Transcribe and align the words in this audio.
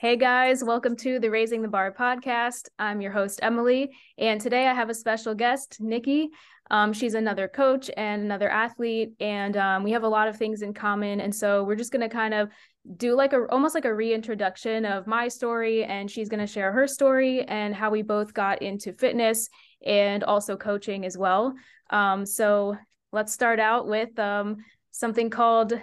Hey 0.00 0.16
guys, 0.16 0.64
welcome 0.64 0.96
to 0.96 1.18
the 1.18 1.30
Raising 1.30 1.60
the 1.60 1.68
Bar 1.68 1.92
podcast. 1.92 2.70
I'm 2.78 3.02
your 3.02 3.12
host, 3.12 3.38
Emily, 3.42 3.90
and 4.16 4.40
today 4.40 4.66
I 4.66 4.72
have 4.72 4.88
a 4.88 4.94
special 4.94 5.34
guest, 5.34 5.76
Nikkie. 5.78 6.28
Um, 6.70 6.94
she's 6.94 7.12
another 7.12 7.48
coach 7.48 7.90
and 7.98 8.22
another 8.22 8.48
athlete, 8.48 9.12
and 9.20 9.58
um, 9.58 9.82
we 9.82 9.90
have 9.90 10.02
a 10.02 10.08
lot 10.08 10.26
of 10.26 10.38
things 10.38 10.62
in 10.62 10.72
common. 10.72 11.20
And 11.20 11.34
so 11.34 11.64
we're 11.64 11.76
just 11.76 11.92
going 11.92 12.00
to 12.00 12.08
kind 12.08 12.32
of 12.32 12.48
do 12.96 13.14
like 13.14 13.34
a 13.34 13.44
almost 13.50 13.74
like 13.74 13.84
a 13.84 13.94
reintroduction 13.94 14.86
of 14.86 15.06
my 15.06 15.28
story, 15.28 15.84
and 15.84 16.10
she's 16.10 16.30
going 16.30 16.40
to 16.40 16.46
share 16.46 16.72
her 16.72 16.86
story 16.86 17.42
and 17.42 17.74
how 17.74 17.90
we 17.90 18.00
both 18.00 18.32
got 18.32 18.62
into 18.62 18.94
fitness 18.94 19.50
and 19.84 20.24
also 20.24 20.56
coaching 20.56 21.04
as 21.04 21.18
well. 21.18 21.52
Um, 21.90 22.24
so 22.24 22.74
let's 23.12 23.34
start 23.34 23.60
out 23.60 23.86
with 23.86 24.18
um, 24.18 24.64
something 24.92 25.28
called 25.28 25.78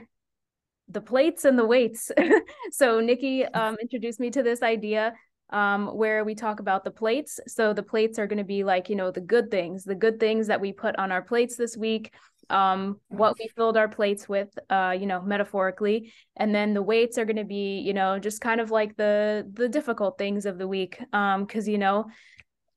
the 0.89 1.01
plates 1.01 1.45
and 1.45 1.57
the 1.57 1.65
weights. 1.65 2.11
so 2.71 3.01
Nikkie 3.01 3.47
um, 3.55 3.77
introduced 3.81 4.20
me 4.20 4.29
to 4.31 4.43
this 4.43 4.61
idea 4.61 5.13
um, 5.49 5.88
where 5.88 6.23
we 6.23 6.35
talk 6.35 6.59
about 6.59 6.84
the 6.84 6.91
plates. 6.91 7.39
So 7.48 7.73
the 7.73 7.84
plates 7.84 8.20
are 8.20 8.27
going 8.27 8.38
to 8.38 8.43
be 8.43 8.63
like, 8.63 8.89
you 8.89 8.95
know, 8.95 9.12
the 9.12 9.21
good 9.21 9.49
things, 9.49 9.84
the 9.84 9.95
good 9.95 10.20
things 10.20 10.48
that 10.48 10.62
we 10.62 10.73
put 10.73 10.95
on 10.98 11.12
our 11.12 11.21
plates 11.21 11.55
this 11.55 11.77
week, 11.77 12.13
um, 12.49 12.99
what 13.09 13.38
we 13.39 13.49
filled 13.55 13.77
our 13.77 13.88
plates 13.88 14.27
with, 14.29 14.49
uh, 14.70 14.95
you 14.98 15.05
know, 15.05 15.21
metaphorically. 15.21 16.13
And 16.35 16.53
then 16.53 16.73
the 16.73 16.81
weights 16.81 17.17
are 17.17 17.26
going 17.26 17.38
to 17.38 17.43
be, 17.43 17.79
you 17.79 17.93
know, 17.93 18.20
just 18.20 18.41
kind 18.41 18.62
of 18.62 18.71
like 18.71 18.95
the 18.98 19.49
the 19.54 19.70
difficult 19.70 20.17
things 20.17 20.45
of 20.45 20.57
the 20.57 20.67
week. 20.67 20.99
Um, 21.13 21.45
cause 21.45 21.67
you 21.67 21.77
know, 21.77 22.05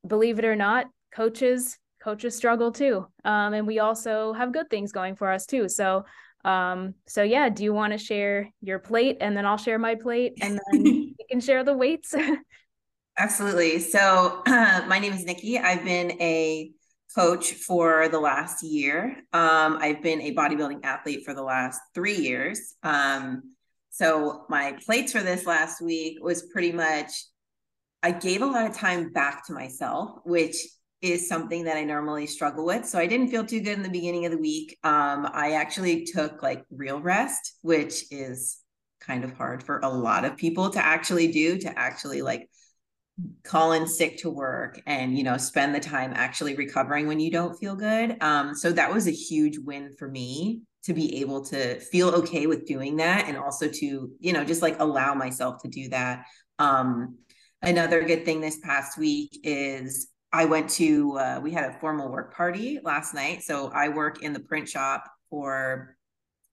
believe 0.07 0.39
it 0.39 0.45
or 0.45 0.57
not, 0.57 0.87
coaches 1.13 1.79
coaches 2.03 2.35
struggle 2.35 2.73
too. 2.73 3.07
Um, 3.25 3.53
and 3.53 3.67
we 3.67 3.79
also 3.79 4.33
have 4.33 4.53
good 4.53 4.71
things 4.71 4.91
going 4.91 5.17
for 5.17 5.31
us 5.31 5.45
too. 5.45 5.69
So 5.69 6.05
um, 6.45 6.95
so 7.07 7.23
yeah, 7.23 7.49
do 7.49 7.65
you 7.65 7.73
want 7.73 7.93
to 7.93 7.99
share 7.99 8.51
your 8.61 8.79
plate 8.79 9.19
and 9.21 9.37
then 9.37 9.47
I'll 9.47 9.57
share 9.57 9.79
my 9.79 9.95
plate 9.95 10.39
and 10.41 10.59
then 10.73 10.87
you 10.87 11.15
can 11.31 11.41
share 11.41 11.65
the 11.65 11.75
weights? 11.75 12.15
Absolutely. 13.19 13.79
So 13.81 14.43
uh, 14.47 14.85
my 14.89 14.99
name 14.99 15.13
is 15.13 15.25
Nikkie. 15.25 15.63
I've 15.63 15.85
been 15.85 16.13
a 16.21 16.71
coach 17.15 17.53
for 17.53 18.09
the 18.09 18.21
last 18.21 18.63
year. 18.63 19.17
Um, 19.33 19.79
I've 19.81 20.03
been 20.03 20.23
a 20.23 20.35
bodybuilding 20.35 20.85
athlete 20.85 21.25
for 21.25 21.35
the 21.35 21.43
last 21.43 21.81
three 21.95 22.17
years. 22.17 22.75
Um, 22.83 23.55
so 23.91 24.45
my 24.49 24.79
plates 24.85 25.13
for 25.13 25.21
this 25.21 25.45
last 25.45 25.83
week 25.83 26.19
was 26.23 26.49
pretty 26.53 26.73
much 26.73 27.11
I 28.03 28.13
gave 28.13 28.41
a 28.41 28.47
lot 28.47 28.67
of 28.67 28.75
time 28.75 29.13
back 29.13 29.47
to 29.47 29.53
myself, 29.53 30.21
which 30.25 30.57
is 31.03 31.29
something 31.29 31.65
that 31.65 31.77
I 31.77 31.85
normally 31.85 32.27
struggle 32.27 32.65
with. 32.65 32.87
So 32.87 32.99
I 32.99 33.07
didn't 33.07 33.29
feel 33.29 33.45
too 33.45 33.61
good 33.61 33.77
in 33.77 33.83
the 33.83 33.89
beginning 33.89 34.27
of 34.27 34.33
the 34.33 34.39
week. 34.39 34.79
Um, 34.85 35.29
I 35.33 35.53
actually 35.53 36.05
took 36.05 36.43
like 36.43 36.65
real 36.71 37.01
rest, 37.01 37.55
which 37.63 38.05
is 38.11 38.59
kind 39.01 39.25
of 39.25 39.33
hard 39.33 39.63
for 39.63 39.79
a 39.79 39.89
lot 39.89 40.25
of 40.25 40.37
people 40.37 40.71
to 40.71 40.85
actually 40.85 41.33
do, 41.33 41.59
to 41.59 41.79
actually 41.79 42.23
like 42.23 42.49
call 43.45 43.73
in 43.73 43.87
sick 43.87 44.19
to 44.19 44.31
work 44.31 44.81
and 44.87 45.17
you 45.17 45.25
know 45.25 45.37
spend 45.37 45.75
the 45.75 45.81
time 45.81 46.13
actually 46.15 46.55
recovering 46.55 47.07
when 47.07 47.21
you 47.21 47.31
don't 47.31 47.59
feel 47.59 47.75
good 47.75 48.17
um 48.23 48.55
so 48.55 48.73
that 48.73 48.93
was 48.93 49.07
a 49.07 49.13
huge 49.13 49.59
win 49.59 49.93
for 49.99 50.09
me 50.09 50.63
to 50.83 50.95
be 50.95 51.21
able 51.21 51.45
to 51.45 51.79
feel 51.81 52.09
okay 52.11 52.47
with 52.47 52.67
doing 52.67 52.97
that 52.97 53.27
and 53.29 53.37
also 53.37 53.69
to 53.69 54.11
you 54.19 54.33
know 54.33 54.45
just 54.45 54.63
like 54.63 54.79
allow 54.79 55.15
myself 55.15 55.61
to 55.63 55.69
do 55.69 55.89
that 55.89 56.25
um 56.59 57.17
another 57.63 58.03
good 58.05 58.25
thing 58.25 58.41
this 58.41 58.59
past 58.63 58.97
week 58.97 59.39
is 59.43 60.09
I 60.33 60.45
went 60.45 60.71
to, 60.71 61.19
uh, 61.19 61.41
we 61.43 61.51
had 61.51 61.71
a 61.71 61.79
formal 61.81 62.11
work 62.11 62.35
party 62.35 62.79
last 62.83 63.15
night. 63.15 63.43
So 63.43 63.71
I 63.75 63.89
work 63.89 64.23
in 64.23 64.33
the 64.33 64.41
print 64.41 64.69
shop 64.69 65.05
for 65.29 65.97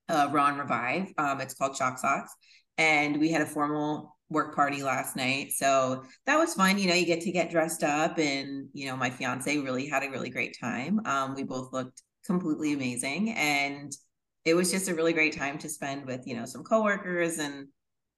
uh, 0.09 0.29
Ron 0.31 0.57
Revive. 0.57 1.13
Um, 1.17 1.41
it's 1.41 1.53
called 1.53 1.75
Shock 1.75 1.99
Socks. 1.99 2.33
And 2.77 3.19
we 3.19 3.31
had 3.31 3.41
a 3.41 3.45
formal 3.45 4.15
work 4.29 4.55
party 4.55 4.83
last 4.83 5.15
night. 5.15 5.51
So 5.51 6.03
that 6.25 6.37
was 6.37 6.53
fun. 6.53 6.77
You 6.77 6.87
know, 6.87 6.95
you 6.95 7.05
get 7.05 7.21
to 7.21 7.31
get 7.31 7.49
dressed 7.49 7.83
up, 7.83 8.17
and, 8.19 8.67
you 8.73 8.87
know, 8.87 8.95
my 8.95 9.09
fiance 9.09 9.57
really 9.57 9.87
had 9.87 10.03
a 10.03 10.09
really 10.09 10.29
great 10.29 10.57
time. 10.59 10.99
Um, 11.05 11.33
we 11.33 11.43
both 11.43 11.71
looked 11.71 12.01
completely 12.25 12.73
amazing. 12.73 13.31
And 13.31 13.95
it 14.43 14.53
was 14.53 14.71
just 14.71 14.89
a 14.89 14.95
really 14.95 15.13
great 15.13 15.35
time 15.37 15.57
to 15.59 15.69
spend 15.69 16.05
with, 16.05 16.27
you 16.27 16.35
know, 16.35 16.45
some 16.45 16.63
coworkers. 16.63 17.37
And, 17.37 17.67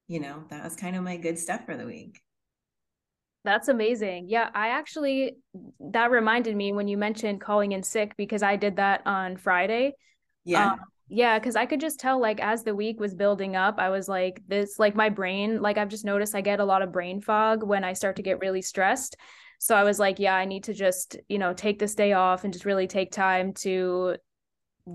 you 0.08 0.20
know, 0.20 0.44
that 0.50 0.64
was 0.64 0.74
kind 0.74 0.96
of 0.96 1.04
my 1.04 1.16
good 1.16 1.38
stuff 1.38 1.64
for 1.64 1.76
the 1.76 1.86
week. 1.86 2.20
That's 3.44 3.68
amazing. 3.68 4.26
Yeah, 4.28 4.50
I 4.54 4.68
actually 4.68 5.36
that 5.80 6.10
reminded 6.10 6.54
me 6.54 6.72
when 6.72 6.88
you 6.88 6.98
mentioned 6.98 7.40
calling 7.40 7.72
in 7.72 7.82
sick 7.82 8.16
because 8.16 8.42
I 8.42 8.56
did 8.56 8.76
that 8.76 9.02
on 9.06 9.36
Friday. 9.36 9.94
Yeah. 10.44 10.72
Um, 10.72 10.80
yeah, 11.08 11.38
because 11.38 11.56
I 11.56 11.66
could 11.66 11.80
just 11.80 11.98
tell 11.98 12.20
like 12.20 12.40
as 12.40 12.62
the 12.62 12.74
week 12.74 13.00
was 13.00 13.14
building 13.14 13.56
up, 13.56 13.76
I 13.78 13.88
was 13.88 14.08
like, 14.08 14.42
this 14.46 14.78
like 14.78 14.94
my 14.94 15.08
brain, 15.08 15.60
like 15.60 15.76
I've 15.76 15.88
just 15.88 16.04
noticed 16.04 16.34
I 16.34 16.40
get 16.40 16.60
a 16.60 16.64
lot 16.64 16.82
of 16.82 16.92
brain 16.92 17.20
fog 17.20 17.64
when 17.64 17.82
I 17.82 17.94
start 17.94 18.16
to 18.16 18.22
get 18.22 18.38
really 18.40 18.62
stressed. 18.62 19.16
So 19.58 19.74
I 19.74 19.84
was 19.84 19.98
like, 19.98 20.18
yeah, 20.18 20.34
I 20.34 20.44
need 20.44 20.64
to 20.64 20.74
just, 20.74 21.16
you 21.28 21.38
know, 21.38 21.52
take 21.52 21.78
this 21.78 21.94
day 21.94 22.12
off 22.12 22.44
and 22.44 22.52
just 22.52 22.64
really 22.64 22.86
take 22.86 23.10
time 23.10 23.52
to 23.54 24.16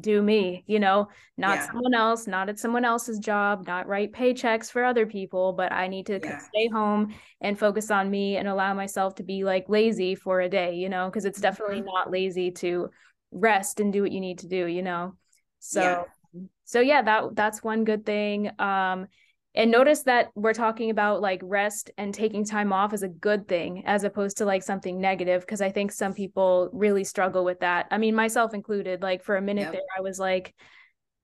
do 0.01 0.21
me, 0.21 0.63
you 0.67 0.79
know, 0.79 1.07
not 1.37 1.57
yeah. 1.57 1.67
someone 1.67 1.93
else, 1.93 2.27
not 2.27 2.49
at 2.49 2.59
someone 2.59 2.85
else's 2.85 3.19
job, 3.19 3.65
not 3.67 3.87
write 3.87 4.13
paychecks 4.13 4.71
for 4.71 4.83
other 4.83 5.05
people, 5.05 5.53
but 5.53 5.71
I 5.71 5.87
need 5.87 6.05
to 6.07 6.19
yeah. 6.23 6.39
stay 6.39 6.67
home 6.67 7.13
and 7.41 7.57
focus 7.57 7.91
on 7.91 8.09
me 8.09 8.37
and 8.37 8.47
allow 8.47 8.73
myself 8.73 9.15
to 9.15 9.23
be 9.23 9.43
like 9.43 9.69
lazy 9.69 10.15
for 10.15 10.41
a 10.41 10.49
day, 10.49 10.75
you 10.75 10.89
know, 10.89 11.07
because 11.07 11.25
it's 11.25 11.41
definitely 11.41 11.77
mm-hmm. 11.77 11.93
not 11.93 12.11
lazy 12.11 12.51
to 12.51 12.89
rest 13.31 13.79
and 13.79 13.91
do 13.91 14.01
what 14.01 14.11
you 14.11 14.21
need 14.21 14.39
to 14.39 14.47
do, 14.47 14.65
you 14.65 14.81
know. 14.81 15.15
So 15.59 15.81
yeah. 15.81 16.41
so 16.63 16.79
yeah, 16.79 17.01
that 17.01 17.35
that's 17.35 17.63
one 17.63 17.83
good 17.83 18.05
thing. 18.05 18.51
Um 18.59 19.07
and 19.55 19.71
notice 19.71 20.03
that 20.03 20.29
we're 20.35 20.53
talking 20.53 20.89
about 20.89 21.21
like 21.21 21.39
rest 21.43 21.89
and 21.97 22.13
taking 22.13 22.43
time 22.45 22.73
off 22.73 22.93
as 22.93 23.03
a 23.03 23.07
good 23.07 23.47
thing 23.47 23.83
as 23.85 24.03
opposed 24.03 24.37
to 24.37 24.45
like 24.45 24.63
something 24.63 24.99
negative 24.99 25.41
because 25.41 25.61
i 25.61 25.69
think 25.69 25.91
some 25.91 26.13
people 26.13 26.69
really 26.73 27.03
struggle 27.03 27.43
with 27.45 27.59
that 27.61 27.87
i 27.91 27.97
mean 27.97 28.15
myself 28.15 28.53
included 28.53 29.01
like 29.01 29.23
for 29.23 29.37
a 29.37 29.41
minute 29.41 29.61
yep. 29.61 29.71
there 29.73 29.81
i 29.97 30.01
was 30.01 30.19
like 30.19 30.53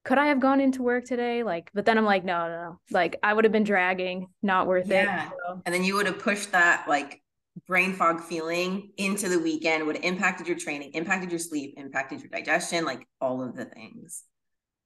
could 0.04 0.18
i 0.18 0.28
have 0.28 0.40
gone 0.40 0.60
into 0.60 0.82
work 0.82 1.06
today 1.06 1.44
like 1.44 1.70
but 1.74 1.86
then 1.86 1.98
i'm 1.98 2.06
like 2.06 2.24
no 2.24 2.48
no, 2.48 2.64
no. 2.64 2.80
like 2.92 3.18
i 3.24 3.34
would 3.34 3.44
have 3.44 3.52
been 3.52 3.64
dragging 3.64 4.28
not 4.42 4.68
worth 4.68 4.88
yeah. 4.88 5.28
it 5.28 5.34
so. 5.48 5.62
and 5.66 5.76
then 5.76 5.84
you 5.84 5.96
would 5.96 6.06
have 6.06 6.20
pushed 6.20 6.52
that 6.52 6.86
like 6.88 7.22
brain 7.68 7.94
fog 7.94 8.22
feeling 8.22 8.92
into 8.98 9.28
the 9.28 9.38
weekend 9.38 9.86
would 9.86 9.98
have 9.98 10.06
impacted 10.06 10.48
your 10.48 10.58
training 10.58 10.92
impacted 10.94 11.30
your 11.30 11.40
sleep 11.40 11.74
impacted 11.78 12.22
your 12.22 12.30
digestion 12.30 12.86
like 12.86 13.06
all 13.20 13.44
of 13.44 13.56
the 13.56 13.66
things 13.66 14.24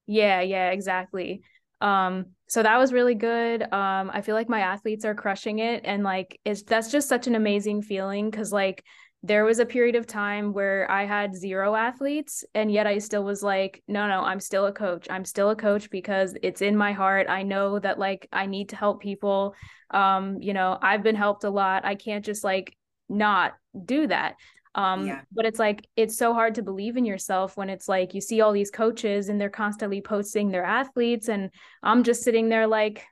yeah 0.08 0.42
yeah 0.42 0.72
exactly 0.72 1.42
um 1.85 2.25
so 2.47 2.62
that 2.63 2.78
was 2.78 2.91
really 2.91 3.16
good. 3.16 3.62
Um 3.62 4.12
i 4.13 4.22
feel 4.22 4.35
like 4.35 4.50
my 4.50 4.62
athletes 4.62 5.06
are 5.06 5.16
crushing 5.16 5.59
it. 5.59 5.81
And 5.85 6.03
like 6.03 6.40
it's 6.44 6.63
that's 6.63 6.91
just 6.91 7.07
such 7.07 7.28
an 7.28 7.35
amazing 7.35 7.84
feeling 7.84 8.29
because 8.29 8.51
like 8.51 8.84
there 9.23 9.46
was 9.46 9.59
a 9.59 9.66
period 9.66 9.96
of 9.96 10.06
time 10.06 10.53
where 10.53 10.90
i 10.91 11.03
had 11.06 11.35
zero 11.35 11.73
athletes 11.73 12.44
and 12.53 12.72
yet 12.72 12.85
i 12.85 13.00
still 13.00 13.23
was 13.23 13.41
like 13.41 13.81
no 13.88 14.07
no 14.07 14.22
i'm 14.22 14.40
still 14.40 14.66
a 14.66 14.72
coach. 14.72 15.07
I'm 15.09 15.25
still 15.25 15.50
a 15.51 15.56
coach 15.56 15.90
because 15.90 16.35
it's 16.44 16.62
in 16.62 16.75
my 16.75 16.91
heart. 16.91 17.28
I 17.29 17.44
know 17.44 17.79
that 17.79 18.00
like 18.00 18.28
i 18.31 18.46
need 18.46 18.69
to 18.69 18.75
help 18.75 19.02
people. 19.02 19.56
Um 19.91 20.23
you 20.41 20.53
know 20.53 20.78
i've 20.81 21.03
been 21.03 21.16
helped 21.16 21.44
a 21.44 21.50
lot. 21.62 21.85
I 21.85 21.96
can't 21.96 22.25
just 22.25 22.44
like 22.44 22.75
not 23.07 23.53
do 23.85 24.07
that 24.07 24.35
um, 24.75 25.08
yeah. 25.08 25.22
But 25.31 25.46
it's 25.46 25.58
like, 25.58 25.88
it's 25.96 26.18
so 26.18 26.34
hard 26.34 26.56
to 26.56 26.62
believe 26.62 26.97
in 26.97 27.06
yourself 27.06 27.58
when 27.58 27.69
it's 27.69 27.90
like 27.90 28.13
you 28.13 28.22
see 28.22 28.41
all 28.41 28.52
these 28.52 28.69
coaches 28.69 29.30
and 29.30 29.41
they're 29.41 29.50
constantly 29.50 30.02
posting 30.02 30.52
their 30.52 30.66
athletes. 30.66 31.30
And 31.30 31.50
I'm 31.81 32.03
just 32.03 32.24
sitting 32.24 32.50
there 32.50 32.68
like, 32.68 33.06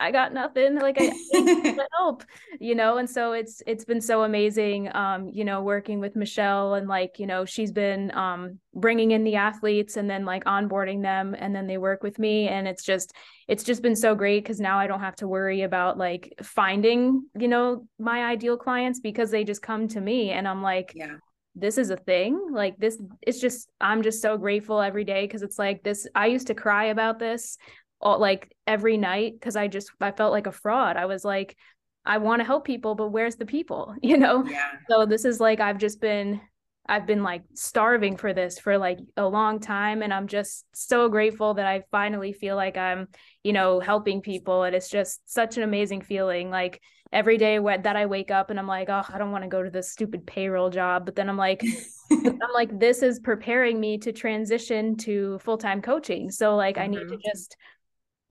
I 0.00 0.10
got 0.10 0.32
nothing. 0.32 0.80
Like 0.80 0.96
I, 0.98 1.12
I 1.34 1.86
help, 1.96 2.24
you 2.58 2.74
know. 2.74 2.96
And 2.96 3.08
so 3.08 3.32
it's 3.32 3.62
it's 3.66 3.84
been 3.84 4.00
so 4.00 4.24
amazing, 4.24 4.94
um, 4.96 5.28
you 5.28 5.44
know, 5.44 5.62
working 5.62 6.00
with 6.00 6.16
Michelle 6.16 6.74
and 6.74 6.88
like 6.88 7.18
you 7.18 7.26
know 7.26 7.44
she's 7.44 7.70
been 7.70 8.10
um 8.16 8.58
bringing 8.74 9.10
in 9.10 9.24
the 9.24 9.36
athletes 9.36 9.96
and 9.96 10.08
then 10.08 10.24
like 10.24 10.44
onboarding 10.44 11.02
them, 11.02 11.36
and 11.38 11.54
then 11.54 11.66
they 11.66 11.78
work 11.78 12.02
with 12.02 12.18
me, 12.18 12.48
and 12.48 12.66
it's 12.66 12.82
just 12.82 13.12
it's 13.46 13.62
just 13.62 13.82
been 13.82 13.96
so 13.96 14.14
great 14.14 14.42
because 14.42 14.58
now 14.58 14.78
I 14.78 14.86
don't 14.86 15.00
have 15.00 15.16
to 15.16 15.28
worry 15.28 15.62
about 15.62 15.98
like 15.98 16.32
finding 16.42 17.24
you 17.38 17.48
know 17.48 17.86
my 17.98 18.24
ideal 18.24 18.56
clients 18.56 19.00
because 19.00 19.30
they 19.30 19.44
just 19.44 19.62
come 19.62 19.86
to 19.88 20.00
me, 20.00 20.30
and 20.30 20.48
I'm 20.48 20.62
like, 20.62 20.92
yeah 20.96 21.16
this 21.56 21.78
is 21.78 21.90
a 21.90 21.96
thing 21.96 22.40
like 22.52 22.76
this 22.78 22.96
it's 23.22 23.40
just 23.40 23.68
i'm 23.80 24.02
just 24.02 24.22
so 24.22 24.38
grateful 24.38 24.80
every 24.80 25.02
day 25.02 25.26
because 25.26 25.42
it's 25.42 25.58
like 25.58 25.82
this 25.82 26.06
i 26.14 26.26
used 26.26 26.46
to 26.46 26.54
cry 26.54 26.86
about 26.86 27.18
this 27.18 27.58
all, 28.00 28.18
like 28.18 28.54
every 28.66 28.96
night 28.96 29.34
because 29.34 29.56
I 29.56 29.68
just 29.68 29.90
I 30.00 30.12
felt 30.12 30.32
like 30.32 30.46
a 30.46 30.52
fraud. 30.52 30.96
I 30.96 31.06
was 31.06 31.24
like, 31.24 31.56
I 32.04 32.18
want 32.18 32.40
to 32.40 32.44
help 32.44 32.64
people, 32.64 32.94
but 32.94 33.08
where's 33.08 33.36
the 33.36 33.46
people? 33.46 33.94
You 34.02 34.16
know? 34.16 34.44
Yeah. 34.44 34.70
So 34.88 35.06
this 35.06 35.24
is 35.24 35.40
like 35.40 35.60
I've 35.60 35.78
just 35.78 36.00
been 36.00 36.40
I've 36.86 37.06
been 37.06 37.22
like 37.22 37.42
starving 37.54 38.16
for 38.16 38.32
this 38.32 38.58
for 38.58 38.76
like 38.76 38.98
a 39.16 39.26
long 39.26 39.60
time 39.60 40.02
and 40.02 40.12
I'm 40.12 40.26
just 40.26 40.64
so 40.74 41.08
grateful 41.08 41.54
that 41.54 41.66
I 41.66 41.84
finally 41.92 42.32
feel 42.32 42.56
like 42.56 42.76
I'm, 42.76 43.06
you 43.44 43.52
know, 43.52 43.78
helping 43.78 44.22
people 44.22 44.64
and 44.64 44.74
it's 44.74 44.88
just 44.88 45.20
such 45.30 45.56
an 45.56 45.62
amazing 45.62 46.00
feeling 46.00 46.50
like 46.50 46.80
every 47.12 47.38
day 47.38 47.58
that 47.58 47.96
I 47.96 48.06
wake 48.06 48.30
up 48.30 48.50
and 48.50 48.58
I'm 48.58 48.66
like, 48.66 48.88
oh, 48.88 49.04
I 49.08 49.18
don't 49.18 49.30
want 49.30 49.44
to 49.44 49.48
go 49.48 49.62
to 49.62 49.70
this 49.70 49.92
stupid 49.92 50.26
payroll 50.26 50.70
job, 50.70 51.04
but 51.04 51.14
then 51.14 51.28
I'm 51.28 51.36
like 51.36 51.62
I'm 52.10 52.38
like 52.54 52.76
this 52.76 53.02
is 53.02 53.20
preparing 53.20 53.78
me 53.78 53.98
to 53.98 54.12
transition 54.12 54.96
to 54.98 55.38
full-time 55.40 55.82
coaching. 55.82 56.30
So 56.30 56.56
like 56.56 56.74
mm-hmm. 56.74 56.82
I 56.82 56.86
need 56.88 57.08
to 57.08 57.16
mm-hmm. 57.16 57.28
just 57.30 57.56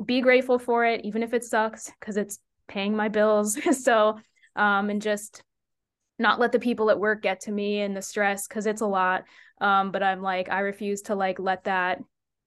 be 0.03 0.21
grateful 0.21 0.59
for 0.59 0.85
it 0.85 1.01
even 1.03 1.23
if 1.23 1.33
it 1.33 1.43
sucks 1.43 1.91
because 1.99 2.17
it's 2.17 2.39
paying 2.67 2.95
my 2.95 3.09
bills. 3.09 3.57
so, 3.83 4.17
um, 4.55 4.89
and 4.89 5.01
just 5.01 5.43
not 6.17 6.39
let 6.39 6.51
the 6.51 6.59
people 6.59 6.89
at 6.89 6.99
work 6.99 7.21
get 7.21 7.41
to 7.41 7.51
me 7.51 7.81
and 7.81 7.95
the 7.95 8.01
stress 8.01 8.47
because 8.47 8.65
it's 8.65 8.81
a 8.81 8.87
lot. 8.87 9.23
Um, 9.61 9.91
but 9.91 10.03
I'm 10.03 10.21
like, 10.21 10.49
I 10.49 10.59
refuse 10.59 11.01
to 11.03 11.15
like 11.15 11.39
let 11.39 11.65
that 11.65 11.99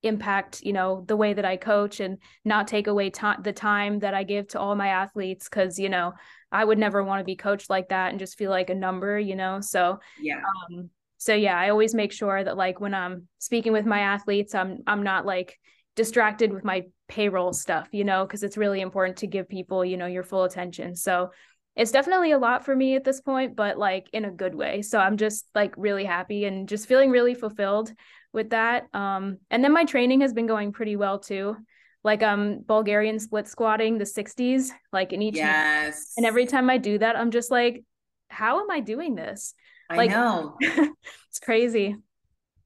impact 0.02 0.62
you 0.62 0.72
know 0.72 1.04
the 1.06 1.16
way 1.16 1.32
that 1.32 1.44
i 1.44 1.56
coach 1.56 2.00
and 2.00 2.18
not 2.44 2.66
take 2.66 2.88
away 2.88 3.08
to- 3.08 3.36
the 3.42 3.52
time 3.52 4.00
that 4.00 4.14
i 4.14 4.24
give 4.24 4.48
to 4.48 4.58
all 4.58 4.74
my 4.74 4.88
athletes 4.88 5.48
because 5.48 5.78
you 5.78 5.88
know 5.88 6.12
i 6.50 6.64
would 6.64 6.76
never 6.76 7.04
want 7.04 7.20
to 7.20 7.24
be 7.24 7.36
coached 7.36 7.70
like 7.70 7.88
that 7.90 8.10
and 8.10 8.18
just 8.18 8.36
feel 8.36 8.50
like 8.50 8.68
a 8.68 8.74
number 8.74 9.16
you 9.16 9.36
know 9.36 9.60
so 9.60 10.00
yeah 10.20 10.40
um, 10.72 10.90
so 11.18 11.32
yeah 11.34 11.56
i 11.56 11.70
always 11.70 11.94
make 11.94 12.10
sure 12.10 12.42
that 12.42 12.56
like 12.56 12.80
when 12.80 12.94
i'm 12.94 13.28
speaking 13.38 13.72
with 13.72 13.86
my 13.86 14.00
athletes 14.00 14.56
i'm 14.56 14.78
i'm 14.88 15.04
not 15.04 15.24
like 15.24 15.56
distracted 15.94 16.52
with 16.52 16.64
my 16.64 16.82
payroll 17.12 17.52
stuff 17.52 17.88
you 17.92 18.04
know 18.04 18.24
because 18.24 18.42
it's 18.42 18.56
really 18.56 18.80
important 18.80 19.18
to 19.18 19.26
give 19.26 19.48
people 19.48 19.84
you 19.84 19.96
know 19.96 20.06
your 20.06 20.22
full 20.22 20.44
attention 20.44 20.96
so 20.96 21.30
it's 21.76 21.92
definitely 21.92 22.32
a 22.32 22.38
lot 22.38 22.64
for 22.64 22.74
me 22.74 22.96
at 22.96 23.04
this 23.04 23.20
point 23.20 23.54
but 23.54 23.76
like 23.76 24.08
in 24.12 24.24
a 24.24 24.30
good 24.30 24.54
way 24.54 24.80
so 24.80 24.98
i'm 24.98 25.16
just 25.18 25.46
like 25.54 25.74
really 25.76 26.04
happy 26.04 26.46
and 26.46 26.68
just 26.68 26.88
feeling 26.88 27.10
really 27.10 27.34
fulfilled 27.34 27.92
with 28.32 28.50
that. 28.50 28.86
Um, 28.94 29.38
and 29.50 29.62
then 29.62 29.72
my 29.72 29.84
training 29.84 30.22
has 30.22 30.32
been 30.32 30.46
going 30.46 30.72
pretty 30.72 30.96
well 30.96 31.18
too. 31.18 31.56
Like 32.04 32.22
um 32.22 32.62
Bulgarian 32.66 33.20
split 33.20 33.46
squatting 33.46 33.98
the 33.98 34.04
60s, 34.04 34.70
like 34.92 35.12
in 35.12 35.22
each 35.22 35.36
yes. 35.36 36.14
and 36.16 36.26
every 36.26 36.46
time 36.46 36.68
I 36.68 36.78
do 36.78 36.98
that, 36.98 37.16
I'm 37.16 37.30
just 37.30 37.50
like, 37.50 37.84
how 38.28 38.60
am 38.60 38.70
I 38.70 38.80
doing 38.80 39.14
this? 39.14 39.54
I 39.88 39.96
like, 39.96 40.10
know. 40.10 40.56
it's 40.60 41.38
crazy. 41.40 41.96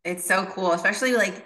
It's 0.05 0.25
so 0.25 0.47
cool, 0.47 0.73
especially 0.73 1.15
like 1.15 1.45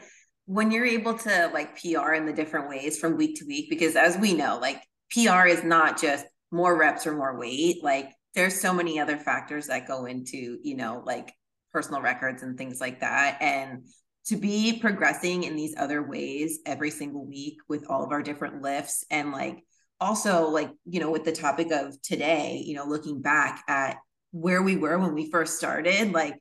when 0.50 0.72
you're 0.72 0.84
able 0.84 1.14
to 1.14 1.48
like 1.54 1.80
PR 1.80 2.14
in 2.14 2.26
the 2.26 2.32
different 2.32 2.68
ways 2.68 2.98
from 2.98 3.16
week 3.16 3.38
to 3.38 3.46
week, 3.46 3.70
because 3.70 3.94
as 3.94 4.18
we 4.18 4.34
know, 4.34 4.58
like 4.60 4.82
PR 5.12 5.46
is 5.46 5.62
not 5.62 5.96
just 5.96 6.26
more 6.50 6.76
reps 6.76 7.06
or 7.06 7.14
more 7.14 7.38
weight. 7.38 7.84
Like 7.84 8.10
there's 8.34 8.60
so 8.60 8.74
many 8.74 8.98
other 8.98 9.16
factors 9.16 9.68
that 9.68 9.86
go 9.86 10.06
into, 10.06 10.58
you 10.64 10.76
know, 10.76 11.04
like 11.06 11.32
personal 11.72 12.02
records 12.02 12.42
and 12.42 12.58
things 12.58 12.80
like 12.80 12.98
that. 12.98 13.38
And 13.40 13.84
to 14.26 14.36
be 14.36 14.80
progressing 14.80 15.44
in 15.44 15.54
these 15.54 15.76
other 15.78 16.02
ways 16.02 16.58
every 16.66 16.90
single 16.90 17.24
week 17.24 17.58
with 17.68 17.86
all 17.88 18.02
of 18.02 18.10
our 18.10 18.20
different 18.20 18.60
lifts 18.60 19.04
and 19.08 19.30
like 19.30 19.64
also 20.00 20.48
like 20.48 20.70
you 20.84 20.98
know 20.98 21.10
with 21.10 21.24
the 21.24 21.32
topic 21.32 21.70
of 21.72 22.00
today 22.02 22.62
you 22.64 22.74
know 22.74 22.84
looking 22.84 23.22
back 23.22 23.62
at 23.66 23.96
where 24.32 24.62
we 24.62 24.76
were 24.76 24.98
when 24.98 25.14
we 25.14 25.30
first 25.30 25.56
started 25.56 26.12
like 26.12 26.34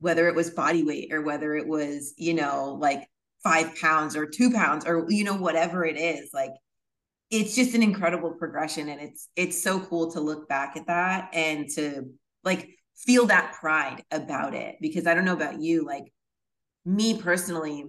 whether 0.00 0.26
it 0.28 0.34
was 0.34 0.50
body 0.50 0.84
weight 0.84 1.12
or 1.12 1.22
whether 1.22 1.54
it 1.54 1.66
was 1.66 2.14
you 2.16 2.34
know 2.34 2.76
like 2.80 3.06
five 3.42 3.74
pounds 3.76 4.16
or 4.16 4.26
two 4.26 4.50
pounds 4.50 4.84
or 4.84 5.06
you 5.08 5.24
know 5.24 5.36
whatever 5.36 5.84
it 5.84 5.96
is 5.96 6.30
like 6.32 6.52
it's 7.30 7.54
just 7.54 7.74
an 7.74 7.82
incredible 7.82 8.32
progression 8.32 8.88
and 8.88 9.00
it's 9.00 9.28
it's 9.36 9.62
so 9.62 9.78
cool 9.80 10.10
to 10.10 10.20
look 10.20 10.48
back 10.48 10.76
at 10.76 10.86
that 10.86 11.30
and 11.32 11.68
to 11.68 12.02
like 12.42 12.68
feel 12.96 13.26
that 13.26 13.52
pride 13.52 14.02
about 14.10 14.54
it 14.54 14.76
because 14.80 15.06
i 15.06 15.14
don't 15.14 15.24
know 15.24 15.34
about 15.34 15.60
you 15.60 15.84
like 15.84 16.12
me 16.88 17.20
personally, 17.20 17.84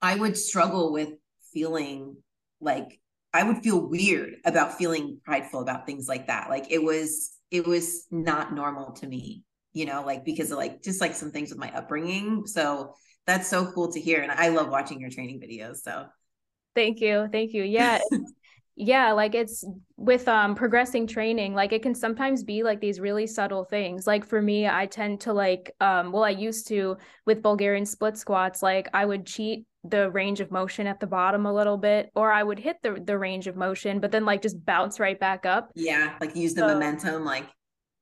I 0.00 0.14
would 0.14 0.36
struggle 0.36 0.92
with 0.92 1.10
feeling 1.52 2.16
like 2.60 3.00
I 3.34 3.42
would 3.42 3.58
feel 3.58 3.80
weird 3.80 4.36
about 4.44 4.78
feeling 4.78 5.20
prideful 5.24 5.60
about 5.60 5.86
things 5.86 6.08
like 6.08 6.28
that. 6.28 6.48
Like 6.48 6.70
it 6.70 6.82
was, 6.82 7.32
it 7.50 7.66
was 7.66 8.06
not 8.10 8.54
normal 8.54 8.92
to 8.92 9.06
me, 9.06 9.42
you 9.72 9.84
know, 9.84 10.04
like 10.06 10.24
because 10.24 10.50
of 10.52 10.58
like 10.58 10.82
just 10.82 11.00
like 11.00 11.14
some 11.14 11.32
things 11.32 11.50
with 11.50 11.58
my 11.58 11.70
upbringing. 11.76 12.46
So 12.46 12.94
that's 13.26 13.48
so 13.48 13.70
cool 13.72 13.92
to 13.92 14.00
hear. 14.00 14.22
And 14.22 14.32
I 14.32 14.48
love 14.48 14.68
watching 14.68 15.00
your 15.00 15.10
training 15.10 15.40
videos. 15.40 15.76
So 15.76 16.06
thank 16.74 17.00
you. 17.00 17.28
Thank 17.30 17.52
you. 17.52 17.62
Yeah. 17.62 18.00
yeah 18.78 19.12
like 19.12 19.34
it's 19.34 19.64
with 19.96 20.28
um 20.28 20.54
progressing 20.54 21.06
training 21.06 21.54
like 21.54 21.72
it 21.72 21.82
can 21.82 21.94
sometimes 21.94 22.44
be 22.44 22.62
like 22.62 22.78
these 22.78 23.00
really 23.00 23.26
subtle 23.26 23.64
things 23.64 24.06
like 24.06 24.22
for 24.22 24.42
me 24.42 24.68
i 24.68 24.84
tend 24.84 25.18
to 25.18 25.32
like 25.32 25.74
um 25.80 26.12
well 26.12 26.24
i 26.24 26.30
used 26.30 26.68
to 26.68 26.94
with 27.24 27.42
bulgarian 27.42 27.86
split 27.86 28.18
squats 28.18 28.62
like 28.62 28.86
i 28.92 29.04
would 29.04 29.24
cheat 29.24 29.64
the 29.84 30.10
range 30.10 30.40
of 30.40 30.50
motion 30.50 30.86
at 30.86 31.00
the 31.00 31.06
bottom 31.06 31.46
a 31.46 31.52
little 31.52 31.78
bit 31.78 32.10
or 32.14 32.30
i 32.30 32.42
would 32.42 32.58
hit 32.58 32.76
the 32.82 33.00
the 33.06 33.16
range 33.16 33.46
of 33.46 33.56
motion 33.56 33.98
but 33.98 34.12
then 34.12 34.26
like 34.26 34.42
just 34.42 34.62
bounce 34.66 35.00
right 35.00 35.18
back 35.18 35.46
up 35.46 35.70
yeah 35.74 36.14
like 36.20 36.36
use 36.36 36.52
the 36.52 36.60
so, 36.60 36.68
momentum 36.68 37.24
like 37.24 37.46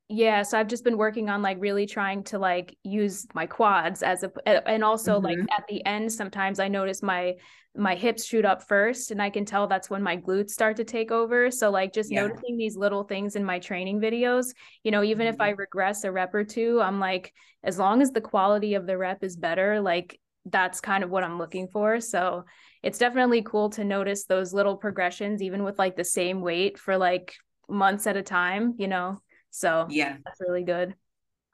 yeah 0.09 0.43
so 0.43 0.59
i've 0.59 0.69
just 0.69 0.85
been 0.85 0.99
working 0.99 1.31
on 1.31 1.41
like 1.41 1.57
really 1.61 1.87
trying 1.87 2.23
to 2.23 2.39
like 2.39 2.77
use 2.83 3.27
my 3.35 3.47
quads 3.47 4.03
as 4.03 4.23
a 4.23 4.31
and 4.69 4.85
also 4.85 5.15
mm-hmm. 5.15 5.25
like 5.25 5.39
at 5.57 5.67
the 5.69 5.85
end 5.87 6.13
sometimes 6.13 6.61
i 6.61 6.69
notice 6.69 7.03
my 7.03 7.35
my 7.77 7.95
hips 7.95 8.25
shoot 8.25 8.45
up 8.45 8.63
first 8.63 9.11
and 9.11 9.21
I 9.21 9.31
can 9.31 9.45
tell 9.45 9.67
that's 9.67 9.91
when 9.91 10.03
my 10.03 10.17
glutes 10.17 10.51
start 10.51 10.77
to 10.77 10.85
take 10.85 11.11
over. 11.11 11.51
So 11.51 11.71
like 11.71 11.93
just 11.93 12.11
yeah. 12.11 12.23
noticing 12.23 12.57
these 12.57 12.77
little 12.77 13.03
things 13.03 13.35
in 13.35 13.45
my 13.45 13.59
training 13.59 14.01
videos, 14.01 14.55
you 14.85 14.93
know, 14.93 15.03
even 15.03 15.27
mm-hmm. 15.27 15.35
if 15.35 15.41
I 15.41 15.51
regress 15.51 16.05
a 16.05 16.13
rep 16.13 16.33
or 16.35 16.45
two, 16.45 16.81
I'm 16.81 17.01
like 17.01 17.33
as 17.65 17.79
long 17.79 18.01
as 18.01 18.13
the 18.13 18.21
quality 18.21 18.75
of 18.75 18.87
the 18.87 18.97
rep 18.97 19.25
is 19.25 19.37
better, 19.37 19.81
like 19.81 20.21
that's 20.47 20.81
kind 20.81 21.03
of 21.03 21.11
what 21.11 21.25
I'm 21.25 21.39
looking 21.39 21.67
for. 21.67 22.01
So 22.01 22.45
it's 22.83 22.99
definitely 22.99 23.43
cool 23.43 23.71
to 23.71 23.85
notice 23.85 24.25
those 24.25 24.55
little 24.55 24.77
progressions 24.77 25.43
even 25.43 25.65
with 25.65 25.79
like 25.79 25.97
the 25.97 26.05
same 26.05 26.43
weight 26.43 26.79
for 26.79 26.97
like 26.97 27.35
months 27.69 28.07
at 28.07 28.17
a 28.17 28.23
time, 28.23 28.75
you 28.79 28.87
know. 28.87 29.21
So 29.55 29.87
yeah, 29.89 30.17
that's 30.25 30.41
really 30.41 30.65
good. 30.65 30.97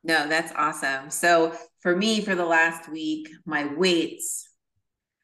No, 0.03 0.27
that's 0.27 0.53
awesome. 0.57 1.11
So 1.11 1.55
for 1.81 1.95
me, 1.95 2.23
for 2.23 2.35
the 2.35 2.47
last 2.47 2.89
week, 2.91 3.29
my 3.45 3.67
weights, 3.75 4.49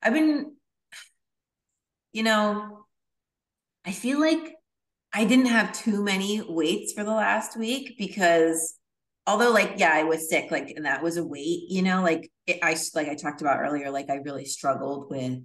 I've 0.02 0.12
been 0.12 0.54
you 2.12 2.22
know, 2.22 2.84
I 3.86 3.92
feel 3.92 4.20
like 4.20 4.54
I 5.14 5.24
didn't 5.24 5.46
have 5.46 5.72
too 5.72 6.04
many 6.04 6.42
weights 6.46 6.92
for 6.92 7.02
the 7.02 7.12
last 7.14 7.58
week 7.58 7.96
because 7.96 8.74
although 9.26 9.50
like 9.50 9.74
yeah 9.76 9.92
i 9.92 10.04
was 10.04 10.28
sick 10.28 10.50
like 10.52 10.70
and 10.76 10.86
that 10.86 11.02
was 11.02 11.16
a 11.16 11.24
weight 11.24 11.64
you 11.68 11.82
know 11.82 12.00
like 12.02 12.30
it, 12.46 12.58
i 12.62 12.76
like 12.94 13.08
i 13.08 13.14
talked 13.16 13.40
about 13.40 13.58
earlier 13.60 13.90
like 13.90 14.08
i 14.08 14.16
really 14.16 14.44
struggled 14.44 15.10
with 15.10 15.40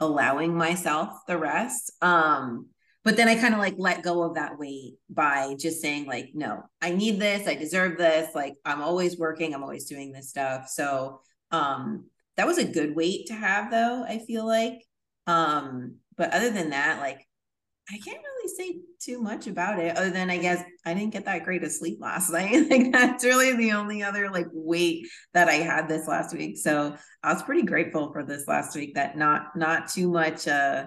allowing 0.00 0.54
myself 0.54 1.14
the 1.26 1.38
rest 1.38 1.92
um 2.02 2.66
but 3.04 3.16
then 3.16 3.28
i 3.28 3.34
kind 3.34 3.54
of 3.54 3.60
like 3.60 3.74
let 3.78 4.02
go 4.02 4.22
of 4.22 4.34
that 4.34 4.58
weight 4.58 4.94
by 5.10 5.54
just 5.58 5.80
saying 5.80 6.06
like 6.06 6.30
no 6.34 6.62
i 6.80 6.90
need 6.90 7.20
this 7.20 7.46
i 7.46 7.54
deserve 7.54 7.98
this 7.98 8.34
like 8.34 8.54
i'm 8.64 8.82
always 8.82 9.18
working 9.18 9.54
i'm 9.54 9.62
always 9.62 9.86
doing 9.86 10.12
this 10.12 10.28
stuff 10.28 10.68
so 10.68 11.20
um 11.50 12.04
that 12.36 12.46
was 12.46 12.58
a 12.58 12.64
good 12.64 12.94
weight 12.94 13.26
to 13.26 13.34
have 13.34 13.70
though 13.70 14.04
i 14.04 14.18
feel 14.18 14.46
like 14.46 14.82
um, 15.26 15.96
but 16.16 16.32
other 16.32 16.50
than 16.50 16.70
that, 16.70 17.00
like 17.00 17.26
I 17.90 17.98
can't 17.98 18.22
really 18.22 18.48
say 18.48 18.80
too 19.00 19.20
much 19.20 19.46
about 19.46 19.78
it 19.78 19.96
other 19.96 20.10
than 20.10 20.30
I 20.30 20.38
guess 20.38 20.64
I 20.84 20.94
didn't 20.94 21.12
get 21.12 21.24
that 21.24 21.44
great 21.44 21.64
of 21.64 21.72
sleep 21.72 21.98
last 22.00 22.30
night. 22.32 22.70
like 22.70 22.92
that's 22.92 23.24
really 23.24 23.56
the 23.56 23.72
only 23.72 24.02
other 24.02 24.30
like 24.30 24.46
weight 24.52 25.06
that 25.34 25.48
I 25.48 25.54
had 25.54 25.88
this 25.88 26.06
last 26.06 26.34
week. 26.34 26.58
So 26.58 26.96
I 27.22 27.32
was 27.32 27.42
pretty 27.42 27.62
grateful 27.62 28.12
for 28.12 28.24
this 28.24 28.46
last 28.48 28.74
week 28.76 28.94
that 28.94 29.16
not 29.16 29.56
not 29.56 29.88
too 29.88 30.10
much 30.10 30.48
uh 30.48 30.86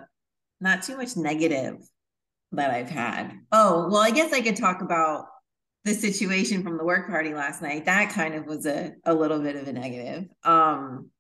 not 0.62 0.84
too 0.84 0.98
much 0.98 1.18
negative 1.18 1.78
that 2.56 2.72
I've 2.72 2.90
had. 2.90 3.34
Oh, 3.52 3.88
well, 3.90 4.02
I 4.02 4.12
guess 4.12 4.34
I 4.34 4.42
could 4.42 4.58
talk 4.58 4.82
about 4.82 5.26
the 5.84 5.94
situation 5.94 6.64
from 6.64 6.78
the 6.78 6.86
work 6.86 7.08
party 7.08 7.34
last 7.34 7.62
night. 7.62 7.86
That 7.86 8.12
kind 8.12 8.36
of 8.36 8.46
was 8.46 8.66
a 8.66 8.94
a 9.06 9.14
little 9.14 9.40
bit 9.40 9.56
of 9.56 9.68
a 9.68 9.74
negative. 9.74 10.26
Um 10.44 11.12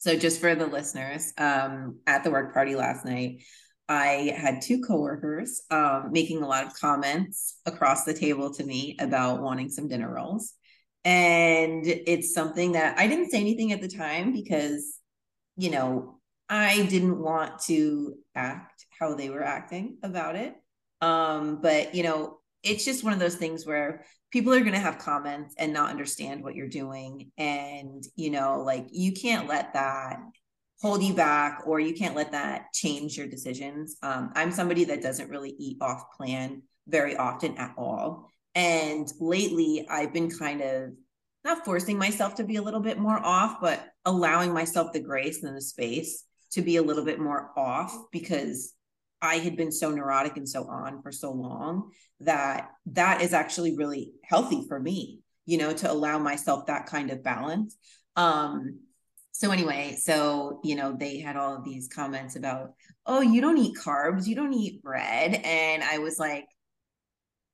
so, 0.00 0.16
just 0.16 0.40
for 0.40 0.54
the 0.54 0.66
listeners, 0.66 1.34
um, 1.36 1.98
at 2.06 2.24
the 2.24 2.30
work 2.30 2.54
party 2.54 2.74
last 2.74 3.04
night, 3.04 3.42
I 3.86 4.34
had 4.34 4.62
two 4.62 4.80
coworkers 4.80 5.60
um, 5.70 6.08
making 6.10 6.42
a 6.42 6.48
lot 6.48 6.66
of 6.66 6.72
comments 6.72 7.58
across 7.66 8.04
the 8.04 8.14
table 8.14 8.54
to 8.54 8.64
me 8.64 8.96
about 8.98 9.42
wanting 9.42 9.68
some 9.68 9.88
dinner 9.88 10.10
rolls. 10.10 10.54
And 11.04 11.84
it's 11.86 12.32
something 12.32 12.72
that 12.72 12.98
I 12.98 13.08
didn't 13.08 13.30
say 13.30 13.40
anything 13.40 13.72
at 13.72 13.82
the 13.82 13.88
time 13.88 14.32
because, 14.32 14.98
you 15.58 15.70
know, 15.70 16.18
I 16.48 16.86
didn't 16.86 17.18
want 17.20 17.60
to 17.64 18.14
act 18.34 18.86
how 18.98 19.14
they 19.16 19.28
were 19.28 19.44
acting 19.44 19.98
about 20.02 20.34
it. 20.34 20.54
Um, 21.00 21.60
but, 21.60 21.94
you 21.94 22.02
know, 22.02 22.38
it's 22.62 22.84
just 22.84 23.04
one 23.04 23.12
of 23.12 23.18
those 23.18 23.36
things 23.36 23.66
where 23.66 24.04
people 24.30 24.52
are 24.52 24.60
going 24.60 24.72
to 24.72 24.78
have 24.78 24.98
comments 24.98 25.54
and 25.58 25.72
not 25.72 25.90
understand 25.90 26.42
what 26.42 26.54
you're 26.54 26.68
doing. 26.68 27.30
And 27.38 28.04
you 28.16 28.30
know 28.30 28.62
like 28.64 28.86
you 28.90 29.12
can't 29.12 29.48
let 29.48 29.74
that 29.74 30.18
hold 30.80 31.02
you 31.02 31.12
back 31.12 31.62
or 31.66 31.78
you 31.78 31.94
can't 31.94 32.16
let 32.16 32.32
that 32.32 32.72
change 32.72 33.16
your 33.16 33.26
decisions. 33.26 33.96
Um, 34.02 34.32
i'm 34.34 34.52
somebody 34.52 34.84
that 34.84 35.02
doesn't 35.02 35.30
really 35.30 35.54
eat 35.58 35.78
off 35.80 36.16
plan 36.16 36.62
very 36.86 37.16
often 37.16 37.56
at 37.58 37.74
all. 37.76 38.30
And 38.54 39.10
lately 39.20 39.86
i've 39.88 40.12
been 40.12 40.30
kind 40.30 40.60
of 40.60 40.90
not 41.44 41.64
forcing 41.64 41.98
myself 41.98 42.34
to 42.36 42.44
be 42.44 42.56
a 42.56 42.62
little 42.62 42.80
bit 42.80 42.98
more 42.98 43.18
off 43.18 43.60
but 43.60 43.82
allowing 44.04 44.52
myself 44.52 44.92
the 44.92 45.00
grace 45.00 45.42
and 45.42 45.56
the 45.56 45.62
space 45.62 46.24
to 46.52 46.60
be 46.62 46.76
a 46.76 46.82
little 46.82 47.04
bit 47.04 47.20
more 47.20 47.50
off 47.56 47.96
because 48.10 48.74
I 49.22 49.36
had 49.36 49.56
been 49.56 49.72
so 49.72 49.90
neurotic 49.90 50.36
and 50.36 50.48
so 50.48 50.64
on 50.64 51.02
for 51.02 51.12
so 51.12 51.32
long 51.32 51.90
that 52.20 52.70
that 52.86 53.22
is 53.22 53.32
actually 53.32 53.76
really 53.76 54.12
healthy 54.24 54.64
for 54.66 54.78
me, 54.78 55.20
you 55.46 55.58
know, 55.58 55.72
to 55.72 55.90
allow 55.90 56.18
myself 56.18 56.66
that 56.66 56.86
kind 56.86 57.10
of 57.10 57.22
balance. 57.22 57.76
Um, 58.16 58.80
so 59.32 59.50
anyway, 59.50 59.96
so 60.00 60.60
you 60.64 60.74
know, 60.74 60.94
they 60.98 61.18
had 61.18 61.36
all 61.36 61.56
of 61.56 61.64
these 61.64 61.88
comments 61.88 62.36
about, 62.36 62.74
oh, 63.06 63.20
you 63.20 63.40
don't 63.40 63.58
eat 63.58 63.76
carbs, 63.76 64.26
you 64.26 64.34
don't 64.34 64.52
eat 64.52 64.82
bread. 64.82 65.34
And 65.44 65.82
I 65.82 65.98
was 65.98 66.18
like, 66.18 66.44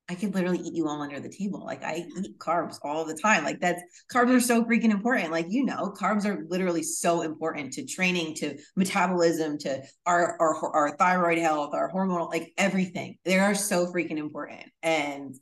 I 0.09 0.15
could 0.15 0.33
literally 0.33 0.59
eat 0.59 0.73
you 0.73 0.87
all 0.87 1.01
under 1.01 1.19
the 1.19 1.29
table. 1.29 1.65
Like 1.65 1.83
I 1.83 2.05
eat 2.21 2.39
carbs 2.39 2.77
all 2.81 3.03
the 3.03 3.13
time. 3.13 3.43
Like 3.43 3.59
that's 3.59 3.81
carbs 4.13 4.33
are 4.33 4.39
so 4.39 4.63
freaking 4.63 4.91
important. 4.91 5.31
Like 5.31 5.47
you 5.49 5.65
know, 5.65 5.93
carbs 5.97 6.25
are 6.25 6.45
literally 6.47 6.83
so 6.83 7.21
important 7.23 7.73
to 7.73 7.85
training, 7.85 8.35
to 8.35 8.57
metabolism, 8.77 9.57
to 9.59 9.83
our 10.05 10.37
our 10.39 10.75
our 10.75 10.97
thyroid 10.97 11.39
health, 11.39 11.73
our 11.73 11.91
hormonal, 11.91 12.29
like 12.29 12.53
everything. 12.57 13.17
They 13.25 13.37
are 13.39 13.53
so 13.53 13.87
freaking 13.87 14.17
important. 14.17 14.63
And 14.81 15.35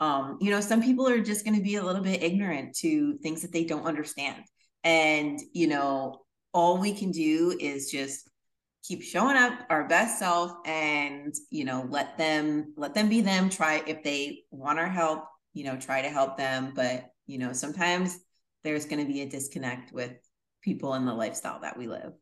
um, 0.00 0.38
you 0.40 0.50
know, 0.50 0.60
some 0.60 0.82
people 0.82 1.08
are 1.08 1.20
just 1.20 1.44
going 1.44 1.56
to 1.56 1.62
be 1.62 1.76
a 1.76 1.84
little 1.84 2.02
bit 2.02 2.22
ignorant 2.22 2.76
to 2.78 3.18
things 3.18 3.42
that 3.42 3.52
they 3.52 3.64
don't 3.64 3.86
understand. 3.86 4.42
And 4.82 5.38
you 5.52 5.66
know, 5.66 6.22
all 6.54 6.78
we 6.78 6.94
can 6.94 7.10
do 7.10 7.54
is 7.60 7.90
just 7.90 8.30
keep 8.86 9.02
showing 9.02 9.36
up 9.36 9.52
our 9.68 9.88
best 9.88 10.18
self 10.18 10.52
and 10.64 11.34
you 11.50 11.64
know 11.64 11.86
let 11.90 12.16
them 12.16 12.72
let 12.76 12.94
them 12.94 13.08
be 13.08 13.20
them 13.20 13.50
try 13.50 13.82
if 13.86 14.02
they 14.04 14.44
want 14.50 14.78
our 14.78 14.88
help 14.88 15.24
you 15.54 15.64
know 15.64 15.76
try 15.76 16.02
to 16.02 16.08
help 16.08 16.36
them. 16.36 16.72
But 16.74 17.10
you 17.26 17.38
know 17.38 17.52
sometimes 17.52 18.18
there's 18.62 18.84
going 18.84 19.04
to 19.04 19.12
be 19.12 19.22
a 19.22 19.28
disconnect 19.28 19.92
with 19.92 20.12
people 20.62 20.94
in 20.94 21.06
the 21.06 21.14
lifestyle 21.14 21.60
that 21.60 21.76
we 21.76 21.88
live. 21.88 22.12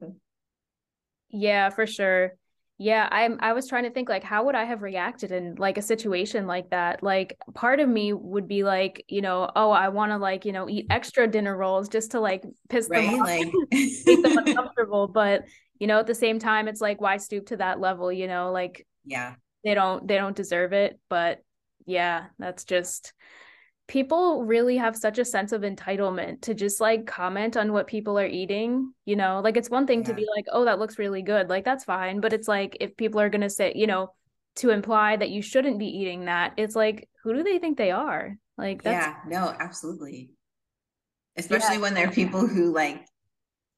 Yeah 1.31 1.71
for 1.71 1.87
sure. 1.87 2.33
Yeah 2.77 3.09
i'm 3.13 3.39
i 3.41 3.53
was 3.53 3.69
trying 3.69 3.85
to 3.85 3.91
think 3.91 4.09
like 4.09 4.25
how 4.25 4.45
would 4.47 4.57
i 4.57 4.65
have 4.65 4.83
reacted 4.83 5.31
in 5.31 5.55
like 5.57 5.79
a 5.79 5.83
situation 5.83 6.47
like 6.47 6.71
that? 6.71 7.03
Like 7.03 7.37
part 7.55 7.81
of 7.81 7.89
me 7.89 8.13
would 8.13 8.49
be 8.49 8.63
like 8.65 9.05
you 9.09 9.21
know 9.21 9.51
oh 9.55 9.71
i 9.71 9.89
want 9.89 10.13
to 10.13 10.19
like 10.19 10.45
you 10.45 10.53
know 10.53 10.69
eat 10.69 10.87
extra 10.91 11.27
dinner 11.27 11.57
rolls 11.57 11.89
just 11.89 12.13
to 12.13 12.21
like 12.21 12.43
piss 12.69 12.89
right? 12.89 13.11
them 13.11 13.21
off 13.21 13.27
like 13.27 13.47
make 13.73 14.23
them 14.23 14.39
uncomfortable. 14.39 15.09
But 15.09 15.45
you 15.85 15.89
know 15.89 15.99
at 15.99 16.07
the 16.07 16.15
same 16.15 16.39
time 16.39 16.67
it's 16.67 16.81
like 16.81 16.99
why 16.99 17.19
stoop 17.19 17.45
to 17.45 17.59
that 17.59 17.79
level 17.79 18.11
you 18.11 18.27
know 18.27 18.51
like 18.53 18.87
yeah. 19.05 19.35
they 19.65 19.75
don't 19.75 20.09
they 20.09 20.17
don't 20.17 20.35
deserve 20.35 20.73
it. 20.73 20.99
But 21.11 21.43
yeah 21.85 22.29
that's 22.39 22.65
just 22.65 23.13
people 23.87 24.45
really 24.45 24.79
have 24.79 24.97
such 24.97 25.19
a 25.19 25.27
sense 25.27 25.53
of 25.53 25.61
entitlement 25.61 26.41
to 26.41 26.55
just 26.55 26.81
like 26.81 27.07
comment 27.07 27.59
on 27.59 27.71
what 27.71 27.87
people 27.87 28.19
are 28.19 28.27
eating 28.27 28.95
you 29.05 29.15
know? 29.15 29.43
Like 29.45 29.59
it's 29.59 29.69
one 29.69 29.87
thing 29.87 30.01
yeah. 30.01 30.07
to 30.07 30.15
be 30.15 30.27
like 30.35 30.47
oh 30.51 30.65
that 30.65 30.79
looks 30.79 30.99
really 30.99 31.21
good. 31.21 31.51
Like 31.51 31.67
that's 31.67 31.85
fine. 31.85 32.21
But 32.21 32.33
it's 32.33 32.49
like 32.49 32.79
if 32.81 32.97
people 32.97 33.21
are 33.21 33.29
going 33.29 33.43
to 33.43 33.51
say 33.51 33.75
you 33.77 33.87
know 33.87 34.15
to 34.57 34.71
imply 34.71 35.17
that 35.17 35.29
you 35.29 35.43
shouldn't 35.43 35.79
be 35.79 35.99
eating 35.99 36.25
that 36.25 36.55
it's 36.57 36.75
like 36.75 37.11
who 37.23 37.35
do 37.35 37.43
they 37.43 37.59
think 37.59 37.77
they 37.77 37.91
are? 37.91 38.39
Like 38.57 38.83
that's 38.83 39.07
yeah 39.07 39.17
no 39.29 39.55
absolutely. 39.61 40.31
Especially 41.37 41.75
yeah. 41.75 41.83
when 41.83 41.93
they're 41.93 42.11
people 42.11 42.47
who 42.47 42.73
like 42.73 43.05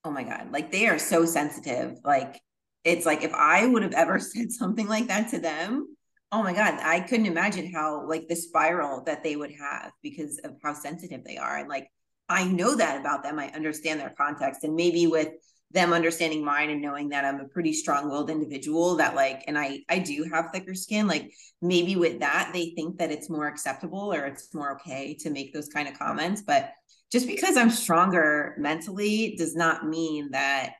oh 0.06 0.10
my 0.10 0.24
god. 0.24 0.52
Like 0.52 0.72
they 0.72 0.86
are 0.86 0.98
so 0.98 1.26
sensitive. 1.26 1.98
Like 2.04 2.40
it's 2.86 3.04
like 3.04 3.22
if 3.24 3.34
i 3.34 3.66
would 3.66 3.82
have 3.82 3.92
ever 3.92 4.18
said 4.20 4.50
something 4.50 4.86
like 4.86 5.08
that 5.08 5.28
to 5.28 5.38
them 5.38 5.86
oh 6.32 6.42
my 6.42 6.54
god 6.54 6.78
i 6.82 7.00
couldn't 7.00 7.26
imagine 7.26 7.70
how 7.70 8.06
like 8.08 8.28
the 8.28 8.36
spiral 8.36 9.02
that 9.04 9.22
they 9.22 9.36
would 9.36 9.50
have 9.50 9.90
because 10.02 10.38
of 10.44 10.52
how 10.62 10.72
sensitive 10.72 11.22
they 11.24 11.36
are. 11.36 11.58
And 11.58 11.68
like 11.68 11.88
i 12.28 12.44
know 12.44 12.74
that 12.76 13.00
about 13.00 13.22
them. 13.22 13.38
I 13.38 13.48
understand 13.48 14.00
their 14.00 14.14
context. 14.16 14.64
And 14.64 14.74
maybe 14.74 15.06
with 15.06 15.28
them 15.72 15.92
understanding 15.92 16.44
mine 16.44 16.70
and 16.70 16.80
knowing 16.80 17.08
that 17.08 17.24
i'm 17.24 17.40
a 17.40 17.48
pretty 17.48 17.72
strong-willed 17.72 18.30
individual 18.30 18.96
that 18.96 19.16
like 19.16 19.42
and 19.48 19.58
i 19.58 19.80
i 19.88 19.98
do 19.98 20.24
have 20.32 20.52
thicker 20.52 20.74
skin 20.74 21.08
like 21.08 21.28
maybe 21.60 21.96
with 21.96 22.20
that 22.20 22.50
they 22.52 22.70
think 22.76 22.98
that 22.98 23.10
it's 23.10 23.28
more 23.28 23.48
acceptable 23.48 24.12
or 24.14 24.26
it's 24.26 24.54
more 24.54 24.76
okay 24.76 25.16
to 25.18 25.28
make 25.28 25.52
those 25.52 25.68
kind 25.68 25.88
of 25.88 25.98
comments. 25.98 26.42
But 26.42 26.70
just 27.12 27.26
because 27.26 27.56
I'm 27.56 27.70
stronger 27.70 28.54
mentally 28.58 29.36
does 29.36 29.54
not 29.54 29.86
mean 29.86 30.30
that 30.32 30.74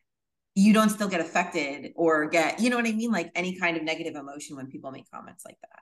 you 0.54 0.73
don't 0.73 0.88
still 0.88 1.09
get 1.09 1.21
affected 1.21 1.92
or 1.97 2.28
get, 2.28 2.61
you 2.61 2.71
know 2.71 2.76
what 2.76 2.87
I 2.87 2.92
mean? 2.92 3.12
Like 3.12 3.30
any 3.35 3.59
kind 3.59 3.76
of 3.76 3.83
negative 3.83 4.16
emotion 4.16 4.56
when 4.56 4.68
people 4.68 4.90
make 4.90 5.11
comments 5.11 5.45
like 5.45 5.59
that. 5.62 5.80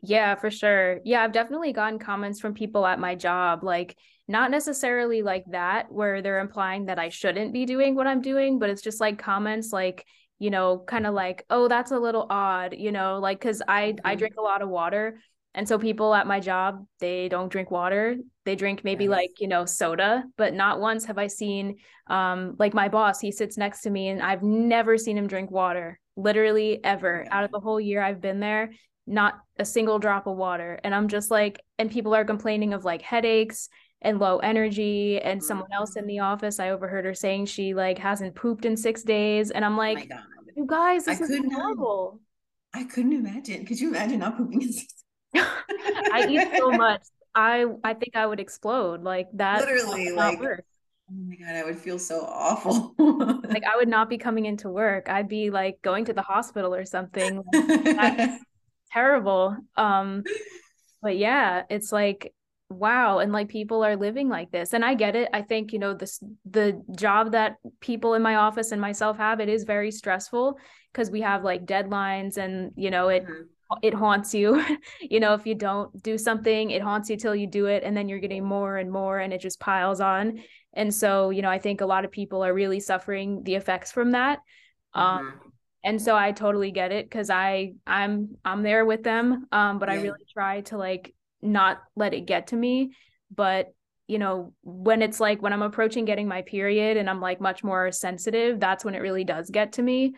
Yeah, 0.00 0.36
for 0.36 0.50
sure. 0.50 1.00
Yeah, 1.04 1.22
I've 1.22 1.32
definitely 1.32 1.72
gotten 1.72 1.98
comments 1.98 2.40
from 2.40 2.54
people 2.54 2.86
at 2.86 3.00
my 3.00 3.14
job, 3.14 3.64
like 3.64 3.96
not 4.26 4.50
necessarily 4.50 5.22
like 5.22 5.44
that, 5.50 5.90
where 5.90 6.22
they're 6.22 6.38
implying 6.38 6.86
that 6.86 6.98
I 6.98 7.08
shouldn't 7.08 7.52
be 7.52 7.66
doing 7.66 7.94
what 7.94 8.06
I'm 8.06 8.22
doing, 8.22 8.58
but 8.58 8.70
it's 8.70 8.82
just 8.82 9.00
like 9.00 9.18
comments 9.18 9.72
like, 9.72 10.06
you 10.38 10.50
know, 10.50 10.78
kind 10.78 11.06
of 11.06 11.14
like, 11.14 11.44
oh, 11.50 11.68
that's 11.68 11.90
a 11.90 11.98
little 11.98 12.26
odd, 12.30 12.74
you 12.78 12.92
know, 12.92 13.18
like, 13.18 13.40
cause 13.40 13.60
I, 13.66 13.92
mm-hmm. 13.92 14.06
I 14.06 14.14
drink 14.14 14.36
a 14.38 14.42
lot 14.42 14.62
of 14.62 14.68
water. 14.68 15.20
And 15.54 15.66
so 15.66 15.78
people 15.78 16.14
at 16.14 16.26
my 16.26 16.40
job, 16.40 16.86
they 17.00 17.28
don't 17.28 17.50
drink 17.50 17.70
water. 17.70 18.16
They 18.44 18.54
drink 18.54 18.84
maybe 18.84 19.04
yes. 19.04 19.10
like, 19.10 19.30
you 19.40 19.48
know, 19.48 19.64
soda, 19.64 20.24
but 20.36 20.54
not 20.54 20.80
once 20.80 21.04
have 21.06 21.18
I 21.18 21.26
seen 21.26 21.76
um 22.08 22.54
like 22.58 22.74
my 22.74 22.88
boss, 22.88 23.20
he 23.20 23.32
sits 23.32 23.56
next 23.56 23.82
to 23.82 23.90
me 23.90 24.08
and 24.08 24.22
I've 24.22 24.42
never 24.42 24.96
seen 24.98 25.16
him 25.18 25.26
drink 25.26 25.50
water. 25.50 25.98
Literally 26.16 26.82
ever. 26.84 27.26
Out 27.30 27.44
of 27.44 27.50
the 27.50 27.60
whole 27.60 27.80
year 27.80 28.02
I've 28.02 28.20
been 28.20 28.40
there, 28.40 28.70
not 29.06 29.40
a 29.58 29.64
single 29.64 29.98
drop 29.98 30.26
of 30.26 30.36
water. 30.36 30.78
And 30.84 30.94
I'm 30.94 31.08
just 31.08 31.30
like 31.30 31.60
and 31.78 31.90
people 31.90 32.14
are 32.14 32.24
complaining 32.24 32.74
of 32.74 32.84
like 32.84 33.02
headaches 33.02 33.68
and 34.00 34.20
low 34.20 34.38
energy 34.38 35.20
and 35.20 35.42
someone 35.42 35.72
else 35.72 35.96
in 35.96 36.02
mm-hmm. 36.02 36.08
the 36.08 36.18
office 36.20 36.60
I 36.60 36.70
overheard 36.70 37.04
her 37.04 37.14
saying 37.14 37.46
she 37.46 37.74
like 37.74 37.98
hasn't 37.98 38.36
pooped 38.36 38.64
in 38.64 38.76
6 38.76 39.02
days 39.02 39.50
and 39.50 39.64
I'm 39.64 39.74
oh 39.74 39.78
like 39.78 40.08
oh 40.12 40.18
you 40.56 40.66
guys 40.66 41.06
this 41.06 41.20
I 41.20 41.24
is 41.24 41.40
horrible. 41.52 42.20
I 42.74 42.84
couldn't 42.84 43.12
imagine. 43.12 43.64
Could 43.64 43.80
you 43.80 43.88
imagine 43.88 44.20
not 44.20 44.36
pooping 44.36 44.62
in 44.62 44.72
6 44.72 44.97
I 45.34 46.26
eat 46.28 46.48
so 46.56 46.70
much. 46.70 47.02
I 47.34 47.66
I 47.84 47.94
think 47.94 48.16
I 48.16 48.26
would 48.26 48.40
explode 48.40 49.02
like 49.02 49.28
that. 49.34 49.60
Literally, 49.60 50.10
like 50.10 50.40
work. 50.40 50.64
oh 51.10 51.14
my 51.14 51.36
god, 51.36 51.54
I 51.54 51.64
would 51.64 51.78
feel 51.78 51.98
so 51.98 52.20
awful. 52.20 52.94
like 53.48 53.64
I 53.64 53.76
would 53.76 53.88
not 53.88 54.08
be 54.08 54.18
coming 54.18 54.46
into 54.46 54.68
work. 54.68 55.08
I'd 55.08 55.28
be 55.28 55.50
like 55.50 55.80
going 55.82 56.06
to 56.06 56.12
the 56.12 56.22
hospital 56.22 56.74
or 56.74 56.84
something. 56.84 57.42
Like, 57.52 58.30
terrible. 58.92 59.56
Um, 59.76 60.22
but 61.02 61.16
yeah, 61.16 61.62
it's 61.68 61.92
like 61.92 62.32
wow 62.70 63.18
and 63.18 63.32
like 63.32 63.48
people 63.48 63.82
are 63.82 63.96
living 63.96 64.28
like 64.28 64.50
this 64.50 64.74
and 64.74 64.84
i 64.84 64.92
get 64.92 65.16
it 65.16 65.26
i 65.32 65.40
think 65.40 65.72
you 65.72 65.78
know 65.78 65.94
this 65.94 66.22
the 66.44 66.78
job 66.94 67.32
that 67.32 67.56
people 67.80 68.12
in 68.12 68.20
my 68.20 68.34
office 68.34 68.72
and 68.72 68.78
myself 68.78 69.16
have 69.16 69.40
it 69.40 69.48
is 69.48 69.64
very 69.64 69.90
stressful 69.90 70.54
because 70.92 71.10
we 71.10 71.22
have 71.22 71.42
like 71.42 71.64
deadlines 71.64 72.36
and 72.36 72.72
you 72.76 72.90
know 72.90 73.08
it 73.08 73.24
mm-hmm 73.24 73.44
it 73.82 73.94
haunts 73.94 74.34
you 74.34 74.64
you 75.00 75.20
know 75.20 75.34
if 75.34 75.46
you 75.46 75.54
don't 75.54 76.02
do 76.02 76.16
something 76.16 76.70
it 76.70 76.82
haunts 76.82 77.10
you 77.10 77.16
till 77.16 77.34
you 77.34 77.46
do 77.46 77.66
it 77.66 77.82
and 77.84 77.96
then 77.96 78.08
you're 78.08 78.18
getting 78.18 78.44
more 78.44 78.76
and 78.76 78.90
more 78.90 79.18
and 79.18 79.32
it 79.32 79.40
just 79.40 79.60
piles 79.60 80.00
on 80.00 80.40
and 80.72 80.92
so 80.92 81.30
you 81.30 81.42
know 81.42 81.50
i 81.50 81.58
think 81.58 81.80
a 81.80 81.86
lot 81.86 82.04
of 82.04 82.10
people 82.10 82.44
are 82.44 82.54
really 82.54 82.80
suffering 82.80 83.42
the 83.44 83.54
effects 83.54 83.92
from 83.92 84.12
that 84.12 84.40
um 84.94 85.18
mm-hmm. 85.18 85.48
and 85.84 86.00
so 86.00 86.16
i 86.16 86.32
totally 86.32 86.70
get 86.70 86.92
it 86.92 87.04
because 87.04 87.30
i 87.30 87.72
i'm 87.86 88.36
i'm 88.44 88.62
there 88.62 88.84
with 88.84 89.02
them 89.02 89.46
um 89.52 89.78
but 89.78 89.88
yeah. 89.88 89.96
i 89.96 90.02
really 90.02 90.24
try 90.32 90.60
to 90.62 90.78
like 90.78 91.14
not 91.42 91.82
let 91.94 92.14
it 92.14 92.26
get 92.26 92.48
to 92.48 92.56
me 92.56 92.92
but 93.34 93.72
you 94.06 94.18
know 94.18 94.54
when 94.62 95.02
it's 95.02 95.20
like 95.20 95.42
when 95.42 95.52
i'm 95.52 95.62
approaching 95.62 96.06
getting 96.06 96.26
my 96.26 96.42
period 96.42 96.96
and 96.96 97.08
i'm 97.08 97.20
like 97.20 97.40
much 97.40 97.62
more 97.62 97.92
sensitive 97.92 98.58
that's 98.58 98.84
when 98.84 98.94
it 98.94 99.00
really 99.00 99.24
does 99.24 99.50
get 99.50 99.72
to 99.72 99.82
me 99.82 100.14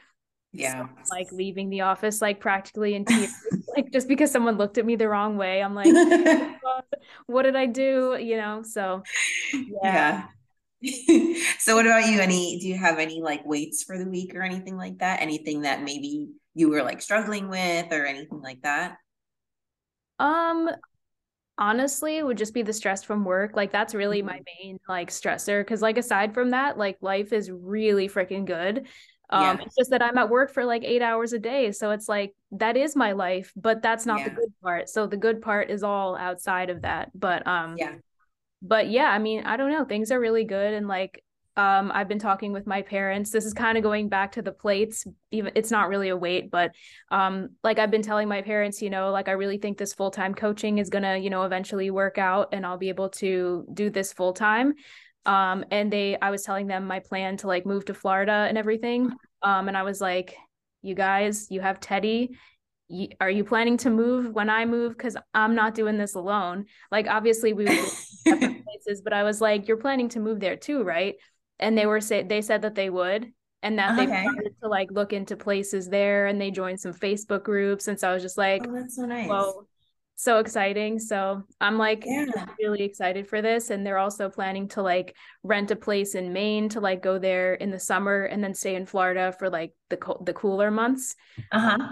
yeah 0.52 0.86
so, 1.04 1.14
like 1.14 1.30
leaving 1.30 1.70
the 1.70 1.80
office 1.80 2.20
like 2.20 2.40
practically 2.40 2.94
in 2.94 3.04
tears 3.04 3.32
like 3.76 3.90
just 3.92 4.08
because 4.08 4.30
someone 4.30 4.56
looked 4.56 4.78
at 4.78 4.84
me 4.84 4.96
the 4.96 5.08
wrong 5.08 5.36
way 5.36 5.62
i'm 5.62 5.74
like 5.74 5.86
oh, 5.94 6.80
what 7.26 7.42
did 7.42 7.56
i 7.56 7.66
do? 7.66 8.18
You 8.20 8.36
know 8.36 8.62
so 8.62 9.02
yeah, 9.52 9.70
yeah. 9.82 10.26
so 11.58 11.76
what 11.76 11.86
about 11.86 12.08
you? 12.08 12.20
Any 12.20 12.58
do 12.58 12.68
you 12.68 12.76
have 12.76 12.98
any 12.98 13.20
like 13.20 13.44
weights 13.44 13.84
for 13.84 13.98
the 13.98 14.08
week 14.08 14.34
or 14.34 14.42
anything 14.42 14.76
like 14.76 14.98
that? 14.98 15.20
Anything 15.20 15.62
that 15.62 15.82
maybe 15.82 16.30
you 16.54 16.70
were 16.70 16.82
like 16.82 17.02
struggling 17.02 17.48
with 17.48 17.92
or 17.92 18.06
anything 18.06 18.40
like 18.40 18.62
that? 18.62 18.96
Um 20.18 20.70
honestly 21.58 22.16
it 22.16 22.24
would 22.24 22.38
just 22.38 22.54
be 22.54 22.62
the 22.62 22.72
stress 22.72 23.04
from 23.04 23.24
work. 23.24 23.54
Like 23.54 23.72
that's 23.72 23.94
really 23.94 24.18
mm-hmm. 24.18 24.28
my 24.28 24.40
main 24.62 24.80
like 24.88 25.10
stressor 25.10 25.60
because 25.60 25.82
like 25.82 25.98
aside 25.98 26.32
from 26.32 26.50
that 26.50 26.78
like 26.78 26.96
life 27.02 27.32
is 27.32 27.50
really 27.50 28.08
freaking 28.08 28.46
good 28.46 28.86
um, 29.30 29.58
yeah. 29.58 29.64
It's 29.64 29.76
just 29.76 29.90
that 29.90 30.02
I'm 30.02 30.18
at 30.18 30.28
work 30.28 30.52
for 30.52 30.64
like 30.64 30.84
eight 30.84 31.02
hours 31.02 31.32
a 31.32 31.38
day. 31.38 31.72
So 31.72 31.90
it's 31.90 32.08
like, 32.08 32.34
that 32.52 32.76
is 32.76 32.94
my 32.94 33.12
life, 33.12 33.52
but 33.56 33.80
that's 33.80 34.04
not 34.04 34.18
yeah. 34.20 34.28
the 34.28 34.34
good 34.34 34.52
part. 34.62 34.88
So 34.88 35.06
the 35.06 35.16
good 35.16 35.40
part 35.40 35.70
is 35.70 35.82
all 35.82 36.16
outside 36.16 36.68
of 36.68 36.82
that. 36.82 37.10
But, 37.14 37.46
um, 37.46 37.76
yeah. 37.78 37.94
But 38.62 38.90
yeah, 38.90 39.06
I 39.06 39.18
mean, 39.18 39.44
I 39.44 39.56
don't 39.56 39.70
know. 39.70 39.84
Things 39.86 40.12
are 40.12 40.20
really 40.20 40.44
good. 40.44 40.74
And 40.74 40.86
like, 40.86 41.24
um, 41.56 41.90
I've 41.92 42.08
been 42.08 42.18
talking 42.18 42.52
with 42.52 42.66
my 42.66 42.82
parents. 42.82 43.30
This 43.30 43.44
is 43.44 43.52
kind 43.52 43.76
of 43.76 43.82
going 43.82 44.08
back 44.08 44.32
to 44.32 44.42
the 44.42 44.52
plates. 44.52 45.06
Even 45.30 45.52
it's 45.54 45.70
not 45.70 45.88
really 45.88 46.08
a 46.08 46.16
weight, 46.16 46.50
but 46.50 46.72
um, 47.10 47.50
like 47.64 47.78
I've 47.78 47.90
been 47.90 48.02
telling 48.02 48.28
my 48.28 48.40
parents, 48.40 48.80
you 48.80 48.88
know, 48.88 49.10
like 49.10 49.28
I 49.28 49.32
really 49.32 49.58
think 49.58 49.76
this 49.76 49.92
full 49.92 50.10
time 50.10 50.34
coaching 50.34 50.78
is 50.78 50.90
gonna, 50.90 51.18
you 51.18 51.28
know, 51.28 51.42
eventually 51.42 51.90
work 51.90 52.18
out, 52.18 52.50
and 52.52 52.64
I'll 52.64 52.78
be 52.78 52.88
able 52.88 53.10
to 53.10 53.66
do 53.74 53.90
this 53.90 54.12
full 54.12 54.32
time 54.32 54.74
um 55.26 55.64
and 55.70 55.92
they 55.92 56.18
i 56.20 56.30
was 56.30 56.42
telling 56.42 56.66
them 56.66 56.86
my 56.86 56.98
plan 56.98 57.36
to 57.36 57.46
like 57.46 57.66
move 57.66 57.84
to 57.84 57.94
florida 57.94 58.46
and 58.48 58.56
everything. 58.56 59.10
Um 59.42 59.68
and 59.68 59.76
i 59.76 59.82
was 59.82 60.00
like 60.00 60.36
you 60.82 60.94
guys 60.94 61.50
you 61.50 61.60
have 61.60 61.80
teddy. 61.80 62.36
Are 63.20 63.30
you 63.30 63.44
planning 63.44 63.76
to 63.78 63.90
move 63.90 64.32
when 64.32 64.50
i 64.50 64.64
move? 64.64 64.96
Because 64.96 65.16
i'm 65.34 65.54
not 65.54 65.74
doing 65.74 65.98
this 65.98 66.14
alone. 66.14 66.66
Like 66.90 67.06
obviously 67.06 67.52
we 67.52 67.64
would 67.64 67.88
different 68.24 68.64
places 68.64 69.02
but 69.02 69.12
i 69.12 69.22
was 69.22 69.40
like 69.40 69.68
you're 69.68 69.76
planning 69.76 70.08
to 70.10 70.20
move 70.20 70.40
there 70.40 70.56
too 70.56 70.82
right? 70.82 71.16
And 71.58 71.76
they 71.76 71.86
were 71.86 72.00
say 72.00 72.22
they 72.22 72.42
said 72.42 72.62
that 72.62 72.74
they 72.74 72.90
would 72.90 73.32
and 73.62 73.78
that 73.78 73.92
okay. 73.92 74.06
they 74.06 74.24
wanted 74.24 74.54
to 74.62 74.68
like 74.68 74.90
look 74.90 75.12
into 75.12 75.36
places 75.36 75.88
there 75.88 76.26
and 76.26 76.40
they 76.40 76.50
joined 76.50 76.80
some 76.80 76.94
facebook 76.94 77.44
groups. 77.44 77.88
And 77.88 78.00
so 78.00 78.10
i 78.10 78.14
was 78.14 78.22
just 78.22 78.38
like 78.38 78.62
oh 78.66 78.72
that's 78.72 78.96
so 78.96 79.04
nice. 79.04 79.28
Well 79.28 79.66
so 80.20 80.38
exciting. 80.38 80.98
So 80.98 81.42
I'm 81.60 81.78
like 81.78 82.04
yeah. 82.06 82.26
really 82.58 82.82
excited 82.82 83.26
for 83.26 83.40
this. 83.40 83.70
And 83.70 83.86
they're 83.86 83.98
also 83.98 84.28
planning 84.28 84.68
to 84.68 84.82
like 84.82 85.16
rent 85.42 85.70
a 85.70 85.76
place 85.76 86.14
in 86.14 86.32
Maine 86.32 86.68
to 86.70 86.80
like 86.80 87.02
go 87.02 87.18
there 87.18 87.54
in 87.54 87.70
the 87.70 87.78
summer 87.78 88.24
and 88.24 88.44
then 88.44 88.52
stay 88.52 88.74
in 88.74 88.84
Florida 88.84 89.34
for 89.38 89.48
like 89.48 89.72
the 89.88 89.96
co- 89.96 90.22
the 90.24 90.34
cooler 90.34 90.70
months. 90.70 91.16
Uh 91.50 91.58
huh. 91.60 91.88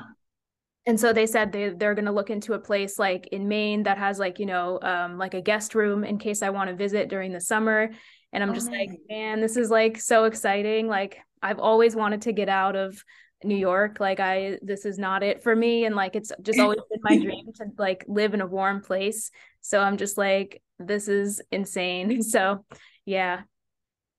And 0.87 1.01
so 1.01 1.13
they 1.13 1.27
said 1.27 1.53
they 1.53 1.71
they're 1.71 1.95
gonna 1.95 2.13
look 2.13 2.29
into 2.29 2.53
a 2.53 2.59
place 2.59 2.99
like 2.99 3.29
in 3.29 3.49
Maine 3.49 3.85
that 3.85 3.99
has 3.99 4.19
like 4.19 4.39
you 4.39 4.47
know 4.47 4.79
um, 4.83 5.17
like 5.17 5.35
a 5.35 5.41
guest 5.41 5.75
room 5.75 6.05
in 6.05 6.19
case 6.19 6.43
I 6.43 6.51
want 6.51 6.69
to 6.69 6.77
visit 6.77 7.09
during 7.09 7.33
the 7.33 7.41
summer. 7.41 7.91
And 8.33 8.43
I'm 8.43 8.51
oh, 8.51 8.55
just 8.55 8.71
nice. 8.71 8.91
like, 8.91 8.99
man, 9.09 9.41
this 9.41 9.57
is 9.57 9.71
like 9.71 9.99
so 9.99 10.25
exciting. 10.25 10.87
Like 10.87 11.19
I've 11.43 11.59
always 11.59 11.97
wanted 11.97 12.23
to 12.23 12.33
get 12.33 12.51
out 12.51 12.77
of 12.77 13.03
New 13.45 13.57
York. 13.57 13.99
Like 14.00 14.21
I 14.21 14.59
this 14.62 14.85
is 14.85 14.99
not 14.99 15.23
it 15.23 15.42
for 15.42 15.54
me 15.54 15.85
and 15.85 15.95
like 15.95 16.16
it's 16.16 16.33
just 16.42 16.59
always 16.59 16.80
been 16.90 17.00
my 17.02 17.18
dream 17.23 17.47
to 17.57 17.66
like 17.78 18.04
live 18.09 18.35
in 18.35 18.40
a 18.40 18.47
warm 18.47 18.80
place. 18.83 19.30
So 19.61 19.80
I'm 19.80 19.97
just 19.97 20.18
like 20.18 20.62
this 20.78 21.09
is 21.09 21.40
insane. 21.50 22.23
So, 22.28 22.64
yeah. 23.04 23.42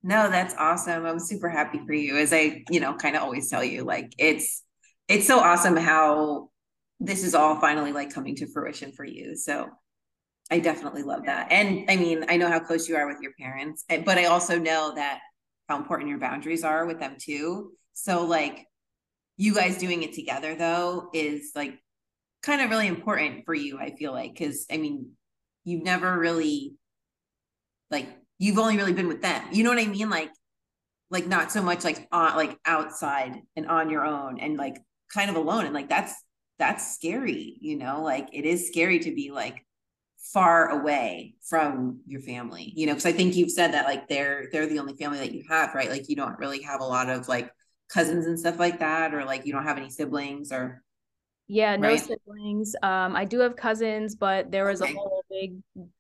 No, 0.02 0.30
that's 0.30 0.56
awesome. 0.56 1.06
I'm 1.06 1.20
super 1.20 1.50
happy 1.50 1.80
for 1.86 1.94
you 1.94 2.18
as 2.18 2.32
I, 2.32 2.64
you 2.70 2.80
know, 2.80 2.96
kind 2.96 3.16
of 3.16 3.22
always 3.22 3.50
tell 3.50 3.64
you 3.64 3.84
like 3.84 4.14
it's 4.18 4.64
it's 5.08 5.28
so 5.28 5.40
awesome 5.40 5.76
how 5.76 6.50
this 7.00 7.24
is 7.24 7.36
all 7.36 7.60
finally 7.60 7.92
like 7.92 8.14
coming 8.14 8.36
to 8.38 8.48
fruition 8.48 8.92
for 8.92 9.04
you. 9.04 9.36
So 9.36 9.70
I 10.52 10.60
definitely 10.60 11.04
love 11.04 11.26
that. 11.26 11.52
And 11.52 11.90
I 11.90 11.96
mean, 11.98 12.26
I 12.30 12.38
know 12.38 12.50
how 12.50 12.60
close 12.60 12.90
you 12.90 12.96
are 12.96 13.08
with 13.08 13.22
your 13.22 13.34
parents, 13.40 13.84
eh, 13.90 14.02
but 14.04 14.18
I 14.18 14.26
also 14.26 14.58
know 14.58 14.94
that 14.96 15.20
how 15.68 15.78
important 15.78 16.10
your 16.10 16.20
boundaries 16.20 16.64
are 16.64 16.86
with 16.86 17.00
them 17.00 17.16
too. 17.20 17.72
So 17.94 18.26
like 18.26 18.66
you 19.40 19.56
guys 19.56 19.78
doing 19.78 20.04
it 20.04 20.14
together 20.14 20.56
though 20.56 21.10
is 21.14 21.52
like 21.56 21.80
kind 22.44 22.62
of 22.62 22.70
really 22.70 22.88
important 22.88 23.46
for 23.46 23.54
you 23.54 23.80
i 23.80 23.96
feel 23.96 24.12
like 24.12 24.34
because 24.34 24.66
i 24.72 24.78
mean 24.78 25.12
you've 25.64 25.84
never 25.84 26.18
really 26.18 26.76
like 27.92 28.08
you've 28.38 28.58
only 28.58 28.78
really 28.78 28.94
been 28.94 29.08
with 29.08 29.22
them. 29.22 29.44
You 29.52 29.64
know 29.64 29.70
what 29.70 29.80
i 29.80 29.86
mean? 29.86 30.10
Like 30.10 30.32
like 31.12 31.28
not 31.28 31.52
so 31.52 31.62
much 31.62 31.84
like 31.84 32.08
on 32.12 32.36
like 32.36 32.58
outside 32.66 33.42
and 33.56 33.68
on 33.68 33.90
your 33.90 34.06
own 34.06 34.40
and 34.40 34.58
like 34.58 34.78
kind 35.14 35.30
of 35.30 35.36
alone. 35.36 35.66
And 35.66 35.74
like 35.74 35.90
that's 35.90 36.14
that's 36.58 36.94
scary 36.94 37.58
you 37.62 37.78
know? 37.78 38.02
Like 38.02 38.30
it 38.34 38.46
is 38.46 38.68
scary 38.68 39.00
to 39.00 39.14
be 39.14 39.32
like 39.32 39.66
far 40.34 40.70
away 40.70 41.36
from 41.44 42.02
your 42.06 42.22
family 42.22 42.72
you 42.76 42.86
know? 42.86 42.94
Because 42.94 43.06
i 43.06 43.12
think 43.12 43.36
you've 43.36 43.52
said 43.52 43.74
that 43.74 43.86
like 43.86 44.08
they're 44.08 44.50
they're 44.52 44.68
the 44.68 44.80
only 44.80 44.96
family 44.96 45.20
that 45.20 45.34
you 45.34 45.44
have 45.50 45.74
right? 45.74 45.90
Like 45.90 46.10
you 46.10 46.16
don't 46.16 46.40
really 46.40 46.62
have 46.64 46.82
a 46.82 46.86
lot 46.86 47.10
of 47.10 47.28
like 47.28 47.52
cousins 47.90 48.26
and 48.26 48.40
stuff 48.40 48.60
like 48.60 48.80
that 48.80 49.14
or 49.14 49.26
like 49.26 49.46
you 49.46 49.52
don't 49.52 49.64
have 49.64 49.78
any 49.78 49.90
siblings 49.90 50.52
or 50.52 50.84
yeah 51.48 51.76
no 51.76 51.90
right? 51.90 52.00
siblings 52.00 52.76
um 52.84 53.16
i 53.16 53.26
do 53.26 53.40
have 53.40 53.56
cousins 53.56 54.16
but 54.16 54.52
there 54.52 54.66
was 54.66 54.82
okay. 54.82 54.94
a 54.94 54.96
whole 54.96 55.24
big 55.30 55.58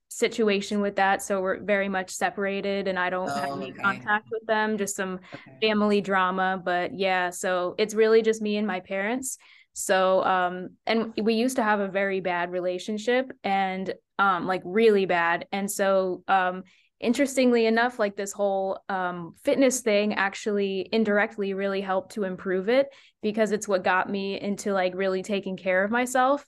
situation 0.09 0.81
with 0.81 0.95
that 0.95 1.21
so 1.21 1.41
we're 1.41 1.59
very 1.59 1.89
much 1.89 2.11
separated 2.11 2.87
and 2.87 2.97
i 2.97 3.09
don't 3.09 3.29
oh, 3.29 3.33
have 3.33 3.51
any 3.57 3.71
okay. 3.71 3.81
contact 3.81 4.27
with 4.31 4.45
them 4.47 4.77
just 4.77 4.95
some 4.95 5.19
okay. 5.33 5.67
family 5.67 6.01
drama 6.01 6.61
but 6.63 6.97
yeah 6.97 7.29
so 7.29 7.75
it's 7.77 7.93
really 7.93 8.21
just 8.21 8.41
me 8.41 8.57
and 8.57 8.67
my 8.67 8.79
parents 8.79 9.37
so 9.73 10.23
um 10.25 10.69
and 10.85 11.13
we 11.21 11.35
used 11.35 11.55
to 11.55 11.63
have 11.63 11.79
a 11.79 11.87
very 11.87 12.19
bad 12.19 12.51
relationship 12.51 13.31
and 13.43 13.93
um 14.17 14.45
like 14.45 14.61
really 14.65 15.05
bad 15.05 15.47
and 15.51 15.69
so 15.69 16.23
um 16.27 16.63
interestingly 16.99 17.65
enough 17.65 17.97
like 17.97 18.15
this 18.17 18.33
whole 18.33 18.79
um, 18.89 19.33
fitness 19.43 19.79
thing 19.81 20.15
actually 20.15 20.89
indirectly 20.91 21.53
really 21.53 21.81
helped 21.81 22.13
to 22.13 22.25
improve 22.25 22.67
it 22.67 22.87
because 23.21 23.51
it's 23.51 23.67
what 23.67 23.83
got 23.83 24.09
me 24.09 24.39
into 24.39 24.73
like 24.73 24.93
really 24.95 25.23
taking 25.23 25.55
care 25.55 25.83
of 25.83 25.91
myself 25.91 26.45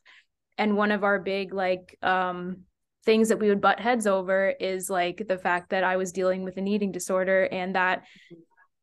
and 0.57 0.75
one 0.75 0.91
of 0.91 1.03
our 1.03 1.19
big 1.19 1.53
like 1.53 1.97
um, 2.01 2.57
things 3.05 3.29
that 3.29 3.39
we 3.39 3.47
would 3.47 3.61
butt 3.61 3.79
heads 3.79 4.05
over 4.05 4.53
is 4.59 4.89
like 4.89 5.25
the 5.27 5.37
fact 5.37 5.69
that 5.69 5.83
i 5.83 5.95
was 5.95 6.11
dealing 6.11 6.43
with 6.43 6.57
an 6.57 6.67
eating 6.67 6.91
disorder 6.91 7.47
and 7.51 7.75
that 7.75 8.03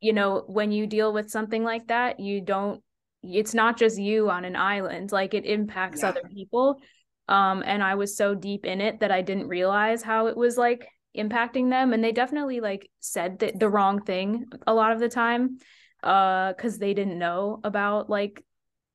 you 0.01 0.13
know 0.13 0.45
when 0.47 0.73
you 0.73 0.87
deal 0.87 1.13
with 1.13 1.31
something 1.31 1.63
like 1.65 1.87
that 1.89 2.19
you 2.19 2.41
don't 2.41 2.83
it's 3.23 3.53
not 3.53 3.77
just 3.77 3.99
you 3.99 4.31
on 4.31 4.45
an 4.45 4.57
island 4.57 5.13
like 5.13 5.35
it 5.35 5.45
impacts 5.45 6.03
yeah. 6.03 6.09
other 6.09 6.23
people 6.35 6.81
um 7.29 7.63
and 7.67 7.83
i 7.83 7.95
was 7.95 8.17
so 8.17 8.35
deep 8.35 8.65
in 8.65 8.81
it 8.81 9.01
that 9.01 9.11
i 9.11 9.21
didn't 9.21 9.49
realize 9.49 10.03
how 10.03 10.29
it 10.29 10.37
was 10.37 10.57
like 10.57 10.89
impacting 11.17 11.71
them 11.71 11.93
and 11.93 12.03
they 12.03 12.13
definitely 12.13 12.61
like 12.61 12.91
said 13.01 13.39
the, 13.39 13.53
the 13.55 13.69
wrong 13.69 14.01
thing 14.01 14.45
a 14.67 14.75
lot 14.75 14.93
of 14.93 15.01
the 15.01 15.09
time 15.09 15.59
uh 16.03 16.53
cuz 16.55 16.79
they 16.79 16.95
didn't 16.95 17.19
know 17.19 17.61
about 17.65 18.09
like 18.09 18.45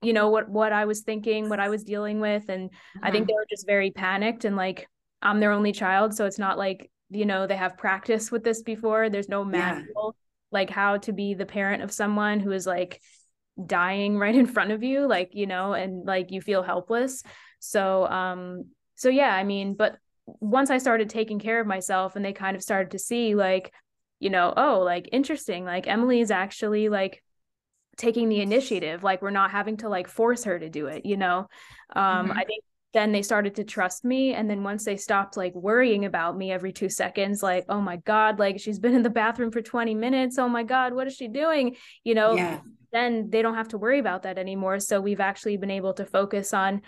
you 0.01 0.13
know 0.13 0.29
what 0.29 0.49
what 0.49 0.71
I 0.71 0.85
was 0.85 1.01
thinking 1.01 1.49
what 1.49 1.59
I 1.59 1.69
was 1.69 1.83
dealing 1.83 2.19
with 2.19 2.49
and 2.49 2.69
mm-hmm. 2.69 3.05
I 3.05 3.11
think 3.11 3.23
mm-hmm. 3.23 3.27
they 3.29 3.33
were 3.33 3.47
just 3.49 3.65
very 3.65 3.91
panicked 3.91 4.45
and 4.45 4.55
like 4.55 4.87
I'm 5.21 5.39
their 5.39 5.51
only 5.51 5.71
child 5.71 6.13
so 6.13 6.25
it's 6.25 6.39
not 6.39 6.57
like 6.57 6.91
you 7.09 7.25
know 7.25 7.47
they 7.47 7.55
have 7.55 7.77
practice 7.77 8.31
with 8.31 8.43
this 8.43 8.61
before 8.61 9.09
there's 9.09 9.29
no 9.29 9.43
manual 9.43 10.15
yeah. 10.15 10.59
like 10.59 10.69
how 10.69 10.97
to 10.97 11.13
be 11.13 11.33
the 11.33 11.45
parent 11.45 11.83
of 11.83 11.91
someone 11.91 12.39
who 12.39 12.51
is 12.51 12.67
like 12.67 13.01
dying 13.65 14.17
right 14.17 14.35
in 14.35 14.45
front 14.45 14.71
of 14.71 14.83
you 14.83 15.07
like 15.07 15.29
you 15.33 15.45
know 15.45 15.73
and 15.73 16.05
like 16.05 16.31
you 16.31 16.41
feel 16.41 16.63
helpless 16.63 17.23
so 17.59 18.05
um 18.07 18.65
so 18.95 19.09
yeah 19.09 19.33
i 19.33 19.43
mean 19.43 19.75
but 19.75 19.97
once 20.25 20.69
I 20.69 20.77
started 20.77 21.09
taking 21.09 21.39
care 21.39 21.59
of 21.59 21.67
myself 21.67 22.15
and 22.15 22.23
they 22.23 22.33
kind 22.33 22.55
of 22.55 22.63
started 22.63 22.91
to 22.91 22.99
see 22.99 23.35
like, 23.35 23.73
you 24.19 24.29
know, 24.29 24.53
oh, 24.55 24.79
like 24.79 25.09
interesting, 25.11 25.65
like 25.65 25.87
Emily 25.87 26.21
is 26.21 26.31
actually 26.31 26.89
like 26.89 27.21
taking 27.97 28.29
the 28.29 28.41
initiative, 28.41 29.03
like 29.03 29.21
we're 29.21 29.29
not 29.29 29.51
having 29.51 29.77
to 29.77 29.89
like 29.89 30.07
force 30.07 30.45
her 30.45 30.57
to 30.57 30.69
do 30.69 30.87
it, 30.87 31.05
you 31.05 31.17
know. 31.17 31.47
Um, 31.95 32.27
mm-hmm. 32.29 32.37
I 32.37 32.43
think 32.45 32.63
then 32.93 33.11
they 33.11 33.23
started 33.23 33.55
to 33.55 33.63
trust 33.63 34.05
me 34.05 34.33
and 34.33 34.49
then 34.49 34.63
once 34.63 34.85
they 34.85 34.97
stopped 34.97 35.35
like 35.35 35.53
worrying 35.55 36.05
about 36.05 36.37
me 36.37 36.51
every 36.51 36.71
2 36.71 36.89
seconds 36.89 37.43
like 37.43 37.65
oh 37.67 37.81
my 37.81 37.97
god 37.97 38.39
like 38.39 38.59
she's 38.59 38.79
been 38.79 38.93
in 38.93 39.01
the 39.01 39.09
bathroom 39.09 39.51
for 39.51 39.61
20 39.61 39.95
minutes 39.95 40.37
oh 40.37 40.47
my 40.47 40.63
god 40.63 40.93
what 40.93 41.07
is 41.07 41.15
she 41.15 41.27
doing 41.27 41.75
you 42.03 42.13
know 42.13 42.35
yeah. 42.35 42.59
then 42.91 43.29
they 43.29 43.41
don't 43.41 43.55
have 43.55 43.67
to 43.67 43.77
worry 43.77 43.99
about 43.99 44.23
that 44.23 44.37
anymore 44.37 44.79
so 44.79 45.01
we've 45.01 45.19
actually 45.19 45.57
been 45.57 45.71
able 45.71 45.93
to 45.93 46.05
focus 46.05 46.53
on 46.53 46.81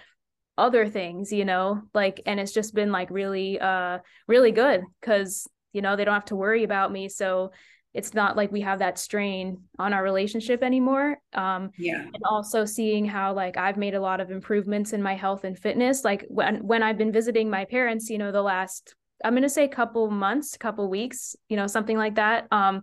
other 0.58 0.88
things 0.88 1.34
you 1.34 1.44
know 1.46 1.82
like 1.94 2.22
and 2.26 2.40
it's 2.40 2.54
just 2.54 2.74
been 2.74 2.92
like 2.92 3.10
really 3.10 3.60
uh 3.60 4.00
really 4.28 4.52
good 4.52 4.84
because 5.02 5.48
you 5.74 5.82
know 5.82 5.96
they 5.96 6.06
don't 6.06 6.14
have 6.14 6.26
to 6.26 6.36
worry 6.36 6.64
about 6.64 6.92
me 6.92 7.10
so 7.10 7.52
it's 7.94 8.14
not 8.14 8.36
like 8.36 8.52
we 8.52 8.62
have 8.62 8.80
that 8.80 9.00
strain 9.00 9.62
on 9.80 9.94
our 9.94 10.04
relationship 10.04 10.64
anymore 10.64 11.18
um 11.34 11.72
yeah. 11.78 12.02
and 12.02 12.24
also 12.24 12.64
seeing 12.64 13.06
how 13.06 13.34
like 13.34 13.58
i've 13.58 13.78
made 13.78 13.96
a 13.96 14.00
lot 14.00 14.22
of 14.22 14.32
improvements 14.32 14.94
in 14.94 15.02
my 15.02 15.16
health 15.16 15.44
and 15.44 15.58
fitness 15.58 16.06
like 16.06 16.26
when 16.30 16.66
when 16.66 16.84
i've 16.84 16.98
been 16.98 17.12
visiting 17.12 17.50
my 17.50 17.66
parents 17.66 18.10
you 18.10 18.18
know 18.18 18.32
the 18.32 18.42
last 18.42 18.96
i'm 19.24 19.34
going 19.34 19.44
to 19.44 19.50
say 19.50 19.68
couple 19.68 20.10
months 20.10 20.56
couple 20.58 20.90
weeks 20.90 21.36
you 21.50 21.58
know 21.58 21.68
something 21.68 21.98
like 21.98 22.16
that 22.16 22.48
um 22.52 22.82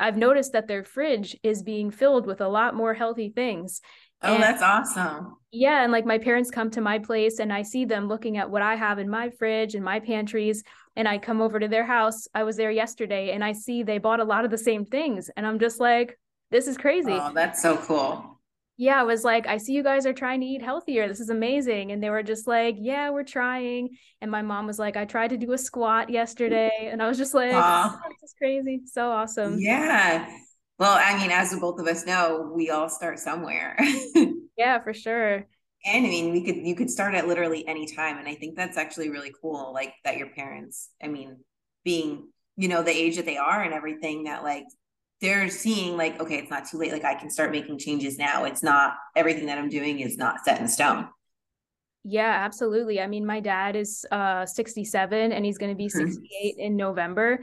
i've 0.00 0.16
noticed 0.16 0.52
that 0.52 0.66
their 0.66 0.82
fridge 0.82 1.36
is 1.42 1.62
being 1.62 1.90
filled 1.90 2.26
with 2.26 2.40
a 2.40 2.48
lot 2.48 2.74
more 2.74 2.94
healthy 2.94 3.28
things 3.28 3.80
Oh, 4.22 4.34
and, 4.34 4.42
that's 4.42 4.62
awesome. 4.62 5.36
Yeah. 5.52 5.82
And 5.82 5.92
like 5.92 6.06
my 6.06 6.18
parents 6.18 6.50
come 6.50 6.70
to 6.70 6.80
my 6.80 6.98
place 6.98 7.38
and 7.38 7.52
I 7.52 7.62
see 7.62 7.84
them 7.84 8.08
looking 8.08 8.36
at 8.38 8.50
what 8.50 8.62
I 8.62 8.74
have 8.74 8.98
in 8.98 9.08
my 9.08 9.30
fridge 9.30 9.74
and 9.74 9.84
my 9.84 10.00
pantries. 10.00 10.62
And 10.96 11.06
I 11.08 11.18
come 11.18 11.40
over 11.40 11.58
to 11.58 11.68
their 11.68 11.84
house. 11.84 12.26
I 12.34 12.44
was 12.44 12.56
there 12.56 12.70
yesterday 12.70 13.32
and 13.32 13.44
I 13.44 13.52
see 13.52 13.82
they 13.82 13.98
bought 13.98 14.20
a 14.20 14.24
lot 14.24 14.44
of 14.44 14.50
the 14.50 14.58
same 14.58 14.84
things. 14.84 15.30
And 15.36 15.46
I'm 15.46 15.58
just 15.58 15.80
like, 15.80 16.18
this 16.50 16.66
is 16.66 16.78
crazy. 16.78 17.12
Oh, 17.12 17.32
that's 17.34 17.60
so 17.60 17.76
cool. 17.76 18.40
Yeah, 18.76 19.00
I 19.00 19.04
was 19.04 19.22
like, 19.22 19.46
I 19.46 19.58
see 19.58 19.72
you 19.72 19.84
guys 19.84 20.04
are 20.04 20.12
trying 20.12 20.40
to 20.40 20.46
eat 20.46 20.60
healthier. 20.60 21.06
This 21.06 21.20
is 21.20 21.30
amazing. 21.30 21.92
And 21.92 22.02
they 22.02 22.10
were 22.10 22.24
just 22.24 22.48
like, 22.48 22.76
yeah, 22.78 23.10
we're 23.10 23.22
trying. 23.22 23.90
And 24.20 24.30
my 24.30 24.42
mom 24.42 24.66
was 24.66 24.80
like, 24.80 24.96
I 24.96 25.04
tried 25.04 25.28
to 25.28 25.36
do 25.36 25.52
a 25.52 25.58
squat 25.58 26.10
yesterday. 26.10 26.88
And 26.90 27.00
I 27.00 27.06
was 27.06 27.16
just 27.16 27.34
like, 27.34 27.52
oh, 27.54 28.00
this 28.08 28.30
is 28.30 28.34
crazy. 28.36 28.82
So 28.86 29.10
awesome. 29.10 29.58
Yeah. 29.60 30.28
Well, 30.78 30.98
I 31.00 31.16
mean, 31.18 31.30
as 31.30 31.54
both 31.58 31.78
of 31.78 31.86
us 31.86 32.04
know, 32.04 32.50
we 32.54 32.70
all 32.70 32.88
start 32.88 33.18
somewhere. 33.18 33.78
yeah, 34.58 34.82
for 34.82 34.92
sure. 34.92 35.46
And 35.86 36.06
I 36.06 36.08
mean, 36.08 36.32
we 36.32 36.42
could 36.42 36.56
you 36.56 36.74
could 36.74 36.90
start 36.90 37.14
at 37.14 37.28
literally 37.28 37.66
any 37.68 37.86
time, 37.86 38.18
and 38.18 38.26
I 38.26 38.34
think 38.34 38.56
that's 38.56 38.76
actually 38.76 39.10
really 39.10 39.32
cool. 39.40 39.72
Like 39.72 39.94
that, 40.04 40.16
your 40.16 40.28
parents, 40.28 40.90
I 41.02 41.08
mean, 41.08 41.36
being 41.84 42.28
you 42.56 42.68
know 42.68 42.82
the 42.82 42.90
age 42.90 43.16
that 43.16 43.26
they 43.26 43.36
are 43.36 43.62
and 43.62 43.74
everything 43.74 44.24
that 44.24 44.42
like 44.42 44.64
they're 45.20 45.48
seeing 45.48 45.96
like 45.96 46.20
okay 46.20 46.36
it's 46.36 46.50
not 46.50 46.66
too 46.68 46.78
late 46.78 46.92
like 46.92 47.04
i 47.04 47.14
can 47.14 47.30
start 47.30 47.50
making 47.50 47.78
changes 47.78 48.18
now 48.18 48.44
it's 48.44 48.62
not 48.62 48.94
everything 49.16 49.46
that 49.46 49.58
i'm 49.58 49.68
doing 49.68 50.00
is 50.00 50.16
not 50.16 50.44
set 50.44 50.60
in 50.60 50.68
stone 50.68 51.08
yeah 52.04 52.42
absolutely 52.44 53.00
i 53.00 53.06
mean 53.06 53.24
my 53.24 53.40
dad 53.40 53.76
is 53.76 54.04
uh 54.10 54.44
67 54.46 55.32
and 55.32 55.44
he's 55.44 55.58
going 55.58 55.70
to 55.72 55.76
be 55.76 55.86
mm-hmm. 55.86 56.10
68 56.10 56.54
in 56.58 56.76
november 56.76 57.40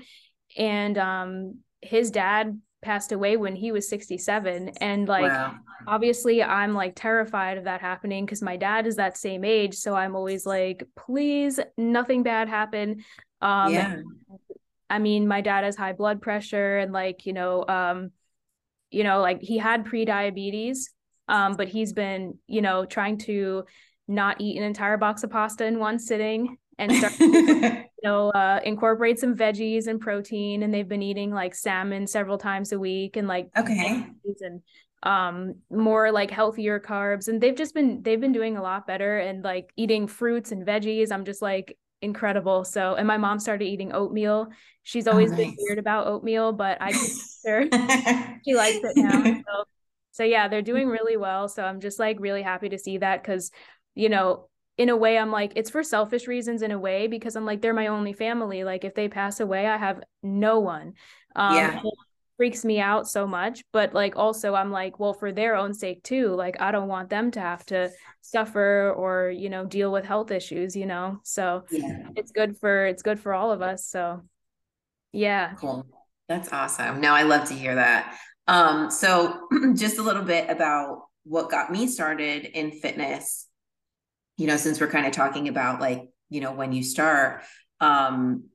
and 0.57 0.97
um 0.97 1.59
his 1.81 2.11
dad 2.11 2.59
passed 2.81 3.11
away 3.11 3.37
when 3.37 3.55
he 3.55 3.71
was 3.71 3.87
67 3.87 4.69
and 4.81 5.07
like 5.07 5.31
wow. 5.31 5.55
obviously 5.87 6.41
i'm 6.41 6.73
like 6.73 6.93
terrified 6.95 7.57
of 7.57 7.65
that 7.65 7.79
happening 7.79 8.25
because 8.25 8.41
my 8.41 8.57
dad 8.57 8.87
is 8.87 8.95
that 8.95 9.17
same 9.17 9.43
age 9.43 9.75
so 9.75 9.93
i'm 9.93 10.15
always 10.15 10.45
like 10.45 10.83
please 10.95 11.59
nothing 11.77 12.23
bad 12.23 12.49
happen 12.49 13.03
um 13.41 13.71
yeah. 13.71 13.97
i 14.89 14.97
mean 14.97 15.27
my 15.27 15.41
dad 15.41 15.63
has 15.63 15.75
high 15.75 15.93
blood 15.93 16.21
pressure 16.21 16.79
and 16.79 16.91
like 16.91 17.25
you 17.27 17.33
know 17.33 17.63
um 17.67 18.11
you 18.89 19.03
know 19.03 19.21
like 19.21 19.41
he 19.41 19.59
had 19.59 19.85
pre-diabetes 19.85 20.91
um 21.27 21.55
but 21.55 21.67
he's 21.67 21.93
been 21.93 22.37
you 22.47 22.61
know 22.63 22.85
trying 22.85 23.17
to 23.17 23.63
not 24.07 24.41
eat 24.41 24.57
an 24.57 24.63
entire 24.63 24.97
box 24.97 25.23
of 25.23 25.29
pasta 25.29 25.65
in 25.65 25.77
one 25.77 25.99
sitting 25.99 26.57
and 26.79 26.91
start 26.95 27.13
you 28.01 28.09
know 28.09 28.29
uh, 28.29 28.59
incorporate 28.63 29.19
some 29.19 29.35
veggies 29.35 29.87
and 29.87 29.99
protein 29.99 30.63
and 30.63 30.73
they've 30.73 30.87
been 30.87 31.01
eating 31.01 31.31
like 31.31 31.53
salmon 31.53 32.07
several 32.07 32.37
times 32.37 32.71
a 32.71 32.79
week 32.79 33.17
and 33.17 33.27
like 33.27 33.49
okay. 33.57 34.07
and 34.41 34.61
um 35.03 35.55
more 35.71 36.11
like 36.11 36.29
healthier 36.29 36.79
carbs 36.79 37.27
and 37.27 37.41
they've 37.41 37.55
just 37.55 37.73
been 37.73 38.03
they've 38.03 38.21
been 38.21 38.31
doing 38.31 38.57
a 38.57 38.61
lot 38.61 38.85
better 38.85 39.17
and 39.17 39.43
like 39.43 39.71
eating 39.75 40.05
fruits 40.07 40.51
and 40.51 40.65
veggies. 40.65 41.11
I'm 41.11 41.25
just 41.25 41.41
like 41.41 41.77
incredible. 42.01 42.63
So 42.63 42.95
and 42.95 43.07
my 43.07 43.17
mom 43.17 43.39
started 43.39 43.65
eating 43.65 43.93
oatmeal. 43.93 44.49
She's 44.83 45.07
oh, 45.07 45.11
always 45.11 45.31
oh, 45.31 45.35
nice. 45.35 45.47
been 45.47 45.55
weird 45.59 45.79
about 45.79 46.07
oatmeal 46.07 46.53
but 46.53 46.77
i 46.81 46.91
her 47.45 47.63
she 48.45 48.53
likes 48.53 48.79
it 48.83 48.95
now 48.95 49.23
so, 49.23 49.63
so 50.11 50.23
yeah 50.23 50.47
they're 50.47 50.61
doing 50.61 50.87
really 50.87 51.17
well. 51.17 51.47
So 51.47 51.63
i'm 51.63 51.79
just 51.79 51.99
like 51.99 52.17
really 52.19 52.43
happy 52.43 52.69
to 52.69 52.77
see 52.77 52.99
that 52.99 53.23
because 53.23 53.51
you 53.95 54.09
know 54.09 54.49
in 54.77 54.89
a 54.89 54.95
way 54.95 55.17
i'm 55.17 55.31
like 55.31 55.53
it's 55.55 55.69
for 55.69 55.83
selfish 55.83 56.27
reasons 56.27 56.61
in 56.61 56.71
a 56.71 56.79
way 56.79 57.07
because 57.07 57.35
i'm 57.35 57.45
like 57.45 57.61
they're 57.61 57.73
my 57.73 57.87
only 57.87 58.13
family. 58.13 58.63
Like 58.63 58.83
if 58.83 58.95
they 58.95 59.07
pass 59.07 59.39
away 59.39 59.67
i 59.67 59.77
have 59.77 60.01
no 60.23 60.59
one. 60.59 60.93
Um 61.35 61.55
yeah. 61.55 61.81
freaks 62.37 62.65
me 62.65 62.79
out 62.79 63.07
so 63.07 63.27
much 63.27 63.63
but 63.71 63.93
like 63.93 64.15
also 64.15 64.55
i'm 64.55 64.71
like 64.71 64.99
well 64.99 65.13
for 65.13 65.31
their 65.31 65.55
own 65.55 65.73
sake 65.75 66.01
too 66.01 66.29
like 66.29 66.59
i 66.59 66.71
don't 66.71 66.87
want 66.87 67.09
them 67.09 67.29
to 67.29 67.39
have 67.39 67.63
to 67.67 67.91
suffer 68.21 68.91
or 68.97 69.29
you 69.29 69.49
know 69.49 69.63
deal 69.65 69.91
with 69.91 70.05
health 70.05 70.31
issues 70.31 70.75
you 70.75 70.87
know? 70.87 71.19
So 71.23 71.65
yeah. 71.69 72.07
it's 72.15 72.31
good 72.31 72.57
for 72.57 72.87
it's 72.87 73.03
good 73.03 73.19
for 73.19 73.33
all 73.33 73.51
of 73.51 73.61
us 73.61 73.85
so 73.85 74.23
yeah. 75.13 75.53
Cool. 75.55 75.85
That's 76.29 76.51
awesome. 76.53 77.01
No 77.01 77.13
i 77.13 77.23
love 77.23 77.47
to 77.49 77.53
hear 77.53 77.75
that. 77.75 78.17
Um 78.47 78.89
so 78.89 79.47
just 79.75 79.97
a 79.97 80.01
little 80.01 80.23
bit 80.23 80.49
about 80.49 81.03
what 81.23 81.51
got 81.51 81.71
me 81.71 81.87
started 81.87 82.45
in 82.45 82.71
fitness 82.71 83.47
you 84.37 84.47
know, 84.47 84.57
since 84.57 84.79
we're 84.79 84.87
kind 84.87 85.05
of 85.05 85.11
talking 85.11 85.47
about 85.47 85.79
like, 85.79 86.09
you 86.29 86.41
know, 86.41 86.51
when 86.51 86.71
you 86.73 86.83
start, 86.83 87.43
um, 87.79 88.45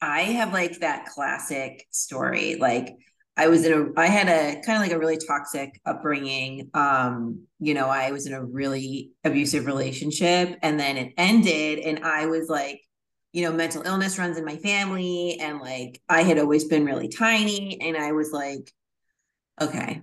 I 0.00 0.22
have 0.22 0.52
like 0.52 0.80
that 0.80 1.06
classic 1.06 1.86
story. 1.90 2.56
Like 2.56 2.96
I 3.36 3.48
was 3.48 3.64
in 3.64 3.72
a, 3.72 4.00
I 4.00 4.06
had 4.06 4.28
a 4.28 4.60
kind 4.62 4.76
of 4.76 4.82
like 4.82 4.92
a 4.92 4.98
really 4.98 5.18
toxic 5.18 5.80
upbringing. 5.86 6.70
Um, 6.74 7.46
you 7.60 7.74
know, 7.74 7.86
I 7.86 8.10
was 8.10 8.26
in 8.26 8.34
a 8.34 8.44
really 8.44 9.12
abusive 9.24 9.66
relationship 9.66 10.58
and 10.62 10.78
then 10.78 10.96
it 10.96 11.12
ended 11.16 11.78
and 11.78 12.04
I 12.04 12.26
was 12.26 12.48
like, 12.48 12.80
you 13.32 13.42
know, 13.42 13.52
mental 13.52 13.82
illness 13.82 14.18
runs 14.18 14.36
in 14.36 14.44
my 14.44 14.56
family. 14.56 15.38
And 15.40 15.60
like, 15.60 16.00
I 16.08 16.22
had 16.22 16.38
always 16.38 16.64
been 16.64 16.84
really 16.84 17.08
tiny. 17.08 17.80
And 17.80 17.96
I 17.96 18.12
was 18.12 18.30
like, 18.30 18.70
okay, 19.60 20.02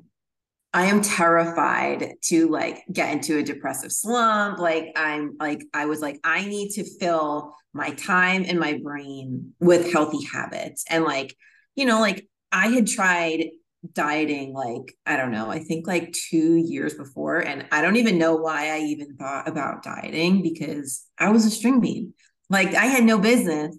I 0.74 0.86
am 0.86 1.02
terrified 1.02 2.14
to 2.26 2.48
like 2.48 2.84
get 2.92 3.12
into 3.12 3.38
a 3.38 3.44
depressive 3.44 3.92
slump. 3.92 4.60
Like 4.60 4.92
I'm 4.96 5.36
like 5.40 5.64
I 5.74 5.86
was 5.86 6.02
like 6.02 6.20
I 6.24 6.46
need 6.46 6.72
to 6.72 6.84
fill 7.00 7.56
my 7.74 7.92
time 7.92 8.46
and 8.48 8.60
my 8.60 8.80
brain 8.84 9.54
with 9.60 9.92
healthy 9.92 10.24
habits. 10.26 10.86
And 10.90 11.04
like, 11.04 11.36
you 11.76 11.86
know, 11.86 12.00
like 12.00 12.28
I 12.52 12.68
had 12.68 12.88
tried 12.88 13.50
dieting 13.94 14.54
like 14.54 14.96
I 15.06 15.18
don't 15.18 15.32
know, 15.32 15.50
I 15.50 15.60
think 15.60 15.88
like 15.88 16.14
2 16.30 16.56
years 16.56 16.94
before 16.94 17.40
and 17.40 17.66
I 17.72 17.82
don't 17.82 17.96
even 17.96 18.20
know 18.20 18.36
why 18.36 18.72
I 18.72 18.80
even 18.80 19.16
thought 19.16 19.48
about 19.48 19.84
dieting 19.84 20.44
because 20.44 21.06
I 21.18 21.30
was 21.30 21.46
a 21.46 21.52
string 21.52 21.80
bean. 21.80 22.14
Like 22.50 22.76
I 22.76 22.86
had 22.86 23.04
no 23.04 23.18
business 23.18 23.76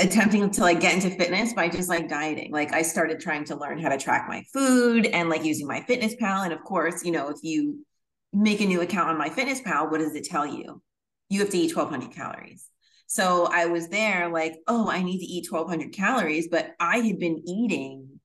attempting 0.00 0.50
to 0.50 0.60
like 0.60 0.80
get 0.80 0.94
into 0.94 1.10
fitness 1.10 1.52
by 1.52 1.68
just 1.68 1.88
like 1.88 2.08
dieting. 2.08 2.52
Like 2.52 2.72
I 2.72 2.82
started 2.82 3.20
trying 3.20 3.44
to 3.44 3.56
learn 3.56 3.78
how 3.78 3.88
to 3.88 3.98
track 3.98 4.26
my 4.28 4.42
food 4.52 5.06
and 5.06 5.28
like 5.28 5.44
using 5.44 5.68
MyFitnessPal. 5.68 6.44
And 6.44 6.52
of 6.52 6.62
course, 6.64 7.04
you 7.04 7.12
know, 7.12 7.28
if 7.28 7.38
you 7.42 7.84
make 8.32 8.60
a 8.60 8.66
new 8.66 8.80
account 8.80 9.10
on 9.10 9.28
MyFitnessPal, 9.28 9.90
what 9.90 9.98
does 9.98 10.14
it 10.14 10.24
tell 10.24 10.46
you? 10.46 10.82
You 11.28 11.40
have 11.40 11.50
to 11.50 11.58
eat 11.58 11.74
1200 11.74 12.14
calories. 12.14 12.66
So 13.06 13.48
I 13.52 13.66
was 13.66 13.88
there 13.88 14.28
like, 14.28 14.54
oh, 14.66 14.88
I 14.88 15.02
need 15.02 15.18
to 15.18 15.24
eat 15.24 15.50
1200 15.50 15.92
calories, 15.92 16.48
but 16.48 16.72
I 16.78 16.98
had 16.98 17.18
been 17.18 17.42
eating 17.46 18.20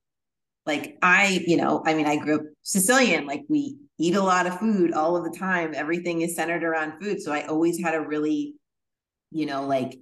like 0.65 0.97
I, 1.01 1.43
you 1.45 1.57
know, 1.57 1.83
I 1.85 1.93
mean, 1.93 2.07
I 2.07 2.17
grew 2.17 2.35
up 2.35 2.45
Sicilian, 2.63 3.27
like 3.27 3.43
we 3.47 3.77
eat 3.99 4.15
a 4.15 4.21
lot 4.21 4.47
of 4.47 4.59
food 4.59 4.93
all 4.93 5.15
of 5.15 5.23
the 5.23 5.37
time. 5.37 5.73
Everything 5.75 6.21
is 6.21 6.35
centered 6.35 6.63
around 6.63 6.99
food. 6.99 7.21
So 7.21 7.31
I 7.31 7.45
always 7.45 7.79
had 7.79 7.93
a 7.93 8.01
really, 8.01 8.55
you 9.31 9.45
know, 9.45 9.65
like 9.67 9.99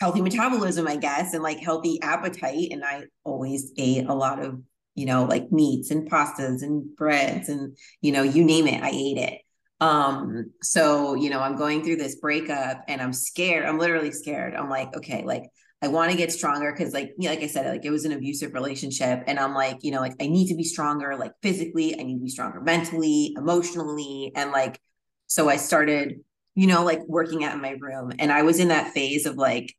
healthy 0.00 0.20
metabolism, 0.20 0.86
I 0.88 0.96
guess, 0.96 1.34
and 1.34 1.42
like 1.42 1.58
healthy 1.58 2.00
appetite. 2.02 2.68
And 2.70 2.84
I 2.84 3.04
always 3.24 3.72
ate 3.76 4.06
a 4.06 4.14
lot 4.14 4.42
of, 4.42 4.60
you 4.94 5.06
know, 5.06 5.24
like 5.24 5.50
meats 5.50 5.90
and 5.90 6.10
pastas 6.10 6.62
and 6.62 6.94
breads 6.96 7.48
and, 7.48 7.76
you 8.00 8.12
know, 8.12 8.22
you 8.22 8.44
name 8.44 8.66
it, 8.66 8.82
I 8.82 8.90
ate 8.90 9.18
it. 9.18 9.40
Um, 9.80 10.52
so, 10.62 11.14
you 11.14 11.30
know, 11.30 11.40
I'm 11.40 11.56
going 11.56 11.84
through 11.84 11.96
this 11.96 12.16
breakup 12.16 12.82
and 12.88 13.02
I'm 13.02 13.12
scared. 13.12 13.66
I'm 13.66 13.78
literally 13.78 14.12
scared. 14.12 14.54
I'm 14.54 14.70
like, 14.70 14.96
okay, 14.96 15.24
like 15.24 15.44
I 15.82 15.88
want 15.88 16.10
to 16.10 16.16
get 16.16 16.32
stronger 16.32 16.72
because 16.72 16.94
like 16.94 17.12
like 17.18 17.40
I 17.40 17.46
said, 17.46 17.66
like 17.66 17.84
it 17.84 17.90
was 17.90 18.04
an 18.04 18.12
abusive 18.12 18.54
relationship. 18.54 19.24
And 19.26 19.38
I'm 19.38 19.54
like, 19.54 19.78
you 19.82 19.90
know, 19.90 20.00
like 20.00 20.14
I 20.20 20.26
need 20.28 20.48
to 20.48 20.56
be 20.56 20.64
stronger, 20.64 21.16
like 21.16 21.32
physically, 21.42 21.98
I 21.98 22.02
need 22.02 22.14
to 22.14 22.22
be 22.22 22.30
stronger 22.30 22.60
mentally, 22.60 23.34
emotionally. 23.36 24.32
And 24.34 24.50
like, 24.50 24.80
so 25.26 25.48
I 25.48 25.56
started, 25.56 26.20
you 26.54 26.66
know, 26.66 26.84
like 26.84 27.00
working 27.06 27.44
out 27.44 27.54
in 27.54 27.60
my 27.60 27.76
room. 27.78 28.12
And 28.18 28.32
I 28.32 28.42
was 28.42 28.60
in 28.60 28.68
that 28.68 28.94
phase 28.94 29.26
of 29.26 29.36
like, 29.36 29.74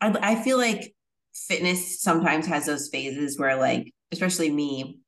I, 0.00 0.16
I 0.20 0.34
feel 0.42 0.58
like 0.58 0.94
fitness 1.34 2.00
sometimes 2.00 2.46
has 2.46 2.66
those 2.66 2.88
phases 2.88 3.38
where 3.38 3.56
like 3.56 3.92
especially 4.10 4.50
me 4.50 5.00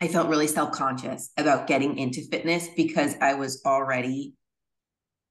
i 0.00 0.08
felt 0.08 0.28
really 0.28 0.46
self-conscious 0.46 1.30
about 1.36 1.66
getting 1.66 1.98
into 1.98 2.22
fitness 2.28 2.68
because 2.76 3.14
i 3.20 3.34
was 3.34 3.62
already 3.66 4.32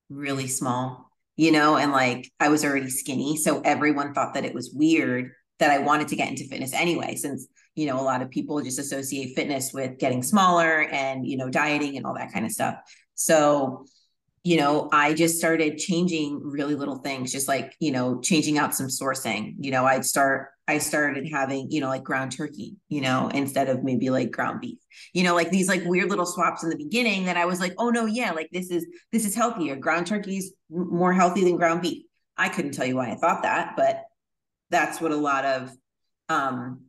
really 0.10 0.48
small 0.48 1.10
you 1.36 1.52
know 1.52 1.78
and 1.78 1.92
like 1.92 2.32
i 2.40 2.50
was 2.50 2.64
already 2.64 2.90
skinny. 2.90 3.38
So 3.38 3.62
everyone 3.62 4.14
thought 4.14 4.36
that 4.36 4.46
it 4.46 4.54
was 4.54 4.72
weird 4.74 5.32
that 5.58 5.72
i 5.72 5.80
wanted 5.80 6.10
to 6.10 6.16
get 6.16 6.30
into 6.30 6.48
fitness 6.48 6.74
anyway 6.74 7.16
since 7.16 7.48
you 7.76 7.88
know 7.88 8.00
a 8.00 8.04
lot 8.04 8.22
of 8.22 8.30
people 8.30 8.62
just 8.62 8.78
associate 8.78 9.36
fitness 9.36 9.72
with 9.74 9.98
getting 9.98 10.22
smaller 10.22 10.82
and 10.92 11.26
you 11.26 11.38
know 11.38 11.50
dieting 11.50 11.98
and 11.98 12.06
all 12.06 12.14
that 12.14 12.34
kind 12.34 12.46
of 12.46 12.52
stuff. 12.52 12.76
So 13.16 13.86
you 14.44 14.58
know, 14.58 14.90
I 14.92 15.14
just 15.14 15.38
started 15.38 15.78
changing 15.78 16.42
really 16.44 16.76
little 16.76 17.00
things, 17.00 17.32
just 17.32 17.48
like, 17.48 17.76
you 17.80 17.92
know, 17.92 18.22
changing 18.22 18.58
out 18.58 18.74
some 18.74 18.88
sourcing. 18.88 19.56
You 19.60 19.72
know, 19.72 19.86
I'd 19.86 20.06
start, 20.06 20.50
I 20.68 20.78
started 20.78 21.28
having, 21.30 21.72
you 21.72 21.82
know, 21.82 21.90
like 21.90 22.04
ground 22.04 22.32
turkey, 22.32 22.78
you 22.88 23.02
know, 23.02 23.30
instead 23.34 23.70
of 23.70 23.84
maybe 23.84 24.10
like 24.10 24.32
ground 24.32 24.62
beef, 24.62 24.78
you 25.14 25.24
know, 25.24 25.36
like 25.36 25.50
these 25.50 25.68
like 25.68 25.84
weird 25.84 26.10
little 26.10 26.26
swaps 26.26 26.64
in 26.64 26.70
the 26.70 26.78
beginning 26.78 27.26
that 27.26 27.38
I 27.38 27.46
was 27.46 27.60
like, 27.60 27.74
oh 27.78 27.90
no, 27.90 28.06
yeah, 28.06 28.32
like 28.32 28.50
this 28.52 28.72
is, 28.72 28.86
this 29.12 29.26
is 29.26 29.36
healthier. 29.36 29.76
Ground 29.76 30.08
turkey 30.08 30.38
is 30.38 30.54
more 30.70 31.12
healthy 31.12 31.44
than 31.44 31.58
ground 31.58 31.82
beef. 31.82 32.04
I 32.38 32.50
couldn't 32.50 32.72
tell 32.72 32.86
you 32.86 32.96
why 32.96 33.12
I 33.12 33.16
thought 33.16 33.44
that, 33.44 33.74
but 33.76 34.04
that's 34.70 35.02
what 35.02 35.12
a 35.12 35.18
lot 35.18 35.44
of, 35.44 35.72
um, 36.30 36.84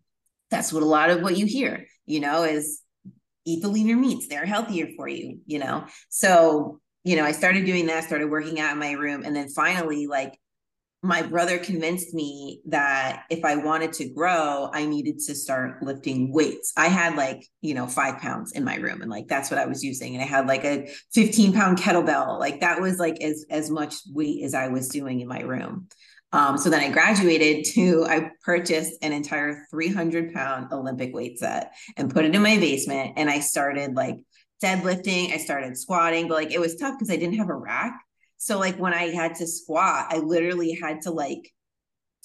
that's 0.50 0.72
what 0.72 0.82
a 0.82 0.86
lot 0.86 1.10
of 1.10 1.22
what 1.22 1.36
you 1.36 1.46
hear, 1.46 1.86
you 2.06 2.20
know, 2.20 2.44
is 2.44 2.82
eat 3.44 3.62
the 3.62 3.68
leaner 3.68 3.96
meats. 3.96 4.28
They're 4.28 4.46
healthier 4.46 4.88
for 4.96 5.08
you, 5.08 5.40
you 5.46 5.58
know? 5.58 5.86
So 6.10 6.80
you 7.04 7.16
know, 7.16 7.24
I 7.24 7.32
started 7.32 7.64
doing 7.64 7.86
that, 7.86 8.04
started 8.04 8.30
working 8.30 8.60
out 8.60 8.72
in 8.72 8.78
my 8.78 8.92
room. 8.92 9.22
And 9.24 9.34
then 9.34 9.48
finally, 9.48 10.06
like 10.06 10.38
my 11.02 11.22
brother 11.22 11.58
convinced 11.58 12.12
me 12.12 12.60
that 12.66 13.24
if 13.30 13.42
I 13.42 13.56
wanted 13.56 13.94
to 13.94 14.10
grow, 14.10 14.70
I 14.72 14.84
needed 14.84 15.18
to 15.26 15.34
start 15.34 15.82
lifting 15.82 16.30
weights. 16.30 16.74
I 16.76 16.88
had 16.88 17.16
like, 17.16 17.46
you 17.62 17.72
know, 17.72 17.86
five 17.86 18.18
pounds 18.18 18.52
in 18.52 18.64
my 18.64 18.76
room 18.76 19.00
and 19.00 19.10
like 19.10 19.26
that's 19.26 19.50
what 19.50 19.58
I 19.58 19.64
was 19.64 19.82
using. 19.82 20.14
And 20.14 20.22
I 20.22 20.26
had 20.26 20.46
like 20.46 20.64
a 20.64 20.90
15 21.14 21.54
pound 21.54 21.78
kettlebell. 21.78 22.38
Like 22.38 22.60
that 22.60 22.82
was 22.82 22.98
like 22.98 23.22
as 23.22 23.46
as 23.48 23.70
much 23.70 23.96
weight 24.12 24.44
as 24.44 24.52
I 24.52 24.68
was 24.68 24.88
doing 24.88 25.20
in 25.20 25.28
my 25.28 25.40
room. 25.40 25.88
Um, 26.32 26.58
so 26.58 26.70
then 26.70 26.80
I 26.80 26.90
graduated 26.90 27.64
to, 27.74 28.04
I 28.08 28.30
purchased 28.42 28.94
an 29.02 29.12
entire 29.12 29.66
300 29.70 30.34
pound 30.34 30.72
Olympic 30.72 31.14
weight 31.14 31.38
set 31.38 31.72
and 31.96 32.12
put 32.12 32.24
it 32.24 32.34
in 32.34 32.42
my 32.42 32.58
basement. 32.58 33.14
And 33.16 33.30
I 33.30 33.40
started 33.40 33.94
like 33.94 34.16
deadlifting, 34.62 35.32
I 35.32 35.38
started 35.38 35.76
squatting, 35.76 36.28
but 36.28 36.34
like 36.34 36.52
it 36.52 36.60
was 36.60 36.76
tough 36.76 36.98
because 36.98 37.10
I 37.10 37.16
didn't 37.16 37.38
have 37.38 37.48
a 37.48 37.54
rack. 37.54 38.00
So 38.36 38.58
like 38.58 38.76
when 38.76 38.94
I 38.94 39.08
had 39.08 39.36
to 39.36 39.46
squat, 39.46 40.06
I 40.10 40.18
literally 40.18 40.72
had 40.72 41.02
to 41.02 41.10
like 41.10 41.52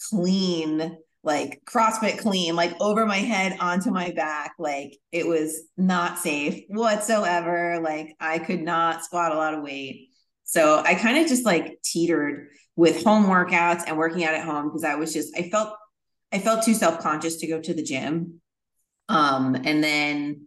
clean 0.10 0.98
like 1.26 1.62
CrossFit 1.66 2.20
clean, 2.20 2.56
like 2.56 2.80
over 2.80 3.06
my 3.06 3.18
head 3.18 3.58
onto 3.60 3.90
my 3.90 4.12
back. 4.12 4.54
Like 4.60 4.96
it 5.12 5.26
was 5.26 5.60
not 5.76 6.20
safe 6.20 6.64
whatsoever. 6.68 7.82
Like 7.84 8.16
I 8.20 8.38
could 8.38 8.62
not 8.62 9.04
squat 9.04 9.32
a 9.32 9.36
lot 9.36 9.56
of 9.56 9.64
weight. 9.64 10.10
So 10.44 10.84
I 10.86 10.94
kind 10.94 11.18
of 11.18 11.28
just 11.28 11.44
like 11.44 11.82
teetered 11.84 12.50
with 12.76 13.04
home 13.04 13.26
workouts 13.26 13.84
and 13.88 13.98
working 13.98 14.24
out 14.24 14.36
at 14.36 14.46
home 14.46 14.66
because 14.66 14.84
I 14.84 14.96
was 14.96 15.12
just, 15.12 15.36
I 15.36 15.50
felt, 15.50 15.76
I 16.32 16.38
felt 16.38 16.64
too 16.64 16.76
self-conscious 16.76 17.38
to 17.38 17.48
go 17.48 17.60
to 17.60 17.74
the 17.74 17.84
gym. 17.84 18.42
Um, 19.10 19.56
and 19.56 19.84
then 19.84 20.45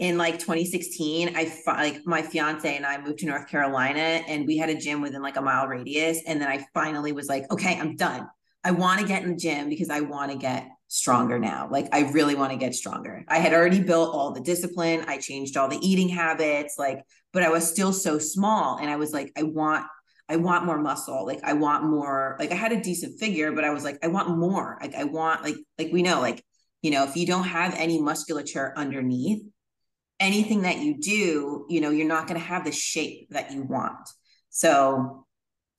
in 0.00 0.18
like 0.18 0.38
2016 0.38 1.36
i 1.36 1.52
like 1.66 2.04
my 2.04 2.20
fiance 2.20 2.76
and 2.76 2.84
i 2.84 3.00
moved 3.00 3.18
to 3.18 3.26
north 3.26 3.46
carolina 3.48 4.00
and 4.26 4.46
we 4.46 4.56
had 4.56 4.68
a 4.68 4.74
gym 4.74 5.00
within 5.00 5.22
like 5.22 5.36
a 5.36 5.42
mile 5.42 5.66
radius 5.68 6.20
and 6.26 6.40
then 6.40 6.48
i 6.48 6.64
finally 6.74 7.12
was 7.12 7.28
like 7.28 7.50
okay 7.52 7.78
i'm 7.78 7.94
done 7.94 8.26
i 8.64 8.70
want 8.70 9.00
to 9.00 9.06
get 9.06 9.22
in 9.22 9.30
the 9.30 9.36
gym 9.36 9.68
because 9.68 9.90
i 9.90 10.00
want 10.00 10.32
to 10.32 10.36
get 10.36 10.68
stronger 10.88 11.38
now 11.38 11.68
like 11.70 11.86
i 11.92 12.10
really 12.10 12.34
want 12.34 12.50
to 12.50 12.58
get 12.58 12.74
stronger 12.74 13.24
i 13.28 13.38
had 13.38 13.54
already 13.54 13.80
built 13.80 14.12
all 14.12 14.32
the 14.32 14.40
discipline 14.40 15.04
i 15.06 15.16
changed 15.16 15.56
all 15.56 15.68
the 15.68 15.78
eating 15.86 16.08
habits 16.08 16.74
like 16.78 17.04
but 17.32 17.42
I 17.42 17.50
was 17.50 17.68
still 17.68 17.92
so 17.92 18.18
small. 18.18 18.78
And 18.78 18.90
I 18.90 18.96
was 18.96 19.12
like, 19.12 19.32
I 19.36 19.44
want, 19.44 19.86
I 20.28 20.36
want 20.36 20.64
more 20.64 20.78
muscle. 20.78 21.24
Like 21.26 21.40
I 21.42 21.52
want 21.52 21.84
more, 21.84 22.36
like 22.38 22.52
I 22.52 22.56
had 22.56 22.72
a 22.72 22.80
decent 22.80 23.18
figure, 23.18 23.52
but 23.52 23.64
I 23.64 23.70
was 23.70 23.84
like, 23.84 23.98
I 24.02 24.08
want 24.08 24.36
more. 24.36 24.78
Like 24.80 24.94
I 24.94 25.04
want, 25.04 25.42
like, 25.42 25.56
like 25.78 25.92
we 25.92 26.02
know, 26.02 26.20
like, 26.20 26.44
you 26.82 26.90
know, 26.90 27.04
if 27.04 27.16
you 27.16 27.26
don't 27.26 27.44
have 27.44 27.74
any 27.74 28.00
musculature 28.00 28.72
underneath, 28.76 29.42
anything 30.20 30.62
that 30.62 30.78
you 30.78 30.98
do, 30.98 31.66
you 31.68 31.80
know, 31.80 31.90
you're 31.90 32.06
not 32.06 32.28
going 32.28 32.38
to 32.38 32.46
have 32.46 32.64
the 32.64 32.72
shape 32.72 33.28
that 33.30 33.50
you 33.52 33.62
want. 33.62 34.08
So, 34.50 35.26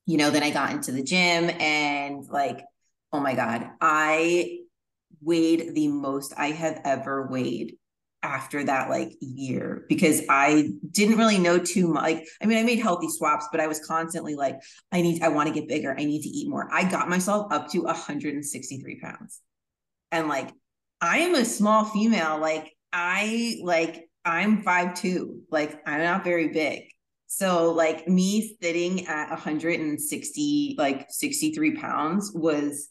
you 0.05 0.17
know, 0.17 0.31
then 0.31 0.43
I 0.43 0.49
got 0.49 0.71
into 0.71 0.91
the 0.91 1.03
gym 1.03 1.49
and 1.59 2.25
like, 2.27 2.65
oh 3.13 3.19
my 3.19 3.35
God, 3.35 3.69
I 3.79 4.59
weighed 5.21 5.75
the 5.75 5.87
most 5.87 6.33
I 6.35 6.47
have 6.47 6.81
ever 6.83 7.27
weighed 7.27 7.77
after 8.23 8.63
that 8.63 8.89
like 8.89 9.13
year 9.19 9.85
because 9.89 10.21
I 10.29 10.69
didn't 10.91 11.17
really 11.17 11.39
know 11.39 11.57
too 11.57 11.87
much. 11.87 12.03
Like, 12.03 12.27
I 12.41 12.45
mean, 12.45 12.57
I 12.57 12.63
made 12.63 12.79
healthy 12.79 13.09
swaps, 13.09 13.47
but 13.51 13.59
I 13.59 13.67
was 13.67 13.85
constantly 13.85 14.35
like, 14.35 14.59
I 14.91 15.01
need, 15.01 15.21
I 15.23 15.29
want 15.29 15.47
to 15.47 15.53
get 15.53 15.67
bigger. 15.67 15.91
I 15.91 16.05
need 16.05 16.23
to 16.23 16.29
eat 16.29 16.49
more. 16.49 16.67
I 16.71 16.89
got 16.89 17.09
myself 17.09 17.51
up 17.51 17.69
to 17.71 17.81
163 17.83 18.99
pounds. 18.99 19.39
And 20.11 20.27
like, 20.27 20.49
I 20.99 21.19
am 21.19 21.35
a 21.35 21.45
small 21.45 21.85
female. 21.85 22.37
Like, 22.39 22.71
I 22.93 23.59
like, 23.63 24.07
I'm 24.23 24.63
five 24.63 24.93
two. 24.93 25.41
Like, 25.49 25.81
I'm 25.87 26.01
not 26.01 26.23
very 26.23 26.49
big. 26.49 26.83
So 27.27 27.71
like 27.71 28.09
me 28.09 28.57
sitting 28.61 29.07
at 29.07 29.29
160, 29.29 30.75
like 30.77 31.05
63 31.09 31.75
pounds 31.77 32.31
was 32.35 32.89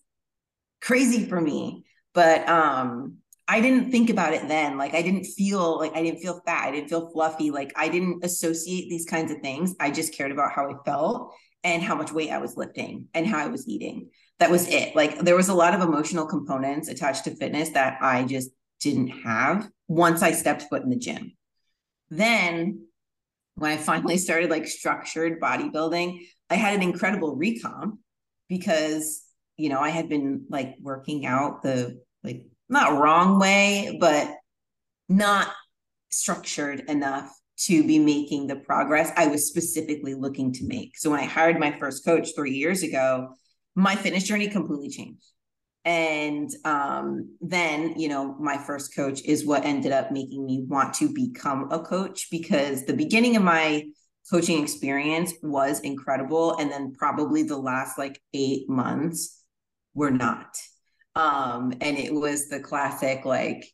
crazy 0.80 1.26
for 1.28 1.38
me. 1.38 1.84
But 2.14 2.48
um 2.48 3.18
I 3.46 3.60
didn't 3.60 3.90
think 3.90 4.08
about 4.08 4.32
it 4.32 4.48
then. 4.48 4.78
Like 4.78 4.94
I 4.94 5.02
didn't 5.02 5.24
feel 5.24 5.76
like 5.78 5.94
I 5.94 6.02
didn't 6.02 6.20
feel 6.20 6.40
fat. 6.46 6.68
I 6.68 6.70
didn't 6.70 6.88
feel 6.88 7.10
fluffy. 7.10 7.50
Like 7.50 7.72
I 7.76 7.88
didn't 7.88 8.24
associate 8.24 8.88
these 8.88 9.04
kinds 9.04 9.30
of 9.30 9.40
things. 9.40 9.74
I 9.78 9.90
just 9.90 10.14
cared 10.14 10.32
about 10.32 10.52
how 10.52 10.70
I 10.70 10.74
felt 10.86 11.34
and 11.62 11.82
how 11.82 11.94
much 11.94 12.10
weight 12.10 12.30
I 12.30 12.38
was 12.38 12.56
lifting 12.56 13.08
and 13.12 13.26
how 13.26 13.44
I 13.44 13.48
was 13.48 13.68
eating. 13.68 14.08
That 14.38 14.50
was 14.50 14.68
it. 14.68 14.96
Like 14.96 15.18
there 15.18 15.36
was 15.36 15.50
a 15.50 15.54
lot 15.54 15.74
of 15.74 15.82
emotional 15.82 16.26
components 16.26 16.88
attached 16.88 17.24
to 17.24 17.36
fitness 17.36 17.70
that 17.70 17.98
I 18.00 18.24
just 18.24 18.50
didn't 18.80 19.08
have 19.08 19.68
once 19.88 20.22
I 20.22 20.32
stepped 20.32 20.62
foot 20.62 20.82
in 20.82 20.90
the 20.90 20.96
gym. 20.96 21.32
Then 22.10 22.86
when 23.54 23.72
I 23.72 23.76
finally 23.76 24.18
started 24.18 24.50
like 24.50 24.66
structured 24.66 25.40
bodybuilding, 25.40 26.18
I 26.48 26.54
had 26.54 26.74
an 26.74 26.82
incredible 26.82 27.36
recomp 27.36 27.98
because, 28.48 29.22
you 29.56 29.68
know, 29.68 29.80
I 29.80 29.90
had 29.90 30.08
been 30.08 30.46
like 30.48 30.76
working 30.80 31.26
out 31.26 31.62
the 31.62 32.00
like 32.24 32.46
not 32.68 32.98
wrong 32.98 33.38
way, 33.38 33.98
but 34.00 34.34
not 35.08 35.52
structured 36.10 36.80
enough 36.88 37.30
to 37.58 37.86
be 37.86 37.98
making 37.98 38.46
the 38.46 38.56
progress 38.56 39.12
I 39.16 39.26
was 39.26 39.46
specifically 39.46 40.14
looking 40.14 40.52
to 40.54 40.66
make. 40.66 40.96
So 40.96 41.10
when 41.10 41.20
I 41.20 41.24
hired 41.24 41.60
my 41.60 41.78
first 41.78 42.04
coach 42.04 42.30
three 42.34 42.52
years 42.52 42.82
ago, 42.82 43.34
my 43.74 43.94
fitness 43.94 44.24
journey 44.24 44.48
completely 44.48 44.88
changed. 44.88 45.26
And 45.84 46.50
um, 46.64 47.36
then, 47.40 47.98
you 47.98 48.08
know, 48.08 48.36
my 48.38 48.58
first 48.58 48.94
coach 48.94 49.22
is 49.24 49.46
what 49.46 49.64
ended 49.64 49.92
up 49.92 50.12
making 50.12 50.44
me 50.44 50.64
want 50.68 50.94
to 50.94 51.12
become 51.12 51.70
a 51.72 51.80
coach 51.80 52.28
because 52.30 52.84
the 52.84 52.92
beginning 52.92 53.36
of 53.36 53.42
my 53.42 53.84
coaching 54.30 54.62
experience 54.62 55.32
was 55.42 55.80
incredible. 55.80 56.56
And 56.58 56.70
then 56.70 56.92
probably 56.92 57.42
the 57.44 57.56
last 57.56 57.98
like 57.98 58.20
eight 58.34 58.68
months 58.68 59.42
were 59.94 60.10
not. 60.10 60.56
Um, 61.16 61.72
and 61.80 61.98
it 61.98 62.12
was 62.14 62.48
the 62.48 62.60
classic, 62.60 63.24
like, 63.24 63.64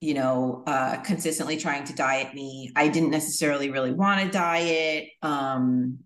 you 0.00 0.14
know, 0.14 0.62
uh, 0.66 0.98
consistently 0.98 1.56
trying 1.56 1.84
to 1.84 1.94
diet 1.94 2.34
me. 2.34 2.70
I 2.76 2.88
didn't 2.88 3.10
necessarily 3.10 3.70
really 3.70 3.92
want 3.92 4.20
to 4.20 4.30
diet. 4.30 5.08
Um, 5.22 6.00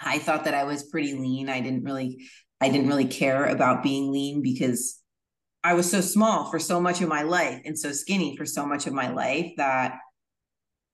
I 0.00 0.18
thought 0.18 0.44
that 0.44 0.54
I 0.54 0.64
was 0.64 0.84
pretty 0.84 1.14
lean. 1.14 1.48
I 1.48 1.60
didn't 1.60 1.84
really, 1.84 2.26
I 2.64 2.70
didn't 2.70 2.88
really 2.88 3.04
care 3.04 3.44
about 3.44 3.82
being 3.82 4.10
lean 4.10 4.40
because 4.40 4.98
I 5.62 5.74
was 5.74 5.90
so 5.90 6.00
small 6.00 6.50
for 6.50 6.58
so 6.58 6.80
much 6.80 7.02
of 7.02 7.10
my 7.10 7.20
life 7.20 7.60
and 7.66 7.78
so 7.78 7.92
skinny 7.92 8.38
for 8.38 8.46
so 8.46 8.64
much 8.64 8.86
of 8.86 8.94
my 8.94 9.10
life 9.10 9.52
that 9.58 9.98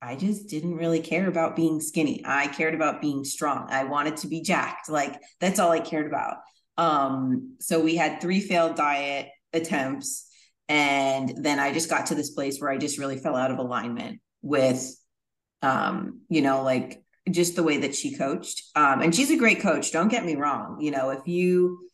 I 0.02 0.16
just 0.16 0.48
didn't 0.48 0.74
really 0.74 0.98
care 0.98 1.28
about 1.28 1.54
being 1.54 1.80
skinny. 1.80 2.24
I 2.26 2.48
cared 2.48 2.74
about 2.74 3.00
being 3.00 3.22
strong. 3.22 3.68
I 3.70 3.84
wanted 3.84 4.16
to 4.16 4.26
be 4.26 4.42
jacked. 4.42 4.88
Like 4.88 5.20
that's 5.38 5.60
all 5.60 5.70
I 5.70 5.78
cared 5.78 6.08
about. 6.08 6.38
Um, 6.76 7.54
so 7.60 7.78
we 7.78 7.94
had 7.94 8.20
three 8.20 8.40
failed 8.40 8.74
diet 8.74 9.28
attempts. 9.52 10.26
And 10.68 11.32
then 11.36 11.60
I 11.60 11.72
just 11.72 11.88
got 11.88 12.06
to 12.06 12.16
this 12.16 12.30
place 12.30 12.60
where 12.60 12.70
I 12.70 12.78
just 12.78 12.98
really 12.98 13.18
fell 13.18 13.36
out 13.36 13.52
of 13.52 13.58
alignment 13.58 14.20
with, 14.42 14.92
um, 15.62 16.22
you 16.28 16.42
know, 16.42 16.64
like 16.64 17.04
just 17.32 17.56
the 17.56 17.62
way 17.62 17.78
that 17.78 17.94
she 17.94 18.16
coached. 18.16 18.62
Um, 18.74 19.02
and 19.02 19.14
she's 19.14 19.30
a 19.30 19.36
great 19.36 19.60
coach. 19.60 19.92
Don't 19.92 20.08
get 20.08 20.24
me 20.24 20.36
wrong. 20.36 20.80
You 20.80 20.90
know, 20.90 21.10
if 21.10 21.26
you, 21.26 21.88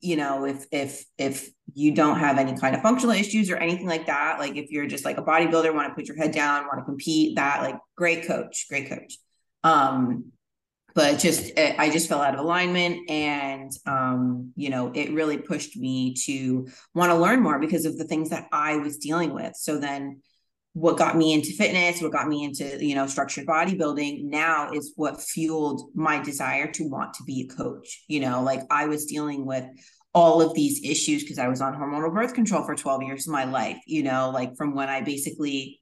you 0.00 0.16
know, 0.16 0.44
if, 0.44 0.66
if, 0.70 1.04
if 1.18 1.48
you 1.72 1.92
don't 1.92 2.18
have 2.18 2.38
any 2.38 2.56
kind 2.58 2.74
of 2.74 2.82
functional 2.82 3.14
issues 3.14 3.50
or 3.50 3.56
anything 3.56 3.86
like 3.86 4.06
that, 4.06 4.38
like 4.38 4.56
if 4.56 4.70
you're 4.70 4.86
just 4.86 5.04
like 5.04 5.18
a 5.18 5.22
bodybuilder, 5.22 5.74
want 5.74 5.88
to 5.88 5.94
put 5.94 6.06
your 6.06 6.16
head 6.16 6.32
down, 6.32 6.66
want 6.66 6.78
to 6.78 6.84
compete, 6.84 7.36
that 7.36 7.62
like 7.62 7.76
great 7.96 8.26
coach, 8.26 8.66
great 8.68 8.88
coach. 8.88 9.16
Um, 9.62 10.32
but 10.94 11.18
just 11.18 11.52
eh, 11.56 11.74
i 11.76 11.90
just 11.90 12.08
fell 12.08 12.22
out 12.22 12.34
of 12.34 12.40
alignment 12.40 13.10
and 13.10 13.72
um, 13.86 14.52
you 14.56 14.70
know 14.70 14.92
it 14.94 15.12
really 15.12 15.36
pushed 15.36 15.76
me 15.76 16.14
to 16.14 16.68
want 16.94 17.10
to 17.10 17.16
learn 17.16 17.42
more 17.42 17.58
because 17.58 17.84
of 17.84 17.98
the 17.98 18.04
things 18.04 18.30
that 18.30 18.46
i 18.52 18.76
was 18.76 18.96
dealing 18.98 19.34
with 19.34 19.54
so 19.56 19.78
then 19.78 20.20
what 20.74 20.98
got 20.98 21.16
me 21.16 21.32
into 21.32 21.52
fitness 21.52 22.02
what 22.02 22.12
got 22.12 22.28
me 22.28 22.44
into 22.44 22.84
you 22.84 22.94
know 22.94 23.06
structured 23.06 23.46
bodybuilding 23.46 24.24
now 24.24 24.70
is 24.72 24.92
what 24.96 25.20
fueled 25.20 25.90
my 25.94 26.20
desire 26.22 26.70
to 26.70 26.88
want 26.88 27.14
to 27.14 27.24
be 27.24 27.48
a 27.48 27.54
coach. 27.54 28.04
You 28.08 28.20
know 28.20 28.42
like 28.42 28.60
i 28.70 28.86
was 28.86 29.06
dealing 29.06 29.46
with 29.46 29.64
all 30.12 30.42
of 30.42 30.54
these 30.54 30.84
issues 30.84 31.22
because 31.22 31.38
i 31.38 31.48
was 31.48 31.60
on 31.60 31.74
hormonal 31.74 32.12
birth 32.12 32.34
control 32.34 32.64
for 32.64 32.74
12 32.74 33.02
years 33.04 33.26
of 33.26 33.32
my 33.32 33.44
life 33.44 33.78
you 33.86 34.02
know 34.02 34.30
like 34.30 34.56
from 34.56 34.74
when 34.74 34.88
i 34.88 35.00
basically 35.00 35.80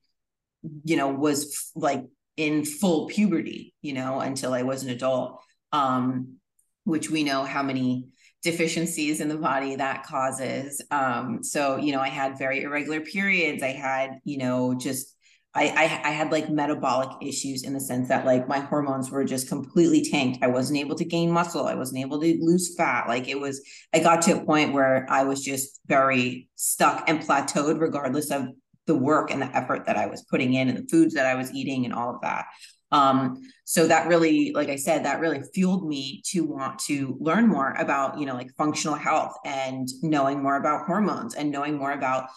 you 0.84 0.96
know 0.96 1.08
was 1.08 1.70
like 1.74 2.04
in 2.36 2.64
full 2.64 3.08
puberty, 3.08 3.74
you 3.82 3.92
know, 3.92 4.20
until 4.20 4.54
I 4.54 4.62
was 4.62 4.82
an 4.82 4.90
adult, 4.90 5.40
um, 5.72 6.36
which 6.84 7.10
we 7.10 7.24
know 7.24 7.44
how 7.44 7.62
many 7.62 8.08
deficiencies 8.42 9.20
in 9.20 9.28
the 9.28 9.36
body 9.36 9.76
that 9.76 10.04
causes. 10.04 10.82
Um, 10.90 11.42
so, 11.42 11.76
you 11.76 11.92
know, 11.92 12.00
I 12.00 12.08
had 12.08 12.38
very 12.38 12.62
irregular 12.62 13.00
periods. 13.00 13.62
I 13.62 13.68
had, 13.72 14.18
you 14.24 14.38
know, 14.38 14.74
just 14.74 15.14
I, 15.54 15.68
I, 15.68 16.08
I 16.08 16.12
had 16.12 16.32
like 16.32 16.48
metabolic 16.48 17.10
issues 17.20 17.62
in 17.62 17.74
the 17.74 17.80
sense 17.80 18.08
that 18.08 18.24
like 18.24 18.48
my 18.48 18.58
hormones 18.58 19.10
were 19.10 19.24
just 19.24 19.48
completely 19.48 20.02
tanked. 20.02 20.42
I 20.42 20.46
wasn't 20.46 20.78
able 20.78 20.96
to 20.96 21.04
gain 21.04 21.30
muscle. 21.30 21.66
I 21.66 21.74
wasn't 21.74 22.00
able 22.00 22.20
to 22.20 22.38
lose 22.40 22.74
fat. 22.74 23.06
Like 23.06 23.28
it 23.28 23.38
was, 23.38 23.62
I 23.92 23.98
got 23.98 24.22
to 24.22 24.40
a 24.40 24.44
point 24.44 24.72
where 24.72 25.06
I 25.10 25.24
was 25.24 25.44
just 25.44 25.80
very 25.86 26.48
stuck 26.56 27.04
and 27.06 27.20
plateaued, 27.20 27.80
regardless 27.80 28.30
of 28.30 28.48
the 28.86 28.96
work 28.96 29.30
and 29.30 29.42
the 29.42 29.56
effort 29.56 29.86
that 29.86 29.96
I 29.96 30.06
was 30.06 30.22
putting 30.22 30.54
in 30.54 30.68
and 30.68 30.78
the 30.78 30.88
foods 30.90 31.14
that 31.14 31.26
I 31.26 31.34
was 31.34 31.52
eating 31.52 31.84
and 31.84 31.94
all 31.94 32.14
of 32.14 32.22
that. 32.22 32.46
Um, 32.92 33.40
so 33.64 33.88
that 33.88 34.06
really, 34.06 34.52
like 34.52 34.68
I 34.68 34.76
said, 34.76 35.04
that 35.04 35.20
really 35.20 35.42
fueled 35.54 35.88
me 35.88 36.22
to 36.26 36.44
want 36.44 36.78
to 36.80 37.16
learn 37.20 37.48
more 37.48 37.74
about, 37.78 38.18
you 38.18 38.26
know, 38.26 38.34
like 38.34 38.54
functional 38.54 38.96
health 38.96 39.34
and 39.44 39.88
knowing 40.02 40.42
more 40.42 40.56
about 40.56 40.86
hormones 40.86 41.34
and 41.34 41.50
knowing 41.50 41.78
more 41.78 41.92
about 41.92 42.28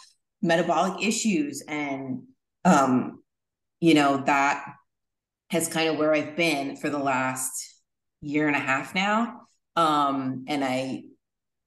metabolic 0.42 1.06
issues. 1.06 1.62
And, 1.68 2.24
um, 2.64 3.22
you 3.82 3.94
know, 3.94 4.24
that 4.26 4.66
has 5.50 5.68
kind 5.68 5.90
of 5.90 5.98
where 5.98 6.14
I've 6.14 6.36
been 6.36 6.78
for 6.78 6.90
the 6.90 7.00
last 7.00 7.82
year 8.22 8.48
and 8.48 8.56
a 8.56 8.60
half 8.60 8.96
now. 8.96 9.42
Um, 9.76 10.46
and 10.48 10.64
I 10.64 11.04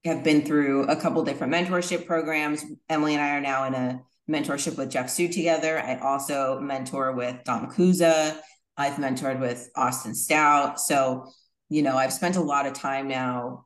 have 0.03 0.23
been 0.23 0.43
through 0.43 0.87
a 0.87 0.95
couple 0.95 1.23
different 1.23 1.53
mentorship 1.53 2.05
programs. 2.05 2.65
Emily 2.89 3.13
and 3.13 3.21
I 3.21 3.37
are 3.37 3.41
now 3.41 3.65
in 3.65 3.73
a 3.75 4.01
mentorship 4.29 4.77
with 4.77 4.89
Jeff 4.89 5.09
Sue 5.09 5.27
together. 5.27 5.79
I 5.79 5.97
also 5.99 6.59
mentor 6.59 7.11
with 7.13 7.43
Dom 7.43 7.69
Kuza. 7.69 8.39
I've 8.79 8.95
mentored 8.95 9.39
with 9.39 9.69
Austin 9.75 10.15
Stout. 10.15 10.79
So, 10.79 11.31
you 11.69 11.83
know, 11.83 11.97
I've 11.97 12.13
spent 12.13 12.37
a 12.37 12.41
lot 12.41 12.65
of 12.65 12.73
time 12.73 13.07
now 13.07 13.65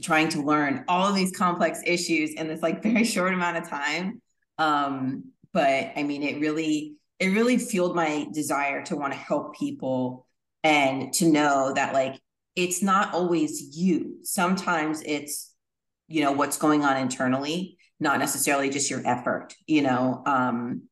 trying 0.00 0.28
to 0.30 0.42
learn 0.42 0.84
all 0.88 1.08
of 1.08 1.14
these 1.14 1.36
complex 1.36 1.80
issues 1.86 2.32
in 2.34 2.48
this 2.48 2.62
like 2.62 2.82
very 2.82 3.04
short 3.04 3.34
amount 3.34 3.58
of 3.58 3.68
time. 3.68 4.20
Um, 4.58 5.32
but 5.52 5.92
I 5.94 6.02
mean, 6.02 6.22
it 6.22 6.40
really, 6.40 6.94
it 7.18 7.28
really 7.28 7.58
fueled 7.58 7.94
my 7.94 8.26
desire 8.32 8.82
to 8.84 8.96
want 8.96 9.12
to 9.12 9.18
help 9.18 9.54
people 9.56 10.26
and 10.64 11.12
to 11.14 11.26
know 11.26 11.72
that 11.74 11.92
like 11.92 12.20
it's 12.56 12.82
not 12.82 13.14
always 13.14 13.76
you. 13.76 14.16
Sometimes 14.22 15.02
it's, 15.04 15.54
you 16.08 16.22
know, 16.22 16.32
what's 16.32 16.56
going 16.56 16.84
on 16.84 16.96
internally 16.96 17.76
not 18.02 18.18
necessarily 18.18 18.68
just 18.68 18.90
your 18.90 19.00
effort, 19.06 19.54
you 19.66 19.80
know, 19.80 20.22
um, 20.26 20.82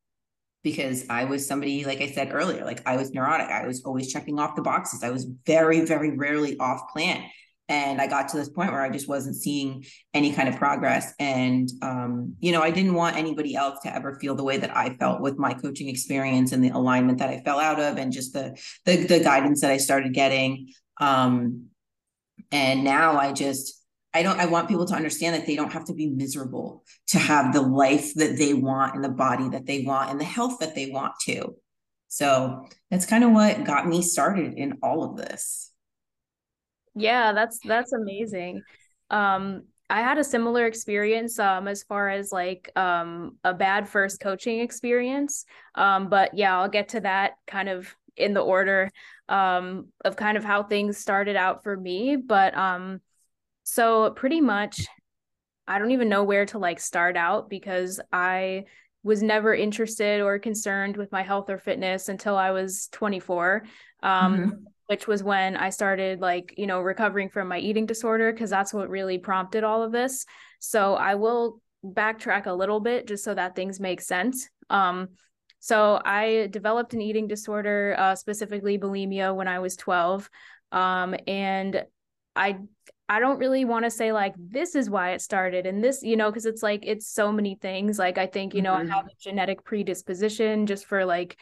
because 0.63 1.05
I 1.09 1.25
was 1.25 1.47
somebody, 1.47 1.85
like 1.85 2.01
I 2.01 2.07
said 2.11 2.29
earlier, 2.33 2.63
like 2.65 2.81
I 2.85 2.95
was 2.97 3.11
neurotic. 3.13 3.47
I 3.47 3.65
was 3.65 3.83
always 3.83 4.11
checking 4.11 4.39
off 4.39 4.55
the 4.55 4.61
boxes. 4.61 5.03
I 5.03 5.09
was 5.09 5.25
very, 5.45 5.81
very 5.81 6.11
rarely 6.15 6.57
off 6.59 6.91
plan. 6.93 7.23
and 7.69 8.01
i 8.01 8.07
got 8.07 8.27
to 8.29 8.37
this 8.37 8.49
point 8.49 8.71
where 8.71 8.81
i 8.81 8.89
just 8.89 9.07
wasn't 9.07 9.35
seeing 9.35 9.83
any 10.13 10.31
kind 10.33 10.49
of 10.49 10.55
progress 10.57 11.13
and 11.19 11.69
um, 11.81 12.35
you 12.39 12.51
know 12.51 12.61
i 12.61 12.71
didn't 12.71 12.93
want 12.93 13.15
anybody 13.15 13.55
else 13.55 13.79
to 13.81 13.95
ever 13.95 14.17
feel 14.19 14.35
the 14.35 14.43
way 14.43 14.57
that 14.57 14.75
i 14.75 14.89
felt 14.95 15.21
with 15.21 15.37
my 15.37 15.53
coaching 15.53 15.87
experience 15.87 16.51
and 16.51 16.63
the 16.63 16.69
alignment 16.69 17.17
that 17.19 17.29
i 17.29 17.39
fell 17.45 17.59
out 17.59 17.79
of 17.79 17.97
and 17.97 18.11
just 18.11 18.33
the 18.33 18.57
the, 18.85 18.97
the 19.05 19.19
guidance 19.19 19.61
that 19.61 19.71
i 19.71 19.77
started 19.77 20.13
getting 20.13 20.67
um, 20.99 21.67
and 22.51 22.83
now 22.83 23.17
i 23.17 23.31
just 23.31 23.80
I 24.13 24.23
don't 24.23 24.39
I 24.39 24.45
want 24.45 24.67
people 24.67 24.85
to 24.87 24.95
understand 24.95 25.35
that 25.35 25.45
they 25.47 25.55
don't 25.55 25.71
have 25.73 25.85
to 25.85 25.93
be 25.93 26.07
miserable 26.07 26.83
to 27.07 27.19
have 27.19 27.53
the 27.53 27.61
life 27.61 28.13
that 28.15 28.37
they 28.37 28.53
want 28.53 28.95
and 28.95 29.03
the 29.03 29.09
body 29.09 29.49
that 29.49 29.65
they 29.65 29.83
want 29.83 30.11
and 30.11 30.19
the 30.19 30.25
health 30.25 30.59
that 30.59 30.75
they 30.75 30.89
want 30.89 31.13
to. 31.25 31.55
So 32.07 32.67
that's 32.89 33.05
kind 33.05 33.23
of 33.23 33.31
what 33.31 33.63
got 33.63 33.87
me 33.87 34.01
started 34.01 34.55
in 34.55 34.79
all 34.83 35.03
of 35.03 35.17
this. 35.17 35.71
Yeah, 36.95 37.33
that's 37.33 37.59
that's 37.63 37.93
amazing. 37.93 38.63
Um 39.09 39.63
I 39.89 40.01
had 40.01 40.17
a 40.17 40.23
similar 40.23 40.65
experience 40.65 41.39
um 41.39 41.67
as 41.67 41.83
far 41.83 42.09
as 42.09 42.31
like 42.31 42.71
um 42.75 43.37
a 43.43 43.53
bad 43.53 43.87
first 43.87 44.19
coaching 44.19 44.59
experience. 44.59 45.45
Um 45.75 46.09
but 46.09 46.33
yeah, 46.37 46.57
I'll 46.59 46.69
get 46.69 46.89
to 46.89 47.01
that 47.01 47.33
kind 47.47 47.69
of 47.69 47.95
in 48.17 48.33
the 48.33 48.41
order 48.41 48.89
um 49.29 49.87
of 50.03 50.15
kind 50.17 50.37
of 50.37 50.43
how 50.43 50.63
things 50.63 50.97
started 50.97 51.35
out 51.35 51.63
for 51.63 51.77
me, 51.77 52.17
but 52.17 52.55
um 52.57 52.99
so 53.71 54.11
pretty 54.11 54.41
much 54.41 54.85
I 55.65 55.79
don't 55.79 55.91
even 55.91 56.09
know 56.09 56.25
where 56.25 56.45
to 56.47 56.57
like 56.57 56.81
start 56.81 57.15
out 57.15 57.49
because 57.49 58.01
I 58.11 58.65
was 59.01 59.23
never 59.23 59.55
interested 59.55 60.19
or 60.19 60.37
concerned 60.39 60.97
with 60.97 61.09
my 61.13 61.23
health 61.23 61.49
or 61.49 61.57
fitness 61.57 62.09
until 62.09 62.35
I 62.35 62.51
was 62.51 62.89
24. 62.91 63.63
Um, 64.03 64.37
mm-hmm. 64.37 64.49
which 64.87 65.07
was 65.07 65.23
when 65.23 65.55
I 65.55 65.69
started 65.69 66.19
like, 66.19 66.53
you 66.57 66.67
know, 66.67 66.81
recovering 66.81 67.29
from 67.29 67.47
my 67.47 67.59
eating 67.59 67.85
disorder 67.85 68.33
because 68.33 68.49
that's 68.49 68.73
what 68.73 68.89
really 68.89 69.17
prompted 69.17 69.63
all 69.63 69.83
of 69.83 69.93
this. 69.93 70.25
So 70.59 70.95
I 70.95 71.15
will 71.15 71.61
backtrack 71.81 72.47
a 72.47 72.53
little 72.53 72.81
bit 72.81 73.07
just 73.07 73.23
so 73.23 73.33
that 73.33 73.55
things 73.55 73.79
make 73.79 74.01
sense. 74.01 74.49
Um, 74.69 75.09
so 75.59 76.01
I 76.03 76.49
developed 76.51 76.93
an 76.93 77.01
eating 77.01 77.29
disorder, 77.29 77.95
uh, 77.97 78.15
specifically 78.15 78.77
bulimia, 78.77 79.33
when 79.33 79.47
I 79.47 79.59
was 79.59 79.77
12. 79.77 80.29
Um, 80.73 81.15
and 81.25 81.85
I 82.35 82.57
I 83.11 83.19
don't 83.19 83.39
really 83.39 83.65
want 83.65 83.83
to 83.83 83.91
say 83.91 84.13
like 84.13 84.33
this 84.37 84.73
is 84.73 84.89
why 84.89 85.11
it 85.11 85.21
started 85.21 85.65
and 85.65 85.83
this, 85.83 86.01
you 86.01 86.15
know, 86.15 86.31
because 86.31 86.45
it's 86.45 86.63
like 86.63 86.85
it's 86.87 87.11
so 87.11 87.29
many 87.29 87.55
things. 87.55 87.99
Like 87.99 88.17
I 88.17 88.25
think, 88.25 88.53
you 88.53 88.61
know, 88.61 88.73
mm-hmm. 88.73 88.89
I 88.89 88.95
have 88.95 89.07
a 89.07 89.19
genetic 89.19 89.65
predisposition 89.65 90.65
just 90.65 90.85
for 90.85 91.03
like 91.03 91.35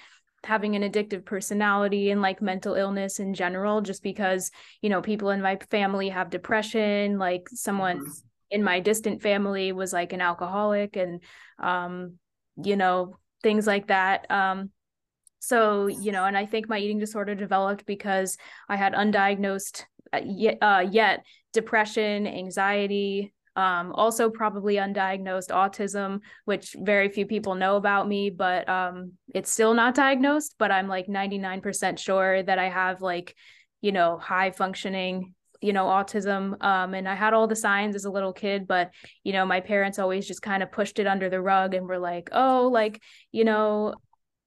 having 0.43 0.75
an 0.75 0.81
addictive 0.81 1.25
personality 1.25 2.09
and 2.09 2.23
like 2.23 2.41
mental 2.41 2.73
illness 2.73 3.19
in 3.19 3.35
general, 3.35 3.81
just 3.81 4.01
because, 4.01 4.49
you 4.81 4.89
know, 4.89 5.03
people 5.03 5.29
in 5.29 5.43
my 5.43 5.59
family 5.69 6.09
have 6.09 6.31
depression, 6.31 7.19
like 7.19 7.47
someone 7.49 7.99
mm-hmm. 7.99 8.11
in 8.49 8.63
my 8.63 8.79
distant 8.79 9.21
family 9.21 9.71
was 9.71 9.93
like 9.93 10.11
an 10.11 10.21
alcoholic 10.21 10.95
and 10.95 11.21
um, 11.59 12.15
you 12.63 12.77
know, 12.77 13.19
things 13.43 13.67
like 13.67 13.89
that. 13.89 14.25
Um, 14.31 14.71
so, 15.37 15.85
you 15.85 16.11
know, 16.13 16.25
and 16.25 16.35
I 16.35 16.47
think 16.47 16.67
my 16.67 16.79
eating 16.79 16.97
disorder 16.97 17.35
developed 17.35 17.85
because 17.85 18.37
I 18.67 18.75
had 18.75 18.93
undiagnosed 18.93 19.83
uh, 20.13 20.21
yet, 20.23 20.57
uh, 20.61 20.85
yet 20.89 21.23
depression, 21.53 22.27
anxiety, 22.27 23.33
um, 23.55 23.91
also 23.91 24.29
probably 24.29 24.75
undiagnosed 24.75 25.49
autism, 25.49 26.21
which 26.45 26.75
very 26.79 27.09
few 27.09 27.25
people 27.25 27.55
know 27.55 27.75
about 27.75 28.07
me, 28.07 28.29
but 28.29 28.69
um, 28.69 29.13
it's 29.35 29.51
still 29.51 29.73
not 29.73 29.95
diagnosed. 29.95 30.55
But 30.57 30.71
I'm 30.71 30.87
like 30.87 31.07
99% 31.07 31.99
sure 31.99 32.41
that 32.43 32.57
I 32.57 32.69
have 32.69 33.01
like, 33.01 33.35
you 33.81 33.91
know, 33.91 34.17
high 34.17 34.51
functioning, 34.51 35.33
you 35.61 35.73
know, 35.73 35.85
autism. 35.85 36.63
Um, 36.63 36.93
and 36.93 37.07
I 37.07 37.15
had 37.15 37.33
all 37.33 37.47
the 37.47 37.55
signs 37.55 37.95
as 37.95 38.05
a 38.05 38.11
little 38.11 38.31
kid, 38.31 38.65
but, 38.65 38.91
you 39.25 39.33
know, 39.33 39.45
my 39.45 39.59
parents 39.59 39.99
always 39.99 40.25
just 40.25 40.41
kind 40.41 40.63
of 40.63 40.71
pushed 40.71 40.99
it 40.99 41.07
under 41.07 41.29
the 41.29 41.41
rug 41.41 41.73
and 41.73 41.85
were 41.85 41.99
like, 41.99 42.29
oh, 42.31 42.69
like, 42.71 43.01
you 43.33 43.43
know, 43.43 43.93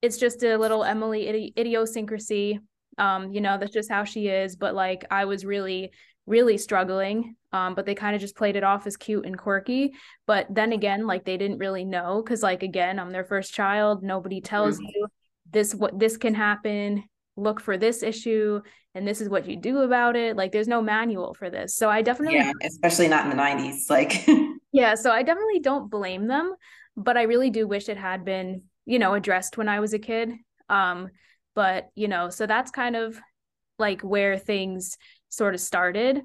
it's 0.00 0.16
just 0.16 0.42
a 0.42 0.56
little 0.56 0.84
Emily 0.84 1.26
idi- 1.26 1.58
idiosyncrasy. 1.58 2.60
Um, 2.98 3.32
you 3.32 3.40
know, 3.40 3.58
that's 3.58 3.72
just 3.72 3.90
how 3.90 4.04
she 4.04 4.28
is. 4.28 4.56
But 4.56 4.74
like, 4.74 5.04
I 5.10 5.24
was 5.24 5.44
really 5.44 5.92
really 6.26 6.56
struggling 6.56 7.34
um, 7.52 7.74
but 7.74 7.84
they 7.84 7.94
kind 7.94 8.14
of 8.14 8.20
just 8.20 8.36
played 8.36 8.56
it 8.56 8.64
off 8.64 8.86
as 8.86 8.96
cute 8.96 9.26
and 9.26 9.36
quirky 9.36 9.92
but 10.26 10.46
then 10.48 10.72
again 10.72 11.06
like 11.06 11.24
they 11.24 11.36
didn't 11.36 11.58
really 11.58 11.84
know 11.84 12.22
because 12.22 12.42
like 12.42 12.62
again 12.62 12.98
i'm 12.98 13.10
their 13.10 13.24
first 13.24 13.52
child 13.52 14.02
nobody 14.02 14.40
tells 14.40 14.76
mm-hmm. 14.76 14.86
you 14.94 15.06
this 15.50 15.74
what 15.74 15.98
this 15.98 16.16
can 16.16 16.34
happen 16.34 17.02
look 17.36 17.60
for 17.60 17.76
this 17.76 18.02
issue 18.02 18.60
and 18.94 19.08
this 19.08 19.20
is 19.20 19.28
what 19.28 19.48
you 19.48 19.56
do 19.56 19.78
about 19.78 20.14
it 20.14 20.36
like 20.36 20.52
there's 20.52 20.68
no 20.68 20.80
manual 20.80 21.34
for 21.34 21.50
this 21.50 21.74
so 21.74 21.90
i 21.90 22.02
definitely 22.02 22.36
yeah 22.36 22.52
especially 22.62 23.08
not 23.08 23.24
in 23.24 23.36
the 23.36 23.42
90s 23.42 23.90
like 23.90 24.24
yeah 24.72 24.94
so 24.94 25.10
i 25.10 25.22
definitely 25.22 25.58
don't 25.58 25.90
blame 25.90 26.28
them 26.28 26.54
but 26.96 27.16
i 27.16 27.22
really 27.22 27.50
do 27.50 27.66
wish 27.66 27.88
it 27.88 27.96
had 27.96 28.24
been 28.24 28.62
you 28.84 28.98
know 28.98 29.14
addressed 29.14 29.56
when 29.56 29.68
i 29.68 29.80
was 29.80 29.92
a 29.92 29.98
kid 29.98 30.32
um 30.68 31.08
but 31.54 31.88
you 31.94 32.08
know 32.08 32.30
so 32.30 32.46
that's 32.46 32.70
kind 32.70 32.96
of 32.96 33.20
like 33.78 34.02
where 34.02 34.38
things 34.38 34.96
sort 35.28 35.54
of 35.54 35.60
started. 35.60 36.22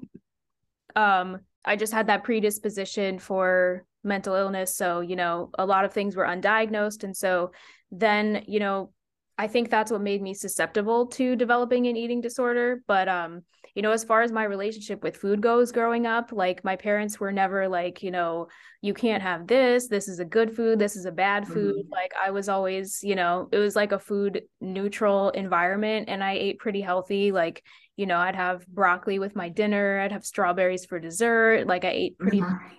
Um, 0.94 1.40
I 1.64 1.76
just 1.76 1.92
had 1.92 2.06
that 2.06 2.24
predisposition 2.24 3.18
for 3.18 3.84
mental 4.04 4.34
illness. 4.34 4.76
So, 4.76 5.00
you 5.00 5.16
know, 5.16 5.50
a 5.58 5.66
lot 5.66 5.84
of 5.84 5.92
things 5.92 6.16
were 6.16 6.24
undiagnosed. 6.24 7.04
And 7.04 7.16
so 7.16 7.52
then, 7.90 8.44
you 8.46 8.60
know, 8.60 8.92
I 9.38 9.46
think 9.46 9.70
that's 9.70 9.92
what 9.92 10.00
made 10.00 10.20
me 10.20 10.34
susceptible 10.34 11.06
to 11.06 11.36
developing 11.36 11.86
an 11.86 11.96
eating 11.96 12.20
disorder. 12.20 12.82
But 12.88 13.08
um, 13.08 13.42
you 13.74 13.82
know, 13.82 13.92
as 13.92 14.02
far 14.02 14.22
as 14.22 14.32
my 14.32 14.42
relationship 14.42 15.04
with 15.04 15.16
food 15.16 15.40
goes 15.40 15.70
growing 15.70 16.04
up, 16.04 16.32
like 16.32 16.64
my 16.64 16.74
parents 16.74 17.20
were 17.20 17.30
never 17.30 17.68
like, 17.68 18.02
you 18.02 18.10
know, 18.10 18.48
you 18.82 18.92
can't 18.92 19.22
have 19.22 19.46
this, 19.46 19.86
this 19.86 20.08
is 20.08 20.18
a 20.18 20.24
good 20.24 20.56
food, 20.56 20.80
this 20.80 20.96
is 20.96 21.04
a 21.04 21.12
bad 21.12 21.46
food. 21.46 21.76
Mm-hmm. 21.76 21.92
Like 21.92 22.12
I 22.20 22.32
was 22.32 22.48
always, 22.48 23.00
you 23.04 23.14
know, 23.14 23.48
it 23.52 23.58
was 23.58 23.76
like 23.76 23.92
a 23.92 23.98
food 24.00 24.42
neutral 24.60 25.30
environment 25.30 26.08
and 26.08 26.24
I 26.24 26.32
ate 26.32 26.58
pretty 26.58 26.80
healthy. 26.80 27.30
Like, 27.30 27.62
you 27.96 28.06
know, 28.06 28.18
I'd 28.18 28.34
have 28.34 28.66
broccoli 28.66 29.20
with 29.20 29.36
my 29.36 29.48
dinner, 29.48 30.00
I'd 30.00 30.12
have 30.12 30.26
strawberries 30.26 30.84
for 30.84 30.98
dessert. 30.98 31.68
Like 31.68 31.84
I 31.84 31.90
ate 31.90 32.18
pretty 32.18 32.40
mm-hmm. 32.40 32.74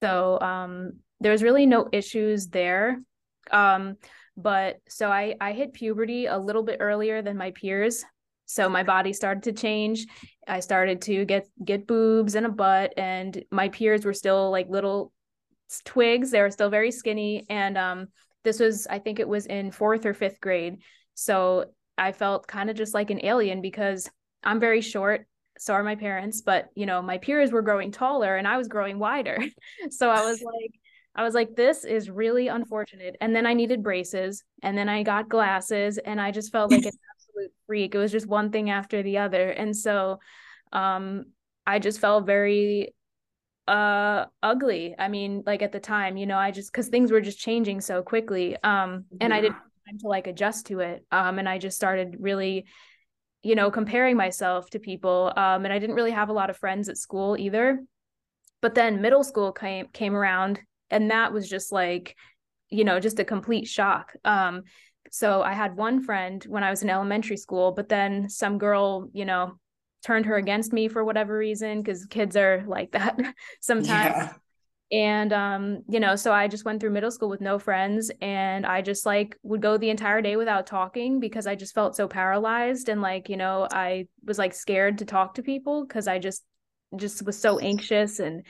so 0.00 0.38
um 0.40 1.00
there's 1.18 1.42
really 1.42 1.66
no 1.66 1.88
issues 1.90 2.48
there. 2.48 3.00
Um 3.50 3.96
but 4.36 4.80
so 4.88 5.10
I 5.10 5.36
I 5.40 5.52
hit 5.52 5.72
puberty 5.72 6.26
a 6.26 6.38
little 6.38 6.62
bit 6.62 6.78
earlier 6.80 7.22
than 7.22 7.36
my 7.36 7.50
peers. 7.52 8.04
So 8.46 8.68
my 8.68 8.82
body 8.82 9.12
started 9.12 9.42
to 9.44 9.52
change. 9.52 10.06
I 10.46 10.60
started 10.60 11.00
to 11.02 11.24
get 11.24 11.48
get 11.64 11.86
boobs 11.86 12.34
and 12.34 12.46
a 12.46 12.50
butt 12.50 12.92
and 12.96 13.42
my 13.50 13.68
peers 13.68 14.04
were 14.04 14.12
still 14.12 14.50
like 14.50 14.68
little 14.68 15.12
twigs. 15.84 16.30
They 16.30 16.40
were 16.40 16.50
still 16.50 16.70
very 16.70 16.90
skinny 16.90 17.46
and 17.48 17.78
um 17.78 18.08
this 18.42 18.60
was 18.60 18.86
I 18.86 18.98
think 18.98 19.18
it 19.18 19.28
was 19.28 19.46
in 19.46 19.70
4th 19.70 20.04
or 20.04 20.14
5th 20.14 20.40
grade. 20.40 20.78
So 21.14 21.66
I 21.96 22.12
felt 22.12 22.46
kind 22.46 22.70
of 22.70 22.76
just 22.76 22.92
like 22.94 23.10
an 23.10 23.24
alien 23.24 23.62
because 23.62 24.10
I'm 24.42 24.60
very 24.60 24.80
short 24.80 25.26
so 25.58 25.72
are 25.72 25.82
my 25.82 25.94
parents 25.94 26.40
but 26.40 26.68
you 26.74 26.86
know 26.86 27.00
my 27.00 27.18
peers 27.18 27.52
were 27.52 27.62
growing 27.62 27.92
taller 27.92 28.36
and 28.36 28.46
i 28.48 28.56
was 28.56 28.68
growing 28.68 28.98
wider 28.98 29.38
so 29.90 30.10
i 30.10 30.20
was 30.22 30.42
like 30.42 30.72
I 31.16 31.22
was 31.22 31.34
like, 31.34 31.54
this 31.54 31.84
is 31.84 32.10
really 32.10 32.48
unfortunate. 32.48 33.16
And 33.20 33.34
then 33.34 33.46
I 33.46 33.54
needed 33.54 33.82
braces 33.82 34.42
and 34.62 34.76
then 34.76 34.88
I 34.88 35.02
got 35.04 35.28
glasses 35.28 35.98
and 35.98 36.20
I 36.20 36.32
just 36.32 36.50
felt 36.50 36.72
like 36.72 36.84
an 36.84 36.92
absolute 37.14 37.52
freak. 37.66 37.94
It 37.94 37.98
was 37.98 38.10
just 38.10 38.26
one 38.26 38.50
thing 38.50 38.70
after 38.70 39.02
the 39.02 39.18
other. 39.18 39.50
And 39.50 39.76
so 39.76 40.18
um 40.72 41.26
I 41.66 41.78
just 41.78 42.00
felt 42.00 42.26
very 42.26 42.94
uh 43.68 44.26
ugly. 44.42 44.96
I 44.98 45.08
mean, 45.08 45.44
like 45.46 45.62
at 45.62 45.72
the 45.72 45.80
time, 45.80 46.16
you 46.16 46.26
know, 46.26 46.36
I 46.36 46.50
just 46.50 46.72
cuz 46.72 46.88
things 46.88 47.12
were 47.12 47.20
just 47.20 47.38
changing 47.38 47.80
so 47.80 48.02
quickly. 48.02 48.56
Um 48.64 49.04
and 49.20 49.30
yeah. 49.30 49.36
I 49.36 49.40
didn't 49.40 49.56
time 49.86 49.98
to 50.00 50.08
like 50.08 50.26
adjust 50.26 50.66
to 50.66 50.80
it. 50.80 51.04
Um 51.12 51.38
and 51.38 51.48
I 51.48 51.58
just 51.58 51.76
started 51.76 52.16
really 52.18 52.66
you 53.42 53.54
know, 53.54 53.70
comparing 53.70 54.16
myself 54.16 54.70
to 54.70 54.80
people. 54.80 55.32
Um 55.36 55.64
and 55.64 55.72
I 55.72 55.78
didn't 55.78 55.94
really 55.94 56.10
have 56.10 56.28
a 56.28 56.32
lot 56.32 56.50
of 56.50 56.56
friends 56.56 56.88
at 56.88 56.98
school 56.98 57.36
either. 57.38 57.84
But 58.60 58.74
then 58.74 59.00
middle 59.00 59.22
school 59.22 59.52
came 59.52 59.86
came 59.92 60.16
around 60.16 60.60
and 60.90 61.10
that 61.10 61.32
was 61.32 61.48
just 61.48 61.72
like 61.72 62.16
you 62.70 62.84
know 62.84 63.00
just 63.00 63.18
a 63.18 63.24
complete 63.24 63.66
shock 63.66 64.12
um 64.24 64.62
so 65.10 65.42
i 65.42 65.52
had 65.52 65.76
one 65.76 66.02
friend 66.02 66.44
when 66.48 66.64
i 66.64 66.70
was 66.70 66.82
in 66.82 66.90
elementary 66.90 67.36
school 67.36 67.72
but 67.72 67.88
then 67.88 68.28
some 68.28 68.58
girl 68.58 69.08
you 69.12 69.24
know 69.24 69.52
turned 70.04 70.26
her 70.26 70.36
against 70.36 70.72
me 70.72 70.88
for 70.88 71.04
whatever 71.04 71.36
reason 71.36 71.80
because 71.80 72.04
kids 72.06 72.36
are 72.36 72.64
like 72.66 72.92
that 72.92 73.18
sometimes 73.60 74.14
yeah. 74.16 74.32
and 74.92 75.32
um 75.32 75.82
you 75.88 75.98
know 75.98 76.14
so 76.14 76.32
i 76.32 76.46
just 76.46 76.64
went 76.64 76.80
through 76.80 76.90
middle 76.90 77.10
school 77.10 77.28
with 77.28 77.40
no 77.40 77.58
friends 77.58 78.10
and 78.20 78.66
i 78.66 78.82
just 78.82 79.06
like 79.06 79.38
would 79.42 79.62
go 79.62 79.78
the 79.78 79.88
entire 79.88 80.20
day 80.20 80.36
without 80.36 80.66
talking 80.66 81.20
because 81.20 81.46
i 81.46 81.54
just 81.54 81.74
felt 81.74 81.96
so 81.96 82.06
paralyzed 82.06 82.88
and 82.88 83.00
like 83.00 83.28
you 83.28 83.36
know 83.36 83.66
i 83.72 84.06
was 84.24 84.38
like 84.38 84.52
scared 84.52 84.98
to 84.98 85.04
talk 85.04 85.34
to 85.34 85.42
people 85.42 85.86
because 85.86 86.06
i 86.06 86.18
just 86.18 86.44
just 86.96 87.24
was 87.24 87.38
so 87.38 87.58
anxious 87.58 88.18
and 88.18 88.44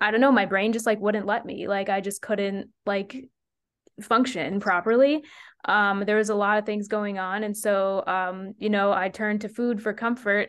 I 0.00 0.10
don't 0.10 0.20
know, 0.20 0.32
my 0.32 0.46
brain 0.46 0.72
just 0.72 0.86
like 0.86 1.00
wouldn't 1.00 1.26
let 1.26 1.44
me. 1.44 1.68
Like 1.68 1.88
I 1.88 2.00
just 2.00 2.22
couldn't 2.22 2.70
like 2.86 3.28
function 4.00 4.60
properly. 4.60 5.22
Um, 5.66 6.04
there 6.06 6.16
was 6.16 6.30
a 6.30 6.34
lot 6.34 6.58
of 6.58 6.64
things 6.64 6.88
going 6.88 7.18
on. 7.18 7.44
And 7.44 7.54
so, 7.56 8.02
um, 8.06 8.54
you 8.58 8.70
know, 8.70 8.92
I 8.92 9.10
turned 9.10 9.42
to 9.42 9.48
food 9.48 9.82
for 9.82 9.92
comfort. 9.92 10.48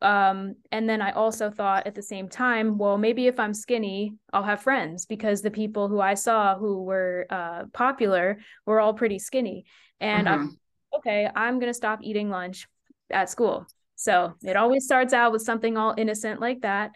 um, 0.00 0.54
and 0.70 0.88
then 0.88 1.02
I 1.02 1.10
also 1.12 1.50
thought 1.50 1.86
at 1.86 1.94
the 1.94 2.02
same 2.02 2.28
time, 2.28 2.78
well, 2.78 2.98
maybe 2.98 3.26
if 3.26 3.40
I'm 3.40 3.54
skinny, 3.54 4.14
I'll 4.32 4.44
have 4.44 4.62
friends 4.62 5.06
because 5.06 5.42
the 5.42 5.50
people 5.50 5.88
who 5.88 6.00
I 6.00 6.14
saw 6.14 6.56
who 6.56 6.82
were 6.82 7.26
uh, 7.30 7.64
popular 7.72 8.38
were 8.64 8.80
all 8.80 8.94
pretty 8.94 9.18
skinny. 9.18 9.64
And 10.00 10.28
mm-hmm. 10.28 10.40
I'm 10.40 10.58
okay, 10.96 11.28
I'm 11.34 11.58
going 11.58 11.70
to 11.70 11.74
stop 11.74 12.00
eating 12.02 12.30
lunch 12.30 12.68
at 13.10 13.28
school. 13.30 13.66
So 13.96 14.34
it 14.44 14.56
always 14.56 14.84
starts 14.84 15.12
out 15.12 15.32
with 15.32 15.42
something 15.42 15.76
all 15.76 15.94
innocent 15.96 16.40
like 16.40 16.60
that. 16.60 16.92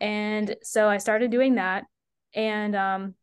And 0.00 0.56
so 0.62 0.88
I 0.88 0.98
started 0.98 1.30
doing 1.30 1.56
that. 1.56 1.84
And 2.34 2.74
um, 2.74 3.14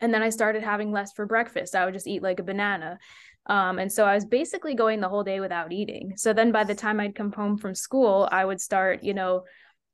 and 0.00 0.12
then 0.12 0.22
I 0.22 0.30
started 0.30 0.62
having 0.62 0.92
less 0.92 1.12
for 1.12 1.26
breakfast. 1.26 1.74
I 1.74 1.84
would 1.84 1.94
just 1.94 2.06
eat 2.06 2.22
like 2.22 2.40
a 2.40 2.44
banana. 2.44 2.98
Um, 3.46 3.78
and 3.78 3.92
so 3.92 4.04
I 4.04 4.14
was 4.14 4.24
basically 4.24 4.74
going 4.74 5.00
the 5.00 5.08
whole 5.08 5.24
day 5.24 5.40
without 5.40 5.72
eating. 5.72 6.14
So 6.16 6.32
then 6.32 6.52
by 6.52 6.64
the 6.64 6.74
time 6.74 6.98
I'd 6.98 7.14
come 7.14 7.32
home 7.32 7.58
from 7.58 7.74
school, 7.74 8.28
I 8.30 8.44
would 8.44 8.60
start, 8.60 9.02
you 9.02 9.14
know, 9.14 9.44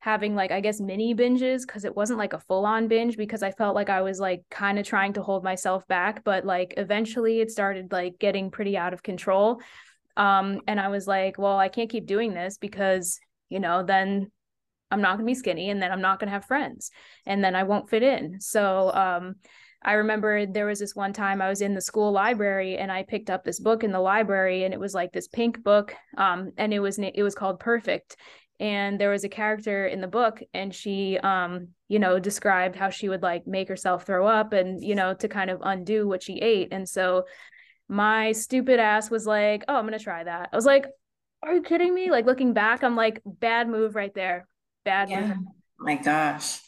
having 0.00 0.34
like, 0.34 0.50
I 0.50 0.60
guess, 0.60 0.80
mini 0.80 1.14
binges 1.14 1.62
because 1.66 1.84
it 1.84 1.94
wasn't 1.94 2.18
like 2.18 2.32
a 2.32 2.38
full 2.38 2.64
on 2.64 2.88
binge 2.88 3.16
because 3.16 3.42
I 3.42 3.50
felt 3.50 3.74
like 3.74 3.90
I 3.90 4.02
was 4.02 4.18
like 4.18 4.42
kind 4.50 4.78
of 4.78 4.86
trying 4.86 5.14
to 5.14 5.22
hold 5.22 5.44
myself 5.44 5.86
back. 5.88 6.24
But 6.24 6.44
like 6.44 6.74
eventually 6.76 7.40
it 7.40 7.50
started 7.50 7.92
like 7.92 8.18
getting 8.18 8.50
pretty 8.50 8.76
out 8.76 8.94
of 8.94 9.02
control. 9.02 9.60
Um, 10.16 10.60
and 10.66 10.80
I 10.80 10.88
was 10.88 11.06
like, 11.06 11.38
well, 11.38 11.58
I 11.58 11.68
can't 11.68 11.90
keep 11.90 12.06
doing 12.06 12.34
this 12.34 12.56
because, 12.56 13.18
you 13.48 13.60
know, 13.60 13.82
then 13.82 14.30
I'm 14.90 15.00
not 15.00 15.16
going 15.16 15.26
to 15.26 15.30
be 15.30 15.34
skinny 15.34 15.70
and 15.70 15.80
then 15.82 15.92
I'm 15.92 16.00
not 16.00 16.18
going 16.18 16.28
to 16.28 16.32
have 16.32 16.44
friends 16.44 16.90
and 17.26 17.42
then 17.42 17.54
I 17.54 17.62
won't 17.62 17.88
fit 17.88 18.02
in. 18.02 18.40
So, 18.40 18.92
um, 18.92 19.36
I 19.82 19.94
remember 19.94 20.44
there 20.44 20.66
was 20.66 20.78
this 20.78 20.94
one 20.94 21.12
time 21.12 21.40
I 21.40 21.48
was 21.48 21.62
in 21.62 21.74
the 21.74 21.80
school 21.80 22.12
library 22.12 22.76
and 22.76 22.92
I 22.92 23.02
picked 23.02 23.30
up 23.30 23.44
this 23.44 23.58
book 23.58 23.82
in 23.82 23.92
the 23.92 24.00
library 24.00 24.64
and 24.64 24.74
it 24.74 24.80
was 24.80 24.92
like 24.92 25.12
this 25.12 25.28
pink 25.28 25.62
book 25.62 25.94
um, 26.18 26.52
and 26.58 26.74
it 26.74 26.80
was 26.80 26.98
it 26.98 27.22
was 27.22 27.34
called 27.34 27.60
Perfect. 27.60 28.16
And 28.58 29.00
there 29.00 29.08
was 29.08 29.24
a 29.24 29.28
character 29.30 29.86
in 29.86 30.02
the 30.02 30.06
book 30.06 30.42
and 30.52 30.74
she 30.74 31.16
um 31.18 31.68
you 31.88 31.98
know 31.98 32.18
described 32.18 32.76
how 32.76 32.90
she 32.90 33.08
would 33.08 33.22
like 33.22 33.46
make 33.46 33.68
herself 33.68 34.04
throw 34.04 34.26
up 34.26 34.52
and 34.52 34.84
you 34.84 34.94
know 34.94 35.14
to 35.14 35.28
kind 35.28 35.48
of 35.48 35.60
undo 35.62 36.06
what 36.06 36.22
she 36.22 36.34
ate. 36.34 36.68
And 36.72 36.86
so 36.86 37.24
my 37.88 38.32
stupid 38.32 38.80
ass 38.80 39.10
was 39.10 39.26
like 39.26 39.64
oh 39.66 39.76
i'm 39.76 39.86
gonna 39.86 39.98
try 39.98 40.22
that. 40.24 40.50
I 40.52 40.56
was 40.56 40.66
like 40.66 40.86
are 41.42 41.54
you 41.54 41.62
kidding 41.62 41.94
me? 41.94 42.10
Like 42.10 42.26
looking 42.26 42.52
back 42.52 42.84
i'm 42.84 42.96
like 42.96 43.22
bad 43.24 43.66
move 43.66 43.94
right 43.94 44.14
there 44.14 44.46
bad 44.84 45.10
yeah. 45.10 45.34
my 45.78 45.96
gosh 45.96 46.60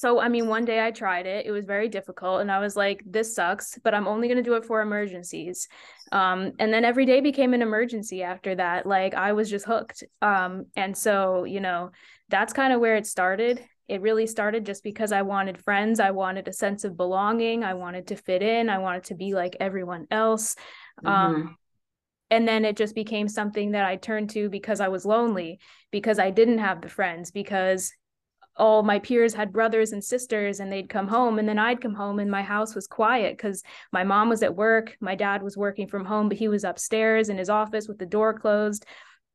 so, 0.00 0.18
I 0.18 0.30
mean, 0.30 0.46
one 0.46 0.64
day 0.64 0.82
I 0.82 0.92
tried 0.92 1.26
it. 1.26 1.44
It 1.44 1.50
was 1.50 1.66
very 1.66 1.86
difficult. 1.86 2.40
And 2.40 2.50
I 2.50 2.58
was 2.58 2.74
like, 2.74 3.02
this 3.04 3.34
sucks, 3.34 3.78
but 3.84 3.92
I'm 3.92 4.08
only 4.08 4.28
going 4.28 4.38
to 4.38 4.42
do 4.42 4.54
it 4.54 4.64
for 4.64 4.80
emergencies. 4.80 5.68
Um, 6.10 6.52
and 6.58 6.72
then 6.72 6.86
every 6.86 7.04
day 7.04 7.20
became 7.20 7.52
an 7.52 7.60
emergency 7.60 8.22
after 8.22 8.54
that. 8.54 8.86
Like, 8.86 9.12
I 9.12 9.34
was 9.34 9.50
just 9.50 9.66
hooked. 9.66 10.02
Um, 10.22 10.66
and 10.74 10.96
so, 10.96 11.44
you 11.44 11.60
know, 11.60 11.90
that's 12.30 12.54
kind 12.54 12.72
of 12.72 12.80
where 12.80 12.96
it 12.96 13.06
started. 13.06 13.62
It 13.88 14.00
really 14.00 14.26
started 14.26 14.64
just 14.64 14.82
because 14.82 15.12
I 15.12 15.20
wanted 15.20 15.62
friends. 15.62 16.00
I 16.00 16.12
wanted 16.12 16.48
a 16.48 16.52
sense 16.54 16.84
of 16.84 16.96
belonging. 16.96 17.62
I 17.62 17.74
wanted 17.74 18.06
to 18.06 18.16
fit 18.16 18.42
in. 18.42 18.70
I 18.70 18.78
wanted 18.78 19.04
to 19.04 19.16
be 19.16 19.34
like 19.34 19.58
everyone 19.60 20.06
else. 20.10 20.56
Um, 21.04 21.12
mm-hmm. 21.12 21.42
Um, 21.42 21.56
and 22.30 22.46
then 22.46 22.64
it 22.64 22.76
just 22.76 22.94
became 22.94 23.28
something 23.28 23.72
that 23.72 23.84
I 23.84 23.96
turned 23.96 24.30
to 24.30 24.48
because 24.48 24.80
I 24.80 24.88
was 24.88 25.04
lonely, 25.04 25.58
because 25.90 26.18
I 26.18 26.30
didn't 26.30 26.58
have 26.58 26.80
the 26.80 26.88
friends, 26.88 27.30
because 27.30 27.92
all 28.56 28.82
my 28.82 28.98
peers 28.98 29.32
had 29.34 29.52
brothers 29.52 29.92
and 29.92 30.04
sisters 30.04 30.60
and 30.60 30.70
they'd 30.70 30.88
come 30.88 31.08
home 31.08 31.38
and 31.38 31.48
then 31.48 31.58
I'd 31.58 31.80
come 31.80 31.94
home 31.94 32.18
and 32.18 32.30
my 32.30 32.42
house 32.42 32.74
was 32.74 32.86
quiet 32.86 33.38
cuz 33.38 33.62
my 33.90 34.04
mom 34.04 34.28
was 34.28 34.42
at 34.42 34.54
work, 34.54 34.96
my 35.00 35.14
dad 35.14 35.42
was 35.42 35.56
working 35.56 35.86
from 35.86 36.04
home 36.04 36.28
but 36.28 36.36
he 36.36 36.48
was 36.48 36.64
upstairs 36.64 37.28
in 37.28 37.38
his 37.38 37.48
office 37.48 37.88
with 37.88 37.98
the 37.98 38.06
door 38.06 38.34
closed. 38.34 38.84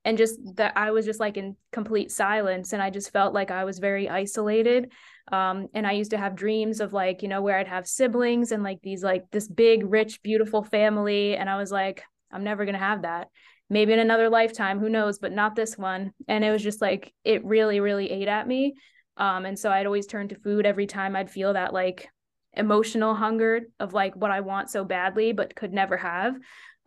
And 0.04 0.20
just 0.20 0.40
that 0.58 0.74
I 0.78 0.92
was 0.92 1.06
just 1.06 1.20
like 1.20 1.38
in 1.38 1.56
complete 1.72 2.12
silence 2.12 2.74
and 2.74 2.82
I 2.82 2.92
just 2.92 3.12
felt 3.12 3.34
like 3.34 3.50
I 3.50 3.64
was 3.64 3.80
very 3.80 4.08
isolated. 4.08 4.92
Um, 5.32 5.68
and 5.74 5.88
I 5.88 5.94
used 5.94 6.12
to 6.12 6.20
have 6.20 6.36
dreams 6.36 6.80
of 6.80 6.94
like 6.94 7.24
you 7.24 7.28
know 7.28 7.42
where 7.42 7.58
I'd 7.58 7.68
have 7.68 7.88
siblings 7.88 8.52
and 8.52 8.62
like 8.62 8.82
these 8.84 9.04
like 9.04 9.32
this 9.32 9.48
big 9.48 9.84
rich 9.90 10.22
beautiful 10.22 10.64
family. 10.64 11.36
And 11.36 11.50
I 11.50 11.58
was 11.58 11.72
like 11.72 12.04
I'm 12.32 12.44
never 12.44 12.66
going 12.66 12.74
to 12.74 12.80
have 12.80 13.04
that 13.04 13.30
maybe 13.70 13.94
in 13.94 14.00
another 14.00 14.30
lifetime 14.30 14.80
who 14.80 14.90
knows 14.90 15.18
but 15.18 15.32
not 15.32 15.56
this 15.56 15.78
one 15.78 16.12
and 16.28 16.46
it 16.46 16.52
was 16.52 16.62
just 16.62 16.82
like 16.82 17.14
it 17.24 17.44
really 17.44 17.80
really 17.80 18.12
ate 18.12 18.28
at 18.28 18.48
me 18.48 18.76
um, 19.18 19.46
and 19.46 19.58
so 19.58 19.72
I'd 19.72 19.86
always 19.86 20.08
turn 20.08 20.28
to 20.30 20.36
food 20.36 20.66
every 20.66 20.88
time 20.88 21.16
I'd 21.16 21.32
feel 21.32 21.54
that 21.54 21.74
like 21.74 22.10
emotional 22.54 23.16
hunger 23.16 23.62
of 23.80 23.94
like 23.94 24.16
what 24.16 24.32
I 24.32 24.42
want 24.42 24.70
so 24.70 24.84
badly 24.84 25.32
but 25.32 25.56
could 25.56 25.74
never 25.74 25.98
have. 25.98 26.36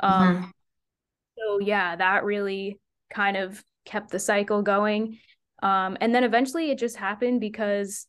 Um, 0.00 0.36
mm-hmm. 0.36 0.44
So 1.38 1.58
yeah, 1.60 1.96
that 1.96 2.24
really 2.24 2.78
kind 3.10 3.36
of 3.36 3.62
kept 3.84 4.10
the 4.10 4.18
cycle 4.18 4.62
going. 4.62 5.18
Um, 5.62 5.96
and 6.00 6.14
then 6.14 6.24
eventually 6.24 6.70
it 6.70 6.78
just 6.78 6.96
happened 6.96 7.40
because 7.40 8.06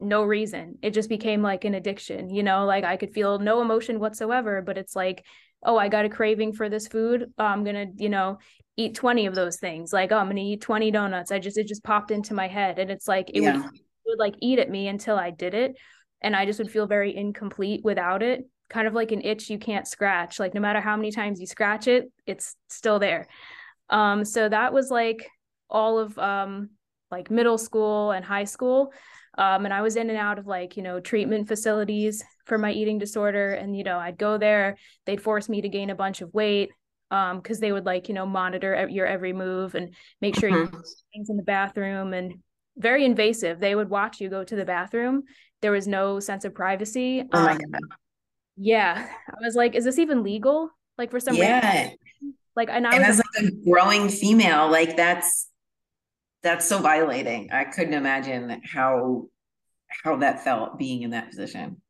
no 0.00 0.22
reason. 0.22 0.78
It 0.82 0.90
just 0.90 1.08
became 1.08 1.40
like 1.40 1.64
an 1.64 1.74
addiction, 1.74 2.28
you 2.28 2.42
know, 2.42 2.66
like 2.66 2.84
I 2.84 2.96
could 2.96 3.14
feel 3.14 3.38
no 3.38 3.62
emotion 3.62 3.98
whatsoever, 3.98 4.60
but 4.60 4.76
it's 4.76 4.94
like, 4.94 5.24
oh, 5.64 5.76
I 5.76 5.88
got 5.88 6.04
a 6.04 6.08
craving 6.08 6.52
for 6.52 6.68
this 6.68 6.88
food. 6.88 7.32
Oh, 7.38 7.44
I'm 7.44 7.64
going 7.64 7.74
to, 7.74 8.02
you 8.02 8.08
know, 8.08 8.38
eat 8.76 8.94
20 8.94 9.26
of 9.26 9.34
those 9.34 9.56
things. 9.56 9.92
Like 9.92 10.12
oh 10.12 10.18
i'm 10.18 10.26
gonna 10.26 10.40
eat 10.40 10.60
20 10.60 10.90
donuts. 10.90 11.30
I 11.30 11.38
just 11.38 11.58
it 11.58 11.66
just 11.66 11.84
popped 11.84 12.10
into 12.10 12.34
my 12.34 12.48
head. 12.48 12.78
And 12.78 12.90
it's 12.90 13.06
like 13.06 13.30
it, 13.30 13.42
yeah. 13.42 13.56
would, 13.56 13.66
it 13.66 13.80
would 14.06 14.18
like 14.18 14.34
eat 14.40 14.58
at 14.58 14.70
me 14.70 14.88
until 14.88 15.16
i 15.16 15.30
did 15.30 15.54
it. 15.54 15.76
And 16.22 16.34
i 16.34 16.44
just 16.44 16.58
would 16.58 16.70
feel 16.70 16.86
very 16.86 17.14
incomplete 17.14 17.82
without 17.84 18.22
it. 18.22 18.48
Kind 18.68 18.88
of 18.88 18.94
like 18.94 19.12
an 19.12 19.22
itch 19.22 19.50
you 19.50 19.58
can't 19.58 19.86
scratch. 19.86 20.40
Like 20.40 20.54
no 20.54 20.60
matter 20.60 20.80
how 20.80 20.96
many 20.96 21.12
times 21.12 21.40
you 21.40 21.46
scratch 21.46 21.86
it 21.86 22.10
it's 22.26 22.56
still 22.68 22.98
there. 22.98 23.28
Um 23.90 24.24
so 24.24 24.48
that 24.48 24.72
was 24.72 24.90
like 24.90 25.28
all 25.70 25.98
of 25.98 26.18
um 26.18 26.70
like 27.10 27.30
middle 27.30 27.58
school 27.58 28.10
and 28.10 28.24
high 28.24 28.44
school. 28.44 28.92
Um, 29.36 29.64
and 29.64 29.74
I 29.74 29.82
was 29.82 29.96
in 29.96 30.10
and 30.10 30.18
out 30.18 30.38
of 30.38 30.46
like, 30.46 30.76
you 30.76 30.82
know, 30.82 31.00
treatment 31.00 31.48
facilities 31.48 32.24
for 32.46 32.58
my 32.58 32.72
eating 32.72 32.98
disorder. 32.98 33.52
And, 33.52 33.76
you 33.76 33.84
know, 33.84 33.98
I'd 33.98 34.18
go 34.18 34.38
there, 34.38 34.76
they'd 35.06 35.22
force 35.22 35.48
me 35.48 35.62
to 35.62 35.68
gain 35.68 35.90
a 35.90 35.94
bunch 35.94 36.20
of 36.20 36.32
weight 36.34 36.70
um 37.10 37.38
because 37.38 37.60
they 37.60 37.70
would 37.70 37.84
like 37.84 38.08
you 38.08 38.14
know 38.14 38.24
monitor 38.24 38.88
your 38.90 39.06
every 39.06 39.34
move 39.34 39.74
and 39.74 39.94
make 40.22 40.34
sure 40.34 40.50
mm-hmm. 40.50 40.74
you 40.74 40.82
things 41.12 41.28
in 41.28 41.36
the 41.36 41.42
bathroom 41.42 42.14
and 42.14 42.34
very 42.76 43.04
invasive. 43.04 43.60
They 43.60 43.74
would 43.74 43.88
watch 43.88 44.20
you 44.20 44.28
go 44.28 44.42
to 44.42 44.56
the 44.56 44.64
bathroom. 44.64 45.22
There 45.62 45.70
was 45.70 45.86
no 45.86 46.18
sense 46.18 46.44
of 46.44 46.54
privacy. 46.54 47.22
Oh 47.32 47.44
my 47.44 47.52
um, 47.52 47.58
god. 47.70 47.80
yeah. 48.56 49.06
I 49.28 49.44
was 49.44 49.54
like 49.54 49.74
is 49.74 49.84
this 49.84 49.98
even 49.98 50.22
legal? 50.22 50.70
Like 50.98 51.10
for 51.10 51.20
some 51.20 51.36
yeah. 51.36 51.82
reason? 51.82 51.98
like 52.56 52.68
and 52.70 52.86
I 52.86 52.94
and 52.94 53.04
as 53.04 53.18
like 53.18 53.46
a 53.46 53.50
growing 53.68 54.08
female 54.08 54.70
like 54.70 54.96
that's 54.96 55.48
that's 56.42 56.66
so 56.66 56.78
violating. 56.78 57.50
I 57.52 57.64
couldn't 57.64 57.94
imagine 57.94 58.60
how 58.64 59.26
how 60.02 60.16
that 60.16 60.42
felt 60.42 60.78
being 60.78 61.02
in 61.02 61.10
that 61.10 61.30
position 61.30 61.80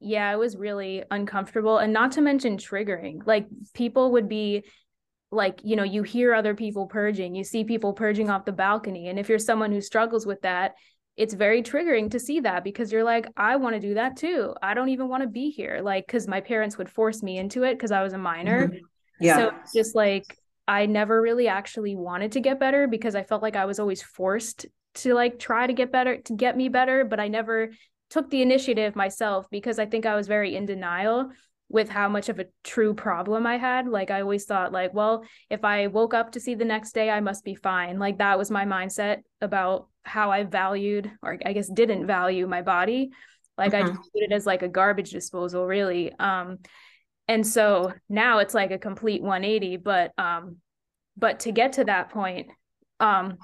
yeah, 0.00 0.32
it 0.32 0.36
was 0.36 0.56
really 0.56 1.04
uncomfortable 1.10 1.78
and 1.78 1.92
not 1.92 2.12
to 2.12 2.20
mention 2.20 2.56
triggering. 2.56 3.26
Like 3.26 3.46
people 3.74 4.12
would 4.12 4.28
be 4.28 4.64
like, 5.30 5.60
you 5.62 5.76
know, 5.76 5.82
you 5.82 6.02
hear 6.02 6.34
other 6.34 6.54
people 6.54 6.86
purging, 6.86 7.34
you 7.34 7.44
see 7.44 7.64
people 7.64 7.92
purging 7.92 8.30
off 8.30 8.44
the 8.44 8.52
balcony. 8.52 9.08
And 9.08 9.18
if 9.18 9.28
you're 9.28 9.38
someone 9.38 9.72
who 9.72 9.80
struggles 9.80 10.26
with 10.26 10.40
that, 10.42 10.74
it's 11.16 11.34
very 11.34 11.62
triggering 11.62 12.12
to 12.12 12.20
see 12.20 12.40
that 12.40 12.62
because 12.62 12.92
you're 12.92 13.04
like, 13.04 13.26
I 13.36 13.56
want 13.56 13.74
to 13.74 13.80
do 13.80 13.94
that 13.94 14.16
too. 14.16 14.54
I 14.62 14.74
don't 14.74 14.88
even 14.90 15.08
want 15.08 15.24
to 15.24 15.28
be 15.28 15.50
here. 15.50 15.80
Like, 15.82 16.06
because 16.06 16.28
my 16.28 16.40
parents 16.40 16.78
would 16.78 16.88
force 16.88 17.22
me 17.22 17.38
into 17.38 17.64
it 17.64 17.74
because 17.74 17.90
I 17.90 18.02
was 18.02 18.12
a 18.12 18.18
minor. 18.18 18.68
Mm-hmm. 18.68 18.76
Yeah. 19.20 19.36
So 19.36 19.54
just 19.74 19.96
like, 19.96 20.38
I 20.68 20.86
never 20.86 21.20
really 21.20 21.48
actually 21.48 21.96
wanted 21.96 22.32
to 22.32 22.40
get 22.40 22.60
better 22.60 22.86
because 22.86 23.16
I 23.16 23.24
felt 23.24 23.42
like 23.42 23.56
I 23.56 23.64
was 23.64 23.80
always 23.80 24.00
forced 24.00 24.66
to 24.94 25.14
like 25.14 25.38
try 25.38 25.66
to 25.66 25.72
get 25.72 25.92
better 25.92 26.18
to 26.18 26.32
get 26.34 26.56
me 26.56 26.68
better 26.68 27.04
but 27.04 27.20
i 27.20 27.28
never 27.28 27.70
took 28.10 28.30
the 28.30 28.42
initiative 28.42 28.96
myself 28.96 29.46
because 29.50 29.78
I 29.78 29.86
think 29.86 30.06
I 30.06 30.16
was 30.16 30.26
very 30.26 30.56
in 30.56 30.66
denial 30.66 31.30
with 31.68 31.90
how 31.90 32.08
much 32.08 32.28
of 32.28 32.38
a 32.38 32.46
true 32.64 32.94
problem 32.94 33.46
I 33.46 33.58
had. 33.58 33.86
Like 33.86 34.10
I 34.10 34.22
always 34.22 34.44
thought 34.44 34.72
like, 34.72 34.94
well, 34.94 35.24
if 35.50 35.64
I 35.64 35.88
woke 35.88 36.14
up 36.14 36.32
to 36.32 36.40
see 36.40 36.54
the 36.54 36.64
next 36.64 36.92
day, 36.92 37.10
I 37.10 37.20
must 37.20 37.44
be 37.44 37.54
fine. 37.54 37.98
Like 37.98 38.18
that 38.18 38.38
was 38.38 38.50
my 38.50 38.64
mindset 38.64 39.22
about 39.40 39.88
how 40.02 40.30
I 40.30 40.44
valued 40.44 41.10
or 41.22 41.38
I 41.44 41.52
guess 41.52 41.68
didn't 41.68 42.06
value 42.06 42.46
my 42.46 42.62
body. 42.62 43.10
Like 43.58 43.74
I 43.74 43.82
mm-hmm. 43.82 43.96
just 43.96 44.10
viewed 44.14 44.30
it 44.30 44.34
as 44.34 44.46
like 44.46 44.62
a 44.62 44.68
garbage 44.68 45.10
disposal 45.10 45.66
really. 45.66 46.12
Um 46.18 46.58
and 47.26 47.46
so 47.46 47.92
now 48.08 48.38
it's 48.38 48.54
like 48.54 48.70
a 48.70 48.78
complete 48.78 49.22
180, 49.22 49.76
but 49.76 50.12
um 50.16 50.56
but 51.18 51.40
to 51.40 51.52
get 51.52 51.74
to 51.74 51.84
that 51.84 52.08
point, 52.08 52.48
um 53.00 53.36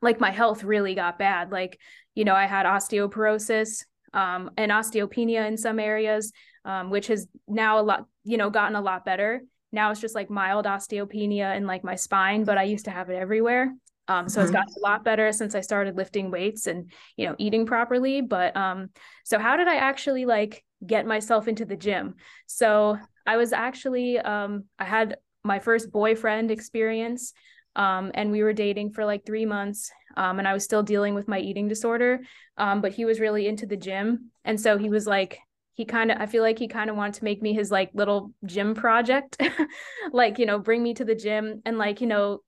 like 0.00 0.20
my 0.20 0.30
health 0.30 0.62
really 0.62 0.94
got 0.94 1.18
bad. 1.18 1.50
Like, 1.50 1.80
you 2.14 2.24
know, 2.24 2.34
I 2.34 2.44
had 2.44 2.66
osteoporosis, 2.66 3.84
um, 4.14 4.50
and 4.56 4.72
osteopenia 4.72 5.46
in 5.46 5.56
some 5.56 5.78
areas, 5.78 6.32
um, 6.64 6.88
which 6.88 7.08
has 7.08 7.26
now 7.46 7.80
a 7.80 7.82
lot, 7.82 8.06
you 8.24 8.36
know, 8.36 8.48
gotten 8.48 8.76
a 8.76 8.80
lot 8.80 9.04
better. 9.04 9.42
Now 9.72 9.90
it's 9.90 10.00
just 10.00 10.14
like 10.14 10.30
mild 10.30 10.66
osteopenia 10.66 11.56
in 11.56 11.66
like 11.66 11.84
my 11.84 11.96
spine, 11.96 12.44
but 12.44 12.56
I 12.56 12.62
used 12.62 12.86
to 12.86 12.90
have 12.90 13.10
it 13.10 13.16
everywhere. 13.16 13.74
Um, 14.06 14.28
so 14.28 14.38
mm-hmm. 14.38 14.44
it's 14.44 14.52
gotten 14.52 14.74
a 14.76 14.86
lot 14.86 15.04
better 15.04 15.32
since 15.32 15.54
I 15.54 15.60
started 15.60 15.96
lifting 15.96 16.30
weights 16.30 16.66
and 16.66 16.92
you 17.16 17.26
know 17.26 17.34
eating 17.38 17.66
properly. 17.66 18.20
But 18.20 18.56
um, 18.56 18.90
so 19.24 19.38
how 19.38 19.56
did 19.56 19.66
I 19.66 19.76
actually 19.76 20.26
like 20.26 20.64
get 20.86 21.06
myself 21.06 21.48
into 21.48 21.64
the 21.64 21.76
gym? 21.76 22.14
So 22.46 22.98
I 23.26 23.36
was 23.36 23.52
actually 23.52 24.18
um, 24.18 24.64
I 24.78 24.84
had 24.84 25.16
my 25.42 25.58
first 25.58 25.90
boyfriend 25.90 26.50
experience 26.50 27.32
Um, 27.76 28.12
and 28.14 28.30
we 28.30 28.42
were 28.42 28.52
dating 28.52 28.92
for 28.92 29.04
like 29.04 29.26
three 29.26 29.46
months. 29.46 29.90
Um, 30.16 30.38
and 30.38 30.46
I 30.46 30.52
was 30.52 30.64
still 30.64 30.82
dealing 30.82 31.14
with 31.14 31.28
my 31.28 31.38
eating 31.38 31.68
disorder. 31.68 32.20
Um, 32.56 32.80
but 32.80 32.92
he 32.92 33.04
was 33.04 33.20
really 33.20 33.48
into 33.48 33.66
the 33.66 33.76
gym. 33.76 34.30
And 34.44 34.60
so 34.60 34.78
he 34.78 34.88
was 34.88 35.06
like, 35.06 35.38
he 35.72 35.84
kind 35.84 36.12
of, 36.12 36.20
I 36.20 36.26
feel 36.26 36.42
like 36.42 36.58
he 36.58 36.68
kind 36.68 36.88
of 36.88 36.96
wanted 36.96 37.14
to 37.14 37.24
make 37.24 37.42
me 37.42 37.52
his 37.52 37.70
like 37.70 37.90
little 37.94 38.32
gym 38.44 38.74
project, 38.74 39.42
like, 40.12 40.38
you 40.38 40.46
know, 40.46 40.58
bring 40.58 40.82
me 40.82 40.94
to 40.94 41.04
the 41.04 41.16
gym 41.16 41.62
and 41.64 41.78
like, 41.78 42.00
you 42.00 42.06
know, 42.06 42.40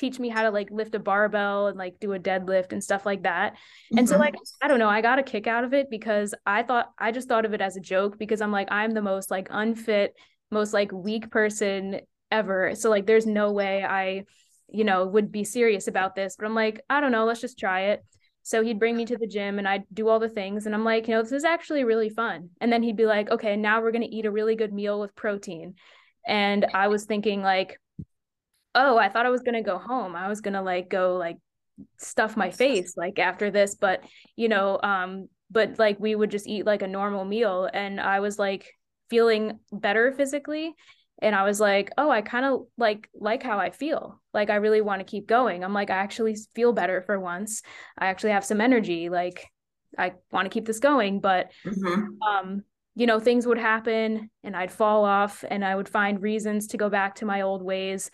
teach 0.00 0.18
me 0.18 0.30
how 0.30 0.42
to 0.42 0.50
like 0.50 0.70
lift 0.70 0.94
a 0.94 0.98
barbell 0.98 1.66
and 1.66 1.76
like 1.76 2.00
do 2.00 2.14
a 2.14 2.18
deadlift 2.18 2.72
and 2.72 2.82
stuff 2.82 3.04
like 3.04 3.24
that. 3.24 3.52
Mm-hmm. 3.52 3.98
And 3.98 4.08
so 4.08 4.16
like 4.16 4.34
I 4.62 4.68
don't 4.68 4.78
know, 4.78 4.88
I 4.88 5.02
got 5.02 5.18
a 5.18 5.22
kick 5.22 5.46
out 5.46 5.62
of 5.62 5.74
it 5.74 5.90
because 5.90 6.34
I 6.46 6.62
thought 6.62 6.90
I 6.98 7.12
just 7.12 7.28
thought 7.28 7.44
of 7.44 7.52
it 7.52 7.60
as 7.60 7.76
a 7.76 7.80
joke 7.80 8.18
because 8.18 8.40
I'm 8.40 8.50
like 8.50 8.68
I'm 8.70 8.92
the 8.92 9.02
most 9.02 9.30
like 9.30 9.48
unfit, 9.50 10.14
most 10.50 10.72
like 10.72 10.90
weak 10.90 11.30
person 11.30 12.00
ever. 12.30 12.74
So 12.74 12.88
like 12.88 13.06
there's 13.06 13.26
no 13.26 13.52
way 13.52 13.84
I 13.84 14.24
you 14.72 14.84
know 14.84 15.06
would 15.06 15.32
be 15.32 15.44
serious 15.44 15.88
about 15.88 16.14
this, 16.14 16.36
but 16.38 16.46
I'm 16.46 16.54
like 16.54 16.80
I 16.90 17.00
don't 17.00 17.12
know, 17.12 17.24
let's 17.24 17.40
just 17.40 17.58
try 17.58 17.82
it. 17.92 18.04
So 18.42 18.62
he'd 18.62 18.78
bring 18.78 18.96
me 18.96 19.04
to 19.04 19.16
the 19.18 19.26
gym 19.26 19.58
and 19.58 19.68
I'd 19.68 19.84
do 19.92 20.08
all 20.08 20.18
the 20.18 20.28
things. 20.28 20.64
And 20.64 20.74
I'm 20.74 20.84
like, 20.84 21.06
you 21.06 21.14
know, 21.14 21.22
this 21.22 21.32
is 21.32 21.44
actually 21.44 21.84
really 21.84 22.08
fun. 22.08 22.48
And 22.60 22.72
then 22.72 22.82
he'd 22.82 22.96
be 22.96 23.04
like, 23.04 23.30
okay, 23.30 23.54
now 23.54 23.82
we're 23.82 23.92
going 23.92 24.02
to 24.02 24.16
eat 24.16 24.24
a 24.24 24.30
really 24.30 24.56
good 24.56 24.72
meal 24.72 24.98
with 24.98 25.14
protein. 25.14 25.74
And 26.26 26.66
I 26.72 26.88
was 26.88 27.04
thinking, 27.04 27.42
like, 27.42 27.78
oh, 28.74 28.96
I 28.98 29.08
thought 29.08 29.26
I 29.26 29.30
was 29.30 29.42
gonna 29.42 29.62
go 29.62 29.78
home. 29.78 30.14
I 30.14 30.28
was 30.28 30.40
gonna 30.40 30.62
like 30.62 30.88
go 30.88 31.16
like 31.16 31.38
stuff 31.98 32.36
my 32.36 32.50
face 32.50 32.96
like 32.96 33.18
after 33.18 33.50
this, 33.50 33.74
but 33.74 34.02
you 34.36 34.48
know, 34.48 34.78
um, 34.82 35.28
but 35.50 35.78
like 35.78 35.98
we 35.98 36.14
would 36.14 36.30
just 36.30 36.46
eat 36.46 36.66
like 36.66 36.82
a 36.82 36.88
normal 36.88 37.24
meal, 37.24 37.68
and 37.72 38.00
I 38.00 38.20
was 38.20 38.38
like 38.38 38.72
feeling 39.08 39.58
better 39.72 40.12
physically 40.12 40.74
and 41.20 41.34
i 41.34 41.44
was 41.44 41.60
like 41.60 41.90
oh 41.98 42.10
i 42.10 42.22
kind 42.22 42.44
of 42.44 42.66
like 42.76 43.08
like 43.14 43.42
how 43.42 43.58
i 43.58 43.70
feel. 43.70 44.20
Like 44.32 44.50
i 44.50 44.56
really 44.56 44.80
want 44.80 45.00
to 45.00 45.10
keep 45.10 45.26
going. 45.26 45.64
I'm 45.64 45.74
like 45.74 45.90
i 45.90 45.96
actually 45.96 46.36
feel 46.54 46.72
better 46.72 47.02
for 47.02 47.18
once. 47.18 47.62
I 47.98 48.06
actually 48.06 48.30
have 48.30 48.44
some 48.44 48.60
energy. 48.60 49.08
Like 49.08 49.46
i 49.98 50.12
want 50.30 50.46
to 50.46 50.54
keep 50.54 50.66
this 50.66 50.78
going. 50.78 51.20
But 51.20 51.50
mm-hmm. 51.64 52.22
um 52.22 52.62
you 52.94 53.06
know 53.06 53.20
things 53.20 53.46
would 53.46 53.58
happen 53.58 54.30
and 54.42 54.56
i'd 54.56 54.72
fall 54.72 55.04
off 55.04 55.44
and 55.48 55.64
i 55.64 55.74
would 55.74 55.88
find 55.88 56.20
reasons 56.20 56.66
to 56.66 56.76
go 56.76 56.90
back 56.90 57.14
to 57.16 57.24
my 57.24 57.42
old 57.42 57.62
ways. 57.62 58.10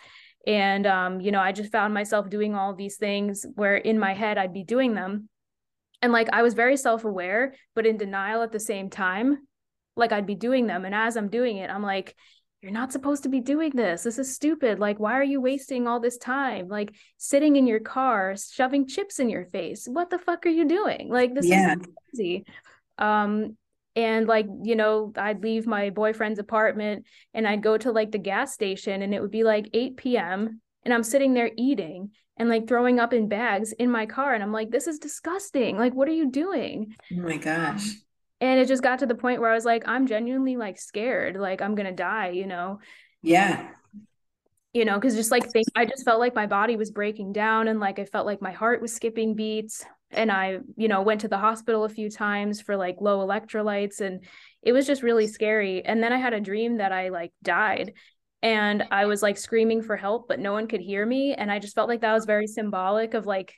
And 0.47 0.87
um, 0.87 1.21
you 1.21 1.33
know 1.33 1.41
i 1.41 1.53
just 1.53 1.73
found 1.73 1.93
myself 1.93 2.31
doing 2.31 2.55
all 2.55 2.75
these 2.75 2.97
things 2.97 3.45
where 3.55 3.77
in 3.77 3.99
my 3.99 4.15
head 4.15 4.39
i'd 4.39 4.53
be 4.55 4.65
doing 4.65 4.95
them. 4.95 5.29
And 6.03 6.13
like 6.13 6.29
i 6.33 6.43
was 6.43 6.55
very 6.55 6.77
self-aware 6.77 7.55
but 7.75 7.87
in 7.87 7.97
denial 7.97 8.43
at 8.43 8.53
the 8.53 8.61
same 8.61 8.91
time 8.91 9.39
like 9.97 10.13
i'd 10.13 10.27
be 10.27 10.35
doing 10.35 10.67
them. 10.67 10.85
And 10.85 10.95
as 10.95 11.17
i'm 11.17 11.29
doing 11.29 11.57
it 11.59 11.71
i'm 11.71 11.83
like 11.83 12.15
you're 12.63 12.73
not 12.73 12.93
supposed 12.93 13.23
to 13.23 13.29
be 13.29 13.41
doing 13.41 13.71
this. 13.75 14.03
This 14.03 14.19
is 14.19 14.35
stupid. 14.35 14.79
Like 14.79 14.99
why 14.99 15.15
are 15.15 15.25
you 15.25 15.41
wasting 15.41 15.87
all 15.87 16.01
this 16.01 16.19
time? 16.19 16.69
Like 16.69 16.95
sitting 17.17 17.57
in 17.57 17.67
your 17.67 17.81
car 17.81 18.35
shoving 18.37 18.89
chips 18.89 19.19
in 19.19 19.29
your 19.29 19.45
face. 19.45 19.87
What 19.87 20.11
the 20.11 20.19
fuck 20.19 20.47
are 20.47 20.51
you 20.51 20.67
doing? 20.67 21.09
Like 21.11 21.35
this 21.35 21.47
yeah. 21.47 21.75
is 21.75 21.87
crazy. 22.15 22.45
Um 22.99 23.57
and 23.95 24.27
like 24.27 24.47
you 24.63 24.77
know 24.77 25.11
i'd 25.17 25.43
leave 25.43 25.67
my 25.67 25.89
boyfriend's 25.89 26.39
apartment 26.39 27.07
and 27.33 27.49
i'd 27.49 27.63
go 27.63 27.79
to 27.79 27.91
like 27.91 28.13
the 28.13 28.19
gas 28.19 28.53
station 28.53 29.01
and 29.01 29.15
it 29.15 29.23
would 29.23 29.31
be 29.31 29.43
like 29.43 29.71
8 29.73 29.97
p.m 29.97 30.61
and 30.85 30.93
i'm 30.93 31.03
sitting 31.03 31.33
there 31.33 31.51
eating 31.57 32.11
and 32.37 32.51
like 32.51 32.69
throwing 32.69 33.01
up 33.01 33.15
in 33.15 33.27
bags 33.27 33.73
in 33.73 33.91
my 33.91 34.05
car 34.05 34.35
and 34.35 34.43
i'm 34.43 34.53
like 34.53 34.71
this 34.71 34.87
is 34.87 34.99
disgusting. 34.99 35.79
Like 35.79 35.95
what 35.95 36.09
are 36.09 36.13
you 36.13 36.31
doing? 36.31 36.95
Oh 37.11 37.23
my 37.23 37.39
gosh 37.39 37.89
and 38.41 38.61
it 38.61 38.69
just 38.69 38.83
got 38.83 38.99
to 39.01 39.07
the 39.07 39.15
point 39.15 39.41
where 39.41 39.51
i 39.51 39.55
was 39.55 39.65
like 39.65 39.87
i'm 39.87 40.07
genuinely 40.07 40.57
like 40.57 40.79
scared 40.79 41.37
like 41.37 41.63
i'm 41.63 41.75
gonna 41.75 41.93
die 41.93 42.31
you 42.31 42.47
know 42.47 42.79
yeah 43.23 43.69
you 44.73 44.85
know 44.85 44.95
because 44.95 45.15
just 45.15 45.31
like 45.31 45.51
think 45.51 45.67
i 45.75 45.85
just 45.85 46.05
felt 46.05 46.21
like 46.21 46.35
my 46.35 46.47
body 46.47 46.77
was 46.77 46.91
breaking 46.91 47.33
down 47.33 47.69
and 47.69 47.81
like 47.81 47.99
i 47.99 48.05
felt 48.05 48.27
like 48.27 48.43
my 48.43 48.53
heart 48.53 48.83
was 48.83 48.95
skipping 48.95 49.35
beats 49.35 49.85
and 50.11 50.31
I, 50.31 50.59
you 50.77 50.89
know, 50.89 51.03
went 51.03 51.23
to 51.23 51.29
the 51.29 51.39
hospital 51.39 51.85
a 51.85 51.89
few 51.89 52.11
times 52.11 52.61
for 52.61 52.77
like 52.77 53.01
low 53.01 53.27
electrolytes 53.27 54.01
and 54.01 54.25
it 54.63 54.73
was 54.73 54.87
just 54.87 55.03
really 55.03 55.27
scary. 55.27 55.85
And 55.85 56.03
then 56.03 56.13
I 56.13 56.19
had 56.19 56.33
a 56.33 56.41
dream 56.41 56.79
that 56.79 56.93
I 56.93 57.09
like 57.09 57.33
died 57.43 57.95
and 58.43 58.85
I 58.91 59.07
was 59.07 59.23
like 59.23 59.37
screaming 59.37 59.83
for 59.83 59.97
help 59.97 60.29
but 60.29 60.39
no 60.39 60.53
one 60.53 60.69
could 60.69 60.81
hear 60.81 61.05
me 61.05 61.35
and 61.35 61.51
I 61.51 61.59
just 61.59 61.75
felt 61.75 61.89
like 61.89 62.03
that 62.03 62.13
was 62.13 62.27
very 62.27 62.47
symbolic 62.47 63.15
of 63.15 63.27
like 63.27 63.55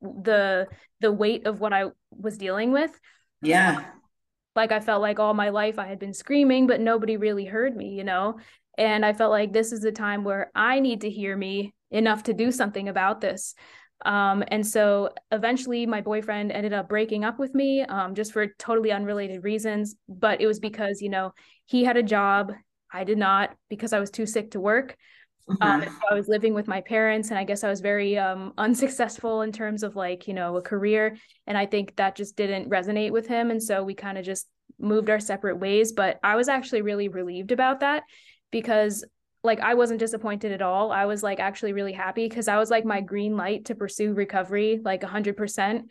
the 0.00 0.68
the 1.00 1.12
weight 1.12 1.46
of 1.46 1.60
what 1.60 1.72
I 1.72 1.86
was 2.10 2.38
dealing 2.38 2.72
with. 2.72 2.98
Yeah. 3.42 3.84
Like 4.54 4.72
I 4.72 4.80
felt 4.80 5.02
like 5.02 5.18
all 5.18 5.34
my 5.34 5.48
life 5.48 5.78
I 5.78 5.86
had 5.86 5.98
been 5.98 6.14
screaming 6.14 6.66
but 6.66 6.80
nobody 6.80 7.16
really 7.16 7.44
heard 7.44 7.76
me, 7.76 7.90
you 7.90 8.04
know. 8.04 8.38
And 8.78 9.04
I 9.04 9.12
felt 9.12 9.30
like 9.30 9.52
this 9.52 9.72
is 9.72 9.80
the 9.80 9.92
time 9.92 10.24
where 10.24 10.50
I 10.54 10.80
need 10.80 11.02
to 11.02 11.10
hear 11.10 11.36
me 11.36 11.74
enough 11.90 12.24
to 12.24 12.32
do 12.32 12.50
something 12.50 12.88
about 12.88 13.20
this. 13.20 13.54
Um, 14.04 14.42
and 14.48 14.66
so 14.66 15.10
eventually 15.30 15.86
my 15.86 16.00
boyfriend 16.00 16.50
ended 16.50 16.72
up 16.72 16.88
breaking 16.88 17.24
up 17.24 17.38
with 17.38 17.54
me 17.54 17.82
um, 17.82 18.14
just 18.14 18.32
for 18.32 18.48
totally 18.58 18.90
unrelated 18.90 19.44
reasons. 19.44 19.94
But 20.08 20.40
it 20.40 20.46
was 20.46 20.58
because, 20.58 21.00
you 21.00 21.08
know, 21.08 21.32
he 21.66 21.84
had 21.84 21.96
a 21.96 22.02
job. 22.02 22.52
I 22.92 23.04
did 23.04 23.18
not 23.18 23.54
because 23.70 23.92
I 23.92 24.00
was 24.00 24.10
too 24.10 24.26
sick 24.26 24.52
to 24.52 24.60
work. 24.60 24.96
Mm-hmm. 25.50 25.62
Um, 25.62 25.82
so 25.82 26.00
I 26.10 26.14
was 26.14 26.28
living 26.28 26.54
with 26.54 26.68
my 26.68 26.80
parents, 26.80 27.30
and 27.30 27.38
I 27.38 27.44
guess 27.44 27.64
I 27.64 27.68
was 27.68 27.80
very 27.80 28.18
um, 28.18 28.52
unsuccessful 28.58 29.42
in 29.42 29.52
terms 29.52 29.82
of 29.82 29.96
like, 29.96 30.28
you 30.28 30.34
know, 30.34 30.56
a 30.56 30.62
career. 30.62 31.16
And 31.46 31.58
I 31.58 31.66
think 31.66 31.96
that 31.96 32.16
just 32.16 32.36
didn't 32.36 32.70
resonate 32.70 33.10
with 33.10 33.26
him. 33.26 33.50
And 33.50 33.62
so 33.62 33.82
we 33.82 33.94
kind 33.94 34.18
of 34.18 34.24
just 34.24 34.46
moved 34.78 35.10
our 35.10 35.20
separate 35.20 35.58
ways. 35.58 35.92
But 35.92 36.18
I 36.22 36.36
was 36.36 36.48
actually 36.48 36.82
really 36.82 37.08
relieved 37.08 37.52
about 37.52 37.80
that 37.80 38.04
because 38.50 39.04
like 39.44 39.60
I 39.60 39.74
wasn't 39.74 40.00
disappointed 40.00 40.52
at 40.52 40.62
all. 40.62 40.92
I 40.92 41.06
was 41.06 41.22
like 41.22 41.40
actually 41.40 41.72
really 41.72 41.92
happy 41.92 42.28
because 42.28 42.48
I 42.48 42.58
was 42.58 42.70
like 42.70 42.84
my 42.84 43.00
green 43.00 43.36
light 43.36 43.66
to 43.66 43.74
pursue 43.74 44.14
recovery 44.14 44.80
like 44.84 45.02
100% 45.02 45.82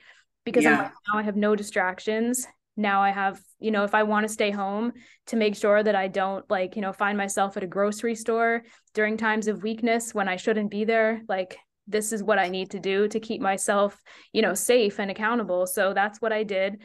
because 0.46 0.64
yeah. 0.64 0.84
like, 0.84 0.92
now 1.12 1.20
I 1.20 1.24
have 1.24 1.36
no 1.36 1.56
distractions. 1.56 2.48
Now 2.78 3.02
I 3.02 3.12
have, 3.12 3.40
you 3.60 3.72
know, 3.72 3.84
if 3.84 3.94
I 3.94 4.04
want 4.04 4.28
to 4.28 4.34
stay 4.34 4.52
home 4.52 4.94
to 5.28 5.36
make 5.36 5.56
sure 5.56 5.84
that 5.84 5.96
I 5.96 6.08
don't 6.08 6.50
like, 6.50 6.76
you 6.76 6.82
know, 6.82 6.94
find 6.94 7.18
myself 7.18 7.58
at 7.58 7.64
a 7.64 7.68
grocery 7.68 8.16
store 8.16 8.64
during 8.94 9.18
times 9.18 9.48
of 9.48 9.64
weakness 9.64 10.14
when 10.14 10.28
I 10.28 10.38
shouldn't 10.38 10.72
be 10.72 10.86
there, 10.86 11.22
like 11.28 11.58
this 11.88 12.12
is 12.12 12.24
what 12.24 12.40
I 12.40 12.50
need 12.50 12.72
to 12.72 12.80
do 12.80 13.08
to 13.10 13.20
keep 13.20 13.42
myself, 13.42 14.02
you 14.32 14.42
know, 14.42 14.54
safe 14.54 15.00
and 15.00 15.12
accountable. 15.12 15.68
So 15.68 15.94
that's 15.94 16.22
what 16.22 16.32
I 16.32 16.44
did. 16.44 16.82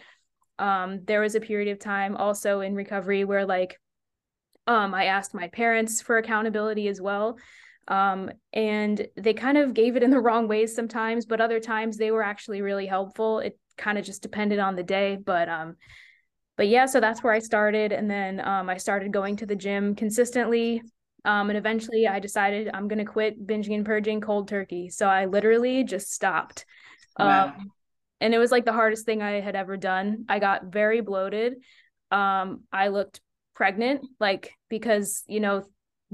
Um 0.58 1.00
there 1.04 1.20
was 1.20 1.34
a 1.34 1.40
period 1.40 1.68
of 1.68 1.78
time 1.78 2.16
also 2.16 2.60
in 2.60 2.74
recovery 2.74 3.24
where 3.24 3.44
like 3.46 3.78
um, 4.66 4.94
I 4.94 5.04
asked 5.04 5.34
my 5.34 5.48
parents 5.48 6.02
for 6.02 6.18
accountability 6.18 6.88
as 6.88 7.00
well. 7.00 7.38
Um, 7.88 8.30
and 8.52 9.06
they 9.16 9.32
kind 9.32 9.56
of 9.58 9.74
gave 9.74 9.96
it 9.96 10.02
in 10.02 10.10
the 10.10 10.20
wrong 10.26 10.48
ways 10.48 10.74
sometimes, 10.74 11.26
but 11.26 11.40
other 11.40 11.60
times 11.60 11.96
they 11.96 12.10
were 12.10 12.22
actually 12.22 12.62
really 12.62 12.86
helpful. 12.86 13.38
It 13.38 13.58
kind 13.76 13.98
of 13.98 14.04
just 14.04 14.22
depended 14.22 14.58
on 14.58 14.76
the 14.76 14.82
day. 14.82 15.16
But 15.16 15.48
um, 15.48 15.76
but 16.56 16.68
yeah, 16.68 16.86
so 16.86 17.00
that's 17.00 17.22
where 17.22 17.32
I 17.32 17.38
started. 17.38 17.92
And 17.92 18.10
then 18.10 18.46
um, 18.46 18.68
I 18.68 18.78
started 18.78 19.12
going 19.12 19.36
to 19.36 19.46
the 19.46 19.56
gym 19.56 19.94
consistently. 19.94 20.82
Um, 21.24 21.50
and 21.50 21.58
eventually 21.58 22.06
I 22.06 22.20
decided 22.20 22.70
I'm 22.72 22.88
going 22.88 23.04
to 23.04 23.04
quit 23.04 23.44
binging 23.44 23.74
and 23.74 23.84
purging 23.84 24.20
cold 24.20 24.48
turkey. 24.48 24.88
So 24.88 25.06
I 25.06 25.26
literally 25.26 25.84
just 25.84 26.12
stopped. 26.12 26.64
Wow. 27.18 27.48
Um, 27.48 27.72
and 28.20 28.32
it 28.32 28.38
was 28.38 28.52
like 28.52 28.64
the 28.64 28.72
hardest 28.72 29.04
thing 29.04 29.22
I 29.22 29.40
had 29.40 29.56
ever 29.56 29.76
done. 29.76 30.24
I 30.28 30.38
got 30.38 30.72
very 30.72 31.00
bloated. 31.00 31.54
Um, 32.10 32.62
I 32.72 32.88
looked 32.88 33.20
pregnant 33.56 34.06
like 34.20 34.52
because 34.68 35.24
you 35.26 35.40
know 35.40 35.64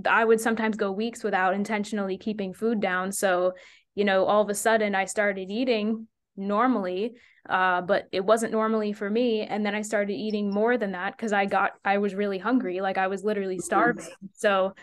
i 0.09 0.25
would 0.25 0.41
sometimes 0.41 0.77
go 0.77 0.93
weeks 0.93 1.25
without 1.25 1.55
intentionally 1.55 2.17
keeping 2.17 2.55
food 2.55 2.81
down 2.81 3.11
so 3.11 3.53
you 3.97 4.05
know 4.05 4.25
all 4.25 4.41
of 4.41 4.49
a 4.49 4.55
sudden 4.55 4.95
i 4.95 5.05
started 5.05 5.51
eating 5.51 6.07
normally 6.37 7.13
uh, 7.49 7.81
but 7.81 8.09
it 8.13 8.25
wasn't 8.25 8.53
normally 8.53 8.93
for 8.93 9.09
me 9.09 9.43
and 9.43 9.65
then 9.67 9.75
i 9.75 9.83
started 9.83 10.15
eating 10.15 10.51
more 10.51 10.77
than 10.77 10.93
that 10.93 11.17
because 11.17 11.33
i 11.33 11.45
got 11.45 11.73
i 11.85 11.99
was 11.99 12.15
really 12.15 12.39
hungry 12.39 12.81
like 12.81 12.99
i 12.99 13.09
was 13.09 13.25
literally 13.25 13.59
starving 13.59 14.07
so 14.35 14.75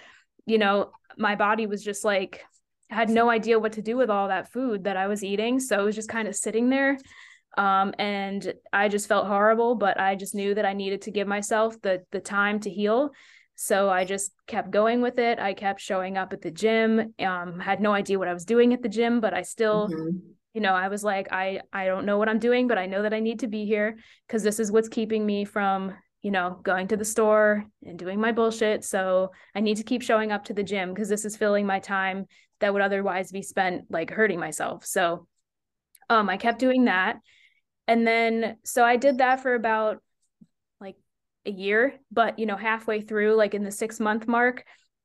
you 0.46 0.58
know 0.58 0.92
my 1.18 1.36
body 1.36 1.66
was 1.66 1.84
just 1.84 2.04
like 2.04 2.44
had 2.90 3.10
no 3.10 3.30
idea 3.30 3.60
what 3.60 3.74
to 3.74 3.82
do 3.82 3.96
with 3.96 4.10
all 4.10 4.28
that 4.28 4.52
food 4.52 4.84
that 4.84 4.98
i 4.98 5.08
was 5.08 5.24
eating 5.24 5.60
so 5.60 5.80
it 5.80 5.84
was 5.84 5.96
just 5.96 6.10
kind 6.10 6.28
of 6.28 6.36
sitting 6.36 6.70
there 6.70 6.98
um, 7.58 7.94
and 7.98 8.54
I 8.72 8.88
just 8.90 9.08
felt 9.08 9.28
horrible, 9.28 9.76
but 9.76 10.00
I 10.00 10.16
just 10.16 10.36
knew 10.36 10.54
that 10.56 10.66
I 10.66 10.74
needed 10.74 11.02
to 11.04 11.12
give 11.12 11.28
myself 11.28 11.82
the 11.82 12.04
the 12.12 12.20
time 12.20 12.60
to 12.62 12.70
heal. 12.70 13.12
So 13.56 13.90
I 13.90 14.06
just 14.06 14.32
kept 14.48 14.72
going 14.72 15.02
with 15.02 15.20
it. 15.20 15.40
I 15.40 15.54
kept 15.54 15.82
showing 15.82 16.18
up 16.18 16.32
at 16.32 16.42
the 16.42 16.52
gym. 16.52 17.14
Um, 17.20 17.60
had 17.60 17.82
no 17.82 17.92
idea 17.92 18.18
what 18.18 18.30
I 18.30 18.34
was 18.34 18.46
doing 18.46 18.74
at 18.74 18.82
the 18.82 18.88
gym, 18.88 19.20
but 19.20 19.34
I 19.34 19.42
still, 19.42 19.90
mm-hmm. 19.90 20.18
You 20.54 20.62
know, 20.62 20.74
I 20.74 20.88
was 20.88 21.04
like, 21.04 21.28
I 21.32 21.62
I 21.72 21.86
don't 21.86 22.06
know 22.06 22.18
what 22.18 22.30
I'm 22.30 22.40
doing, 22.40 22.68
but 22.68 22.78
I 22.78 22.86
know 22.86 23.04
that 23.04 23.14
I 23.14 23.20
need 23.20 23.40
to 23.40 23.48
be 23.48 23.66
here 23.66 23.98
because 24.28 24.44
this 24.44 24.60
is 24.60 24.72
what's 24.72 24.90
keeping 24.90 25.26
me 25.26 25.46
from, 25.46 25.94
you 26.22 26.32
know, 26.32 26.60
going 26.64 26.88
to 26.90 26.98
the 26.98 27.06
store 27.06 27.66
and 27.86 27.98
doing 28.00 28.20
my 28.20 28.32
bullshit. 28.32 28.84
So 28.84 29.32
I 29.56 29.60
need 29.60 29.78
to 29.78 29.84
keep 29.84 30.02
showing 30.02 30.32
up 30.32 30.46
to 30.46 30.54
the 30.54 30.64
gym 30.64 30.94
because 30.94 31.10
this 31.10 31.26
is 31.26 31.38
filling 31.38 31.66
my 31.66 31.80
time 31.80 32.26
that 32.60 32.74
would 32.74 32.82
otherwise 32.82 33.32
be 33.32 33.42
spent 33.42 33.86
like 33.90 34.10
hurting 34.10 34.40
myself. 34.40 34.86
So 34.86 35.28
um, 36.10 36.30
I 36.30 36.38
kept 36.38 36.60
doing 36.60 36.86
that 36.86 37.18
and 37.90 38.06
then 38.06 38.58
so 38.64 38.86
i 38.86 38.96
did 38.96 39.18
that 39.18 39.42
for 39.42 39.56
about 39.56 39.98
like 40.80 40.96
a 41.46 41.52
year 41.52 41.96
but 42.12 42.40
you 42.40 42.46
know 42.46 42.56
halfway 42.56 43.02
through 43.02 43.34
like 43.36 43.54
in 43.54 43.64
the 43.64 43.72
six 43.72 44.00
month 44.00 44.28
mark 44.28 44.64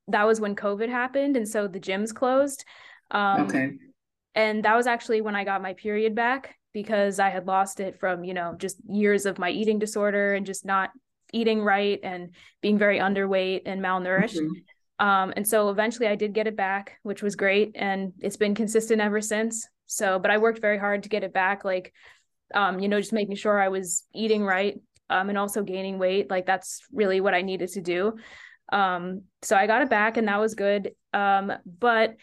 that 0.09 0.27
was 0.27 0.41
when 0.41 0.55
covid 0.55 0.89
happened 0.89 1.37
and 1.37 1.49
so 1.49 1.67
the 1.67 1.81
gyms 1.81 2.15
closed 2.15 2.65
Um, 3.11 3.47
okay. 3.47 3.73
And 4.35 4.65
that 4.65 4.77
was 4.77 4.87
actually 4.87 5.21
when 5.21 5.37
I 5.37 5.45
got 5.45 5.63
my 5.63 5.75
period 5.75 6.15
back 6.15 6.57
because 6.73 7.21
I 7.21 7.31
had 7.31 7.47
lost 7.47 7.81
it 7.81 7.99
from, 7.99 8.25
you 8.25 8.35
know, 8.35 8.55
just 8.59 8.77
years 8.89 9.27
of 9.27 9.39
my 9.39 9.51
eating 9.51 9.79
disorder 9.79 10.35
and 10.35 10.45
just 10.45 10.65
not 10.65 10.91
eating 11.33 11.63
right 11.63 12.01
and 12.03 12.35
being 12.61 12.79
very 12.79 12.99
underweight 12.99 13.63
and 13.67 13.81
malnourished. 13.81 14.39
Mm-hmm. 14.39 15.07
Um, 15.07 15.33
and 15.37 15.47
so 15.47 15.71
eventually 15.71 16.09
I 16.09 16.17
did 16.17 16.33
get 16.33 16.47
it 16.47 16.57
back, 16.57 16.99
which 17.03 17.23
was 17.23 17.37
great. 17.37 17.73
And 17.75 18.13
it's 18.21 18.37
been 18.37 18.55
consistent 18.55 19.01
ever 19.01 19.21
since. 19.21 19.67
So, 19.87 20.19
but 20.19 20.31
I 20.31 20.39
worked 20.39 20.61
very 20.61 20.79
hard 20.79 21.03
to 21.05 21.09
get 21.09 21.25
it 21.25 21.33
back, 21.33 21.65
like, 21.65 21.93
um, 22.55 22.81
you 22.81 22.89
know, 22.89 23.01
just 23.01 23.13
making 23.13 23.37
sure 23.37 23.61
I 23.61 23.69
was 23.69 24.05
eating 24.15 24.45
right 24.45 24.81
um, 25.11 25.29
and 25.29 25.39
also 25.39 25.63
gaining 25.63 25.99
weight. 25.99 26.31
Like, 26.31 26.47
that's 26.47 26.81
really 26.93 27.21
what 27.21 27.35
I 27.35 27.43
needed 27.43 27.71
to 27.71 27.81
do. 27.81 28.17
Um, 28.73 29.23
so 29.43 29.57
I 29.57 29.67
got 29.67 29.83
it 29.83 29.91
back 29.91 30.17
and 30.17 30.29
that 30.29 30.41
was 30.41 30.55
good. 30.55 30.93
Um, 31.13 31.53
but 31.67 32.17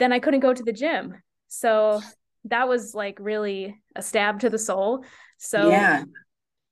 then 0.00 0.12
I 0.12 0.18
couldn't 0.18 0.40
go 0.40 0.52
to 0.52 0.62
the 0.62 0.72
gym. 0.72 1.14
So 1.46 2.00
that 2.44 2.68
was 2.68 2.94
like 2.94 3.18
really 3.20 3.80
a 3.94 4.02
stab 4.02 4.40
to 4.40 4.50
the 4.50 4.58
soul. 4.58 5.04
So 5.38 5.68
yeah. 5.68 6.04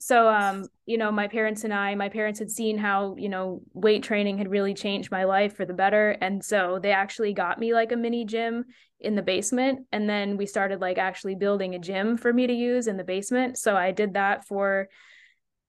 So 0.00 0.28
um, 0.28 0.66
you 0.86 0.96
know, 0.96 1.12
my 1.12 1.28
parents 1.28 1.64
and 1.64 1.74
I, 1.74 1.94
my 1.94 2.08
parents 2.08 2.38
had 2.38 2.50
seen 2.50 2.78
how, 2.78 3.16
you 3.18 3.28
know, 3.28 3.62
weight 3.74 4.02
training 4.02 4.38
had 4.38 4.50
really 4.50 4.72
changed 4.74 5.10
my 5.10 5.24
life 5.24 5.56
for 5.56 5.64
the 5.64 5.74
better. 5.74 6.10
And 6.20 6.44
so 6.44 6.78
they 6.82 6.92
actually 6.92 7.32
got 7.34 7.58
me 7.58 7.74
like 7.74 7.92
a 7.92 7.96
mini 7.96 8.24
gym 8.24 8.64
in 9.00 9.14
the 9.14 9.22
basement. 9.22 9.86
And 9.92 10.08
then 10.08 10.36
we 10.36 10.46
started 10.46 10.80
like 10.80 10.98
actually 10.98 11.34
building 11.34 11.74
a 11.74 11.78
gym 11.78 12.16
for 12.16 12.32
me 12.32 12.46
to 12.46 12.52
use 12.52 12.86
in 12.86 12.96
the 12.96 13.04
basement. 13.04 13.58
So 13.58 13.76
I 13.76 13.90
did 13.90 14.14
that 14.14 14.46
for 14.46 14.88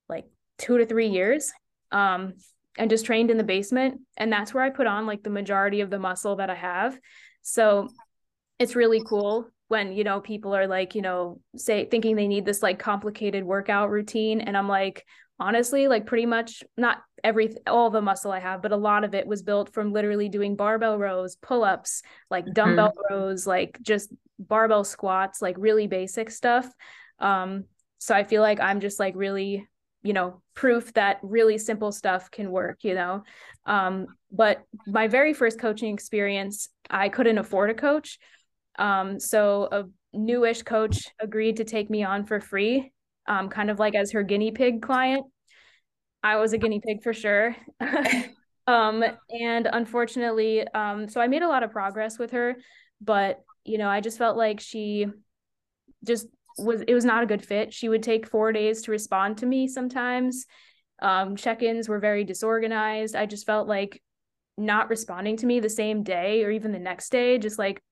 like 0.08 0.26
two 0.58 0.78
to 0.78 0.86
three 0.86 1.08
years. 1.08 1.52
Um, 1.92 2.34
and 2.78 2.88
just 2.88 3.04
trained 3.04 3.30
in 3.30 3.36
the 3.36 3.44
basement. 3.44 4.00
And 4.16 4.32
that's 4.32 4.54
where 4.54 4.62
I 4.62 4.70
put 4.70 4.86
on 4.86 5.06
like 5.06 5.22
the 5.22 5.30
majority 5.30 5.80
of 5.80 5.90
the 5.90 5.98
muscle 5.98 6.36
that 6.36 6.50
I 6.50 6.54
have. 6.54 6.98
So 7.42 7.88
it's 8.58 8.76
really 8.76 9.02
cool 9.04 9.48
when 9.68 9.92
you 9.92 10.02
know 10.02 10.20
people 10.20 10.54
are 10.54 10.66
like 10.66 10.96
you 10.96 11.02
know 11.02 11.40
say 11.56 11.86
thinking 11.86 12.16
they 12.16 12.26
need 12.26 12.44
this 12.44 12.62
like 12.62 12.78
complicated 12.78 13.44
workout 13.44 13.90
routine. 13.90 14.40
And 14.40 14.56
i'm 14.56 14.68
like 14.68 15.06
honestly 15.40 15.88
like 15.88 16.06
pretty 16.06 16.26
much 16.26 16.62
not 16.76 16.98
every 17.24 17.54
all 17.66 17.88
the 17.90 18.02
muscle 18.02 18.30
i 18.30 18.38
have 18.38 18.60
but 18.60 18.72
a 18.72 18.76
lot 18.76 19.04
of 19.04 19.14
it 19.14 19.26
was 19.26 19.42
built 19.42 19.72
from 19.72 19.90
literally 19.92 20.28
doing 20.28 20.54
barbell 20.54 20.98
rows 20.98 21.36
pull-ups 21.36 22.02
like 22.30 22.44
dumbbell 22.52 22.90
mm-hmm. 22.90 23.14
rows 23.14 23.46
like 23.46 23.78
just 23.80 24.12
barbell 24.38 24.84
squats 24.84 25.42
like 25.42 25.56
really 25.58 25.86
basic 25.86 26.30
stuff. 26.30 26.66
Um 27.18 27.64
so 27.98 28.14
i 28.14 28.24
feel 28.24 28.42
like 28.42 28.60
i'm 28.60 28.80
just 28.80 28.98
like 28.98 29.14
really 29.16 29.66
you 30.02 30.12
know 30.12 30.40
proof 30.54 30.92
that 30.94 31.18
really 31.22 31.58
simple 31.58 31.92
stuff 31.92 32.30
can 32.30 32.50
work 32.50 32.78
you 32.82 32.94
know? 32.94 33.22
Um 33.66 34.06
but 34.30 34.62
my 34.86 35.08
very 35.08 35.32
first 35.32 35.58
coaching 35.58 35.92
experience 35.92 36.68
i 36.90 37.08
couldn't 37.08 37.38
afford 37.38 37.70
a 37.70 37.74
coach 37.74 38.18
um, 38.78 39.20
so 39.20 39.68
a 39.70 39.84
newish 40.12 40.62
coach 40.62 41.04
agreed 41.20 41.56
to 41.58 41.64
take 41.64 41.90
me 41.90 42.02
on 42.02 42.24
for 42.24 42.40
free, 42.40 42.92
um, 43.26 43.48
kind 43.48 43.70
of 43.70 43.78
like 43.78 43.94
as 43.94 44.12
her 44.12 44.22
guinea 44.22 44.52
pig 44.52 44.82
client. 44.82 45.26
I 46.22 46.36
was 46.36 46.52
a 46.52 46.58
guinea 46.58 46.80
pig 46.84 47.02
for 47.02 47.12
sure. 47.12 47.56
um, 48.66 49.04
and 49.30 49.68
unfortunately, 49.70 50.66
um, 50.68 51.08
so 51.08 51.20
I 51.20 51.28
made 51.28 51.42
a 51.42 51.48
lot 51.48 51.62
of 51.62 51.70
progress 51.70 52.18
with 52.18 52.32
her, 52.32 52.56
but 53.00 53.40
you 53.64 53.78
know, 53.78 53.88
I 53.88 54.00
just 54.00 54.18
felt 54.18 54.36
like 54.36 54.60
she 54.60 55.06
just 56.04 56.26
was 56.58 56.82
it 56.82 56.94
was 56.94 57.04
not 57.04 57.22
a 57.22 57.26
good 57.26 57.44
fit. 57.44 57.72
She 57.72 57.88
would 57.88 58.02
take 58.02 58.26
four 58.26 58.52
days 58.52 58.82
to 58.82 58.90
respond 58.90 59.38
to 59.38 59.46
me 59.46 59.68
sometimes. 59.68 60.46
Um, 61.02 61.36
check-ins 61.36 61.88
were 61.88 61.98
very 61.98 62.24
disorganized. 62.24 63.16
I 63.16 63.24
just 63.26 63.46
felt 63.46 63.68
like 63.68 64.02
not 64.56 64.90
responding 64.90 65.36
to 65.38 65.46
me 65.46 65.60
the 65.60 65.70
same 65.70 66.02
day 66.02 66.44
or 66.44 66.50
even 66.50 66.72
the 66.72 66.78
next 66.78 67.10
day, 67.10 67.38
just 67.38 67.58
like 67.58 67.82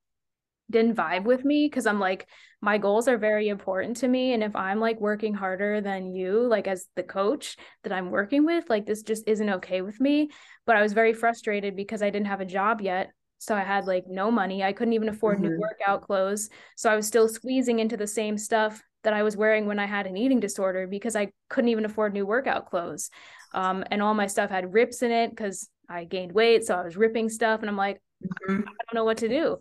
didn't 0.70 0.96
vibe 0.96 1.24
with 1.24 1.44
me 1.44 1.66
because 1.66 1.86
I'm 1.86 2.00
like, 2.00 2.28
my 2.60 2.78
goals 2.78 3.08
are 3.08 3.16
very 3.16 3.48
important 3.48 3.98
to 3.98 4.08
me. 4.08 4.32
And 4.32 4.42
if 4.42 4.54
I'm 4.54 4.80
like 4.80 5.00
working 5.00 5.32
harder 5.32 5.80
than 5.80 6.12
you, 6.14 6.46
like 6.46 6.66
as 6.66 6.86
the 6.96 7.02
coach 7.02 7.56
that 7.84 7.92
I'm 7.92 8.10
working 8.10 8.44
with, 8.44 8.68
like 8.68 8.84
this 8.84 9.02
just 9.02 9.26
isn't 9.26 9.50
okay 9.50 9.80
with 9.80 10.00
me. 10.00 10.30
But 10.66 10.76
I 10.76 10.82
was 10.82 10.92
very 10.92 11.14
frustrated 11.14 11.76
because 11.76 12.02
I 12.02 12.10
didn't 12.10 12.26
have 12.26 12.40
a 12.40 12.46
job 12.46 12.80
yet. 12.80 13.12
So 13.38 13.54
I 13.54 13.60
had 13.60 13.86
like 13.86 14.04
no 14.08 14.30
money. 14.30 14.62
I 14.62 14.72
couldn't 14.72 14.94
even 14.94 15.08
afford 15.08 15.38
mm-hmm. 15.38 15.52
new 15.52 15.60
workout 15.60 16.02
clothes. 16.02 16.50
So 16.76 16.90
I 16.90 16.96
was 16.96 17.06
still 17.06 17.28
squeezing 17.28 17.78
into 17.78 17.96
the 17.96 18.06
same 18.06 18.36
stuff 18.36 18.82
that 19.04 19.14
I 19.14 19.22
was 19.22 19.36
wearing 19.36 19.66
when 19.66 19.78
I 19.78 19.86
had 19.86 20.06
an 20.06 20.16
eating 20.16 20.40
disorder 20.40 20.86
because 20.88 21.14
I 21.14 21.30
couldn't 21.48 21.70
even 21.70 21.84
afford 21.84 22.12
new 22.12 22.26
workout 22.26 22.68
clothes. 22.68 23.10
Um, 23.54 23.84
and 23.90 24.02
all 24.02 24.12
my 24.12 24.26
stuff 24.26 24.50
had 24.50 24.74
rips 24.74 25.02
in 25.02 25.12
it 25.12 25.30
because 25.30 25.68
I 25.88 26.04
gained 26.04 26.32
weight. 26.32 26.64
So 26.64 26.74
I 26.74 26.84
was 26.84 26.96
ripping 26.96 27.28
stuff. 27.28 27.60
And 27.60 27.68
I'm 27.68 27.76
like, 27.76 28.00
mm-hmm. 28.22 28.60
I 28.60 28.84
don't 28.84 28.94
know 28.94 29.04
what 29.04 29.18
to 29.18 29.28
do. 29.28 29.58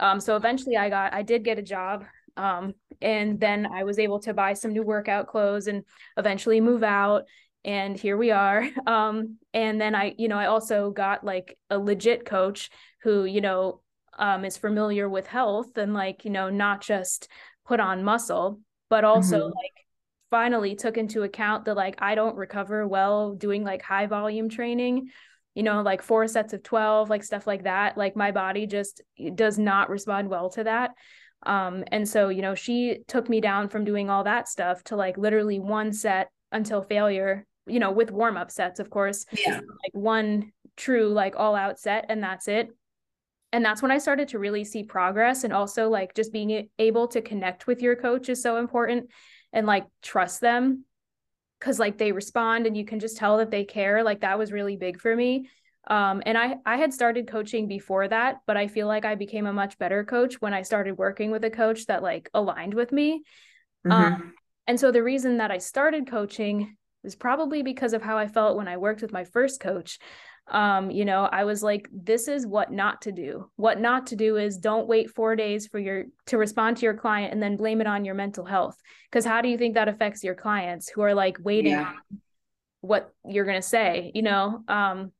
Um, 0.00 0.20
so 0.20 0.36
eventually 0.36 0.76
I 0.76 0.88
got, 0.88 1.14
I 1.14 1.22
did 1.22 1.44
get 1.44 1.58
a 1.58 1.62
job. 1.62 2.04
Um, 2.36 2.74
and 3.02 3.40
then 3.40 3.66
I 3.66 3.84
was 3.84 3.98
able 3.98 4.20
to 4.20 4.34
buy 4.34 4.54
some 4.54 4.72
new 4.72 4.82
workout 4.82 5.26
clothes 5.26 5.66
and 5.66 5.84
eventually 6.16 6.60
move 6.60 6.82
out. 6.82 7.24
And 7.64 7.96
here 7.96 8.16
we 8.16 8.30
are. 8.30 8.68
Um, 8.86 9.38
and 9.52 9.80
then 9.80 9.94
I, 9.94 10.14
you 10.16 10.28
know, 10.28 10.38
I 10.38 10.46
also 10.46 10.90
got 10.90 11.24
like 11.24 11.58
a 11.68 11.78
legit 11.78 12.24
coach 12.24 12.70
who, 13.02 13.24
you 13.24 13.40
know, 13.40 13.80
um, 14.18 14.44
is 14.44 14.56
familiar 14.56 15.08
with 15.08 15.26
health 15.26 15.76
and 15.76 15.94
like, 15.94 16.24
you 16.24 16.30
know, 16.30 16.48
not 16.48 16.80
just 16.80 17.28
put 17.66 17.80
on 17.80 18.02
muscle, 18.02 18.60
but 18.88 19.04
also 19.04 19.38
mm-hmm. 19.38 19.56
like 19.56 19.86
finally 20.30 20.74
took 20.74 20.96
into 20.96 21.22
account 21.22 21.64
that 21.64 21.76
like 21.76 21.96
I 21.98 22.14
don't 22.14 22.36
recover 22.36 22.86
well 22.86 23.34
doing 23.34 23.64
like 23.64 23.82
high 23.82 24.06
volume 24.06 24.48
training 24.48 25.10
you 25.58 25.64
know, 25.64 25.82
like 25.82 26.02
four 26.02 26.28
sets 26.28 26.52
of 26.52 26.62
12, 26.62 27.10
like 27.10 27.24
stuff 27.24 27.44
like 27.44 27.64
that. 27.64 27.98
Like 27.98 28.14
my 28.14 28.30
body 28.30 28.64
just 28.64 29.02
does 29.34 29.58
not 29.58 29.90
respond 29.90 30.30
well 30.30 30.50
to 30.50 30.62
that. 30.62 30.92
Um, 31.42 31.82
and 31.88 32.08
so, 32.08 32.28
you 32.28 32.42
know, 32.42 32.54
she 32.54 33.00
took 33.08 33.28
me 33.28 33.40
down 33.40 33.68
from 33.68 33.82
doing 33.82 34.08
all 34.08 34.22
that 34.22 34.46
stuff 34.46 34.84
to 34.84 34.94
like 34.94 35.18
literally 35.18 35.58
one 35.58 35.92
set 35.92 36.30
until 36.52 36.80
failure, 36.80 37.44
you 37.66 37.80
know, 37.80 37.90
with 37.90 38.12
warm 38.12 38.36
up 38.36 38.52
sets, 38.52 38.78
of 38.78 38.88
course. 38.88 39.26
Yeah. 39.32 39.56
Like 39.56 39.92
one 39.94 40.52
true, 40.76 41.08
like 41.08 41.34
all 41.36 41.56
out 41.56 41.80
set, 41.80 42.06
and 42.08 42.22
that's 42.22 42.46
it. 42.46 42.68
And 43.52 43.64
that's 43.64 43.82
when 43.82 43.90
I 43.90 43.98
started 43.98 44.28
to 44.28 44.38
really 44.38 44.62
see 44.62 44.84
progress. 44.84 45.42
And 45.42 45.52
also, 45.52 45.88
like, 45.88 46.14
just 46.14 46.32
being 46.32 46.68
able 46.78 47.08
to 47.08 47.20
connect 47.20 47.66
with 47.66 47.82
your 47.82 47.96
coach 47.96 48.28
is 48.28 48.40
so 48.40 48.58
important 48.58 49.10
and 49.52 49.66
like 49.66 49.86
trust 50.02 50.40
them 50.40 50.84
because 51.58 51.78
like 51.78 51.98
they 51.98 52.12
respond 52.12 52.66
and 52.66 52.76
you 52.76 52.84
can 52.84 53.00
just 53.00 53.16
tell 53.16 53.38
that 53.38 53.50
they 53.50 53.64
care 53.64 54.02
like 54.02 54.20
that 54.20 54.38
was 54.38 54.52
really 54.52 54.76
big 54.76 55.00
for 55.00 55.14
me. 55.14 55.48
Um, 55.86 56.22
and 56.26 56.36
i 56.36 56.56
i 56.66 56.76
had 56.76 56.92
started 56.92 57.28
coaching 57.28 57.66
before 57.66 58.06
that 58.08 58.40
but 58.46 58.58
i 58.58 58.66
feel 58.68 58.86
like 58.86 59.06
i 59.06 59.14
became 59.14 59.46
a 59.46 59.54
much 59.54 59.78
better 59.78 60.04
coach 60.04 60.38
when 60.38 60.52
i 60.52 60.60
started 60.60 60.98
working 60.98 61.30
with 61.30 61.42
a 61.44 61.50
coach 61.50 61.86
that 61.86 62.02
like 62.02 62.28
aligned 62.34 62.74
with 62.74 62.92
me. 62.92 63.22
Mm-hmm. 63.86 63.92
um, 63.92 64.34
and 64.66 64.78
so 64.78 64.92
the 64.92 65.02
reason 65.02 65.38
that 65.38 65.50
i 65.50 65.56
started 65.56 66.06
coaching 66.06 66.76
was 67.02 67.16
probably 67.16 67.62
because 67.62 67.94
of 67.94 68.02
how 68.02 68.18
i 68.18 68.28
felt 68.28 68.58
when 68.58 68.68
i 68.68 68.76
worked 68.76 69.00
with 69.00 69.12
my 69.12 69.24
first 69.24 69.60
coach 69.60 69.98
um 70.50 70.90
you 70.90 71.04
know 71.04 71.28
i 71.30 71.44
was 71.44 71.62
like 71.62 71.88
this 71.92 72.28
is 72.28 72.46
what 72.46 72.72
not 72.72 73.02
to 73.02 73.12
do. 73.12 73.50
What 73.56 73.80
not 73.80 74.06
to 74.08 74.16
do 74.16 74.36
is 74.36 74.56
don't 74.56 74.88
wait 74.88 75.10
4 75.10 75.36
days 75.36 75.66
for 75.66 75.78
your 75.78 76.06
to 76.26 76.38
respond 76.38 76.78
to 76.78 76.82
your 76.84 76.94
client 76.94 77.32
and 77.32 77.42
then 77.42 77.56
blame 77.56 77.80
it 77.80 77.86
on 77.86 78.04
your 78.04 78.14
mental 78.14 78.44
health. 78.44 78.76
Because 79.10 79.24
how 79.24 79.40
do 79.40 79.48
you 79.48 79.58
think 79.58 79.74
that 79.74 79.88
affects 79.88 80.24
your 80.24 80.34
clients 80.34 80.88
who 80.88 81.02
are 81.02 81.14
like 81.14 81.38
waiting 81.40 81.72
yeah. 81.72 81.92
what 82.80 83.12
you're 83.26 83.44
going 83.44 83.60
to 83.60 83.68
say 83.68 84.10
you 84.14 84.22
know? 84.22 84.62
Um 84.68 85.12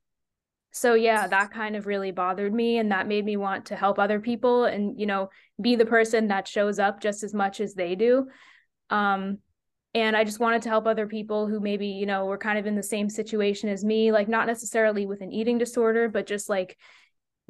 so 0.71 0.93
yeah 0.93 1.27
that 1.27 1.51
kind 1.51 1.75
of 1.75 1.87
really 1.87 2.11
bothered 2.11 2.53
me 2.53 2.77
and 2.77 2.91
that 2.91 3.07
made 3.07 3.25
me 3.25 3.37
want 3.37 3.65
to 3.65 3.75
help 3.75 3.97
other 3.97 4.19
people 4.19 4.65
and 4.65 4.99
you 4.99 5.07
know 5.07 5.29
be 5.59 5.75
the 5.75 5.85
person 5.85 6.27
that 6.27 6.47
shows 6.47 6.79
up 6.79 7.01
just 7.01 7.23
as 7.23 7.33
much 7.33 7.59
as 7.59 7.73
they 7.73 7.95
do. 7.95 8.27
Um 8.89 9.39
and 9.93 10.15
i 10.15 10.23
just 10.23 10.39
wanted 10.39 10.61
to 10.61 10.69
help 10.69 10.85
other 10.85 11.07
people 11.07 11.47
who 11.47 11.59
maybe 11.59 11.87
you 11.87 12.05
know 12.05 12.25
were 12.25 12.37
kind 12.37 12.59
of 12.59 12.65
in 12.65 12.75
the 12.75 12.83
same 12.83 13.09
situation 13.09 13.69
as 13.69 13.83
me 13.83 14.11
like 14.11 14.27
not 14.27 14.47
necessarily 14.47 15.05
with 15.05 15.21
an 15.21 15.31
eating 15.31 15.57
disorder 15.57 16.09
but 16.09 16.27
just 16.27 16.49
like 16.49 16.77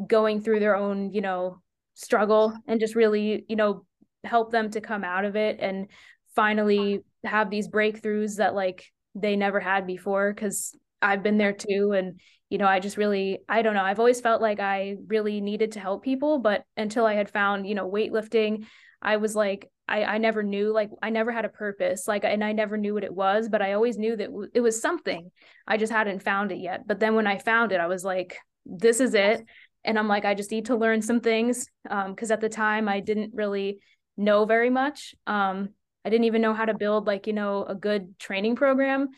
going 0.08 0.42
through 0.42 0.60
their 0.60 0.76
own 0.76 1.12
you 1.12 1.22
know 1.22 1.62
struggle 1.96 2.54
and 2.68 2.80
just 2.80 2.96
really 2.96 3.46
you 3.50 3.56
know 3.56 3.86
help 4.24 4.52
them 4.52 4.70
to 4.70 4.82
come 4.82 5.04
out 5.04 5.26
of 5.26 5.36
it 5.36 5.58
and 5.60 5.88
finally 6.36 7.02
have 7.24 7.50
these 7.50 7.68
breakthroughs 7.68 8.38
that 8.38 8.56
like 8.56 8.86
they 9.16 9.36
never 9.36 9.60
had 9.60 9.86
before 9.86 10.34
because 10.34 10.76
i've 11.02 11.24
been 11.24 11.38
there 11.38 11.54
too. 11.54 11.94
And 11.94 12.20
you 12.50 12.58
know 12.58 12.68
i 12.68 12.80
just 12.80 12.98
really 12.98 13.40
i 13.48 13.62
don't 13.62 13.76
know 13.76 13.84
i've 13.84 14.00
always 14.00 14.22
felt 14.22 14.42
like 14.42 14.60
i 14.60 14.96
really 15.08 15.40
needed 15.40 15.74
to 15.74 15.80
help 15.80 16.04
people 16.04 16.40
but 16.40 16.64
until 16.78 17.06
i 17.06 17.14
had 17.14 17.30
found 17.30 17.68
you 17.68 17.76
know 17.76 17.90
weightlifting 17.90 18.66
i 19.02 19.18
was 19.18 19.36
like 19.36 19.70
I, 19.90 20.04
I 20.04 20.18
never 20.20 20.44
knew 20.44 20.72
like 20.72 20.92
I 21.02 21.10
never 21.10 21.32
had 21.32 21.46
a 21.46 21.50
purpose 21.50 22.08
like 22.08 22.24
and 22.24 22.44
I 22.44 22.52
never 22.52 22.78
knew 22.78 22.94
what 22.94 23.04
it 23.04 23.14
was 23.14 23.50
but 23.50 23.62
I 23.62 23.74
always 23.74 23.98
knew 23.98 24.16
that 24.16 24.28
w- 24.28 24.50
it 24.54 24.62
was 24.62 24.82
something. 24.82 25.32
I 25.68 25.78
just 25.78 25.92
hadn't 25.92 26.24
found 26.24 26.52
it 26.52 26.60
yet. 26.60 26.88
But 26.88 27.00
then 27.00 27.16
when 27.16 27.28
I 27.28 27.40
found 27.40 27.72
it 27.72 27.82
I 27.82 27.88
was 27.88 28.04
like 28.04 28.38
this 28.66 29.00
is 29.00 29.16
it. 29.16 29.44
And 29.84 29.98
I'm 29.98 30.08
like 30.08 30.26
I 30.26 30.36
just 30.36 30.52
need 30.52 30.66
to 30.66 30.76
learn 30.76 31.02
some 31.02 31.20
things 31.20 31.68
um 31.90 32.12
because 32.12 32.32
at 32.32 32.40
the 32.40 32.50
time 32.50 32.88
I 32.88 33.00
didn't 33.00 33.34
really 33.34 33.80
know 34.16 34.46
very 34.46 34.70
much. 34.70 35.16
Um 35.26 35.70
I 36.06 36.10
didn't 36.10 36.26
even 36.26 36.42
know 36.42 36.54
how 36.54 36.66
to 36.66 36.74
build 36.74 37.08
like 37.08 37.28
you 37.28 37.34
know 37.34 37.66
a 37.66 37.76
good 37.76 38.18
training 38.20 38.56
program 38.56 39.10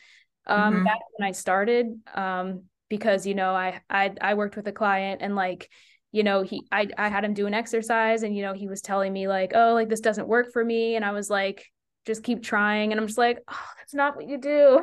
um 0.48 0.74
mm-hmm. 0.74 0.84
back 0.86 1.00
when 1.18 1.28
I 1.28 1.32
started 1.34 1.88
um 2.16 2.64
because 2.90 3.28
you 3.28 3.36
know 3.36 3.54
I 3.54 3.82
I 3.90 4.14
I 4.22 4.34
worked 4.36 4.56
with 4.56 4.68
a 4.68 4.72
client 4.72 5.22
and 5.22 5.36
like 5.36 5.70
you 6.12 6.24
know 6.24 6.42
he 6.44 6.66
I, 6.72 6.88
I 6.98 7.10
had 7.10 7.24
him 7.24 7.34
do 7.34 7.48
an 7.48 7.54
exercise 7.54 8.24
and 8.24 8.36
you 8.36 8.44
know 8.44 8.54
he 8.54 8.68
was 8.68 8.82
telling 8.82 9.14
me 9.14 9.28
like 9.28 9.52
oh 9.56 9.74
like 9.74 9.90
this 9.90 10.02
doesn't 10.02 10.28
work 10.28 10.52
for 10.52 10.64
me. 10.64 10.96
And 10.96 11.06
i 11.06 11.12
was 11.12 11.30
like 11.30 11.66
just 12.06 12.24
keep 12.24 12.44
trying. 12.44 12.92
And 12.92 13.00
i'm 13.00 13.08
just 13.08 13.18
like 13.18 13.40
oh 13.48 13.66
that's 13.78 13.94
not 13.94 14.16
what 14.16 14.28
you 14.28 14.38
do. 14.38 14.82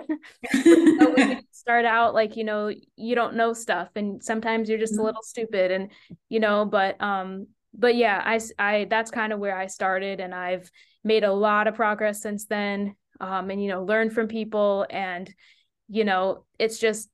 You 0.65 1.41
start 1.69 1.85
out 1.85 2.15
like 2.15 2.37
you 2.37 2.45
know 2.45 2.73
you 2.97 3.15
don't 3.15 3.35
know 3.35 3.53
stuff 3.53 3.91
and 3.95 4.25
sometimes 4.25 4.71
you're 4.71 4.79
just 4.79 4.95
a 4.95 4.97
mm-hmm. 4.97 5.05
little 5.05 5.23
stupid 5.23 5.71
and 5.71 5.91
you 6.31 6.41
know 6.41 6.65
but 6.65 6.99
um 7.03 7.47
but 7.75 7.95
yeah 7.95 8.23
i 8.25 8.41
i 8.59 8.87
that's 8.89 9.11
kind 9.11 9.35
of 9.35 9.39
where 9.39 9.55
i 9.55 9.67
started 9.67 10.19
and 10.21 10.35
i've 10.35 10.71
made 11.05 11.25
a 11.25 11.33
lot 11.33 11.67
of 11.67 11.75
progress 11.75 12.23
since 12.23 12.47
then 12.47 12.95
um 13.21 13.51
and 13.51 13.63
you 13.63 13.69
know 13.69 13.85
learned 13.85 14.15
from 14.15 14.29
people 14.29 14.87
and 14.89 15.31
you 15.89 16.05
know 16.05 16.45
it's 16.59 16.79
just 16.79 17.11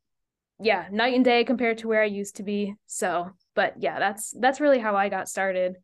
yeah 0.61 0.87
night 0.93 1.15
and 1.15 1.25
day 1.25 1.43
compared 1.43 1.79
to 1.79 1.89
where 1.89 2.03
i 2.03 2.07
used 2.07 2.37
to 2.37 2.45
be 2.45 2.75
so 2.87 3.31
but 3.55 3.75
yeah 3.79 3.99
that's 3.99 4.35
that's 4.39 4.61
really 4.61 4.79
how 4.79 4.97
i 4.97 5.09
got 5.09 5.29
started. 5.29 5.77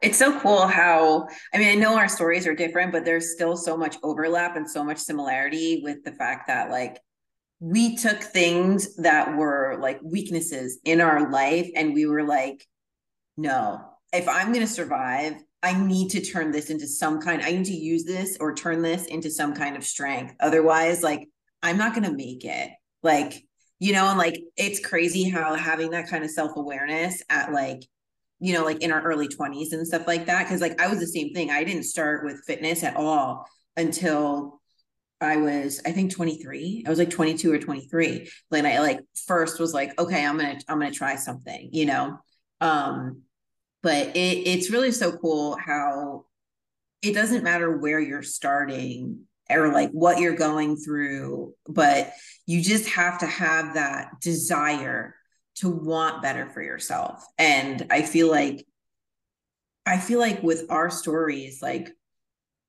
It's 0.00 0.18
so 0.18 0.40
cool 0.40 0.66
how 0.66 1.26
i 1.52 1.58
mean 1.58 1.68
i 1.68 1.74
know 1.74 1.96
our 1.96 2.08
stories 2.08 2.46
are 2.46 2.54
different 2.54 2.92
but 2.92 3.04
there's 3.04 3.34
still 3.34 3.58
so 3.58 3.76
much 3.76 3.96
overlap 4.02 4.56
and 4.56 4.68
so 4.68 4.82
much 4.82 4.96
similarity 4.96 5.82
with 5.84 6.02
the 6.02 6.12
fact 6.12 6.46
that 6.46 6.70
like 6.70 6.98
we 7.60 7.96
took 7.96 8.22
things 8.22 8.96
that 8.96 9.36
were 9.36 9.76
like 9.80 10.00
weaknesses 10.02 10.78
in 10.84 11.02
our 11.02 11.30
life 11.30 11.68
and 11.76 11.92
we 11.92 12.06
were 12.06 12.24
like 12.24 12.66
no 13.36 13.80
if 14.14 14.26
i'm 14.28 14.52
going 14.52 14.64
to 14.64 14.72
survive 14.72 15.34
i 15.62 15.78
need 15.78 16.08
to 16.08 16.22
turn 16.22 16.50
this 16.50 16.70
into 16.70 16.86
some 16.86 17.20
kind 17.20 17.42
i 17.42 17.50
need 17.50 17.66
to 17.66 17.74
use 17.74 18.04
this 18.04 18.38
or 18.40 18.54
turn 18.54 18.80
this 18.80 19.04
into 19.06 19.30
some 19.30 19.54
kind 19.54 19.76
of 19.76 19.84
strength. 19.84 20.34
Otherwise 20.40 21.02
like 21.02 21.28
i'm 21.62 21.76
not 21.76 21.94
going 21.94 22.08
to 22.08 22.16
make 22.16 22.44
it. 22.44 22.70
Like 23.02 23.45
you 23.78 23.92
know 23.92 24.06
and 24.08 24.18
like 24.18 24.40
it's 24.56 24.80
crazy 24.80 25.28
how 25.28 25.54
having 25.54 25.90
that 25.90 26.08
kind 26.08 26.24
of 26.24 26.30
self-awareness 26.30 27.22
at 27.28 27.52
like 27.52 27.82
you 28.40 28.52
know 28.52 28.64
like 28.64 28.82
in 28.82 28.92
our 28.92 29.02
early 29.02 29.28
20s 29.28 29.72
and 29.72 29.86
stuff 29.86 30.06
like 30.06 30.26
that 30.26 30.44
because 30.44 30.60
like 30.60 30.80
i 30.80 30.88
was 30.88 31.00
the 31.00 31.06
same 31.06 31.32
thing. 31.32 31.50
I 31.50 31.64
didn't 31.64 31.84
start 31.84 32.24
with 32.24 32.44
fitness 32.46 32.82
at 32.82 32.96
all 32.96 33.46
until 33.76 34.60
i 35.20 35.36
was 35.36 35.80
i 35.86 35.92
think 35.92 36.12
23 36.12 36.84
i 36.86 36.90
was 36.90 36.98
like 36.98 37.10
22 37.10 37.52
or 37.52 37.58
23 37.58 38.30
when 38.50 38.66
i 38.66 38.80
like 38.80 39.00
first 39.26 39.58
was 39.58 39.72
like 39.72 39.98
okay 39.98 40.24
i'm 40.24 40.36
gonna 40.36 40.58
i'm 40.68 40.78
gonna 40.78 40.90
try 40.90 41.16
something 41.16 41.70
you 41.72 41.86
know? 41.86 42.18
Um 42.60 43.22
but 43.82 44.16
it, 44.16 44.48
it's 44.48 44.70
really 44.70 44.90
so 44.90 45.16
cool 45.16 45.56
how 45.56 46.24
it 47.02 47.14
doesn't 47.14 47.44
matter 47.44 47.76
where 47.76 48.00
you're 48.00 48.22
starting 48.22 49.20
or 49.48 49.72
like 49.72 49.90
what 49.90 50.18
you're 50.18 50.34
going 50.34 50.76
through 50.76 51.54
but 51.68 52.12
you 52.46 52.62
just 52.62 52.88
have 52.88 53.18
to 53.18 53.26
have 53.26 53.74
that 53.74 54.20
desire 54.20 55.14
to 55.56 55.68
want 55.68 56.22
better 56.22 56.46
for 56.46 56.62
yourself. 56.62 57.24
And 57.38 57.86
i 57.90 58.02
feel 58.02 58.30
like 58.30 58.64
i 59.84 59.98
feel 59.98 60.18
like 60.18 60.42
with 60.42 60.64
our 60.70 60.90
stories 60.90 61.60
like 61.62 61.88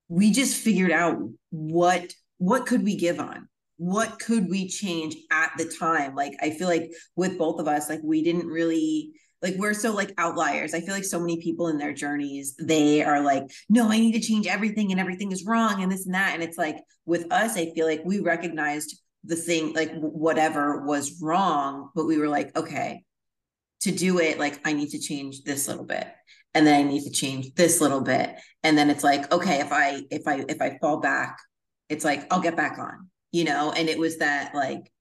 we 0.09 0.31
just 0.31 0.57
figured 0.57 0.91
out 0.91 1.17
what 1.49 2.13
what 2.39 2.65
could 2.67 2.83
we 2.83 2.95
give 2.95 3.19
on? 3.19 3.49
What 3.77 4.19
could 4.19 4.47
we 4.49 4.69
change 4.69 5.15
at 5.31 5.51
the 5.57 5.65
time? 5.65 6.15
Like 6.15 6.33
i 6.41 6.49
feel 6.49 6.67
like 6.67 6.91
with 7.15 7.37
both 7.37 7.59
of 7.59 7.67
us 7.67 7.89
like 7.89 8.01
we 8.03 8.23
didn't 8.23 8.47
really 8.47 9.13
like 9.41 9.55
we're 9.57 9.75
so 9.75 9.93
like 9.93 10.13
outliers. 10.17 10.73
I 10.73 10.81
feel 10.81 10.95
like 10.95 11.03
so 11.03 11.19
many 11.19 11.39
people 11.41 11.67
in 11.67 11.77
their 11.77 11.93
journeys 11.93 12.55
they 12.59 13.03
are 13.03 13.21
like 13.21 13.43
no 13.69 13.89
i 13.89 13.99
need 13.99 14.13
to 14.13 14.27
change 14.27 14.47
everything 14.47 14.91
and 14.91 14.99
everything 14.99 15.31
is 15.31 15.45
wrong 15.45 15.83
and 15.83 15.91
this 15.91 16.05
and 16.05 16.15
that. 16.15 16.33
And 16.33 16.41
it's 16.41 16.57
like 16.57 16.77
with 17.05 17.31
us 17.31 17.57
i 17.57 17.71
feel 17.71 17.85
like 17.85 18.01
we 18.05 18.19
recognized 18.19 18.99
the 19.23 19.35
thing 19.35 19.73
like 19.73 19.91
whatever 19.99 20.85
was 20.85 21.21
wrong 21.21 21.89
but 21.95 22.05
we 22.05 22.17
were 22.17 22.29
like 22.29 22.55
okay 22.57 23.03
to 23.81 23.91
do 23.91 24.19
it 24.19 24.39
like 24.39 24.59
i 24.65 24.73
need 24.73 24.89
to 24.89 24.99
change 24.99 25.43
this 25.43 25.67
little 25.67 25.85
bit 25.85 26.07
and 26.53 26.65
then 26.65 26.79
i 26.79 26.87
need 26.87 27.03
to 27.03 27.11
change 27.11 27.53
this 27.55 27.81
little 27.81 28.01
bit 28.01 28.35
and 28.63 28.77
then 28.77 28.89
it's 28.89 29.03
like 29.03 29.31
okay 29.31 29.59
if 29.59 29.71
i 29.71 30.01
if 30.11 30.27
i 30.27 30.45
if 30.47 30.61
i 30.61 30.77
fall 30.79 30.99
back 30.99 31.37
it's 31.89 32.05
like 32.05 32.31
i'll 32.31 32.41
get 32.41 32.55
back 32.55 32.77
on 32.77 33.09
you 33.31 33.43
know? 33.43 33.71
And 33.71 33.89
it 33.89 33.99
was 33.99 34.17
that 34.17 34.55
like 34.55 34.91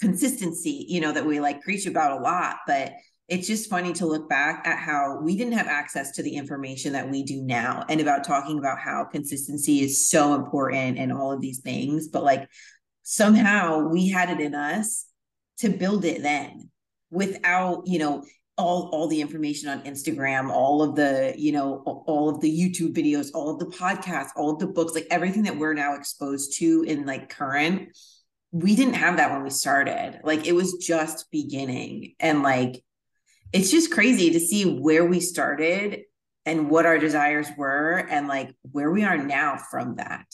consistency 0.00 0.86
you 0.88 0.98
know 0.98 1.12
that 1.12 1.26
we 1.26 1.40
like 1.40 1.60
preach 1.60 1.84
about 1.84 2.18
a 2.18 2.22
lot 2.22 2.56
but 2.66 2.92
it's 3.28 3.46
just 3.46 3.68
funny 3.68 3.92
to 3.92 4.06
look 4.06 4.30
back 4.30 4.66
at 4.66 4.78
how 4.78 5.20
we 5.22 5.36
didn't 5.36 5.52
have 5.52 5.66
access 5.66 6.12
to 6.12 6.22
the 6.22 6.34
information 6.34 6.94
that 6.94 7.10
we 7.10 7.22
do 7.22 7.42
now 7.42 7.84
and 7.90 8.00
about 8.00 8.24
talking 8.24 8.58
about 8.58 8.78
how 8.78 9.04
consistency 9.04 9.82
is 9.82 10.08
so 10.08 10.34
important 10.34 10.96
and 10.96 11.12
all 11.12 11.32
of 11.32 11.42
these 11.42 11.60
things 11.60 12.08
but 12.08 12.24
like 12.24 12.48
somehow 13.02 13.88
we 13.88 14.08
had 14.08 14.30
it 14.30 14.40
in 14.40 14.54
us 14.54 15.06
to 15.58 15.68
build 15.68 16.04
it 16.04 16.22
then 16.22 16.70
without 17.10 17.82
you 17.86 17.98
know 17.98 18.24
all 18.60 18.90
all 18.92 19.08
the 19.08 19.20
information 19.20 19.68
on 19.68 19.82
Instagram, 19.82 20.50
all 20.50 20.82
of 20.82 20.94
the, 20.94 21.34
you 21.36 21.50
know, 21.50 21.82
all 22.06 22.28
of 22.28 22.40
the 22.40 22.50
YouTube 22.50 22.92
videos, 22.92 23.30
all 23.34 23.50
of 23.50 23.58
the 23.58 23.74
podcasts, 23.76 24.30
all 24.36 24.50
of 24.50 24.58
the 24.58 24.66
books, 24.66 24.94
like 24.94 25.06
everything 25.10 25.44
that 25.44 25.56
we're 25.56 25.74
now 25.74 25.94
exposed 25.94 26.58
to 26.58 26.84
in 26.86 27.06
like 27.06 27.30
current, 27.30 27.96
we 28.52 28.76
didn't 28.76 28.94
have 28.94 29.16
that 29.16 29.30
when 29.30 29.42
we 29.42 29.50
started. 29.50 30.20
Like 30.22 30.46
it 30.46 30.52
was 30.52 30.74
just 30.74 31.30
beginning. 31.30 32.14
And 32.20 32.42
like 32.42 32.84
it's 33.52 33.70
just 33.70 33.90
crazy 33.90 34.30
to 34.30 34.40
see 34.40 34.78
where 34.78 35.06
we 35.06 35.20
started 35.20 36.02
and 36.46 36.70
what 36.70 36.86
our 36.86 36.98
desires 36.98 37.48
were 37.56 38.06
and 38.10 38.28
like 38.28 38.54
where 38.70 38.90
we 38.90 39.04
are 39.04 39.16
now 39.16 39.56
from 39.56 39.96
that. 39.96 40.26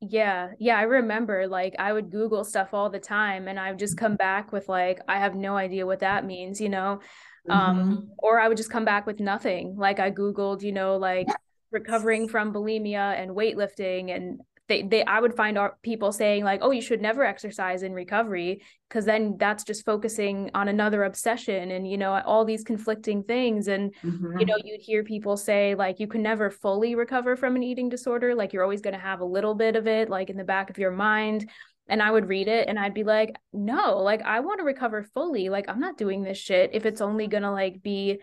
Yeah, 0.00 0.50
yeah, 0.60 0.78
I 0.78 0.82
remember 0.82 1.48
like 1.48 1.74
I 1.78 1.92
would 1.92 2.10
Google 2.10 2.44
stuff 2.44 2.72
all 2.72 2.88
the 2.88 3.00
time 3.00 3.48
and 3.48 3.58
I 3.58 3.70
would 3.70 3.80
just 3.80 3.96
come 3.96 4.14
back 4.14 4.52
with 4.52 4.68
like 4.68 5.00
I 5.08 5.18
have 5.18 5.34
no 5.34 5.56
idea 5.56 5.86
what 5.86 6.00
that 6.00 6.24
means, 6.24 6.60
you 6.60 6.68
know. 6.68 7.00
Mm-hmm. 7.48 7.50
Um 7.50 8.10
or 8.18 8.38
I 8.38 8.46
would 8.46 8.56
just 8.56 8.70
come 8.70 8.84
back 8.84 9.06
with 9.06 9.18
nothing. 9.18 9.76
Like 9.76 9.98
I 9.98 10.12
googled, 10.12 10.62
you 10.62 10.72
know, 10.72 10.96
like 10.96 11.26
recovering 11.72 12.28
from 12.28 12.52
bulimia 12.52 13.20
and 13.20 13.32
weightlifting 13.32 14.14
and 14.14 14.40
they, 14.68 14.82
they 14.82 15.04
I 15.04 15.20
would 15.20 15.34
find 15.34 15.58
people 15.82 16.12
saying 16.12 16.44
like, 16.44 16.60
oh, 16.62 16.70
you 16.70 16.82
should 16.82 17.00
never 17.00 17.24
exercise 17.24 17.82
in 17.82 17.92
recovery 17.92 18.62
because 18.88 19.04
then 19.04 19.36
that's 19.38 19.64
just 19.64 19.84
focusing 19.84 20.50
on 20.54 20.68
another 20.68 21.04
obsession 21.04 21.70
and 21.70 21.90
you 21.90 21.96
know 21.96 22.20
all 22.24 22.44
these 22.44 22.64
conflicting 22.64 23.22
things 23.22 23.68
and 23.68 23.94
mm-hmm. 24.02 24.38
you 24.38 24.46
know 24.46 24.56
you'd 24.64 24.80
hear 24.80 25.02
people 25.02 25.36
say 25.36 25.74
like 25.74 26.00
you 26.00 26.06
can 26.06 26.22
never 26.22 26.50
fully 26.50 26.94
recover 26.94 27.36
from 27.36 27.56
an 27.56 27.62
eating 27.62 27.88
disorder 27.88 28.34
like 28.34 28.52
you're 28.52 28.62
always 28.62 28.80
going 28.80 28.94
to 28.94 29.00
have 29.00 29.20
a 29.20 29.24
little 29.24 29.54
bit 29.54 29.76
of 29.76 29.86
it 29.86 30.08
like 30.08 30.30
in 30.30 30.36
the 30.36 30.44
back 30.44 30.70
of 30.70 30.78
your 30.78 30.90
mind 30.90 31.48
and 31.88 32.02
I 32.02 32.10
would 32.10 32.28
read 32.28 32.48
it 32.48 32.68
and 32.68 32.78
I'd 32.78 32.92
be 32.92 33.02
like, 33.02 33.34
no, 33.50 33.96
like 33.96 34.20
I 34.20 34.40
want 34.40 34.58
to 34.58 34.64
recover 34.64 35.02
fully. 35.14 35.48
Like 35.48 35.70
I'm 35.70 35.80
not 35.80 35.96
doing 35.96 36.22
this 36.22 36.36
shit 36.36 36.70
if 36.74 36.84
it's 36.84 37.00
only 37.00 37.28
gonna 37.28 37.50
like 37.50 37.82
be 37.82 38.18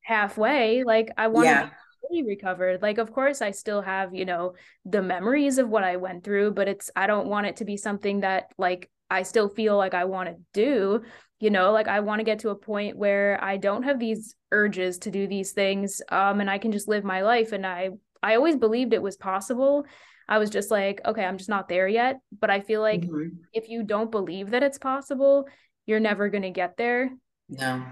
halfway. 0.00 0.82
Like 0.82 1.10
I 1.18 1.28
want 1.28 1.44
to 1.44 1.50
yeah 1.50 1.70
fully 2.02 2.22
recovered. 2.22 2.82
Like, 2.82 2.98
of 2.98 3.12
course, 3.12 3.42
I 3.42 3.50
still 3.52 3.82
have, 3.82 4.14
you 4.14 4.24
know, 4.24 4.54
the 4.84 5.02
memories 5.02 5.58
of 5.58 5.68
what 5.68 5.84
I 5.84 5.96
went 5.96 6.24
through, 6.24 6.52
but 6.52 6.68
it's, 6.68 6.90
I 6.94 7.06
don't 7.06 7.28
want 7.28 7.46
it 7.46 7.56
to 7.56 7.64
be 7.64 7.76
something 7.76 8.20
that 8.20 8.50
like 8.58 8.90
I 9.10 9.22
still 9.22 9.48
feel 9.48 9.76
like 9.76 9.94
I 9.94 10.04
want 10.04 10.28
to 10.28 10.36
do. 10.52 11.02
You 11.40 11.50
know, 11.50 11.72
like 11.72 11.88
I 11.88 12.00
want 12.00 12.20
to 12.20 12.24
get 12.24 12.40
to 12.40 12.50
a 12.50 12.54
point 12.54 12.96
where 12.96 13.42
I 13.42 13.56
don't 13.56 13.82
have 13.82 13.98
these 13.98 14.36
urges 14.52 14.98
to 14.98 15.10
do 15.10 15.26
these 15.26 15.52
things 15.52 16.00
um, 16.08 16.40
and 16.40 16.48
I 16.48 16.58
can 16.58 16.70
just 16.70 16.86
live 16.86 17.02
my 17.02 17.22
life. 17.22 17.50
And 17.50 17.66
I, 17.66 17.90
I 18.22 18.36
always 18.36 18.56
believed 18.56 18.92
it 18.92 19.02
was 19.02 19.16
possible. 19.16 19.84
I 20.28 20.38
was 20.38 20.50
just 20.50 20.70
like, 20.70 21.00
okay, 21.04 21.24
I'm 21.24 21.38
just 21.38 21.50
not 21.50 21.68
there 21.68 21.88
yet. 21.88 22.20
But 22.38 22.50
I 22.50 22.60
feel 22.60 22.80
like 22.80 23.00
mm-hmm. 23.00 23.38
if 23.52 23.68
you 23.68 23.82
don't 23.82 24.10
believe 24.10 24.50
that 24.50 24.62
it's 24.62 24.78
possible, 24.78 25.48
you're 25.84 26.00
never 26.00 26.28
going 26.28 26.42
to 26.42 26.50
get 26.50 26.76
there. 26.76 27.10
No 27.48 27.82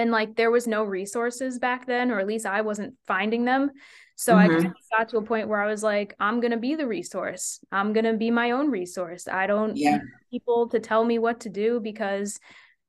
and 0.00 0.10
like 0.10 0.34
there 0.34 0.50
was 0.50 0.66
no 0.66 0.82
resources 0.82 1.58
back 1.58 1.86
then 1.86 2.10
or 2.10 2.18
at 2.18 2.26
least 2.26 2.46
i 2.46 2.62
wasn't 2.62 2.94
finding 3.06 3.44
them. 3.44 3.70
So 4.16 4.34
mm-hmm. 4.34 4.66
i 4.66 4.98
got 4.98 5.08
to 5.10 5.18
a 5.18 5.22
point 5.22 5.48
where 5.48 5.62
i 5.62 5.66
was 5.66 5.82
like 5.82 6.14
i'm 6.18 6.40
going 6.40 6.52
to 6.52 6.56
be 6.56 6.74
the 6.74 6.86
resource. 6.86 7.60
I'm 7.70 7.92
going 7.92 8.04
to 8.04 8.14
be 8.14 8.30
my 8.30 8.52
own 8.52 8.70
resource. 8.70 9.28
I 9.28 9.46
don't 9.46 9.76
yeah. 9.76 9.98
need 9.98 10.02
people 10.30 10.68
to 10.70 10.80
tell 10.80 11.04
me 11.04 11.18
what 11.18 11.40
to 11.40 11.48
do 11.48 11.80
because 11.80 12.38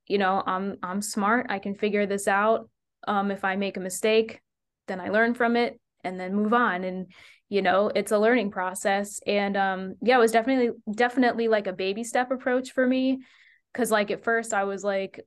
you 0.07 0.17
know 0.17 0.41
i'm 0.45 0.77
i'm 0.81 1.01
smart. 1.01 1.47
I 1.49 1.59
can 1.59 1.75
figure 1.75 2.05
this 2.05 2.27
out. 2.27 2.69
Um 3.07 3.29
if 3.29 3.43
i 3.43 3.55
make 3.55 3.77
a 3.77 3.81
mistake 3.81 4.41
then 4.87 4.99
i 4.99 5.09
learn 5.09 5.33
from 5.33 5.55
it 5.55 5.79
and 6.03 6.19
then 6.19 6.33
move 6.33 6.53
on. 6.53 6.83
And 6.83 7.11
you 7.49 7.61
know 7.61 7.91
it's 7.93 8.11
a 8.11 8.19
learning 8.19 8.51
process. 8.51 9.19
And 9.27 9.57
um 9.57 9.95
yeah 10.01 10.15
it 10.15 10.19
was 10.19 10.31
definitely 10.31 10.71
definitely 10.93 11.47
like 11.47 11.67
a 11.67 11.73
baby 11.73 12.03
step 12.03 12.31
approach 12.31 12.71
for 12.71 12.85
me 12.85 13.19
because 13.71 13.89
like 13.89 14.11
at 14.11 14.23
first 14.23 14.53
i 14.53 14.65
was 14.65 14.83
like 14.83 15.21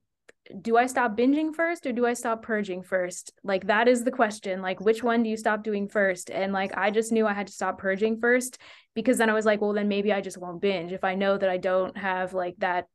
do 0.60 0.76
I 0.76 0.86
stop 0.86 1.16
binging 1.16 1.54
first 1.54 1.86
or 1.86 1.92
do 1.92 2.04
I 2.04 2.12
stop 2.12 2.42
purging 2.42 2.82
first? 2.82 3.32
Like 3.42 3.66
that 3.66 3.88
is 3.88 4.04
the 4.04 4.10
question. 4.10 4.60
Like 4.60 4.80
which 4.80 5.02
one 5.02 5.22
do 5.22 5.30
you 5.30 5.36
stop 5.36 5.64
doing 5.64 5.88
first? 5.88 6.30
And 6.30 6.52
like 6.52 6.76
I 6.76 6.90
just 6.90 7.12
knew 7.12 7.26
I 7.26 7.32
had 7.32 7.46
to 7.46 7.52
stop 7.52 7.78
purging 7.78 8.20
first 8.20 8.58
because 8.94 9.16
then 9.18 9.30
I 9.30 9.34
was 9.34 9.46
like, 9.46 9.60
well 9.60 9.72
then 9.72 9.88
maybe 9.88 10.12
I 10.12 10.20
just 10.20 10.38
won't 10.38 10.60
binge 10.60 10.92
if 10.92 11.02
I 11.02 11.14
know 11.14 11.38
that 11.38 11.48
I 11.48 11.56
don't 11.56 11.96
have 11.96 12.34
like 12.34 12.56
that, 12.58 12.88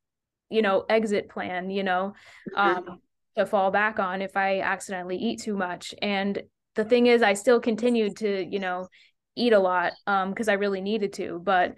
you 0.49 0.61
know, 0.61 0.85
exit 0.87 1.29
plan, 1.29 1.71
you 1.71 1.83
know, 1.83 2.13
mm-hmm. 2.55 2.89
um 2.89 2.99
to 3.35 3.45
fall 3.45 3.71
back 3.71 3.99
on 3.99 4.21
if 4.21 4.37
I 4.37 4.59
accidentally 4.59 5.17
eat 5.17 5.41
too 5.41 5.57
much. 5.57 5.95
And 6.01 6.43
the 6.75 6.85
thing 6.85 7.07
is 7.07 7.23
I 7.23 7.33
still 7.33 7.59
continued 7.59 8.17
to, 8.17 8.45
you 8.45 8.59
know, 8.59 8.87
eat 9.35 9.53
a 9.53 9.59
lot 9.59 9.93
um 10.05 10.29
because 10.29 10.49
I 10.49 10.53
really 10.53 10.81
needed 10.81 11.13
to, 11.13 11.39
but 11.43 11.75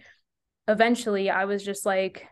eventually 0.68 1.30
I 1.30 1.46
was 1.46 1.64
just 1.64 1.86
like 1.86 2.28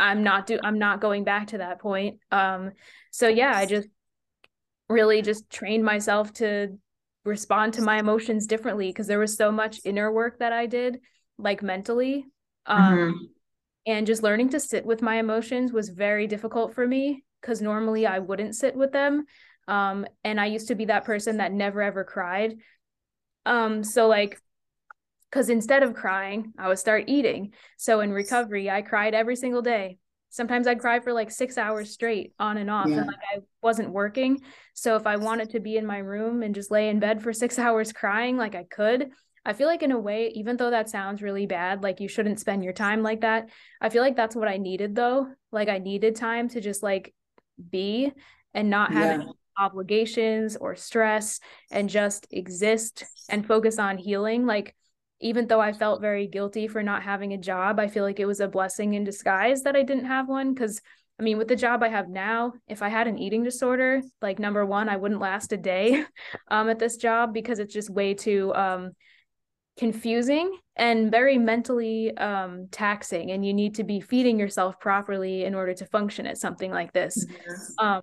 I'm 0.00 0.22
not 0.22 0.46
do 0.46 0.58
I'm 0.62 0.78
not 0.78 1.00
going 1.00 1.24
back 1.24 1.48
to 1.48 1.58
that 1.58 1.80
point. 1.80 2.18
Um 2.32 2.72
so 3.10 3.28
yeah, 3.28 3.52
I 3.54 3.66
just 3.66 3.88
really 4.88 5.22
just 5.22 5.50
trained 5.50 5.84
myself 5.84 6.32
to 6.34 6.78
respond 7.24 7.74
to 7.74 7.82
my 7.82 7.98
emotions 7.98 8.46
differently 8.46 8.88
because 8.88 9.06
there 9.06 9.18
was 9.18 9.36
so 9.36 9.52
much 9.52 9.80
inner 9.84 10.10
work 10.10 10.38
that 10.38 10.52
I 10.52 10.66
did 10.66 11.00
like 11.38 11.62
mentally. 11.62 12.26
Um 12.66 12.94
mm-hmm. 12.94 13.24
and 13.86 14.06
just 14.06 14.22
learning 14.22 14.50
to 14.50 14.60
sit 14.60 14.84
with 14.84 15.02
my 15.02 15.16
emotions 15.16 15.72
was 15.72 15.90
very 15.90 16.26
difficult 16.26 16.74
for 16.74 16.86
me 16.86 17.24
because 17.40 17.60
normally 17.60 18.06
I 18.06 18.18
wouldn't 18.18 18.56
sit 18.56 18.74
with 18.74 18.92
them. 18.92 19.26
Um 19.68 20.06
and 20.24 20.40
I 20.40 20.46
used 20.46 20.68
to 20.68 20.74
be 20.74 20.86
that 20.86 21.04
person 21.04 21.36
that 21.36 21.52
never 21.52 21.82
ever 21.82 22.04
cried. 22.04 22.56
Um 23.44 23.84
so 23.84 24.08
like 24.08 24.40
because 25.30 25.48
instead 25.48 25.82
of 25.82 25.94
crying, 25.94 26.52
I 26.58 26.68
would 26.68 26.78
start 26.78 27.04
eating. 27.06 27.52
So 27.76 28.00
in 28.00 28.12
recovery, 28.12 28.68
I 28.68 28.82
cried 28.82 29.14
every 29.14 29.36
single 29.36 29.62
day. 29.62 29.98
Sometimes 30.30 30.66
I'd 30.66 30.80
cry 30.80 31.00
for 31.00 31.12
like 31.12 31.30
six 31.30 31.58
hours 31.58 31.90
straight 31.90 32.34
on 32.38 32.56
and 32.56 32.70
off, 32.70 32.88
yeah. 32.88 32.98
and 32.98 33.06
like 33.06 33.16
I 33.34 33.40
wasn't 33.62 33.90
working. 33.90 34.40
So 34.74 34.96
if 34.96 35.06
I 35.06 35.16
wanted 35.16 35.50
to 35.50 35.60
be 35.60 35.76
in 35.76 35.86
my 35.86 35.98
room 35.98 36.42
and 36.42 36.54
just 36.54 36.70
lay 36.70 36.88
in 36.88 37.00
bed 37.00 37.22
for 37.22 37.32
six 37.32 37.58
hours 37.58 37.92
crying, 37.92 38.36
like 38.36 38.54
I 38.54 38.64
could. 38.64 39.10
I 39.44 39.54
feel 39.54 39.68
like 39.68 39.82
in 39.82 39.90
a 39.90 39.98
way, 39.98 40.28
even 40.34 40.56
though 40.56 40.70
that 40.70 40.90
sounds 40.90 41.22
really 41.22 41.46
bad, 41.46 41.82
like 41.82 42.00
you 42.00 42.08
shouldn't 42.08 42.40
spend 42.40 42.62
your 42.62 42.74
time 42.74 43.02
like 43.02 43.22
that. 43.22 43.48
I 43.80 43.88
feel 43.88 44.02
like 44.02 44.14
that's 44.14 44.36
what 44.36 44.48
I 44.48 44.58
needed 44.58 44.94
though. 44.94 45.28
Like 45.50 45.68
I 45.68 45.78
needed 45.78 46.14
time 46.16 46.48
to 46.50 46.60
just 46.60 46.82
like 46.82 47.14
be 47.70 48.12
and 48.52 48.68
not 48.68 48.92
have 48.92 49.22
yeah. 49.22 49.28
obligations 49.58 50.56
or 50.56 50.76
stress 50.76 51.40
and 51.70 51.88
just 51.88 52.26
exist 52.30 53.04
and 53.30 53.46
focus 53.46 53.78
on 53.78 53.96
healing. 53.96 54.44
Like 54.44 54.76
even 55.20 55.46
though 55.46 55.60
I 55.60 55.72
felt 55.72 56.00
very 56.00 56.26
guilty 56.26 56.66
for 56.66 56.82
not 56.82 57.02
having 57.02 57.32
a 57.32 57.38
job, 57.38 57.78
I 57.78 57.88
feel 57.88 58.04
like 58.04 58.20
it 58.20 58.26
was 58.26 58.40
a 58.40 58.48
blessing 58.48 58.94
in 58.94 59.04
disguise 59.04 59.62
that 59.62 59.76
I 59.76 59.82
didn't 59.82 60.06
have 60.06 60.28
one. 60.28 60.54
Cause 60.54 60.80
I 61.18 61.22
mean, 61.22 61.36
with 61.36 61.48
the 61.48 61.56
job 61.56 61.82
I 61.82 61.88
have 61.88 62.08
now, 62.08 62.54
if 62.66 62.80
I 62.80 62.88
had 62.88 63.06
an 63.06 63.18
eating 63.18 63.44
disorder, 63.44 64.00
like 64.22 64.38
number 64.38 64.64
one, 64.64 64.88
I 64.88 64.96
wouldn't 64.96 65.20
last 65.20 65.52
a 65.52 65.58
day 65.58 66.04
um, 66.48 66.70
at 66.70 66.78
this 66.78 66.96
job 66.96 67.34
because 67.34 67.58
it's 67.58 67.74
just 67.74 67.90
way 67.90 68.14
too 68.14 68.54
um, 68.54 68.92
confusing 69.78 70.56
and 70.76 71.10
very 71.10 71.36
mentally 71.36 72.16
um, 72.16 72.68
taxing. 72.70 73.32
And 73.32 73.44
you 73.44 73.52
need 73.52 73.74
to 73.74 73.84
be 73.84 74.00
feeding 74.00 74.38
yourself 74.38 74.80
properly 74.80 75.44
in 75.44 75.54
order 75.54 75.74
to 75.74 75.84
function 75.84 76.26
at 76.26 76.38
something 76.38 76.70
like 76.70 76.94
this. 76.94 77.26
Yes. 77.28 77.74
Um, 77.78 78.02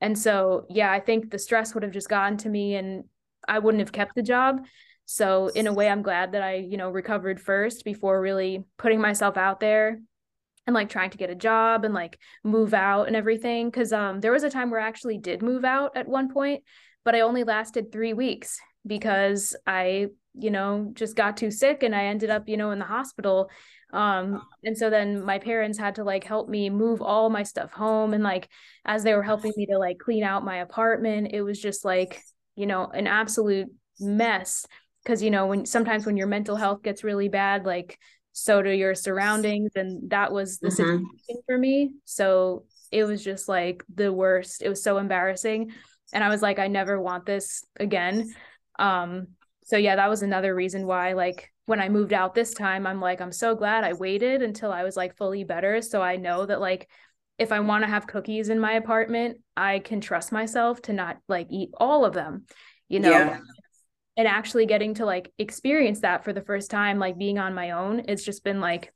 and 0.00 0.18
so, 0.18 0.66
yeah, 0.68 0.90
I 0.90 0.98
think 0.98 1.30
the 1.30 1.38
stress 1.38 1.72
would 1.72 1.84
have 1.84 1.92
just 1.92 2.08
gotten 2.08 2.36
to 2.38 2.48
me 2.48 2.74
and 2.74 3.04
I 3.46 3.60
wouldn't 3.60 3.80
have 3.80 3.92
kept 3.92 4.16
the 4.16 4.22
job. 4.22 4.66
So 5.06 5.48
in 5.48 5.66
a 5.66 5.72
way, 5.72 5.88
I'm 5.88 6.02
glad 6.02 6.32
that 6.32 6.42
I, 6.42 6.56
you 6.56 6.76
know, 6.76 6.90
recovered 6.90 7.40
first 7.40 7.84
before 7.84 8.20
really 8.20 8.64
putting 8.76 9.00
myself 9.00 9.36
out 9.36 9.60
there 9.60 10.00
and 10.66 10.74
like 10.74 10.88
trying 10.88 11.10
to 11.10 11.18
get 11.18 11.30
a 11.30 11.34
job 11.34 11.84
and 11.84 11.94
like 11.94 12.18
move 12.42 12.74
out 12.74 13.06
and 13.06 13.14
everything. 13.16 13.70
Cause 13.70 13.92
um 13.92 14.20
there 14.20 14.32
was 14.32 14.42
a 14.42 14.50
time 14.50 14.70
where 14.70 14.80
I 14.80 14.88
actually 14.88 15.18
did 15.18 15.42
move 15.42 15.64
out 15.64 15.96
at 15.96 16.08
one 16.08 16.28
point, 16.32 16.64
but 17.04 17.14
I 17.14 17.20
only 17.20 17.44
lasted 17.44 17.92
three 17.92 18.12
weeks 18.12 18.58
because 18.84 19.56
I, 19.66 20.08
you 20.34 20.50
know, 20.50 20.90
just 20.92 21.16
got 21.16 21.36
too 21.36 21.50
sick 21.52 21.84
and 21.84 21.94
I 21.94 22.06
ended 22.06 22.30
up, 22.30 22.48
you 22.48 22.56
know, 22.56 22.72
in 22.72 22.78
the 22.80 22.84
hospital. 22.84 23.48
Um, 23.92 24.42
and 24.64 24.76
so 24.76 24.90
then 24.90 25.24
my 25.24 25.38
parents 25.38 25.78
had 25.78 25.94
to 25.96 26.04
like 26.04 26.24
help 26.24 26.48
me 26.48 26.68
move 26.68 27.00
all 27.00 27.30
my 27.30 27.44
stuff 27.44 27.72
home. 27.72 28.12
And 28.12 28.24
like 28.24 28.48
as 28.84 29.04
they 29.04 29.14
were 29.14 29.22
helping 29.22 29.52
me 29.56 29.66
to 29.66 29.78
like 29.78 29.98
clean 29.98 30.24
out 30.24 30.44
my 30.44 30.56
apartment, 30.56 31.30
it 31.32 31.42
was 31.42 31.60
just 31.60 31.84
like, 31.84 32.20
you 32.56 32.66
know, 32.66 32.86
an 32.86 33.06
absolute 33.06 33.68
mess 34.00 34.66
because 35.06 35.22
you 35.22 35.30
know 35.30 35.46
when 35.46 35.64
sometimes 35.64 36.04
when 36.04 36.16
your 36.16 36.26
mental 36.26 36.56
health 36.56 36.82
gets 36.82 37.04
really 37.04 37.28
bad 37.28 37.64
like 37.64 37.96
so 38.32 38.60
do 38.60 38.70
your 38.70 38.94
surroundings 38.94 39.70
and 39.76 40.10
that 40.10 40.32
was 40.32 40.58
the 40.58 40.68
mm-hmm. 40.68 40.74
situation 40.74 41.42
for 41.46 41.56
me. 41.56 41.92
So 42.04 42.64
it 42.92 43.04
was 43.04 43.24
just 43.24 43.48
like 43.48 43.82
the 43.94 44.12
worst. 44.12 44.60
It 44.60 44.68
was 44.68 44.82
so 44.82 44.98
embarrassing. 44.98 45.72
And 46.12 46.22
i 46.22 46.28
was 46.28 46.42
like 46.42 46.58
i 46.58 46.66
never 46.66 47.00
want 47.00 47.24
this 47.24 47.64
again. 47.78 48.34
Um 48.78 49.28
so 49.64 49.76
yeah 49.76 49.96
that 49.96 50.10
was 50.10 50.22
another 50.22 50.54
reason 50.54 50.86
why 50.86 51.14
like 51.14 51.52
when 51.64 51.80
i 51.80 51.88
moved 51.88 52.12
out 52.12 52.36
this 52.36 52.54
time 52.54 52.86
i'm 52.86 53.00
like 53.00 53.20
i'm 53.20 53.32
so 53.32 53.56
glad 53.56 53.82
i 53.82 53.94
waited 53.94 54.40
until 54.40 54.70
i 54.70 54.84
was 54.84 54.96
like 54.96 55.16
fully 55.16 55.42
better 55.42 55.82
so 55.82 56.00
i 56.00 56.14
know 56.14 56.46
that 56.46 56.60
like 56.60 56.88
if 57.36 57.50
i 57.50 57.58
want 57.58 57.82
to 57.82 57.90
have 57.90 58.06
cookies 58.06 58.48
in 58.48 58.60
my 58.60 58.74
apartment 58.74 59.38
i 59.56 59.80
can 59.80 60.00
trust 60.00 60.30
myself 60.30 60.80
to 60.82 60.92
not 60.92 61.16
like 61.26 61.48
eat 61.50 61.70
all 61.78 62.04
of 62.04 62.12
them 62.14 62.44
you 62.88 63.00
know? 63.00 63.10
Yeah 63.10 63.40
and 64.16 64.26
actually 64.26 64.66
getting 64.66 64.94
to 64.94 65.04
like 65.04 65.32
experience 65.38 66.00
that 66.00 66.24
for 66.24 66.32
the 66.32 66.40
first 66.40 66.70
time 66.70 66.98
like 66.98 67.18
being 67.18 67.38
on 67.38 67.54
my 67.54 67.72
own 67.72 68.02
it's 68.08 68.24
just 68.24 68.44
been 68.44 68.60
like 68.60 68.92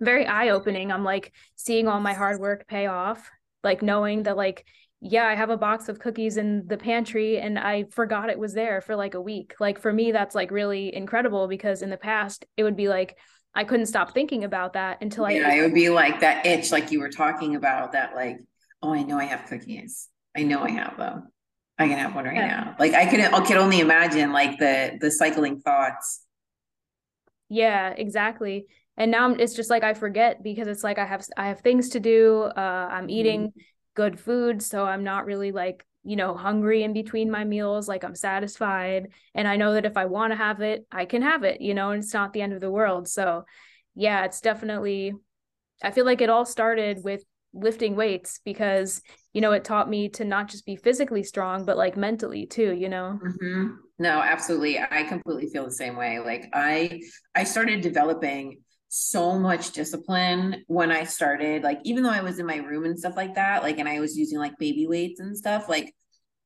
very 0.00 0.26
eye 0.26 0.50
opening 0.50 0.90
i'm 0.92 1.04
like 1.04 1.32
seeing 1.56 1.88
all 1.88 2.00
my 2.00 2.14
hard 2.14 2.40
work 2.40 2.66
pay 2.66 2.86
off 2.86 3.30
like 3.64 3.82
knowing 3.82 4.22
that 4.22 4.36
like 4.36 4.64
yeah 5.00 5.24
i 5.24 5.34
have 5.34 5.50
a 5.50 5.56
box 5.56 5.88
of 5.88 5.98
cookies 5.98 6.36
in 6.36 6.66
the 6.66 6.76
pantry 6.76 7.38
and 7.38 7.58
i 7.58 7.84
forgot 7.90 8.30
it 8.30 8.38
was 8.38 8.54
there 8.54 8.80
for 8.80 8.96
like 8.96 9.14
a 9.14 9.20
week. 9.20 9.54
Like 9.60 9.80
for 9.80 9.92
me 9.92 10.12
that's 10.12 10.34
like 10.34 10.50
really 10.50 10.94
incredible 10.94 11.46
because 11.46 11.82
in 11.82 11.90
the 11.90 11.96
past 11.96 12.44
it 12.56 12.64
would 12.64 12.76
be 12.76 12.88
like 12.88 13.16
i 13.54 13.64
couldn't 13.64 13.86
stop 13.86 14.12
thinking 14.12 14.44
about 14.44 14.72
that 14.72 14.98
until 15.00 15.24
i 15.24 15.32
yeah 15.32 15.54
it 15.54 15.62
would 15.62 15.74
be 15.74 15.88
like 15.88 16.20
that 16.20 16.46
itch 16.46 16.72
like 16.72 16.90
you 16.90 17.00
were 17.00 17.10
talking 17.10 17.56
about 17.56 17.92
that 17.92 18.14
like 18.14 18.38
oh 18.82 18.92
i 18.92 19.02
know 19.02 19.18
i 19.18 19.24
have 19.24 19.46
cookies. 19.46 20.08
I 20.36 20.42
know 20.42 20.62
i 20.62 20.70
have 20.70 20.96
them 20.96 21.28
I 21.78 21.86
can 21.86 21.98
have 21.98 22.14
one 22.14 22.24
right 22.24 22.34
yeah. 22.34 22.46
now. 22.46 22.76
Like 22.78 22.94
I 22.94 23.06
can 23.06 23.32
I 23.32 23.40
can 23.40 23.56
only 23.56 23.80
imagine 23.80 24.32
like 24.32 24.58
the 24.58 24.98
the 25.00 25.10
cycling 25.10 25.60
thoughts. 25.60 26.24
Yeah, 27.48 27.94
exactly. 27.96 28.66
And 28.96 29.10
now 29.12 29.30
it's 29.30 29.54
just 29.54 29.70
like 29.70 29.84
I 29.84 29.94
forget 29.94 30.42
because 30.42 30.66
it's 30.66 30.82
like 30.82 30.98
I 30.98 31.06
have 31.06 31.24
I 31.36 31.48
have 31.48 31.60
things 31.60 31.90
to 31.90 32.00
do. 32.00 32.42
Uh 32.42 32.88
I'm 32.90 33.08
eating 33.08 33.48
mm-hmm. 33.48 33.60
good 33.94 34.18
food, 34.18 34.60
so 34.60 34.84
I'm 34.84 35.04
not 35.04 35.24
really 35.24 35.52
like, 35.52 35.86
you 36.02 36.16
know, 36.16 36.34
hungry 36.36 36.82
in 36.82 36.92
between 36.92 37.30
my 37.30 37.44
meals, 37.44 37.86
like 37.86 38.02
I'm 38.02 38.16
satisfied 38.16 39.08
and 39.34 39.46
I 39.46 39.56
know 39.56 39.74
that 39.74 39.86
if 39.86 39.96
I 39.96 40.06
want 40.06 40.32
to 40.32 40.36
have 40.36 40.60
it, 40.60 40.84
I 40.90 41.04
can 41.04 41.22
have 41.22 41.44
it, 41.44 41.60
you 41.60 41.74
know, 41.74 41.90
and 41.90 42.02
it's 42.02 42.14
not 42.14 42.32
the 42.32 42.42
end 42.42 42.54
of 42.54 42.60
the 42.60 42.72
world. 42.72 43.08
So, 43.08 43.44
yeah, 43.94 44.24
it's 44.24 44.40
definitely 44.40 45.14
I 45.80 45.92
feel 45.92 46.04
like 46.04 46.20
it 46.20 46.30
all 46.30 46.44
started 46.44 47.04
with 47.04 47.22
lifting 47.60 47.96
weights 47.96 48.40
because 48.44 49.00
you 49.32 49.40
know 49.40 49.52
it 49.52 49.64
taught 49.64 49.88
me 49.88 50.08
to 50.08 50.24
not 50.24 50.48
just 50.48 50.66
be 50.66 50.76
physically 50.76 51.22
strong 51.22 51.64
but 51.64 51.76
like 51.76 51.96
mentally 51.96 52.46
too 52.46 52.72
you 52.72 52.88
know 52.88 53.18
mm-hmm. 53.22 53.74
no 53.98 54.20
absolutely 54.20 54.78
i 54.78 55.02
completely 55.04 55.48
feel 55.48 55.64
the 55.64 55.70
same 55.70 55.96
way 55.96 56.18
like 56.18 56.48
i 56.52 57.00
i 57.34 57.44
started 57.44 57.80
developing 57.80 58.58
so 58.88 59.38
much 59.38 59.72
discipline 59.72 60.64
when 60.66 60.90
i 60.90 61.04
started 61.04 61.62
like 61.62 61.78
even 61.84 62.02
though 62.02 62.10
i 62.10 62.22
was 62.22 62.38
in 62.38 62.46
my 62.46 62.56
room 62.56 62.84
and 62.84 62.98
stuff 62.98 63.16
like 63.16 63.34
that 63.34 63.62
like 63.62 63.78
and 63.78 63.88
i 63.88 64.00
was 64.00 64.16
using 64.16 64.38
like 64.38 64.56
baby 64.58 64.86
weights 64.86 65.20
and 65.20 65.36
stuff 65.36 65.68
like 65.68 65.94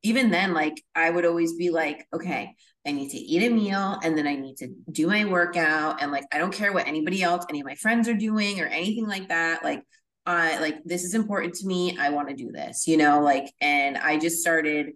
even 0.03 0.31
then 0.31 0.53
like 0.53 0.83
i 0.95 1.09
would 1.09 1.25
always 1.25 1.55
be 1.55 1.71
like 1.71 2.07
okay 2.13 2.55
I 2.87 2.91
need 2.91 3.11
to 3.11 3.19
eat 3.19 3.49
a 3.49 3.55
meal 3.55 3.99
and 4.03 4.19
then 4.19 4.27
I 4.27 4.35
need 4.35 4.57
to 4.57 4.69
do 4.91 5.07
my 5.07 5.25
workout. 5.25 6.03
And 6.03 6.11
like, 6.11 6.25
I 6.33 6.39
don't 6.39 6.53
care 6.53 6.73
what 6.73 6.89
anybody 6.89 7.23
else, 7.23 7.47
any 7.49 7.61
of 7.61 7.67
my 7.67 7.77
friends 7.77 8.09
are 8.09 8.15
doing 8.15 8.61
or 8.61 8.67
anything 8.67 9.07
like 9.07 9.29
that. 9.29 9.63
Like, 9.63 9.83
I 10.25 10.59
like 10.61 10.85
this 10.85 11.05
is 11.05 11.15
important 11.15 11.55
to 11.55 11.67
me. 11.67 11.97
I 11.99 12.11
want 12.11 12.29
to 12.29 12.35
do 12.35 12.53
this, 12.53 12.87
you 12.87 12.97
know, 12.97 13.21
like, 13.21 13.53
and 13.61 13.97
I 13.99 14.19
just 14.19 14.41
started 14.41 14.93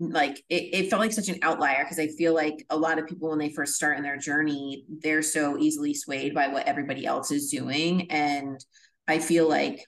like 0.00 0.38
it, 0.48 0.74
it 0.74 0.90
felt 0.90 1.00
like 1.00 1.12
such 1.12 1.28
an 1.28 1.40
outlier 1.42 1.82
because 1.82 1.98
I 1.98 2.06
feel 2.08 2.32
like 2.32 2.64
a 2.70 2.76
lot 2.76 2.98
of 2.98 3.06
people 3.08 3.30
when 3.30 3.38
they 3.38 3.48
first 3.48 3.74
start 3.74 3.96
in 3.96 4.02
their 4.02 4.16
journey, 4.16 4.84
they're 5.02 5.22
so 5.22 5.58
easily 5.58 5.94
swayed 5.94 6.34
by 6.34 6.48
what 6.48 6.66
everybody 6.68 7.04
else 7.04 7.30
is 7.30 7.50
doing. 7.50 8.10
And 8.10 8.64
I 9.08 9.18
feel 9.18 9.48
like 9.48 9.84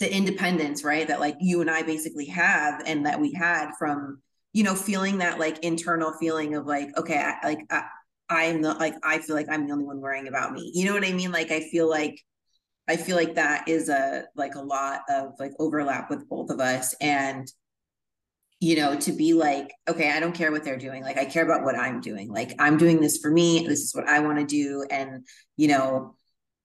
the 0.00 0.12
independence, 0.12 0.82
right, 0.82 1.06
that 1.06 1.20
like 1.20 1.36
you 1.40 1.60
and 1.60 1.70
I 1.70 1.82
basically 1.82 2.26
have 2.26 2.82
and 2.86 3.06
that 3.06 3.20
we 3.20 3.32
had 3.32 3.70
from, 3.78 4.20
you 4.52 4.64
know, 4.64 4.74
feeling 4.74 5.18
that 5.18 5.38
like 5.38 5.58
internal 5.58 6.12
feeling 6.18 6.56
of 6.56 6.66
like, 6.66 6.88
okay, 6.98 7.18
I, 7.18 7.46
like 7.46 7.60
I, 7.70 7.84
I'm 8.28 8.62
the 8.62 8.74
like 8.74 8.94
I 9.04 9.18
feel 9.18 9.36
like 9.36 9.48
I'm 9.48 9.66
the 9.66 9.72
only 9.72 9.84
one 9.84 10.00
worrying 10.00 10.26
about 10.26 10.52
me. 10.52 10.72
You 10.74 10.86
know 10.86 10.94
what 10.94 11.04
I 11.04 11.12
mean? 11.12 11.30
Like 11.30 11.52
I 11.52 11.60
feel 11.60 11.88
like 11.88 12.20
I 12.88 12.96
feel 12.96 13.16
like 13.16 13.34
that 13.34 13.68
is 13.68 13.88
a 13.88 14.24
like 14.36 14.54
a 14.54 14.60
lot 14.60 15.00
of 15.08 15.32
like 15.38 15.52
overlap 15.58 16.10
with 16.10 16.28
both 16.28 16.50
of 16.50 16.60
us 16.60 16.94
and 17.00 17.50
you 18.60 18.76
know 18.76 18.96
to 18.96 19.12
be 19.12 19.32
like 19.32 19.72
okay 19.88 20.10
I 20.10 20.20
don't 20.20 20.34
care 20.34 20.52
what 20.52 20.64
they're 20.64 20.76
doing. 20.78 21.02
Like 21.02 21.18
I 21.18 21.24
care 21.24 21.44
about 21.44 21.64
what 21.64 21.78
I'm 21.78 22.00
doing. 22.00 22.30
Like 22.30 22.54
I'm 22.58 22.76
doing 22.76 23.00
this 23.00 23.18
for 23.18 23.30
me. 23.30 23.66
This 23.66 23.80
is 23.80 23.94
what 23.94 24.08
I 24.08 24.20
want 24.20 24.38
to 24.38 24.46
do. 24.46 24.84
And 24.90 25.26
you 25.56 25.68
know 25.68 26.14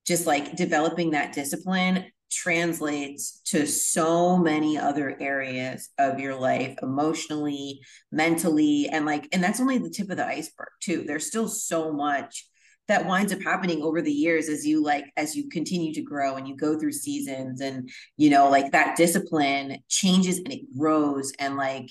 just 0.05 0.25
like 0.25 0.55
developing 0.55 1.11
that 1.11 1.33
discipline 1.33 2.05
translates 2.31 3.41
to 3.45 3.65
so 3.65 4.37
many 4.37 4.77
other 4.77 5.17
areas 5.19 5.89
of 5.97 6.19
your 6.19 6.35
life 6.35 6.75
emotionally 6.81 7.79
mentally 8.11 8.87
and 8.89 9.05
like 9.05 9.27
and 9.31 9.43
that's 9.43 9.59
only 9.59 9.77
the 9.77 9.89
tip 9.89 10.09
of 10.09 10.17
the 10.17 10.27
iceberg 10.27 10.69
too. 10.81 11.03
There's 11.05 11.27
still 11.27 11.47
so 11.47 11.91
much 11.91 12.47
that 12.89 13.05
winds 13.05 13.31
up 13.31 13.41
happening 13.41 13.81
over 13.81 14.01
the 14.01 14.11
years 14.11 14.49
as 14.49 14.65
you 14.67 14.83
like 14.83 15.05
as 15.15 15.35
you 15.35 15.49
continue 15.49 15.93
to 15.93 16.01
grow 16.01 16.35
and 16.35 16.47
you 16.47 16.55
go 16.55 16.77
through 16.77 16.91
seasons 16.91 17.61
and 17.61 17.89
you 18.17 18.29
know 18.29 18.49
like 18.49 18.71
that 18.71 18.97
discipline 18.97 19.77
changes 19.87 20.37
and 20.39 20.51
it 20.51 20.61
grows 20.77 21.31
and 21.39 21.55
like 21.55 21.89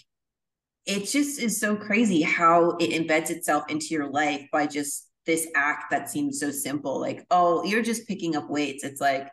it 0.84 1.06
just 1.06 1.40
is 1.40 1.58
so 1.58 1.76
crazy 1.76 2.22
how 2.22 2.70
it 2.78 2.90
embeds 2.90 3.30
itself 3.30 3.64
into 3.68 3.86
your 3.86 4.10
life 4.10 4.46
by 4.52 4.66
just 4.66 5.08
this 5.24 5.48
act 5.54 5.90
that 5.90 6.10
seems 6.10 6.38
so 6.38 6.50
simple 6.50 7.00
like 7.00 7.24
oh 7.30 7.64
you're 7.64 7.82
just 7.82 8.06
picking 8.06 8.36
up 8.36 8.48
weights 8.50 8.84
it's 8.84 9.00
like 9.00 9.28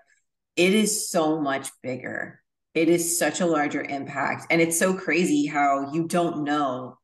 it 0.56 0.74
is 0.74 1.10
so 1.10 1.40
much 1.40 1.70
bigger. 1.82 2.42
It 2.74 2.90
is 2.90 3.18
such 3.18 3.42
a 3.42 3.46
larger 3.46 3.82
impact. 3.82 4.48
And 4.50 4.62
it's 4.62 4.80
so 4.80 4.94
crazy 4.94 5.46
how 5.46 5.92
you 5.92 6.08
don't 6.08 6.44
know 6.44 6.98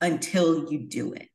until 0.00 0.70
you 0.70 0.80
do 0.80 1.12
it. 1.12 1.28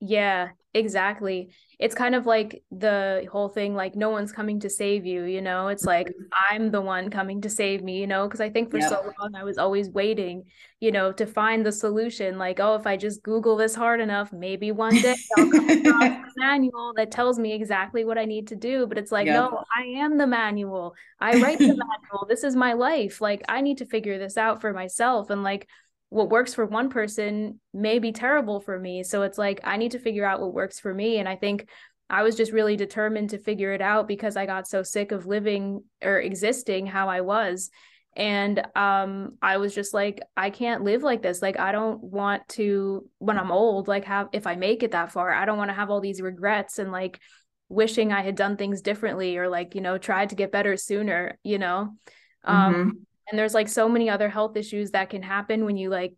Yeah, 0.00 0.50
exactly. 0.74 1.50
It's 1.78 1.94
kind 1.94 2.14
of 2.14 2.26
like 2.26 2.62
the 2.70 3.26
whole 3.32 3.48
thing 3.48 3.74
like 3.74 3.96
no 3.96 4.10
one's 4.10 4.32
coming 4.32 4.60
to 4.60 4.70
save 4.70 5.06
you, 5.06 5.24
you 5.24 5.40
know? 5.40 5.68
It's 5.68 5.84
like 5.84 6.08
mm-hmm. 6.08 6.24
I'm 6.50 6.70
the 6.70 6.80
one 6.80 7.10
coming 7.10 7.40
to 7.40 7.50
save 7.50 7.82
me, 7.82 7.98
you 7.98 8.06
know? 8.06 8.26
Because 8.26 8.40
I 8.40 8.50
think 8.50 8.70
for 8.70 8.78
yep. 8.78 8.90
so 8.90 9.12
long 9.18 9.34
I 9.34 9.44
was 9.44 9.56
always 9.56 9.88
waiting, 9.88 10.44
you 10.78 10.92
know, 10.92 11.10
to 11.12 11.26
find 11.26 11.64
the 11.64 11.72
solution. 11.72 12.38
Like, 12.38 12.60
oh, 12.60 12.74
if 12.74 12.86
I 12.86 12.96
just 12.96 13.22
Google 13.22 13.56
this 13.56 13.74
hard 13.74 14.00
enough, 14.00 14.32
maybe 14.32 14.72
one 14.72 14.94
day 14.94 15.16
I'll 15.38 15.50
come 15.50 15.70
across 15.70 16.02
a 16.02 16.24
manual 16.36 16.92
that 16.96 17.10
tells 17.10 17.38
me 17.38 17.52
exactly 17.52 18.04
what 18.04 18.18
I 18.18 18.26
need 18.26 18.48
to 18.48 18.56
do. 18.56 18.86
But 18.86 18.98
it's 18.98 19.12
like, 19.12 19.26
yep. 19.26 19.36
no, 19.36 19.64
I 19.74 19.84
am 20.00 20.18
the 20.18 20.26
manual. 20.26 20.94
I 21.18 21.40
write 21.40 21.58
the 21.58 21.66
manual. 21.68 22.26
This 22.28 22.44
is 22.44 22.54
my 22.54 22.74
life. 22.74 23.20
Like, 23.20 23.42
I 23.48 23.62
need 23.62 23.78
to 23.78 23.86
figure 23.86 24.18
this 24.18 24.36
out 24.36 24.60
for 24.60 24.72
myself. 24.72 25.30
And 25.30 25.42
like, 25.42 25.66
what 26.10 26.28
works 26.28 26.52
for 26.52 26.66
one 26.66 26.90
person 26.90 27.60
may 27.72 27.98
be 28.00 28.12
terrible 28.12 28.60
for 28.60 28.78
me. 28.78 29.02
So 29.04 29.22
it's 29.22 29.38
like 29.38 29.60
I 29.64 29.76
need 29.76 29.92
to 29.92 29.98
figure 29.98 30.24
out 30.24 30.40
what 30.40 30.52
works 30.52 30.78
for 30.78 30.92
me. 30.92 31.18
And 31.18 31.28
I 31.28 31.36
think 31.36 31.68
I 32.10 32.24
was 32.24 32.36
just 32.36 32.50
really 32.50 32.76
determined 32.76 33.30
to 33.30 33.38
figure 33.38 33.72
it 33.72 33.80
out 33.80 34.08
because 34.08 34.36
I 34.36 34.44
got 34.44 34.66
so 34.66 34.82
sick 34.82 35.12
of 35.12 35.26
living 35.26 35.84
or 36.02 36.20
existing 36.20 36.86
how 36.86 37.08
I 37.08 37.20
was. 37.20 37.70
And 38.16 38.60
um, 38.74 39.38
I 39.40 39.58
was 39.58 39.72
just 39.72 39.94
like, 39.94 40.20
I 40.36 40.50
can't 40.50 40.82
live 40.82 41.04
like 41.04 41.22
this. 41.22 41.40
Like, 41.40 41.60
I 41.60 41.70
don't 41.70 42.02
want 42.02 42.46
to, 42.50 43.08
when 43.18 43.38
I'm 43.38 43.52
old, 43.52 43.86
like, 43.86 44.04
have, 44.06 44.28
if 44.32 44.48
I 44.48 44.56
make 44.56 44.82
it 44.82 44.90
that 44.90 45.12
far, 45.12 45.32
I 45.32 45.44
don't 45.44 45.58
want 45.58 45.70
to 45.70 45.76
have 45.76 45.90
all 45.90 46.00
these 46.00 46.20
regrets 46.20 46.80
and 46.80 46.90
like 46.90 47.20
wishing 47.68 48.12
I 48.12 48.22
had 48.22 48.34
done 48.34 48.56
things 48.56 48.82
differently 48.82 49.36
or 49.36 49.48
like, 49.48 49.76
you 49.76 49.80
know, 49.80 49.96
tried 49.96 50.30
to 50.30 50.34
get 50.34 50.50
better 50.50 50.76
sooner, 50.76 51.38
you 51.44 51.58
know? 51.58 51.94
Um, 52.42 52.74
mm-hmm 52.74 52.88
and 53.30 53.38
there's 53.38 53.54
like 53.54 53.68
so 53.68 53.88
many 53.88 54.10
other 54.10 54.28
health 54.28 54.56
issues 54.56 54.90
that 54.90 55.10
can 55.10 55.22
happen 55.22 55.64
when 55.64 55.76
you 55.76 55.88
like 55.88 56.14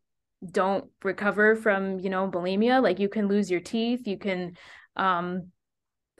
don't 0.50 0.86
recover 1.04 1.54
from 1.54 2.00
you 2.00 2.10
know 2.10 2.28
bulimia. 2.28 2.82
Like 2.82 2.98
you 2.98 3.08
can 3.08 3.28
lose 3.28 3.50
your 3.50 3.60
teeth 3.60 4.06
you 4.06 4.18
can 4.18 4.56
um 4.96 5.48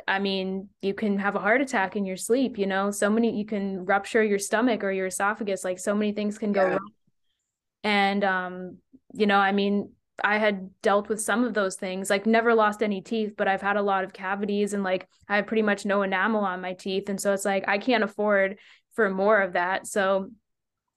i 0.08 0.18
mean 0.18 0.68
you 0.80 0.94
can 0.94 1.18
have 1.18 1.36
a 1.36 1.38
heart 1.38 1.60
attack 1.60 1.96
in 1.96 2.04
your 2.04 2.16
sleep 2.16 2.58
you 2.58 2.66
know? 2.66 2.90
So 2.90 3.10
many 3.10 3.36
you 3.36 3.44
can 3.44 3.84
rupture 3.84 4.22
your 4.22 4.38
stomach 4.38 4.84
or 4.84 4.92
your 4.92 5.06
esophagus 5.06 5.64
like 5.64 5.78
so 5.78 5.94
many 5.94 6.12
things 6.12 6.38
can 6.38 6.52
go 6.52 6.62
yeah. 6.62 6.70
wrong. 6.70 6.90
And 7.84 8.24
um 8.24 8.78
you 9.14 9.26
know 9.26 9.38
i 9.38 9.52
mean 9.52 9.92
i 10.24 10.38
had 10.38 10.70
dealt 10.82 11.08
with 11.08 11.20
some 11.20 11.44
of 11.44 11.52
those 11.52 11.76
things 11.76 12.08
like 12.08 12.26
never 12.26 12.54
lost 12.54 12.82
any 12.82 13.00
teeth 13.00 13.34
but 13.36 13.48
i've 13.48 13.60
had 13.60 13.76
a 13.76 13.82
lot 13.82 14.04
of 14.04 14.12
cavities 14.12 14.72
and 14.72 14.82
like 14.82 15.06
i 15.28 15.36
have 15.36 15.46
pretty 15.46 15.62
much 15.62 15.84
no 15.84 16.02
enamel 16.02 16.44
on 16.44 16.60
my 16.60 16.74
teeth. 16.74 17.08
And 17.08 17.20
so 17.20 17.32
it's 17.32 17.44
like 17.44 17.64
i 17.68 17.78
can't 17.78 18.04
afford 18.04 18.58
for 18.94 19.10
more 19.10 19.40
of 19.40 19.54
that. 19.54 19.86
So 19.86 20.30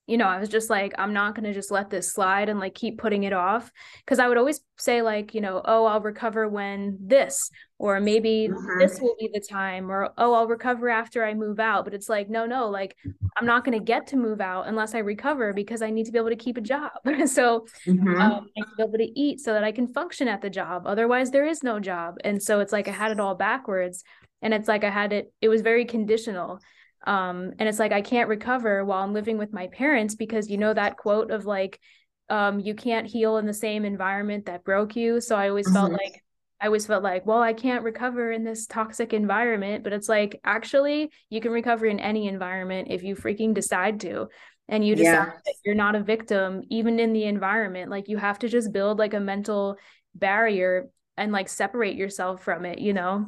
you 0.07 0.17
know, 0.17 0.27
I 0.27 0.39
was 0.39 0.49
just 0.49 0.69
like, 0.69 0.93
I'm 0.99 1.13
not 1.13 1.33
going 1.33 1.45
to 1.45 1.53
just 1.53 1.71
let 1.71 1.89
this 1.89 2.13
slide 2.13 2.47
and 2.47 2.59
like 2.59 2.75
keep 2.75 2.99
putting 2.99 3.23
it 3.23 3.33
off. 3.33 3.71
Cause 4.05 4.19
I 4.19 4.27
would 4.27 4.37
always 4.37 4.61
say, 4.77 5.01
like, 5.01 5.33
you 5.33 5.41
know, 5.41 5.61
oh, 5.65 5.85
I'll 5.85 6.01
recover 6.01 6.47
when 6.47 6.97
this, 7.01 7.49
or 7.79 7.99
maybe 7.99 8.47
mm-hmm. 8.51 8.79
this 8.79 8.99
will 9.01 9.15
be 9.19 9.31
the 9.33 9.39
time, 9.39 9.91
or 9.91 10.11
oh, 10.17 10.33
I'll 10.33 10.47
recover 10.47 10.89
after 10.89 11.25
I 11.25 11.33
move 11.33 11.59
out. 11.59 11.85
But 11.85 11.95
it's 11.95 12.07
like, 12.07 12.29
no, 12.29 12.45
no, 12.45 12.69
like, 12.69 12.95
I'm 13.35 13.47
not 13.47 13.65
going 13.65 13.77
to 13.77 13.83
get 13.83 14.05
to 14.07 14.15
move 14.15 14.41
out 14.41 14.67
unless 14.67 14.93
I 14.93 14.99
recover 14.99 15.53
because 15.53 15.81
I 15.81 15.89
need 15.89 16.05
to 16.05 16.11
be 16.11 16.19
able 16.19 16.29
to 16.29 16.35
keep 16.35 16.57
a 16.57 16.61
job. 16.61 16.91
so 17.25 17.65
mm-hmm. 17.87 18.21
um, 18.21 18.47
I 18.55 18.59
need 18.59 18.63
to 18.63 18.75
be 18.77 18.83
able 18.83 18.97
to 18.99 19.19
eat 19.19 19.39
so 19.39 19.53
that 19.53 19.63
I 19.63 19.71
can 19.71 19.87
function 19.87 20.27
at 20.27 20.41
the 20.41 20.51
job. 20.51 20.85
Otherwise, 20.85 21.31
there 21.31 21.47
is 21.47 21.63
no 21.63 21.79
job. 21.79 22.17
And 22.23 22.41
so 22.41 22.59
it's 22.59 22.71
like 22.71 22.87
I 22.87 22.91
had 22.91 23.11
it 23.11 23.19
all 23.19 23.33
backwards. 23.33 24.03
And 24.43 24.53
it's 24.53 24.67
like 24.67 24.83
I 24.83 24.91
had 24.91 25.13
it, 25.13 25.33
it 25.41 25.49
was 25.49 25.61
very 25.61 25.85
conditional 25.85 26.59
um, 27.05 27.53
and 27.59 27.69
it's 27.69 27.79
like 27.79 27.91
i 27.91 28.01
can't 28.01 28.29
recover 28.29 28.83
while 28.83 29.03
i'm 29.03 29.13
living 29.13 29.37
with 29.37 29.53
my 29.53 29.67
parents 29.67 30.15
because 30.15 30.49
you 30.49 30.57
know 30.57 30.73
that 30.73 30.97
quote 30.97 31.31
of 31.31 31.45
like 31.45 31.79
um, 32.27 32.59
you 32.59 32.73
can't 32.73 33.05
heal 33.05 33.37
in 33.37 33.45
the 33.45 33.53
same 33.53 33.85
environment 33.85 34.45
that 34.45 34.63
broke 34.63 34.95
you 34.95 35.21
so 35.21 35.35
i 35.35 35.49
always 35.49 35.67
mm-hmm. 35.67 35.75
felt 35.75 35.91
like 35.91 36.23
i 36.59 36.65
always 36.65 36.87
felt 36.87 37.03
like 37.03 37.25
well 37.25 37.41
i 37.41 37.53
can't 37.53 37.83
recover 37.83 38.31
in 38.31 38.43
this 38.43 38.65
toxic 38.65 39.13
environment 39.13 39.83
but 39.83 39.93
it's 39.93 40.09
like 40.09 40.39
actually 40.43 41.11
you 41.29 41.39
can 41.39 41.51
recover 41.51 41.85
in 41.85 41.99
any 41.99 42.27
environment 42.27 42.87
if 42.89 43.03
you 43.03 43.15
freaking 43.15 43.53
decide 43.53 43.99
to 43.99 44.27
and 44.67 44.85
you 44.85 44.95
decide 44.95 45.11
yeah. 45.11 45.31
that 45.45 45.55
you're 45.63 45.75
not 45.75 45.95
a 45.95 46.03
victim 46.03 46.63
even 46.69 46.99
in 46.99 47.13
the 47.13 47.25
environment 47.25 47.91
like 47.91 48.07
you 48.07 48.17
have 48.17 48.39
to 48.39 48.47
just 48.47 48.71
build 48.71 48.97
like 48.97 49.13
a 49.13 49.19
mental 49.19 49.77
barrier 50.15 50.89
and 51.17 51.31
like 51.31 51.49
separate 51.49 51.95
yourself 51.95 52.43
from 52.43 52.65
it 52.65 52.79
you 52.79 52.93
know 52.93 53.27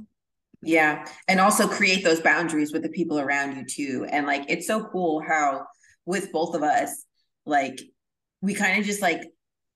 yeah. 0.68 1.05
And 1.28 1.39
also 1.39 1.68
create 1.68 2.03
those 2.03 2.20
boundaries 2.20 2.74
with 2.74 2.84
the 2.84 2.89
people 2.89 3.20
around 3.20 3.55
you 3.55 3.65
too. 3.65 4.07
And 4.09 4.28
like, 4.28 4.45
it's 4.49 4.68
so 4.68 4.84
cool 4.84 5.24
how 5.26 5.65
with 6.05 6.32
both 6.32 6.55
of 6.55 6.63
us, 6.63 7.05
like, 7.45 7.80
we 8.41 8.53
kind 8.53 8.80
of 8.80 8.86
just 8.86 9.01
like 9.01 9.24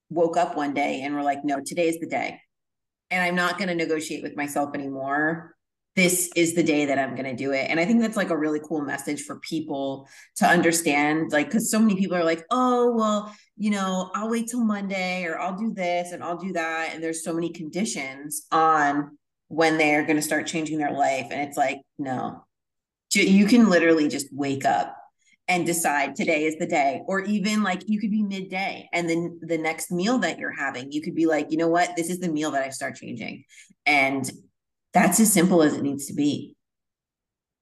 woke 0.09 0.37
up 0.37 0.55
one 0.55 0.73
day 0.73 1.01
and 1.01 1.15
we're 1.15 1.23
like, 1.23 1.43
no, 1.43 1.61
today's 1.65 1.99
the 1.99 2.07
day. 2.07 2.39
And 3.09 3.23
I'm 3.23 3.35
not 3.35 3.57
going 3.57 3.69
to 3.69 3.75
negotiate 3.75 4.21
with 4.21 4.35
myself 4.35 4.75
anymore. 4.75 5.55
This 5.95 6.29
is 6.35 6.55
the 6.55 6.63
day 6.63 6.85
that 6.85 6.99
I'm 6.99 7.15
going 7.15 7.25
to 7.25 7.35
do 7.35 7.51
it. 7.51 7.69
And 7.69 7.79
I 7.79 7.85
think 7.85 8.01
that's 8.01 8.15
like 8.15 8.29
a 8.29 8.37
really 8.37 8.61
cool 8.65 8.81
message 8.81 9.23
for 9.23 9.39
people 9.39 10.07
to 10.37 10.45
understand. 10.45 11.31
Like, 11.31 11.47
because 11.47 11.69
so 11.71 11.79
many 11.79 11.95
people 11.95 12.15
are 12.15 12.23
like, 12.23 12.43
oh, 12.49 12.93
well, 12.95 13.33
you 13.57 13.71
know, 13.71 14.09
I'll 14.13 14.29
wait 14.29 14.47
till 14.47 14.63
Monday 14.63 15.25
or 15.25 15.37
I'll 15.37 15.57
do 15.57 15.73
this 15.73 16.11
and 16.11 16.23
I'll 16.23 16.37
do 16.37 16.53
that. 16.53 16.91
And 16.93 17.03
there's 17.03 17.23
so 17.23 17.33
many 17.33 17.51
conditions 17.51 18.45
on 18.51 19.17
when 19.51 19.77
they're 19.77 20.05
going 20.05 20.15
to 20.15 20.21
start 20.21 20.47
changing 20.47 20.77
their 20.77 20.93
life. 20.93 21.27
And 21.29 21.41
it's 21.41 21.57
like, 21.57 21.81
no, 21.99 22.45
you 23.13 23.45
can 23.45 23.69
literally 23.69 24.07
just 24.07 24.27
wake 24.31 24.63
up 24.63 24.95
and 25.49 25.65
decide 25.65 26.15
today 26.15 26.45
is 26.45 26.55
the 26.57 26.65
day 26.65 27.01
or 27.07 27.19
even 27.21 27.61
like 27.61 27.83
you 27.85 27.99
could 27.99 28.11
be 28.11 28.23
midday 28.23 28.87
and 28.93 29.09
then 29.09 29.37
the 29.41 29.57
next 29.57 29.91
meal 29.91 30.19
that 30.19 30.39
you're 30.39 30.55
having 30.55 30.89
you 30.93 31.01
could 31.01 31.15
be 31.15 31.25
like 31.25 31.51
you 31.51 31.57
know 31.57 31.67
what? 31.67 31.93
This 31.97 32.09
is 32.09 32.19
the 32.19 32.29
meal 32.29 32.51
that 32.51 32.63
i 32.63 32.69
start 32.69 32.95
changing. 32.95 33.43
And 33.85 34.31
that's 34.93 35.19
as 35.19 35.33
simple 35.33 35.61
as 35.61 35.75
it 35.75 35.83
needs 35.83 36.05
to 36.05 36.13
be. 36.13 36.55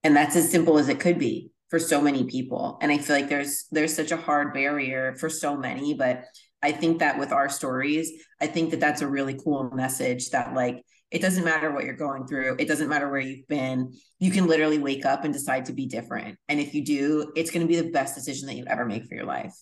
And 0.04 0.16
that's 0.16 0.36
as 0.36 0.52
simple 0.52 0.78
as 0.78 0.90
it 0.90 1.00
could 1.00 1.18
be 1.18 1.52
for 1.70 1.80
so 1.80 2.00
many 2.00 2.26
people. 2.26 2.78
And 2.82 2.92
i 2.92 3.00
feel 3.00 3.16
like 3.16 3.30
there's 3.30 3.66
there's 3.72 3.96
such 3.96 4.12
a 4.12 4.18
hard 4.18 4.54
barrier 4.54 5.16
for 5.16 5.30
so 5.30 5.58
many 5.58 5.96
but 5.96 6.26
i 6.62 6.72
think 6.72 7.00
that 7.00 7.18
with 7.18 7.32
our 7.32 7.50
stories 7.50 8.12
i 8.40 8.46
think 8.46 8.70
that 8.70 8.80
that's 8.80 9.02
a 9.02 9.08
really 9.08 9.40
cool 9.44 9.72
message 9.72 10.30
that 10.30 10.54
like 10.54 10.84
it 11.12 11.22
doesn't 11.22 11.43
matter 11.43 11.72
what 11.72 11.86
you're 11.86 11.95
going 11.95 12.28
through. 12.28 12.55
It 12.60 12.68
doesn't 12.68 12.88
matter 12.88 13.10
where 13.10 13.20
you've 13.20 13.47
been. 13.47 13.93
You 14.20 14.32
can 14.32 14.45
literally 14.45 14.78
wake 14.78 15.05
up 15.05 15.24
and 15.24 15.34
decide 15.34 15.66
to 15.66 15.74
be 15.74 15.88
different. 15.88 16.38
And 16.47 16.60
if 16.60 16.74
you 16.74 16.86
do, 16.86 17.32
it's 17.36 17.49
going 17.49 17.66
to 17.66 17.68
be 17.68 17.80
the 17.80 17.89
best 17.89 18.16
decision 18.16 18.47
that 18.47 18.55
you 18.55 18.66
ever 18.68 18.86
make 18.86 19.05
for 19.05 19.16
your 19.16 19.26
life. 19.26 19.53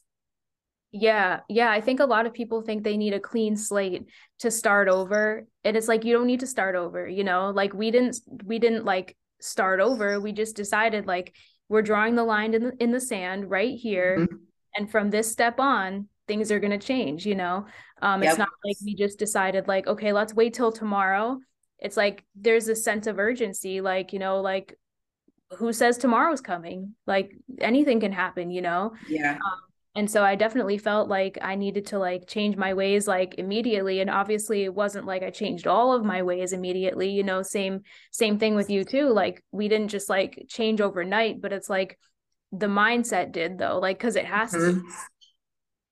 Yeah, 0.92 1.42
yeah. 1.48 1.70
I 1.70 1.82
think 1.82 2.00
a 2.00 2.06
lot 2.06 2.26
of 2.26 2.34
people 2.34 2.62
think 2.62 2.84
they 2.84 2.98
need 2.98 3.14
a 3.14 3.20
clean 3.20 3.56
slate 3.56 4.06
to 4.40 4.52
start 4.52 4.88
over. 4.88 5.46
And 5.64 5.78
it's 5.78 5.88
like 5.88 6.06
you 6.06 6.14
don't 6.14 6.28
need 6.28 6.40
to 6.42 6.48
start 6.48 6.76
over, 6.76 7.08
you 7.08 7.24
know? 7.24 7.52
Like 7.52 7.74
we 7.74 7.92
didn't 7.92 8.20
we 8.44 8.60
didn't 8.60 8.86
like 8.86 9.16
start 9.40 9.80
over. 9.80 10.20
We 10.20 10.32
just 10.32 10.56
decided 10.56 11.06
like 11.06 11.36
we're 11.70 11.82
drawing 11.82 12.16
the 12.16 12.24
line 12.24 12.54
in 12.54 12.64
the 12.64 12.74
in 12.80 12.92
the 12.92 13.02
sand 13.02 13.50
right 13.50 13.78
here. 13.78 14.20
Mm-hmm. 14.20 14.36
And 14.76 14.92
from 14.92 15.10
this 15.10 15.32
step 15.32 15.60
on, 15.60 16.08
things 16.28 16.52
are 16.52 16.60
going 16.60 16.78
to 16.78 16.86
change, 16.86 17.26
you 17.26 17.36
know? 17.36 17.66
Um, 18.02 18.22
yep. 18.22 18.32
It's 18.32 18.40
not 18.40 18.50
like 18.66 18.78
we 18.84 18.96
just 18.96 19.20
decided, 19.20 19.68
like, 19.68 19.88
okay, 19.88 20.14
let's 20.14 20.34
wait 20.34 20.54
till 20.54 20.72
tomorrow. 20.72 21.40
It's 21.80 21.98
like 21.98 22.26
there's 22.36 22.68
a 22.68 22.76
sense 22.76 23.08
of 23.08 23.20
urgency, 23.20 23.82
like, 23.82 24.14
you 24.14 24.20
know, 24.20 24.42
like 24.42 24.78
who 25.52 25.72
says 25.72 25.98
tomorrow's 25.98 26.42
coming? 26.42 26.96
Like 27.06 27.36
anything 27.60 28.00
can 28.00 28.12
happen, 28.12 28.52
you 28.52 28.62
know? 28.62 28.94
Yeah. 29.08 29.34
Um, 29.34 29.60
and 29.96 30.12
so 30.12 30.24
I 30.24 30.36
definitely 30.36 30.78
felt 30.78 31.10
like 31.10 31.40
I 31.42 31.56
needed 31.56 31.88
to 31.88 32.00
like 32.00 32.28
change 32.28 32.56
my 32.56 32.74
ways 32.74 33.08
like 33.08 33.36
immediately. 33.38 34.00
And 34.00 34.10
obviously 34.10 34.64
it 34.64 34.74
wasn't 34.74 35.08
like 35.08 35.24
I 35.24 35.32
changed 35.32 35.66
all 35.66 35.94
of 35.94 36.06
my 36.06 36.22
ways 36.22 36.54
immediately, 36.54 37.10
you 37.10 37.24
know, 37.24 37.42
same, 37.42 37.82
same 38.12 38.38
thing 38.38 38.56
with 38.56 38.70
you 38.70 38.84
too. 38.84 39.10
Like 39.10 39.44
we 39.52 39.68
didn't 39.68 39.88
just 39.88 40.10
like 40.10 40.46
change 40.50 40.82
overnight, 40.82 41.42
but 41.42 41.54
it's 41.54 41.70
like 41.70 41.98
the 42.52 42.68
mindset 42.68 43.32
did 43.32 43.58
though, 43.58 43.80
like, 43.80 44.00
cause 44.00 44.16
it 44.16 44.26
has 44.26 44.54
mm-hmm. 44.54 44.80
to 44.80 44.94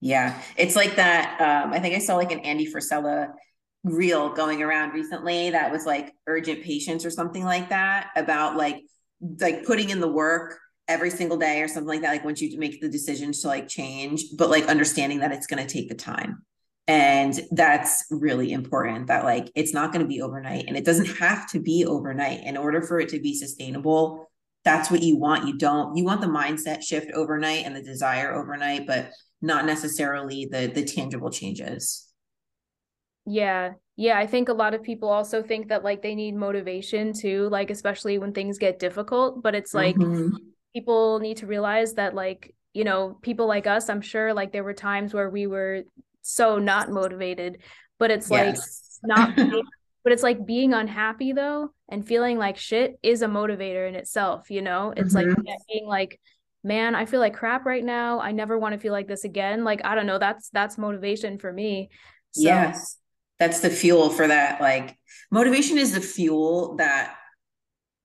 yeah, 0.02 0.42
it's 0.58 0.76
like 0.76 0.96
that. 0.96 1.40
Um, 1.42 1.74
I 1.74 1.80
think 1.80 1.96
I 1.96 2.00
saw 2.00 2.16
like 2.16 2.32
an 2.32 2.40
Andy 2.40 2.72
Frisella 2.72 3.34
reel 3.84 4.34
going 4.34 4.64
around 4.64 4.94
recently 4.94 5.52
that 5.52 5.72
was 5.72 5.86
like 5.86 6.14
urgent 6.28 6.64
patience 6.64 7.06
or 7.06 7.12
something 7.12 7.44
like 7.44 7.70
that 7.70 8.10
about 8.16 8.56
like 8.56 8.84
like 9.40 9.64
putting 9.64 9.92
in 9.92 10.00
the 10.00 10.08
work 10.08 10.58
every 10.88 11.10
single 11.10 11.38
day 11.38 11.62
or 11.62 11.68
something 11.68 11.88
like 11.88 12.02
that. 12.02 12.12
Like 12.12 12.26
once 12.26 12.42
you 12.42 12.58
make 12.60 12.82
the 12.82 12.90
decisions 12.90 13.42
to 13.42 13.48
like 13.48 13.68
change, 13.68 14.24
but 14.38 14.50
like 14.50 14.66
understanding 14.66 15.20
that 15.20 15.32
it's 15.32 15.48
going 15.48 15.66
to 15.66 15.72
take 15.72 15.90
the 15.90 15.96
time. 15.96 16.44
And 16.88 17.40
that's 17.52 18.06
really 18.12 18.52
important 18.52 19.08
that 19.08 19.24
like 19.24 19.52
it's 19.56 19.74
not 19.74 19.92
going 19.92 20.04
to 20.04 20.08
be 20.08 20.22
overnight 20.22 20.66
and 20.68 20.78
it 20.78 20.86
doesn't 20.86 21.18
have 21.18 21.50
to 21.52 21.60
be 21.60 21.86
overnight 21.86 22.42
in 22.44 22.58
order 22.58 22.82
for 22.82 23.00
it 23.00 23.10
to 23.10 23.20
be 23.20 23.34
sustainable. 23.34 24.30
That's 24.64 24.92
what 24.92 25.02
you 25.02 25.18
want. 25.18 25.48
You 25.48 25.58
don't, 25.58 25.96
you 25.98 26.04
want 26.04 26.22
the 26.22 26.28
mindset 26.28 26.84
shift 26.84 27.12
overnight 27.14 27.66
and 27.66 27.76
the 27.76 27.82
desire 27.82 28.36
overnight, 28.36 28.86
but 28.86 29.10
not 29.42 29.66
necessarily 29.66 30.48
the 30.52 30.68
the 30.68 30.84
tangible 30.84 31.30
changes 31.30 32.06
Yeah. 33.26 33.74
Yeah, 33.98 34.18
I 34.18 34.28
think 34.28 34.50
a 34.50 34.54
lot 34.54 34.74
of 34.74 34.84
people 34.84 35.10
also 35.10 35.42
think 35.42 35.70
that 35.70 35.84
like 35.84 36.02
they 36.02 36.16
need 36.16 36.36
motivation 36.36 37.14
too, 37.14 37.48
like 37.50 37.70
especially 37.70 38.18
when 38.18 38.34
things 38.34 38.58
get 38.58 38.78
difficult, 38.78 39.42
but 39.42 39.56
it's 39.56 39.74
like 39.74 39.96
mm-hmm. 39.96 40.36
people 40.74 41.20
need 41.20 41.38
to 41.38 41.48
realize 41.48 41.94
that 41.94 42.14
like, 42.14 42.54
you 42.74 42.84
know, 42.84 43.18
people 43.22 43.48
like 43.48 43.68
us, 43.68 43.90
I'm 43.90 44.02
sure 44.02 44.34
like 44.34 44.52
there 44.52 44.66
were 44.66 44.74
times 44.74 45.14
where 45.14 45.30
we 45.30 45.48
were 45.48 45.84
so 46.22 46.60
not 46.60 46.90
motivated, 46.90 47.60
but 47.98 48.12
it's 48.12 48.30
yes. 48.30 49.00
like 49.06 49.18
not 49.18 49.36
but 50.04 50.12
it's 50.12 50.24
like 50.24 50.46
being 50.46 50.74
unhappy 50.74 51.32
though 51.32 51.70
and 51.90 52.06
feeling 52.06 52.38
like 52.38 52.58
shit 52.58 53.00
is 53.02 53.22
a 53.22 53.28
motivator 53.28 53.88
in 53.88 53.96
itself, 53.96 54.52
you 54.52 54.62
know? 54.62 54.94
It's 54.96 55.16
mm-hmm. 55.16 55.30
like 55.30 55.60
being 55.70 55.88
like 55.88 56.20
man, 56.66 56.96
I 56.96 57.06
feel 57.06 57.22
like 57.22 57.36
crap 57.36 57.66
right 57.66 57.84
now. 57.84 58.20
I 58.20 58.34
never 58.34 58.60
want 58.60 58.74
to 58.74 58.80
feel 58.80 58.92
like 58.92 59.08
this 59.08 59.24
again. 59.24 59.64
Like 59.64 59.80
I 59.86 59.96
don't 59.96 60.08
know, 60.08 60.20
that's 60.20 60.50
that's 60.50 60.78
motivation 60.78 61.40
for 61.40 61.54
me. 61.54 61.90
So, 62.32 62.42
yes 62.42 62.98
that's 63.40 63.60
the 63.60 63.70
fuel 63.70 64.10
for 64.10 64.28
that 64.28 64.62
like 64.62 64.98
motivation 65.32 65.78
is 65.78 65.94
the 65.94 66.02
fuel 66.02 66.76
that 66.78 67.16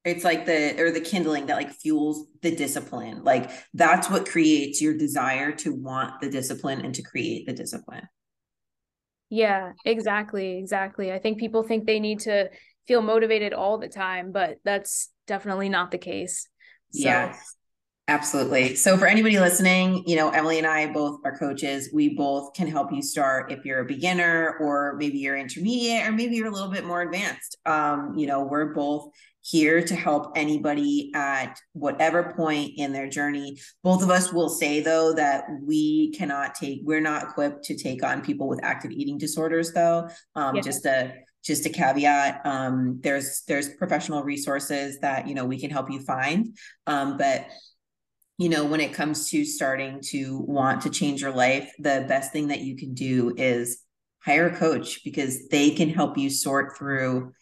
it's 0.04 0.24
like 0.24 0.46
the 0.46 0.80
or 0.80 0.90
the 0.90 1.00
kindling 1.00 1.46
that 1.46 1.56
like 1.56 1.70
fuels 1.70 2.26
the 2.42 2.54
discipline 2.54 3.22
like 3.22 3.50
that's 3.74 4.10
what 4.10 4.28
creates 4.28 4.80
your 4.80 4.96
desire 4.96 5.52
to 5.52 5.74
want 5.74 6.20
the 6.20 6.30
discipline 6.30 6.80
and 6.80 6.94
to 6.94 7.02
create 7.02 7.46
the 7.46 7.52
discipline 7.52 8.08
yeah 9.28 9.72
exactly 9.84 10.58
exactly 10.58 11.12
i 11.12 11.18
think 11.18 11.38
people 11.38 11.62
think 11.62 11.86
they 11.86 12.00
need 12.00 12.20
to 12.20 12.48
feel 12.88 13.02
motivated 13.02 13.52
all 13.52 13.78
the 13.78 13.88
time 13.88 14.32
but 14.32 14.56
that's 14.64 15.10
definitely 15.26 15.68
not 15.68 15.90
the 15.90 15.98
case 15.98 16.48
so. 16.90 17.04
yes 17.04 17.56
Absolutely. 18.10 18.74
So 18.74 18.96
for 18.96 19.06
anybody 19.06 19.38
listening, 19.38 20.02
you 20.04 20.16
know, 20.16 20.30
Emily 20.30 20.58
and 20.58 20.66
I 20.66 20.92
both 20.92 21.20
are 21.24 21.38
coaches. 21.38 21.90
We 21.94 22.16
both 22.16 22.52
can 22.54 22.66
help 22.66 22.92
you 22.92 23.02
start 23.02 23.52
if 23.52 23.64
you're 23.64 23.78
a 23.78 23.84
beginner 23.84 24.56
or 24.60 24.96
maybe 24.98 25.18
you're 25.18 25.36
intermediate 25.36 26.08
or 26.08 26.10
maybe 26.10 26.34
you're 26.34 26.48
a 26.48 26.50
little 26.50 26.72
bit 26.72 26.84
more 26.84 27.02
advanced. 27.02 27.56
Um, 27.66 28.14
you 28.16 28.26
know, 28.26 28.42
we're 28.42 28.74
both 28.74 29.10
here 29.42 29.80
to 29.84 29.94
help 29.94 30.32
anybody 30.34 31.12
at 31.14 31.56
whatever 31.72 32.34
point 32.36 32.72
in 32.78 32.92
their 32.92 33.08
journey. 33.08 33.56
Both 33.84 34.02
of 34.02 34.10
us 34.10 34.32
will 34.32 34.48
say 34.48 34.80
though 34.80 35.12
that 35.12 35.44
we 35.62 36.10
cannot 36.10 36.56
take 36.56 36.80
we're 36.82 37.00
not 37.00 37.22
equipped 37.22 37.62
to 37.66 37.76
take 37.76 38.02
on 38.02 38.22
people 38.22 38.48
with 38.48 38.58
active 38.64 38.90
eating 38.90 39.18
disorders 39.18 39.72
though. 39.72 40.08
Um, 40.34 40.56
yeah. 40.56 40.62
just 40.62 40.84
a 40.84 41.12
just 41.44 41.64
a 41.64 41.70
caveat 41.70 42.44
um, 42.44 42.98
there's 43.02 43.44
there's 43.48 43.70
professional 43.76 44.22
resources 44.22 44.98
that 44.98 45.26
you 45.26 45.34
know 45.34 45.44
we 45.44 45.58
can 45.58 45.70
help 45.70 45.90
you 45.90 46.00
find 46.00 46.56
um, 46.86 47.16
but 47.16 47.46
you 48.40 48.48
know, 48.48 48.64
when 48.64 48.80
it 48.80 48.94
comes 48.94 49.28
to 49.28 49.44
starting 49.44 50.00
to 50.00 50.38
want 50.38 50.80
to 50.80 50.88
change 50.88 51.20
your 51.20 51.30
life, 51.30 51.70
the 51.78 52.06
best 52.08 52.32
thing 52.32 52.48
that 52.48 52.62
you 52.62 52.74
can 52.74 52.94
do 52.94 53.34
is 53.36 53.82
hire 54.24 54.48
a 54.48 54.56
coach 54.56 55.04
because 55.04 55.48
they 55.48 55.68
can 55.68 55.90
help 55.90 56.16
you 56.16 56.30
sort 56.30 56.74
through 56.74 57.34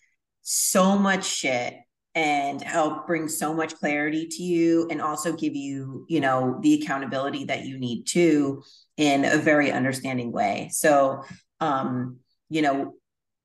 so 0.42 0.99
much 0.99 1.24
shit 1.24 1.76
and 2.16 2.61
help 2.61 3.07
bring 3.07 3.28
so 3.28 3.55
much 3.55 3.76
clarity 3.76 4.26
to 4.26 4.42
you 4.42 4.88
and 4.90 5.01
also 5.01 5.32
give 5.32 5.55
you, 5.55 6.05
you 6.09 6.18
know, 6.18 6.59
the 6.62 6.82
accountability 6.82 7.44
that 7.44 7.64
you 7.64 7.78
need 7.78 8.03
to 8.09 8.61
in 8.96 9.24
a 9.24 9.36
very 9.36 9.70
understanding 9.70 10.32
way. 10.32 10.68
So, 10.72 11.22
um, 11.61 12.18
you 12.51 12.61
know, 12.61 12.94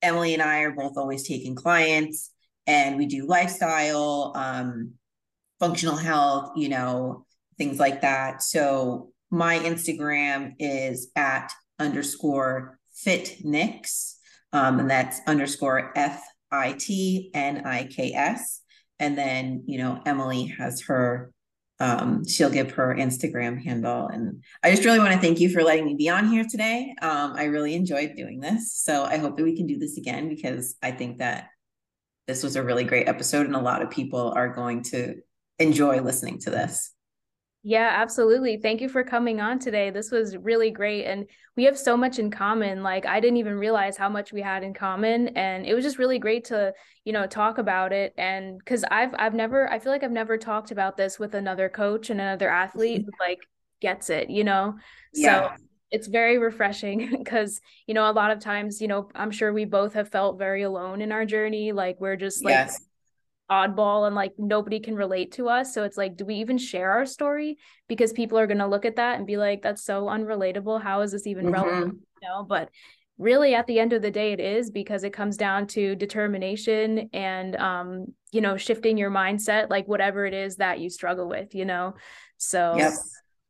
Emily 0.02 0.34
and 0.34 0.42
I 0.42 0.62
are 0.62 0.72
both 0.72 0.98
always 0.98 1.22
taking 1.22 1.54
clients 1.54 2.32
and 2.66 2.98
we 2.98 3.06
do 3.06 3.28
lifestyle, 3.28 4.34
um, 4.36 4.94
functional 5.60 5.96
health, 5.96 6.54
you 6.56 6.70
know, 6.70 7.28
things 7.58 7.80
like 7.80 8.02
that. 8.02 8.42
So 8.42 9.12
my 9.32 9.60
Instagram 9.60 10.54
is 10.60 11.12
at 11.16 11.52
underscore 11.80 12.80
fitniks, 13.06 14.16
um, 14.52 14.80
and 14.80 14.90
that's 14.90 15.20
underscore 15.28 15.92
F 15.96 16.24
I 16.52 16.74
T 16.74 17.32
N 17.34 17.66
I 17.66 17.86
K 17.86 18.14
S. 18.14 18.62
And 19.00 19.18
then, 19.18 19.64
you 19.66 19.80
know, 19.80 20.02
Emily 20.06 20.46
has 20.60 20.84
her, 20.84 21.32
um, 21.80 22.26
she'll 22.26 22.52
give 22.52 22.72
her 22.74 22.96
Instagram 22.96 23.62
handle. 23.62 24.08
And 24.08 24.44
I 24.64 24.70
just 24.70 24.86
really 24.86 25.00
want 25.00 25.14
to 25.14 25.20
thank 25.20 25.40
you 25.40 25.50
for 25.50 25.64
letting 25.64 25.86
me 25.86 25.96
be 25.96 26.10
on 26.10 26.30
here 26.30 26.46
today. 26.50 26.96
Um, 27.02 27.34
I 27.36 27.46
really 27.46 27.74
enjoyed 27.74 28.14
doing 28.16 28.40
this. 28.40 28.74
So 28.74 29.04
I 29.04 29.18
hope 29.18 29.36
that 29.36 29.44
we 29.44 29.58
can 29.58 29.68
do 29.68 29.80
this 29.80 29.98
again 29.98 30.30
because 30.30 30.76
I 30.82 30.92
think 30.92 31.18
that 31.18 31.48
this 32.28 32.44
was 32.44 32.56
a 32.56 32.64
really 32.64 32.84
great 32.86 33.10
episode 33.10 33.48
and 33.48 33.56
a 33.56 33.60
lot 33.60 33.82
of 33.82 33.90
people 33.90 34.32
are 34.36 34.54
going 34.54 34.84
to 34.84 35.16
enjoy 35.60 36.00
listening 36.00 36.40
to 36.40 36.52
this. 36.52 36.94
Yeah, 37.66 37.90
absolutely. 37.94 38.58
Thank 38.58 38.82
you 38.82 38.90
for 38.90 39.06
coming 39.06 39.40
on 39.40 39.58
today. 39.58 39.90
This 39.90 40.12
was 40.12 40.36
really 40.36 40.70
great. 40.70 41.06
And 41.06 41.26
we 41.56 41.64
have 41.64 41.78
so 41.78 41.96
much 41.96 42.20
in 42.20 42.30
common. 42.30 42.84
Like, 42.84 43.06
I 43.06 43.22
didn't 43.22 43.38
even 43.38 43.54
realize 43.54 43.96
how 43.96 44.10
much 44.10 44.34
we 44.34 44.42
had 44.42 44.64
in 44.64 44.74
common. 44.74 45.30
And 45.30 45.66
it 45.66 45.74
was 45.74 45.86
just 45.86 45.98
really 45.98 46.20
great 46.20 46.44
to, 46.46 46.74
you 47.06 47.14
know, 47.14 47.26
talk 47.26 47.60
about 47.60 47.94
it. 47.94 48.14
And 48.18 48.60
because 48.60 48.84
I've, 48.92 49.16
I've 49.18 49.34
never, 49.34 49.72
I 49.72 49.80
feel 49.80 49.94
like 49.94 50.04
I've 50.04 50.12
never 50.12 50.38
talked 50.38 50.72
about 50.72 50.98
this 50.98 51.18
with 51.18 51.36
another 51.36 51.70
coach 51.70 52.10
and 52.10 52.20
another 52.20 52.50
athlete 52.50 53.06
who 53.06 53.12
like 53.26 53.40
gets 53.80 54.10
it, 54.10 54.30
you 54.30 54.44
know? 54.44 54.76
Yeah. 55.14 55.56
So 55.56 55.64
it's 55.90 56.08
very 56.08 56.40
refreshing 56.40 57.12
because, 57.18 57.62
you 57.88 57.94
know, 57.94 58.10
a 58.10 58.12
lot 58.12 58.32
of 58.32 58.42
times, 58.42 58.82
you 58.82 58.90
know, 58.90 59.10
I'm 59.16 59.32
sure 59.32 59.54
we 59.54 59.64
both 59.64 59.94
have 59.94 60.10
felt 60.10 60.38
very 60.38 60.64
alone 60.64 61.02
in 61.02 61.14
our 61.14 61.24
journey. 61.24 61.72
Like, 61.72 62.02
we're 62.02 62.18
just 62.18 62.44
like, 62.44 62.52
yes 62.52 62.78
oddball 63.50 64.08
and 64.08 64.16
like 64.16 64.34
nobody 64.38 64.80
can 64.80 64.96
relate 64.96 65.34
to 65.34 65.50
us. 65.50 65.74
So 65.74 65.84
it's 65.84 65.98
like, 65.98 66.16
do 66.16 66.26
we 66.26 66.36
even 66.36 66.58
share 66.58 66.92
our 66.92 67.06
story? 67.06 67.58
Because 67.88 68.14
people 68.14 68.38
are 68.38 68.48
going 68.48 68.60
to 68.60 68.68
look 68.68 68.86
at 68.86 68.96
that 68.96 69.18
and 69.18 69.28
be 69.28 69.38
like, 69.38 69.62
that's 69.62 69.84
so 69.84 70.06
unrelatable. 70.06 70.82
How 70.82 71.02
is 71.02 71.12
this 71.12 71.28
even 71.28 71.46
mm-hmm. 71.46 71.54
relevant? 71.54 72.00
You 72.22 72.28
know, 72.30 72.44
but 72.44 72.70
really 73.18 73.54
at 73.54 73.68
the 73.68 73.80
end 73.80 73.94
of 73.94 74.02
the 74.02 74.12
day, 74.12 74.32
it 74.32 74.40
is 74.40 74.72
because 74.72 75.04
it 75.04 75.14
comes 75.14 75.38
down 75.38 75.68
to 75.68 75.96
determination 75.96 77.10
and, 77.14 77.56
um, 77.58 78.08
you 78.32 78.42
know, 78.42 78.58
shifting 78.58 78.98
your 78.98 79.12
mindset, 79.12 79.70
like 79.70 79.88
whatever 79.88 80.26
it 80.26 80.34
is 80.34 80.58
that 80.58 80.80
you 80.80 80.90
struggle 80.90 81.28
with, 81.28 81.54
you 81.54 81.66
know? 81.66 81.96
So, 82.38 82.76
yep. 82.78 82.94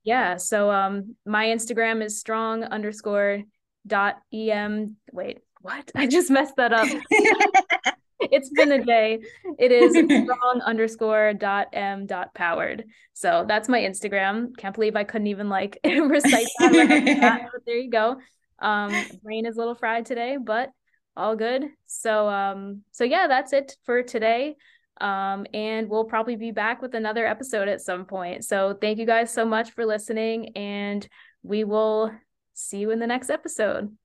yeah. 0.04 0.38
So, 0.38 0.70
um, 0.70 1.16
my 1.26 1.46
Instagram 1.46 2.04
is 2.04 2.20
strong 2.20 2.64
underscore 2.64 3.44
dot 3.88 4.18
em. 4.32 4.98
Wait, 5.12 5.40
what? 5.62 5.92
I 5.96 6.08
just 6.08 6.30
messed 6.30 6.56
that 6.58 6.74
up. 6.74 6.88
it's 8.32 8.50
been 8.50 8.72
a 8.72 8.84
day. 8.84 9.20
It 9.60 9.72
is 9.72 9.94
strong 10.24 10.62
underscore 10.66 11.34
dot 11.34 11.68
m 11.74 12.06
dot 12.06 12.34
powered. 12.34 12.86
So 13.14 13.46
that's 13.48 13.70
my 13.70 13.80
Instagram. 13.80 14.56
Can't 14.58 14.76
believe 14.76 14.96
I 14.96 15.04
couldn't 15.04 15.28
even 15.28 15.50
like 15.50 15.80
recite 15.86 16.48
that. 16.60 17.50
but 17.52 17.62
there 17.66 17.78
you 17.78 17.90
go. 17.90 18.18
Um, 18.60 18.94
brain 19.24 19.46
is 19.46 19.56
a 19.56 19.60
little 19.60 19.76
fried 19.76 20.06
today, 20.06 20.38
but 20.44 20.70
all 21.16 21.36
good. 21.36 21.66
So 21.88 22.28
um, 22.30 22.82
so 22.92 23.04
yeah, 23.04 23.28
that's 23.28 23.54
it 23.54 23.76
for 23.84 24.04
today. 24.04 24.56
Um, 25.02 25.46
and 25.54 25.90
we'll 25.90 26.06
probably 26.06 26.36
be 26.36 26.52
back 26.52 26.82
with 26.82 26.94
another 26.94 27.26
episode 27.26 27.68
at 27.68 27.82
some 27.82 28.06
point. 28.06 28.46
So 28.46 28.78
thank 28.80 29.00
you 29.00 29.06
guys 29.06 29.34
so 29.34 29.44
much 29.46 29.72
for 29.72 29.86
listening, 29.86 30.56
and 30.56 31.08
we 31.42 31.64
will 31.64 32.12
see 32.54 32.78
you 32.78 32.92
in 32.92 33.00
the 33.00 33.08
next 33.08 33.30
episode. 33.30 33.96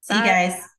See 0.00 0.14
Bye. 0.14 0.20
you 0.20 0.24
guys. 0.24 0.77